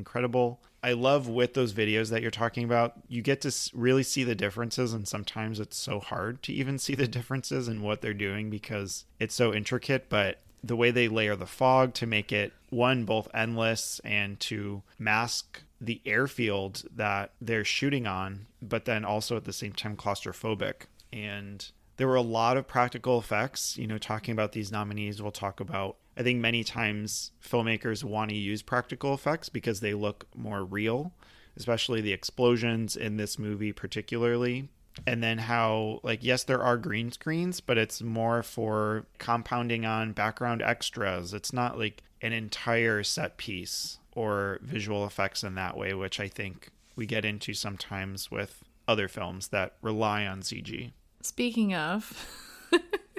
Incredible. 0.00 0.62
I 0.82 0.92
love 0.92 1.28
with 1.28 1.52
those 1.52 1.74
videos 1.74 2.08
that 2.08 2.22
you're 2.22 2.30
talking 2.30 2.64
about, 2.64 2.94
you 3.06 3.20
get 3.20 3.42
to 3.42 3.54
really 3.74 4.02
see 4.02 4.24
the 4.24 4.34
differences, 4.34 4.94
and 4.94 5.06
sometimes 5.06 5.60
it's 5.60 5.76
so 5.76 6.00
hard 6.00 6.42
to 6.44 6.54
even 6.54 6.78
see 6.78 6.94
the 6.94 7.06
differences 7.18 7.68
in 7.68 7.82
what 7.82 8.00
they're 8.00 8.14
doing 8.14 8.48
because 8.48 9.04
it's 9.18 9.34
so 9.34 9.52
intricate. 9.52 10.08
But 10.08 10.38
the 10.64 10.76
way 10.76 10.90
they 10.90 11.06
layer 11.06 11.36
the 11.36 11.44
fog 11.44 11.92
to 11.94 12.06
make 12.06 12.32
it 12.32 12.54
one 12.70 13.04
both 13.04 13.28
endless 13.34 14.00
and 14.04 14.40
to 14.40 14.82
mask 14.98 15.64
the 15.82 16.00
airfield 16.06 16.84
that 16.96 17.32
they're 17.42 17.62
shooting 17.62 18.06
on, 18.06 18.46
but 18.62 18.86
then 18.86 19.04
also 19.04 19.36
at 19.36 19.44
the 19.44 19.52
same 19.52 19.74
time 19.74 19.98
claustrophobic. 19.98 20.84
And 21.12 21.70
there 21.98 22.08
were 22.08 22.14
a 22.14 22.22
lot 22.22 22.56
of 22.56 22.66
practical 22.66 23.18
effects. 23.18 23.76
You 23.76 23.86
know, 23.86 23.98
talking 23.98 24.32
about 24.32 24.52
these 24.52 24.72
nominees, 24.72 25.20
we'll 25.20 25.30
talk 25.30 25.60
about 25.60 25.96
I 26.20 26.22
think 26.22 26.38
many 26.38 26.64
times 26.64 27.32
filmmakers 27.42 28.04
want 28.04 28.28
to 28.28 28.36
use 28.36 28.60
practical 28.60 29.14
effects 29.14 29.48
because 29.48 29.80
they 29.80 29.94
look 29.94 30.26
more 30.36 30.62
real, 30.66 31.14
especially 31.56 32.02
the 32.02 32.12
explosions 32.12 32.94
in 32.94 33.16
this 33.16 33.38
movie, 33.38 33.72
particularly. 33.72 34.68
And 35.06 35.22
then 35.22 35.38
how, 35.38 36.00
like, 36.02 36.22
yes, 36.22 36.44
there 36.44 36.62
are 36.62 36.76
green 36.76 37.10
screens, 37.10 37.62
but 37.62 37.78
it's 37.78 38.02
more 38.02 38.42
for 38.42 39.06
compounding 39.16 39.86
on 39.86 40.12
background 40.12 40.60
extras. 40.60 41.32
It's 41.32 41.54
not 41.54 41.78
like 41.78 42.02
an 42.20 42.34
entire 42.34 43.02
set 43.02 43.38
piece 43.38 43.98
or 44.12 44.58
visual 44.60 45.06
effects 45.06 45.42
in 45.42 45.54
that 45.54 45.74
way, 45.74 45.94
which 45.94 46.20
I 46.20 46.28
think 46.28 46.68
we 46.96 47.06
get 47.06 47.24
into 47.24 47.54
sometimes 47.54 48.30
with 48.30 48.62
other 48.86 49.08
films 49.08 49.48
that 49.48 49.76
rely 49.80 50.26
on 50.26 50.42
CG. 50.42 50.92
Speaking 51.22 51.72
of. 51.72 52.28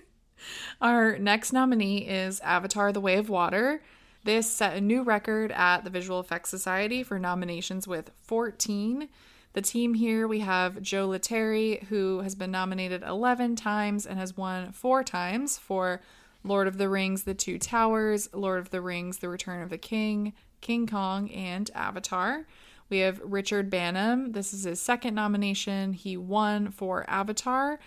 Our 0.82 1.18
next 1.18 1.54
nominee 1.54 2.08
is 2.08 2.40
Avatar 2.42 2.92
The 2.92 3.02
Way 3.02 3.18
of 3.18 3.30
Water. 3.30 3.82
This 4.24 4.52
set 4.52 4.78
a 4.78 4.82
new 4.82 5.04
record 5.04 5.52
at 5.52 5.84
the 5.84 5.90
Visual 5.90 6.20
Effects 6.20 6.50
Society 6.50 7.04
for 7.04 7.18
nominations 7.18 7.88
with 7.88 8.12
14. 8.22 9.10
The 9.54 9.62
team 9.62 9.96
here 9.96 10.28
we 10.28 10.40
have 10.40 10.82
Joe 10.82 11.10
Letteri, 11.10 11.84
who 11.88 12.20
has 12.22 12.36
been 12.36 12.52
nominated 12.52 13.04
11 13.04 13.56
times 13.56 14.06
and 14.06 14.18
has 14.20 14.38
won 14.38 14.72
four 14.72 15.04
times 15.04 15.58
for 15.58 16.02
Lord 16.44 16.68
of 16.68 16.78
the 16.78 16.88
Rings 16.88 17.24
The 17.24 17.34
Two 17.34 17.60
Towers, 17.60 18.30
Lord 18.34 18.60
of 18.60 18.70
the 18.70 18.82
Rings 18.82 19.18
The 19.18 19.30
Return 19.30 19.62
of 19.62 19.70
the 19.70 19.78
King, 19.78 20.34
King 20.62 20.88
Kong, 20.88 21.30
and 21.32 21.70
Avatar. 21.76 22.46
We 22.90 23.00
have 23.00 23.22
Richard 23.24 23.70
Baneham. 23.70 24.34
This 24.34 24.54
is 24.54 24.64
his 24.64 24.82
second 24.82 25.16
nomination. 25.16 25.94
He 25.94 26.16
won 26.18 26.72
for 26.72 27.10
Avatar 27.10 27.80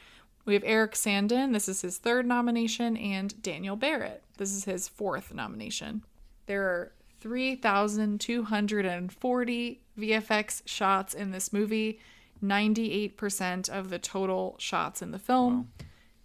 We 0.44 0.54
have 0.54 0.64
Eric 0.64 0.92
Saindon. 0.92 1.52
This 1.52 1.68
is 1.68 1.82
his 1.82 1.98
third 1.98 2.26
nomination, 2.26 2.96
and 2.96 3.40
Daniel 3.42 3.76
Barrett. 3.76 4.24
This 4.36 4.52
is 4.52 4.64
his 4.64 4.88
fourth 4.88 5.32
nomination. 5.32 6.02
There 6.46 6.64
are 6.64 6.90
3,240 7.20 9.80
VFX 9.98 10.62
shots 10.66 11.14
in 11.14 11.30
this 11.30 11.52
movie, 11.52 12.00
98% 12.44 13.68
of 13.70 13.88
the 13.88 13.98
total 13.98 14.56
shots 14.58 15.00
in 15.00 15.12
the 15.12 15.18
film. 15.18 15.70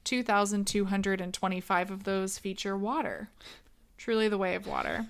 2,225 0.04 1.92
of 1.92 2.04
those 2.04 2.38
feature 2.38 2.78
water. 2.78 3.30
Truly 3.98 4.28
the 4.28 4.38
way 4.38 4.56
of 4.56 4.68
water. 4.68 5.08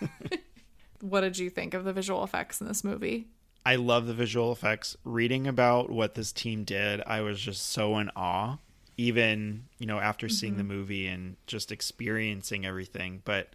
what 1.00 1.22
did 1.22 1.38
you 1.38 1.48
think 1.48 1.72
of 1.74 1.84
the 1.84 1.92
visual 1.92 2.24
effects 2.24 2.60
in 2.60 2.66
this 2.66 2.84
movie? 2.84 3.28
I 3.64 3.76
love 3.76 4.06
the 4.06 4.14
visual 4.14 4.52
effects. 4.52 4.96
Reading 5.04 5.46
about 5.46 5.90
what 5.90 6.14
this 6.14 6.32
team 6.32 6.64
did, 6.64 7.00
I 7.06 7.20
was 7.20 7.40
just 7.40 7.68
so 7.68 7.98
in 7.98 8.10
awe. 8.16 8.58
Even, 8.96 9.64
you 9.78 9.86
know, 9.86 9.98
after 9.98 10.28
seeing 10.28 10.56
the 10.56 10.62
mm-hmm. 10.62 10.72
movie 10.72 11.06
and 11.06 11.36
just 11.46 11.72
experiencing 11.72 12.66
everything. 12.66 13.22
But 13.24 13.50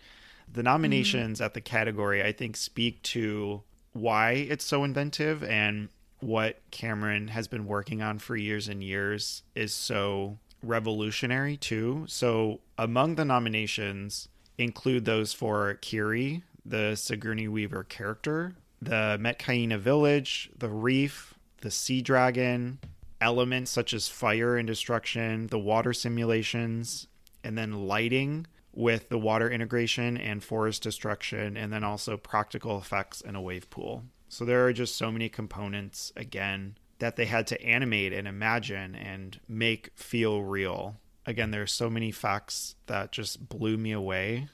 the 0.52 0.60
mm-hmm. 0.60 0.66
nominations 0.66 1.42
at 1.42 1.54
the 1.54 1.62
category, 1.62 2.24
I 2.24 2.32
think, 2.32 2.58
speak 2.58 3.02
to 3.04 3.62
why 3.94 4.32
it's 4.32 4.66
so 4.66 4.84
inventive 4.84 5.44
and 5.44 5.90
what 6.20 6.62
Cameron 6.72 7.28
has 7.30 7.48
been 7.48 7.66
working 7.66 8.02
on 8.02 8.20
for 8.20 8.36
years 8.36 8.68
and 8.68 8.84
years 8.84 9.44
is 9.56 9.74
so 9.74 10.40
revolutionary 10.64 11.58
too. 11.58 12.06
So 12.08 12.60
among 12.78 13.16
the 13.16 13.26
nominations 13.26 14.28
include 14.58 15.06
those 15.06 15.34
for 15.34 15.76
Kiri, 15.76 16.44
the 16.66 16.96
Sigourney 16.96 17.48
Weaver 17.48 17.84
character, 17.84 18.56
the 18.82 19.18
Metkayina 19.20 19.80
village, 19.80 20.50
the 20.58 20.70
reef, 20.70 21.34
the 21.62 21.72
sea 21.72 22.02
dragon, 22.02 22.80
elements 23.20 23.72
such 23.72 23.94
as 23.94 24.08
fire 24.08 24.58
and 24.58 24.68
destruction, 24.68 25.48
the 25.48 25.60
water 25.60 25.94
simulations, 25.94 27.08
and 27.44 27.58
then 27.58 27.88
lighting 27.88 28.46
with 28.74 29.10
the 29.10 29.18
water 29.18 29.50
integration 29.50 30.18
and 30.18 30.44
forest 30.44 30.84
destruction, 30.84 31.58
and 31.58 31.74
then 31.74 31.84
also 31.84 32.16
practical 32.16 32.78
effects 32.78 33.22
in 33.22 33.36
a 33.36 33.42
wave 33.42 33.70
pool. 33.70 34.04
So 34.30 34.46
there 34.46 34.66
are 34.68 34.74
just 34.74 34.96
so 34.96 35.12
many 35.12 35.30
components 35.30 36.12
again 36.16 36.78
that 37.00 37.16
they 37.16 37.26
had 37.26 37.48
to 37.48 37.62
animate 37.64 38.14
and 38.14 38.28
imagine 38.28 38.94
and 38.94 39.40
make 39.48 39.92
feel 39.96 40.42
real. 40.42 40.98
Again, 41.26 41.52
there's 41.52 41.72
so 41.72 41.90
many 41.90 42.12
facts 42.12 42.76
that 42.86 43.12
just 43.12 43.50
blew 43.50 43.78
me 43.78 43.92
away. 43.92 44.48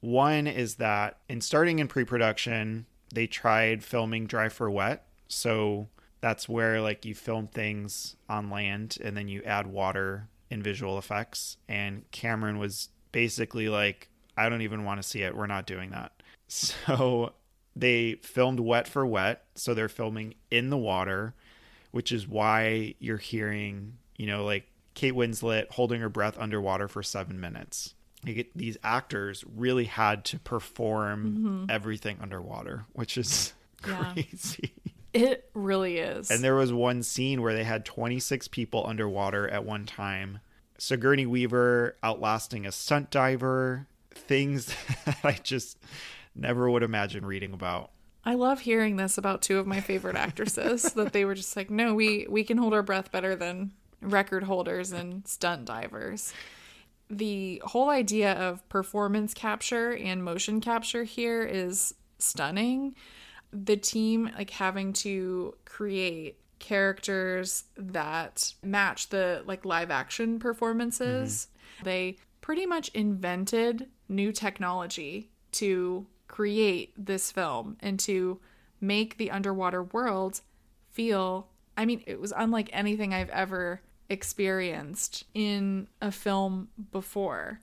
One 0.00 0.46
is 0.46 0.76
that 0.76 1.18
in 1.28 1.40
starting 1.40 1.78
in 1.78 1.88
pre-production, 1.88 2.86
they 3.16 3.26
tried 3.26 3.82
filming 3.82 4.26
dry 4.26 4.50
for 4.50 4.70
wet. 4.70 5.06
So 5.26 5.88
that's 6.20 6.50
where 6.50 6.82
like 6.82 7.06
you 7.06 7.14
film 7.14 7.46
things 7.46 8.14
on 8.28 8.50
land 8.50 8.98
and 9.02 9.16
then 9.16 9.26
you 9.26 9.42
add 9.42 9.66
water 9.66 10.28
in 10.50 10.62
visual 10.62 10.98
effects 10.98 11.56
and 11.66 12.08
Cameron 12.10 12.58
was 12.58 12.90
basically 13.12 13.70
like 13.70 14.10
I 14.36 14.50
don't 14.50 14.60
even 14.60 14.84
want 14.84 15.00
to 15.00 15.08
see 15.08 15.22
it. 15.22 15.34
We're 15.34 15.46
not 15.46 15.66
doing 15.66 15.90
that. 15.90 16.12
So 16.48 17.32
they 17.74 18.20
filmed 18.22 18.60
wet 18.60 18.86
for 18.86 19.04
wet, 19.04 19.46
so 19.56 19.74
they're 19.74 19.88
filming 19.88 20.34
in 20.48 20.70
the 20.70 20.76
water, 20.76 21.34
which 21.90 22.12
is 22.12 22.28
why 22.28 22.94
you're 23.00 23.16
hearing, 23.16 23.94
you 24.16 24.26
know, 24.26 24.44
like 24.44 24.68
Kate 24.94 25.14
Winslet 25.14 25.72
holding 25.72 26.00
her 26.02 26.08
breath 26.08 26.38
underwater 26.38 26.86
for 26.86 27.02
7 27.02 27.40
minutes. 27.40 27.94
Like 28.24 28.50
these 28.54 28.76
actors 28.82 29.44
really 29.56 29.84
had 29.84 30.24
to 30.26 30.38
perform 30.38 31.26
mm-hmm. 31.26 31.64
everything 31.70 32.18
underwater, 32.20 32.86
which 32.92 33.18
is 33.18 33.52
Yeah. 33.86 34.12
crazy. 34.14 34.72
It 35.12 35.48
really 35.54 35.98
is. 35.98 36.30
And 36.30 36.42
there 36.42 36.54
was 36.54 36.72
one 36.72 37.02
scene 37.02 37.40
where 37.40 37.54
they 37.54 37.64
had 37.64 37.84
26 37.84 38.48
people 38.48 38.84
underwater 38.86 39.48
at 39.48 39.64
one 39.64 39.86
time. 39.86 40.40
Sigourney 40.78 41.24
Weaver 41.24 41.96
outlasting 42.02 42.66
a 42.66 42.72
stunt 42.72 43.10
diver, 43.10 43.86
things 44.10 44.74
that 45.04 45.18
I 45.24 45.32
just 45.42 45.78
never 46.34 46.70
would 46.70 46.82
imagine 46.82 47.24
reading 47.24 47.52
about. 47.52 47.90
I 48.24 48.34
love 48.34 48.60
hearing 48.60 48.96
this 48.96 49.16
about 49.18 49.40
two 49.40 49.58
of 49.58 49.66
my 49.66 49.80
favorite 49.80 50.16
actresses 50.16 50.82
that 50.94 51.12
they 51.12 51.24
were 51.24 51.34
just 51.34 51.54
like, 51.56 51.70
no, 51.70 51.94
we 51.94 52.26
we 52.28 52.44
can 52.44 52.58
hold 52.58 52.74
our 52.74 52.82
breath 52.82 53.12
better 53.12 53.36
than 53.36 53.72
record 54.02 54.42
holders 54.42 54.92
and 54.92 55.26
stunt 55.26 55.64
divers. 55.64 56.34
The 57.08 57.62
whole 57.64 57.88
idea 57.88 58.32
of 58.32 58.68
performance 58.68 59.32
capture 59.32 59.94
and 59.94 60.24
motion 60.24 60.60
capture 60.60 61.04
here 61.04 61.44
is 61.44 61.94
stunning. 62.18 62.94
The 63.52 63.76
team 63.76 64.30
like 64.36 64.50
having 64.50 64.92
to 64.94 65.54
create 65.64 66.38
characters 66.58 67.64
that 67.76 68.52
match 68.62 69.10
the 69.10 69.42
like 69.46 69.64
live 69.64 69.90
action 69.90 70.38
performances. 70.38 71.48
Mm-hmm. 71.48 71.84
They 71.84 72.16
pretty 72.40 72.66
much 72.66 72.88
invented 72.90 73.88
new 74.08 74.32
technology 74.32 75.30
to 75.52 76.06
create 76.28 76.92
this 76.96 77.30
film 77.30 77.76
and 77.80 77.98
to 78.00 78.40
make 78.80 79.16
the 79.16 79.30
underwater 79.30 79.82
world 79.82 80.40
feel 80.90 81.48
I 81.76 81.84
mean 81.84 82.02
it 82.06 82.20
was 82.20 82.32
unlike 82.36 82.68
anything 82.72 83.14
I've 83.14 83.30
ever 83.30 83.80
experienced 84.08 85.24
in 85.34 85.88
a 86.00 86.10
film 86.10 86.68
before. 86.92 87.60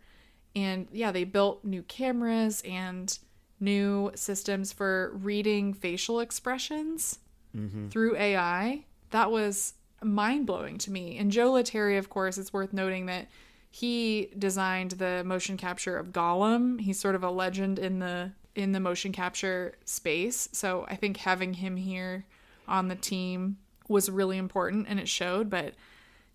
And 0.55 0.87
yeah, 0.91 1.11
they 1.11 1.23
built 1.23 1.63
new 1.63 1.83
cameras 1.83 2.61
and 2.65 3.17
new 3.59 4.11
systems 4.15 4.71
for 4.71 5.11
reading 5.15 5.73
facial 5.73 6.19
expressions 6.19 7.19
mm-hmm. 7.55 7.87
through 7.87 8.17
AI. 8.17 8.85
That 9.11 9.31
was 9.31 9.73
mind 10.01 10.45
blowing 10.45 10.77
to 10.79 10.91
me. 10.91 11.17
And 11.17 11.31
Joe 11.31 11.53
Letteri, 11.53 11.97
of 11.97 12.09
course, 12.09 12.37
it's 12.37 12.53
worth 12.53 12.73
noting 12.73 13.05
that 13.07 13.27
he 13.71 14.29
designed 14.37 14.91
the 14.91 15.23
motion 15.23 15.57
capture 15.57 15.97
of 15.97 16.11
Gollum. 16.11 16.79
He's 16.79 16.99
sort 16.99 17.15
of 17.15 17.23
a 17.23 17.31
legend 17.31 17.79
in 17.79 17.99
the 17.99 18.31
in 18.55 18.71
the 18.71 18.79
motion 18.79 19.11
capture 19.11 19.73
space. 19.83 20.47
So 20.51 20.85
I 20.87 20.95
think 20.95 21.17
having 21.17 21.55
him 21.55 21.75
here 21.75 22.25
on 22.67 22.87
the 22.87 22.95
team 22.95 23.57
was 23.87 24.11
really 24.11 24.37
important 24.37 24.85
and 24.87 24.99
it 24.99 25.09
showed, 25.09 25.49
but 25.49 25.73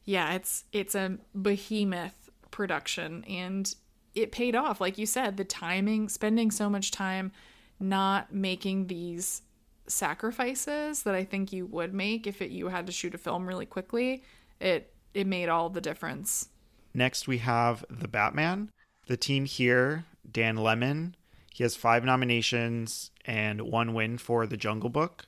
yeah, 0.08 0.32
it's 0.32 0.64
it's 0.72 0.94
a 0.94 1.18
behemoth 1.34 2.30
production 2.50 3.24
and 3.24 3.74
it 4.14 4.32
paid 4.32 4.56
off. 4.56 4.80
Like 4.80 4.96
you 4.96 5.04
said, 5.04 5.36
the 5.36 5.44
timing, 5.44 6.08
spending 6.08 6.50
so 6.50 6.70
much 6.70 6.90
time 6.90 7.30
not 7.78 8.32
making 8.32 8.86
these 8.86 9.42
sacrifices 9.86 11.02
that 11.02 11.14
I 11.14 11.24
think 11.24 11.52
you 11.52 11.66
would 11.66 11.92
make 11.92 12.26
if 12.26 12.40
it, 12.40 12.50
you 12.50 12.68
had 12.68 12.86
to 12.86 12.92
shoot 12.92 13.14
a 13.14 13.18
film 13.18 13.46
really 13.46 13.66
quickly, 13.66 14.22
it 14.60 14.94
it 15.12 15.26
made 15.26 15.50
all 15.50 15.68
the 15.68 15.82
difference. 15.82 16.48
Next, 16.94 17.28
we 17.28 17.36
have 17.38 17.84
The 17.90 18.08
Batman. 18.08 18.70
The 19.08 19.18
team 19.18 19.44
here, 19.44 20.06
Dan 20.30 20.56
Lemmon, 20.56 21.12
he 21.52 21.64
has 21.64 21.76
five 21.76 22.02
nominations 22.02 23.10
and 23.26 23.60
one 23.60 23.92
win 23.92 24.16
for 24.16 24.46
The 24.46 24.56
Jungle 24.56 24.88
Book. 24.88 25.26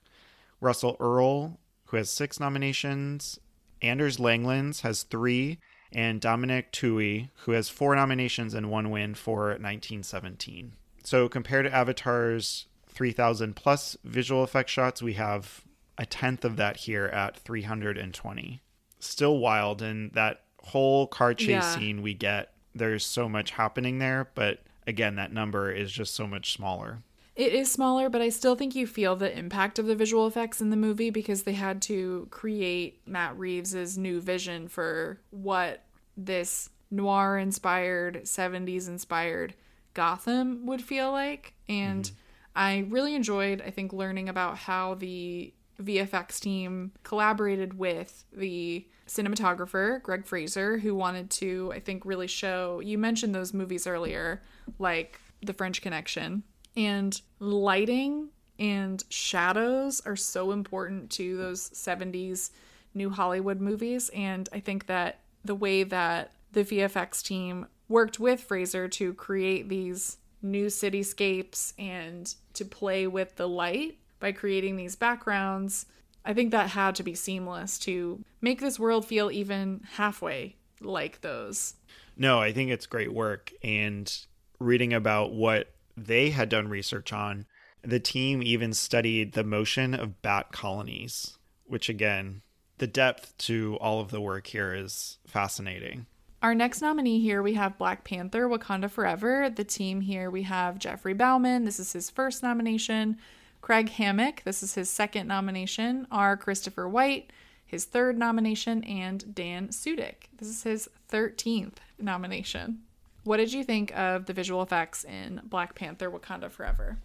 Russell 0.58 0.96
Earl, 0.98 1.60
who 1.86 1.98
has 1.98 2.08
six 2.08 2.40
nominations. 2.40 3.38
Anders 3.82 4.18
Langlands 4.18 4.80
has 4.82 5.02
three. 5.02 5.58
And 5.92 6.20
Dominic 6.20 6.70
Tuohy, 6.70 7.30
who 7.38 7.50
has 7.52 7.68
four 7.68 7.96
nominations 7.96 8.54
and 8.54 8.70
one 8.70 8.90
win 8.90 9.16
for 9.16 9.48
1917. 9.48 10.74
So 11.02 11.28
compared 11.28 11.64
to 11.66 11.74
Avatar's 11.74 12.66
3,000 12.88 13.56
plus 13.56 13.96
visual 14.04 14.44
effect 14.44 14.70
shots, 14.70 15.02
we 15.02 15.14
have 15.14 15.62
a 15.98 16.06
tenth 16.06 16.44
of 16.44 16.56
that 16.56 16.76
here 16.76 17.06
at 17.06 17.36
320. 17.36 18.60
Still 19.00 19.38
wild, 19.38 19.82
and 19.82 20.12
that 20.12 20.42
whole 20.62 21.06
car 21.08 21.34
chase 21.34 21.48
Yeah. 21.48 21.74
scene 21.74 22.02
we 22.02 22.14
get, 22.14 22.52
there's 22.74 23.04
so 23.04 23.28
much 23.28 23.52
happening 23.52 23.98
there, 23.98 24.30
but 24.34 24.62
again, 24.86 25.16
that 25.16 25.32
number 25.32 25.72
is 25.72 25.90
just 25.90 26.14
so 26.14 26.26
much 26.26 26.52
smaller. 26.52 27.02
It 27.36 27.54
is 27.54 27.70
smaller, 27.70 28.08
but 28.10 28.20
I 28.20 28.28
still 28.28 28.56
think 28.56 28.74
you 28.74 28.86
feel 28.86 29.16
the 29.16 29.36
impact 29.36 29.78
of 29.78 29.86
the 29.86 29.94
visual 29.94 30.26
effects 30.26 30.60
in 30.60 30.70
the 30.70 30.76
movie 30.76 31.10
because 31.10 31.44
they 31.44 31.52
had 31.52 31.80
to 31.82 32.26
create 32.30 33.00
Matt 33.06 33.38
Reeves' 33.38 33.96
new 33.96 34.20
vision 34.20 34.68
for 34.68 35.20
what 35.30 35.84
this 36.16 36.68
noir 36.90 37.38
inspired, 37.38 38.22
70s 38.24 38.88
inspired 38.88 39.54
Gotham 39.94 40.66
would 40.66 40.82
feel 40.82 41.12
like. 41.12 41.54
And 41.68 42.04
mm-hmm. 42.04 42.14
I 42.56 42.86
really 42.88 43.14
enjoyed, 43.14 43.62
I 43.64 43.70
think, 43.70 43.92
learning 43.92 44.28
about 44.28 44.58
how 44.58 44.94
the 44.94 45.54
VFX 45.80 46.40
team 46.40 46.92
collaborated 47.02 47.78
with 47.78 48.24
the 48.32 48.86
cinematographer, 49.06 50.02
Greig 50.02 50.26
Fraser, 50.26 50.78
who 50.78 50.94
wanted 50.94 51.30
to, 51.30 51.72
I 51.74 51.80
think, 51.80 52.04
really 52.04 52.26
show. 52.26 52.80
You 52.80 52.98
mentioned 52.98 53.34
those 53.34 53.54
movies 53.54 53.86
earlier, 53.86 54.42
like 54.78 55.20
The 55.42 55.52
French 55.52 55.82
Connection. 55.82 56.42
And 56.80 57.20
lighting 57.40 58.28
and 58.58 59.04
shadows 59.10 60.00
are 60.06 60.16
so 60.16 60.52
important 60.52 61.10
to 61.10 61.36
those 61.36 61.68
70s 61.70 62.50
new 62.94 63.10
Hollywood 63.10 63.60
movies. 63.60 64.10
And 64.14 64.48
I 64.50 64.60
think 64.60 64.86
that 64.86 65.20
the 65.44 65.54
way 65.54 65.82
that 65.82 66.32
the 66.52 66.64
VFX 66.64 67.22
team 67.22 67.66
worked 67.88 68.18
with 68.18 68.40
Fraser 68.40 68.88
to 68.88 69.12
create 69.12 69.68
these 69.68 70.16
new 70.40 70.68
cityscapes 70.68 71.74
and 71.78 72.34
to 72.54 72.64
play 72.64 73.06
with 73.06 73.36
the 73.36 73.48
light 73.48 73.98
by 74.18 74.32
creating 74.32 74.76
these 74.76 74.96
backgrounds, 74.96 75.84
I 76.24 76.32
think 76.32 76.50
that 76.52 76.70
had 76.70 76.94
to 76.94 77.02
be 77.02 77.14
seamless 77.14 77.78
to 77.80 78.24
make 78.40 78.58
this 78.58 78.78
world 78.78 79.04
feel 79.04 79.30
even 79.30 79.82
halfway 79.96 80.56
like 80.80 81.20
those. 81.20 81.74
No, 82.16 82.38
I 82.38 82.52
think 82.52 82.70
it's 82.70 82.86
great 82.86 83.12
work. 83.12 83.52
And 83.62 84.10
reading 84.58 84.94
about 84.94 85.32
what 85.32 85.74
they 86.06 86.30
had 86.30 86.48
done 86.48 86.68
research 86.68 87.12
on, 87.12 87.46
the 87.82 88.00
team 88.00 88.42
even 88.42 88.72
studied 88.72 89.32
the 89.32 89.44
motion 89.44 89.94
of 89.94 90.22
bat 90.22 90.52
colonies, 90.52 91.38
which 91.64 91.88
again, 91.88 92.42
the 92.78 92.86
depth 92.86 93.36
to 93.38 93.76
all 93.80 94.00
of 94.00 94.10
the 94.10 94.20
work 94.20 94.46
here 94.46 94.74
is 94.74 95.18
fascinating. 95.26 96.06
Our 96.42 96.54
next 96.54 96.80
nominee 96.80 97.20
here, 97.20 97.42
we 97.42 97.54
have 97.54 97.76
Black 97.76 98.04
Panther 98.04 98.48
Wakanda 98.48 98.90
Forever. 98.90 99.50
The 99.50 99.64
team 99.64 100.00
here, 100.00 100.30
we 100.30 100.44
have 100.44 100.78
Geoffrey 100.78 101.12
Baumann. 101.12 101.64
This 101.64 101.78
is 101.78 101.92
his 101.92 102.08
first 102.08 102.42
nomination. 102.42 103.18
Craig 103.60 103.90
Hammack. 103.90 104.42
This 104.44 104.62
is 104.62 104.74
his 104.74 104.88
second 104.88 105.26
nomination. 105.26 106.06
R. 106.10 106.38
Christopher 106.38 106.88
White, 106.88 107.30
his 107.66 107.84
third 107.84 108.16
nomination. 108.16 108.82
And 108.84 109.34
Dan 109.34 109.68
Sudick. 109.68 110.28
This 110.38 110.48
is 110.48 110.62
his 110.62 110.88
13th 111.12 111.76
nomination. 111.98 112.84
What 113.24 113.36
did 113.36 113.52
you 113.52 113.64
think 113.64 113.96
of 113.96 114.26
the 114.26 114.32
visual 114.32 114.62
effects 114.62 115.04
in 115.04 115.42
Black 115.44 115.74
Panther 115.74 116.10
Wakanda 116.10 116.50
Forever? 116.50 116.98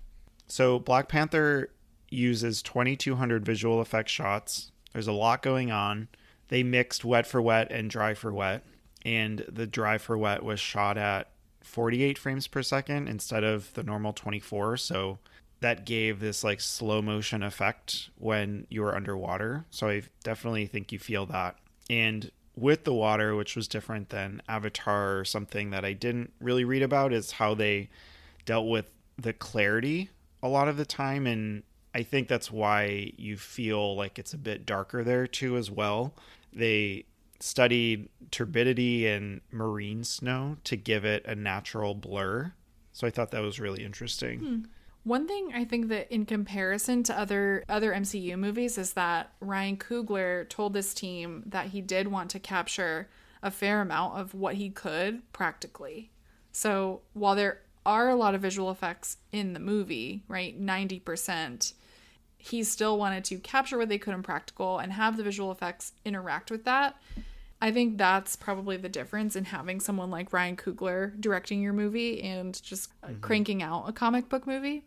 So, 0.48 0.80
Black 0.80 1.08
Panther 1.08 1.72
uses 2.10 2.62
2,200 2.62 3.46
visual 3.46 3.82
effect 3.82 4.10
shots. 4.10 4.72
There's 4.94 5.08
a 5.08 5.12
lot 5.12 5.42
going 5.42 5.72
on. 5.72 6.08
They 6.48 6.64
mixed 6.64 7.04
wet 7.04 7.26
for 7.26 7.42
wet 7.42 7.72
and 7.72 7.90
dry 7.90 8.14
for 8.14 8.32
wet 8.32 8.64
and 9.06 9.46
the 9.48 9.68
dry 9.68 9.98
for 9.98 10.18
wet 10.18 10.44
was 10.44 10.60
shot 10.60 10.98
at 10.98 11.30
48 11.62 12.18
frames 12.18 12.48
per 12.48 12.64
second 12.64 13.08
instead 13.08 13.44
of 13.44 13.72
the 13.74 13.84
normal 13.84 14.12
24 14.12 14.78
so 14.78 15.20
that 15.62 15.86
gave 15.86 16.20
this 16.20 16.44
like 16.44 16.60
slow 16.60 17.02
motion 17.02 17.44
effect 17.44 18.10
when 18.18 18.68
you 18.70 18.82
were 18.82 18.96
underwater 18.96 19.66
so 19.70 19.88
i 19.88 20.02
definitely 20.24 20.66
think 20.66 20.92
you 20.92 21.00
feel 21.00 21.26
that 21.26 21.58
and 21.90 22.32
with 22.56 22.84
the 22.84 22.94
water 22.94 23.36
which 23.36 23.56
was 23.56 23.68
different 23.68 24.10
than 24.10 24.42
avatar 24.48 25.20
or 25.20 25.26
something 25.26 25.70
that 25.70 25.84
i 25.84 25.94
didn't 25.94 26.32
really 26.40 26.64
read 26.64 26.82
about 26.82 27.12
is 27.12 27.32
how 27.32 27.54
they 27.54 27.90
dealt 28.46 28.68
with 28.68 28.92
the 29.18 29.34
clarity 29.34 30.10
a 30.42 30.48
lot 30.48 30.68
of 30.68 30.78
the 30.78 30.86
time 30.86 31.28
and 31.28 31.64
i 31.94 32.02
think 32.02 32.28
that's 32.28 32.52
why 32.52 33.12
you 33.18 33.38
feel 33.38 33.96
like 33.96 34.18
it's 34.18 34.34
a 34.34 34.38
bit 34.38 34.66
darker 34.66 35.04
there 35.04 35.28
too 35.28 35.58
as 35.58 35.70
well 35.70 36.14
they 36.54 37.06
studied 37.40 38.10
turbidity 38.32 39.08
and 39.08 39.42
marine 39.52 40.04
snow 40.04 40.58
to 40.64 40.76
give 40.76 41.06
it 41.06 41.26
a 41.26 41.36
natural 41.36 41.94
blur. 41.94 42.54
So 42.92 43.06
I 43.06 43.10
thought 43.10 43.32
that 43.32 43.42
was 43.42 43.60
really 43.60 43.84
interesting. 43.84 44.40
Hmm. 44.40 44.60
One 45.06 45.28
thing 45.28 45.52
I 45.54 45.66
think 45.66 45.90
that 45.90 46.12
in 46.12 46.26
comparison 46.26 47.04
to 47.04 47.18
other 47.18 47.64
other 47.70 47.94
MCU 47.94 48.38
movies 48.40 48.76
is 48.80 48.94
that 48.94 49.32
Ryan 49.40 49.78
Coogler 49.78 50.50
told 50.50 50.74
this 50.74 50.96
team 50.96 51.44
that 51.46 51.68
he 51.68 51.80
did 51.80 52.08
want 52.08 52.32
to 52.32 52.40
capture 52.40 53.08
a 53.44 53.52
fair 53.52 53.82
amount 53.82 54.18
of 54.18 54.34
what 54.34 54.56
he 54.56 54.72
could 54.72 55.22
practically. 55.32 56.10
So 56.52 57.02
while 57.14 57.36
there 57.36 57.62
are 57.86 58.10
a 58.10 58.16
lot 58.16 58.34
of 58.34 58.42
visual 58.42 58.72
effects 58.72 59.18
in 59.32 59.54
the 59.54 59.60
movie, 59.60 60.24
right? 60.28 60.60
90%, 60.60 61.74
he 62.40 62.64
still 62.64 62.98
wanted 62.98 63.24
to 63.26 63.38
capture 63.38 63.78
what 63.78 63.90
they 63.90 64.00
could 64.00 64.16
in 64.16 64.24
practical 64.24 64.80
and 64.80 64.92
have 64.92 65.18
the 65.18 65.24
visual 65.24 65.52
effects 65.52 65.94
interact 66.04 66.50
with 66.50 66.66
that. 66.66 66.96
I 67.62 67.72
think 67.72 68.00
that's 68.00 68.36
probably 68.36 68.78
the 68.78 68.90
difference 68.90 69.36
in 69.36 69.46
having 69.46 69.80
someone 69.80 70.10
like 70.10 70.34
Ryan 70.34 70.56
Coogler 70.56 71.20
directing 71.22 71.62
your 71.62 71.74
movie 71.74 72.24
and 72.24 72.60
just 72.64 72.90
mm-hmm. 73.02 73.20
cranking 73.20 73.62
out 73.62 73.88
a 73.88 73.94
comic 73.94 74.30
book 74.30 74.48
movie. 74.48 74.84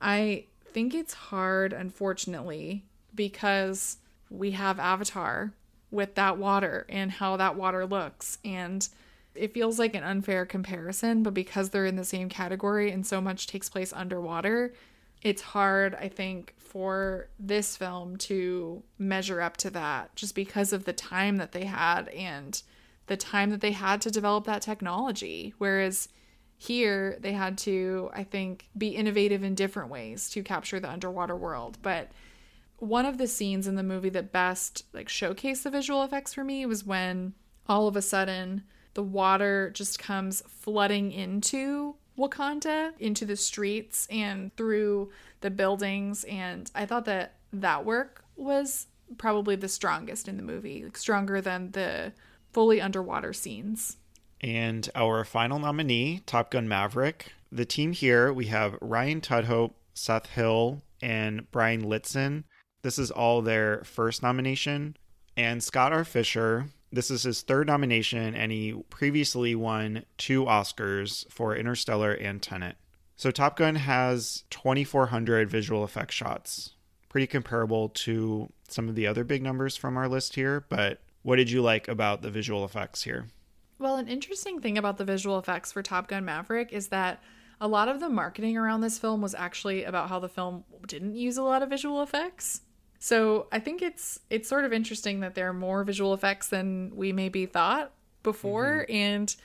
I 0.00 0.44
think 0.64 0.94
it's 0.94 1.14
hard, 1.14 1.72
unfortunately, 1.72 2.84
because 3.14 3.98
we 4.30 4.52
have 4.52 4.78
Avatar 4.78 5.52
with 5.90 6.14
that 6.14 6.38
water 6.38 6.86
and 6.88 7.10
how 7.10 7.36
that 7.36 7.56
water 7.56 7.84
looks. 7.84 8.38
And 8.44 8.88
it 9.34 9.52
feels 9.52 9.78
like 9.78 9.94
an 9.94 10.04
unfair 10.04 10.46
comparison, 10.46 11.22
but 11.22 11.34
because 11.34 11.70
they're 11.70 11.86
in 11.86 11.96
the 11.96 12.04
same 12.04 12.28
category 12.28 12.90
and 12.90 13.06
so 13.06 13.20
much 13.20 13.46
takes 13.46 13.68
place 13.68 13.92
underwater, 13.92 14.72
it's 15.22 15.42
hard, 15.42 15.94
I 15.94 16.08
think, 16.08 16.54
for 16.58 17.28
this 17.38 17.76
film 17.76 18.16
to 18.16 18.82
measure 18.98 19.40
up 19.40 19.56
to 19.58 19.70
that 19.70 20.14
just 20.16 20.34
because 20.34 20.72
of 20.72 20.84
the 20.84 20.92
time 20.92 21.36
that 21.36 21.52
they 21.52 21.64
had 21.64 22.08
and 22.08 22.62
the 23.06 23.16
time 23.16 23.50
that 23.50 23.60
they 23.60 23.72
had 23.72 24.00
to 24.02 24.10
develop 24.10 24.44
that 24.44 24.62
technology. 24.62 25.52
Whereas 25.58 26.08
here 26.62 27.16
they 27.20 27.32
had 27.32 27.56
to, 27.56 28.10
I 28.12 28.22
think, 28.22 28.68
be 28.76 28.88
innovative 28.88 29.42
in 29.42 29.54
different 29.54 29.88
ways 29.88 30.28
to 30.28 30.42
capture 30.42 30.78
the 30.78 30.90
underwater 30.90 31.34
world. 31.34 31.78
But 31.80 32.10
one 32.76 33.06
of 33.06 33.16
the 33.16 33.26
scenes 33.26 33.66
in 33.66 33.76
the 33.76 33.82
movie 33.82 34.10
that 34.10 34.30
best 34.30 34.84
like 34.92 35.08
showcased 35.08 35.62
the 35.62 35.70
visual 35.70 36.02
effects 36.02 36.34
for 36.34 36.44
me 36.44 36.66
was 36.66 36.84
when 36.84 37.32
all 37.66 37.88
of 37.88 37.96
a 37.96 38.02
sudden 38.02 38.64
the 38.92 39.02
water 39.02 39.70
just 39.70 39.98
comes 39.98 40.42
flooding 40.48 41.12
into 41.12 41.94
Wakanda 42.18 42.92
into 42.98 43.24
the 43.24 43.36
streets 43.36 44.06
and 44.10 44.54
through 44.54 45.10
the 45.40 45.50
buildings. 45.50 46.24
And 46.24 46.70
I 46.74 46.84
thought 46.84 47.06
that 47.06 47.36
that 47.54 47.86
work 47.86 48.22
was 48.36 48.86
probably 49.16 49.56
the 49.56 49.66
strongest 49.66 50.28
in 50.28 50.36
the 50.36 50.42
movie, 50.42 50.84
like 50.84 50.98
stronger 50.98 51.40
than 51.40 51.70
the 51.70 52.12
fully 52.52 52.82
underwater 52.82 53.32
scenes. 53.32 53.96
And 54.40 54.88
our 54.94 55.24
final 55.24 55.58
nominee, 55.58 56.22
Top 56.26 56.50
Gun 56.50 56.68
Maverick. 56.68 57.32
The 57.52 57.64
team 57.64 57.92
here, 57.92 58.32
we 58.32 58.46
have 58.46 58.78
Ryan 58.80 59.20
Tudhope, 59.20 59.72
Seth 59.92 60.26
Hill, 60.26 60.82
and 61.02 61.50
Bryan 61.50 61.84
Litson. 61.84 62.44
This 62.82 62.98
is 62.98 63.10
all 63.10 63.42
their 63.42 63.82
first 63.84 64.22
nomination. 64.22 64.96
And 65.36 65.62
Scott 65.62 65.92
R. 65.92 66.04
Fisher, 66.04 66.66
this 66.92 67.10
is 67.10 67.22
his 67.22 67.42
third 67.42 67.66
nomination, 67.66 68.34
and 68.34 68.50
he 68.50 68.82
previously 68.90 69.54
won 69.54 70.04
two 70.16 70.44
Oscars 70.44 71.30
for 71.30 71.54
Interstellar 71.54 72.12
and 72.12 72.42
Tenet. 72.42 72.76
So 73.16 73.30
Top 73.30 73.56
Gun 73.56 73.76
has 73.76 74.44
2,400 74.50 75.50
visual 75.50 75.84
effects 75.84 76.14
shots, 76.14 76.74
pretty 77.08 77.26
comparable 77.26 77.90
to 77.90 78.50
some 78.68 78.88
of 78.88 78.94
the 78.94 79.06
other 79.06 79.24
big 79.24 79.42
numbers 79.42 79.76
from 79.76 79.96
our 79.96 80.08
list 80.08 80.34
here. 80.34 80.64
But 80.68 81.00
what 81.22 81.36
did 81.36 81.50
you 81.50 81.60
like 81.60 81.86
about 81.86 82.22
the 82.22 82.30
visual 82.30 82.64
effects 82.64 83.02
here? 83.02 83.26
Well, 83.80 83.96
an 83.96 84.08
interesting 84.08 84.60
thing 84.60 84.76
about 84.76 84.98
the 84.98 85.06
visual 85.06 85.38
effects 85.38 85.72
for 85.72 85.82
Top 85.82 86.06
Gun 86.06 86.22
Maverick 86.24 86.70
is 86.70 86.88
that 86.88 87.22
a 87.62 87.66
lot 87.66 87.88
of 87.88 87.98
the 87.98 88.10
marketing 88.10 88.58
around 88.58 88.82
this 88.82 88.98
film 88.98 89.22
was 89.22 89.34
actually 89.34 89.84
about 89.84 90.10
how 90.10 90.18
the 90.18 90.28
film 90.28 90.64
didn't 90.86 91.16
use 91.16 91.38
a 91.38 91.42
lot 91.42 91.62
of 91.62 91.70
visual 91.70 92.02
effects. 92.02 92.60
So 92.98 93.46
I 93.50 93.58
think 93.58 93.80
it's 93.80 94.20
it's 94.28 94.46
sort 94.48 94.66
of 94.66 94.74
interesting 94.74 95.20
that 95.20 95.34
there 95.34 95.48
are 95.48 95.54
more 95.54 95.82
visual 95.82 96.12
effects 96.12 96.48
than 96.48 96.92
we 96.94 97.12
maybe 97.14 97.46
thought 97.46 97.92
before, 98.22 98.84
mm-hmm. 98.86 98.94
and 98.94 99.36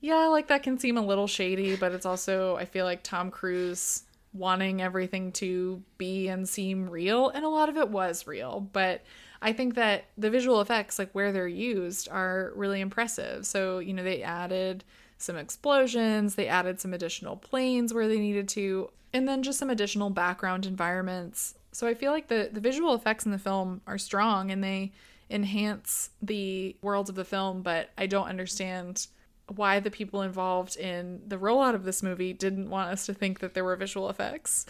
yeah, 0.00 0.26
like 0.26 0.46
that 0.48 0.62
can 0.62 0.78
seem 0.78 0.96
a 0.96 1.04
little 1.04 1.26
shady, 1.26 1.74
but 1.74 1.90
it's 1.90 2.06
also 2.06 2.54
I 2.54 2.66
feel 2.66 2.84
like 2.84 3.02
Tom 3.02 3.32
Cruise 3.32 4.04
wanting 4.32 4.80
everything 4.82 5.32
to 5.32 5.82
be 5.98 6.28
and 6.28 6.48
seem 6.48 6.88
real, 6.88 7.30
and 7.30 7.44
a 7.44 7.48
lot 7.48 7.68
of 7.68 7.76
it 7.76 7.88
was 7.88 8.28
real, 8.28 8.60
but 8.72 9.02
I 9.44 9.52
think 9.52 9.74
that 9.76 10.06
the 10.18 10.30
visual 10.30 10.60
effects, 10.60 10.98
like 10.98 11.12
where 11.12 11.30
they're 11.30 11.46
used, 11.46 12.08
are 12.08 12.52
really 12.56 12.80
impressive. 12.80 13.46
So, 13.46 13.78
you 13.78 13.92
know, 13.92 14.02
they 14.02 14.22
added 14.22 14.82
some 15.18 15.36
explosions, 15.36 16.34
they 16.34 16.48
added 16.48 16.80
some 16.80 16.92
additional 16.92 17.36
planes 17.36 17.94
where 17.94 18.08
they 18.08 18.18
needed 18.18 18.48
to, 18.50 18.90
and 19.12 19.28
then 19.28 19.42
just 19.42 19.58
some 19.60 19.70
additional 19.70 20.10
background 20.10 20.66
environments 20.66 21.54
so 21.74 21.88
I 21.88 21.94
feel 21.94 22.12
like 22.12 22.28
the 22.28 22.48
the 22.52 22.60
visual 22.60 22.94
effects 22.94 23.26
in 23.26 23.32
the 23.32 23.38
film 23.38 23.82
are 23.86 23.98
strong 23.98 24.50
and 24.50 24.62
they 24.62 24.92
enhance 25.28 26.10
the 26.22 26.76
worlds 26.82 27.10
of 27.10 27.16
the 27.16 27.24
film, 27.24 27.62
but 27.62 27.90
I 27.98 28.06
don't 28.06 28.28
understand 28.28 29.08
why 29.48 29.80
the 29.80 29.90
people 29.90 30.22
involved 30.22 30.76
in 30.76 31.20
the 31.26 31.36
rollout 31.36 31.74
of 31.74 31.84
this 31.84 32.02
movie 32.02 32.32
didn't 32.32 32.70
want 32.70 32.90
us 32.90 33.06
to 33.06 33.14
think 33.14 33.40
that 33.40 33.54
there 33.54 33.64
were 33.64 33.76
visual 33.76 34.08
effects. 34.08 34.66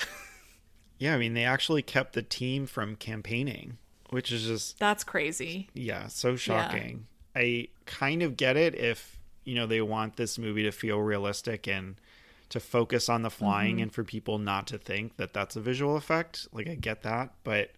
yeah, 0.99 1.15
I 1.15 1.19
mean 1.19 1.35
they 1.35 1.45
actually 1.45 1.83
kept 1.83 2.15
the 2.15 2.23
team 2.23 2.67
from 2.67 2.97
campaigning, 2.97 3.77
which 4.15 4.31
is 4.31 4.47
just 4.47 4.79
That's 4.79 5.03
crazy. 5.03 5.69
Yeah, 5.75 6.07
so 6.07 6.37
shocking. 6.37 7.07
Yeah. 7.35 7.43
I 7.43 7.69
kind 7.85 8.23
of 8.23 8.37
get 8.37 8.57
it 8.57 8.77
if, 8.77 9.19
you 9.45 9.57
know, 9.57 9.67
they 9.67 9.81
want 9.81 10.17
this 10.17 10.39
movie 10.39 10.63
to 10.63 10.71
feel 10.71 11.01
realistic 11.01 11.67
and 11.67 11.97
to 12.51 12.61
focus 12.61 13.09
on 13.09 13.23
the 13.23 13.31
flying 13.31 13.77
mm-hmm. 13.77 13.83
and 13.83 13.93
for 13.93 14.05
people 14.05 14.39
not 14.39 14.69
to 14.69 14.79
think 14.79 15.17
that 15.17 15.33
that's 15.33 15.57
a 15.57 15.61
visual 15.61 15.97
effect. 15.97 16.47
Like 16.53 16.69
I 16.69 16.77
get 16.77 17.03
that, 17.03 17.33
but 17.43 17.73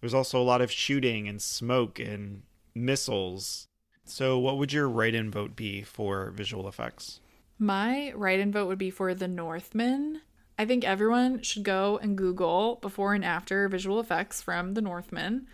there's 0.00 0.14
also 0.14 0.40
a 0.40 0.44
lot 0.44 0.60
of 0.60 0.70
shooting 0.70 1.26
and 1.26 1.42
smoke 1.42 1.98
and 1.98 2.42
missiles. 2.72 3.66
So 4.04 4.38
what 4.38 4.58
would 4.58 4.72
your 4.72 4.88
write-in 4.88 5.32
vote 5.32 5.56
be 5.56 5.82
for 5.82 6.30
visual 6.30 6.68
effects? 6.68 7.18
My 7.58 8.12
write-in 8.14 8.52
vote 8.52 8.68
would 8.68 8.78
be 8.78 8.90
for 8.90 9.12
The 9.12 9.26
Northman. 9.26 10.20
I 10.56 10.66
think 10.66 10.84
everyone 10.84 11.42
should 11.42 11.64
go 11.64 11.98
and 12.00 12.16
Google 12.16 12.76
before 12.76 13.12
and 13.12 13.24
after 13.24 13.68
visual 13.68 13.98
effects 13.98 14.40
from 14.40 14.74
The 14.74 14.82
Northman 14.82 15.48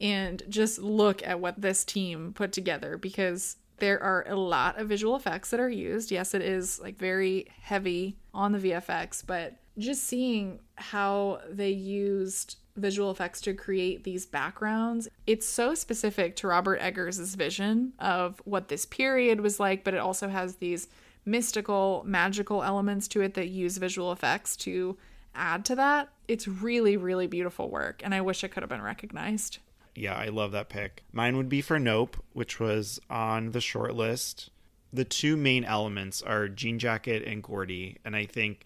and 0.00 0.42
just 0.48 0.78
look 0.78 1.26
at 1.26 1.40
what 1.40 1.60
this 1.60 1.84
team 1.84 2.32
put 2.32 2.52
together 2.52 2.96
because 2.96 3.56
there 3.78 4.02
are 4.02 4.24
a 4.28 4.36
lot 4.36 4.78
of 4.78 4.88
visual 4.88 5.16
effects 5.16 5.50
that 5.50 5.60
are 5.60 5.68
used. 5.68 6.10
Yes, 6.10 6.34
it 6.34 6.42
is 6.42 6.80
like 6.80 6.98
very 6.98 7.46
heavy 7.60 8.16
on 8.34 8.52
the 8.52 8.58
VFX, 8.58 9.24
but 9.26 9.56
just 9.78 10.04
seeing 10.04 10.58
how 10.76 11.40
they 11.48 11.70
used 11.70 12.56
visual 12.76 13.10
effects 13.10 13.40
to 13.42 13.54
create 13.54 14.04
these 14.04 14.26
backgrounds. 14.26 15.08
It's 15.26 15.46
so 15.46 15.74
specific 15.74 16.36
to 16.36 16.48
Robert 16.48 16.78
Eggers' 16.80 17.34
vision 17.34 17.92
of 17.98 18.40
what 18.44 18.68
this 18.68 18.86
period 18.86 19.40
was 19.40 19.58
like, 19.58 19.84
but 19.84 19.94
it 19.94 19.98
also 19.98 20.28
has 20.28 20.56
these 20.56 20.88
mystical, 21.24 22.02
magical 22.06 22.62
elements 22.62 23.08
to 23.08 23.20
it 23.20 23.34
that 23.34 23.48
use 23.48 23.76
visual 23.76 24.12
effects 24.12 24.56
to 24.56 24.96
add 25.34 25.64
to 25.66 25.74
that. 25.76 26.08
It's 26.26 26.48
really, 26.48 26.96
really 26.96 27.26
beautiful 27.26 27.68
work, 27.68 28.00
and 28.04 28.14
I 28.14 28.20
wish 28.20 28.42
it 28.42 28.48
could 28.50 28.62
have 28.62 28.70
been 28.70 28.82
recognized. 28.82 29.58
Yeah, 29.98 30.14
I 30.14 30.28
love 30.28 30.52
that 30.52 30.68
pick. 30.68 31.02
Mine 31.12 31.36
would 31.36 31.48
be 31.48 31.60
for 31.60 31.78
Nope, 31.78 32.16
which 32.32 32.60
was 32.60 33.00
on 33.10 33.50
the 33.50 33.60
short 33.60 33.94
list. 33.94 34.50
The 34.92 35.04
two 35.04 35.36
main 35.36 35.64
elements 35.64 36.22
are 36.22 36.48
Jean 36.48 36.78
Jacket 36.78 37.24
and 37.24 37.42
Gordy, 37.42 37.98
and 38.04 38.14
I 38.14 38.24
think 38.24 38.64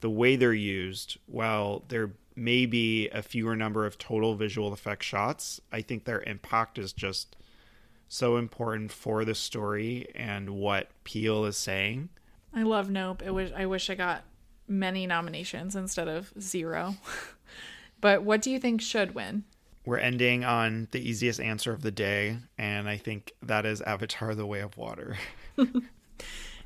the 0.00 0.10
way 0.10 0.34
they're 0.36 0.52
used, 0.52 1.18
while 1.26 1.84
there 1.88 2.12
may 2.34 2.66
be 2.66 3.08
a 3.10 3.22
fewer 3.22 3.54
number 3.54 3.86
of 3.86 3.96
total 3.96 4.34
visual 4.34 4.72
effect 4.72 5.04
shots, 5.04 5.60
I 5.70 5.82
think 5.82 6.04
their 6.04 6.22
impact 6.22 6.78
is 6.78 6.92
just 6.92 7.36
so 8.08 8.36
important 8.36 8.90
for 8.90 9.24
the 9.24 9.34
story 9.34 10.08
and 10.14 10.50
what 10.50 10.90
Peele 11.04 11.44
is 11.44 11.56
saying. 11.56 12.08
I 12.52 12.64
love 12.64 12.90
Nope. 12.90 13.22
I 13.24 13.30
wish 13.30 13.52
I 13.56 13.66
wish 13.66 13.88
I 13.88 13.94
got 13.94 14.24
many 14.68 15.06
nominations 15.06 15.76
instead 15.76 16.08
of 16.08 16.32
zero. 16.38 16.96
but 18.00 18.22
what 18.22 18.42
do 18.42 18.50
you 18.50 18.58
think 18.58 18.82
should 18.82 19.14
win? 19.14 19.44
We're 19.84 19.98
ending 19.98 20.44
on 20.44 20.88
the 20.92 21.00
easiest 21.00 21.40
answer 21.40 21.72
of 21.72 21.82
the 21.82 21.90
day, 21.90 22.38
and 22.56 22.88
I 22.88 22.96
think 22.96 23.32
that 23.42 23.66
is 23.66 23.80
Avatar: 23.82 24.34
The 24.34 24.46
Way 24.46 24.60
of 24.60 24.76
Water. 24.76 25.16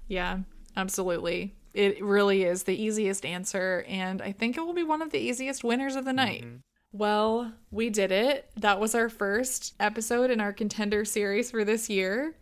yeah, 0.09 0.41
absolutely. 0.77 1.55
It 1.73 2.03
really 2.03 2.45
is 2.45 2.65
the 2.65 2.81
easiest 2.81 3.25
answer, 3.25 3.85
and 3.89 4.21
I 4.21 4.33
think 4.33 4.57
it 4.57 4.61
will 4.61 4.75
be 4.75 4.83
one 4.83 5.03
of 5.03 5.11
the 5.11 5.19
easiest 5.19 5.65
winners 5.65 5.97
of 5.97 6.05
the 6.05 6.13
night. 6.13 6.45
Mm-hmm. 6.45 6.57
Well, 6.93 7.53
we 7.71 7.91
did 7.91 8.13
it. 8.13 8.51
That 8.57 8.81
was 8.81 8.95
our 8.95 9.09
first 9.09 9.75
episode 9.79 10.31
in 10.31 10.41
our 10.41 10.53
contender 10.53 11.05
series 11.05 11.51
for 11.51 11.65
this 11.65 11.91
year. 11.91 12.35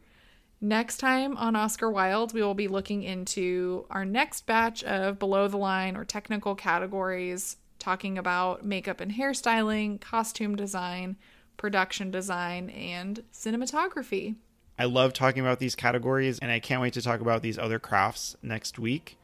Next 0.60 0.98
time 0.98 1.36
on 1.36 1.56
Oscar 1.56 1.90
Wilde, 1.90 2.32
we 2.32 2.42
will 2.42 2.54
be 2.54 2.68
looking 2.68 3.02
into 3.02 3.86
our 3.90 4.04
next 4.04 4.46
batch 4.46 4.84
of 4.84 5.18
below 5.18 5.48
the 5.48 5.56
line 5.56 5.96
or 5.96 6.04
technical 6.04 6.54
categories, 6.54 7.56
talking 7.84 8.16
about 8.16 8.64
makeup 8.64 9.00
and 9.00 9.12
hairstyling, 9.12 10.00
costume 10.00 10.56
design, 10.56 11.16
production 11.58 12.10
design, 12.10 12.70
and 12.70 13.22
cinematography. 13.30 14.36
I 14.78 14.86
love 14.86 15.12
talking 15.12 15.42
about 15.42 15.58
these 15.58 15.74
categories, 15.74 16.38
and 16.38 16.50
I 16.50 16.60
can't 16.60 16.80
wait 16.80 16.94
to 16.94 17.02
talk 17.02 17.20
about 17.20 17.42
these 17.42 17.58
other 17.58 17.78
crafts 17.78 18.36
next 18.42 18.78
week. 18.78 19.18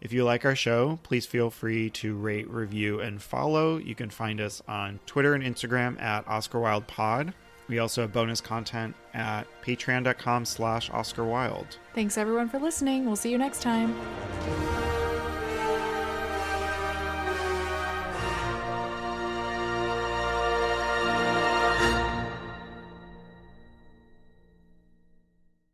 If 0.00 0.12
you 0.12 0.24
like 0.24 0.46
our 0.46 0.56
show, 0.56 0.98
please 1.02 1.26
feel 1.26 1.50
free 1.50 1.90
to 1.90 2.14
rate, 2.16 2.48
review, 2.48 3.00
and 3.00 3.20
follow. 3.20 3.76
You 3.76 3.94
can 3.94 4.08
find 4.08 4.40
us 4.40 4.62
on 4.66 5.00
Twitter 5.04 5.34
and 5.34 5.44
Instagram 5.44 6.00
at 6.00 6.26
Oscar 6.26 6.60
Wilde 6.60 6.86
Pod. 6.86 7.34
We 7.68 7.78
also 7.78 8.00
have 8.02 8.12
bonus 8.12 8.40
content 8.40 8.96
at 9.12 9.46
patreon.com 9.62 10.46
slash 10.46 10.88
Oscar 10.90 11.24
Wilde. 11.24 11.76
Thanks 11.94 12.16
everyone 12.16 12.48
for 12.48 12.58
listening. 12.58 13.04
We'll 13.04 13.16
see 13.16 13.30
you 13.30 13.38
next 13.38 13.60
time. 13.60 13.94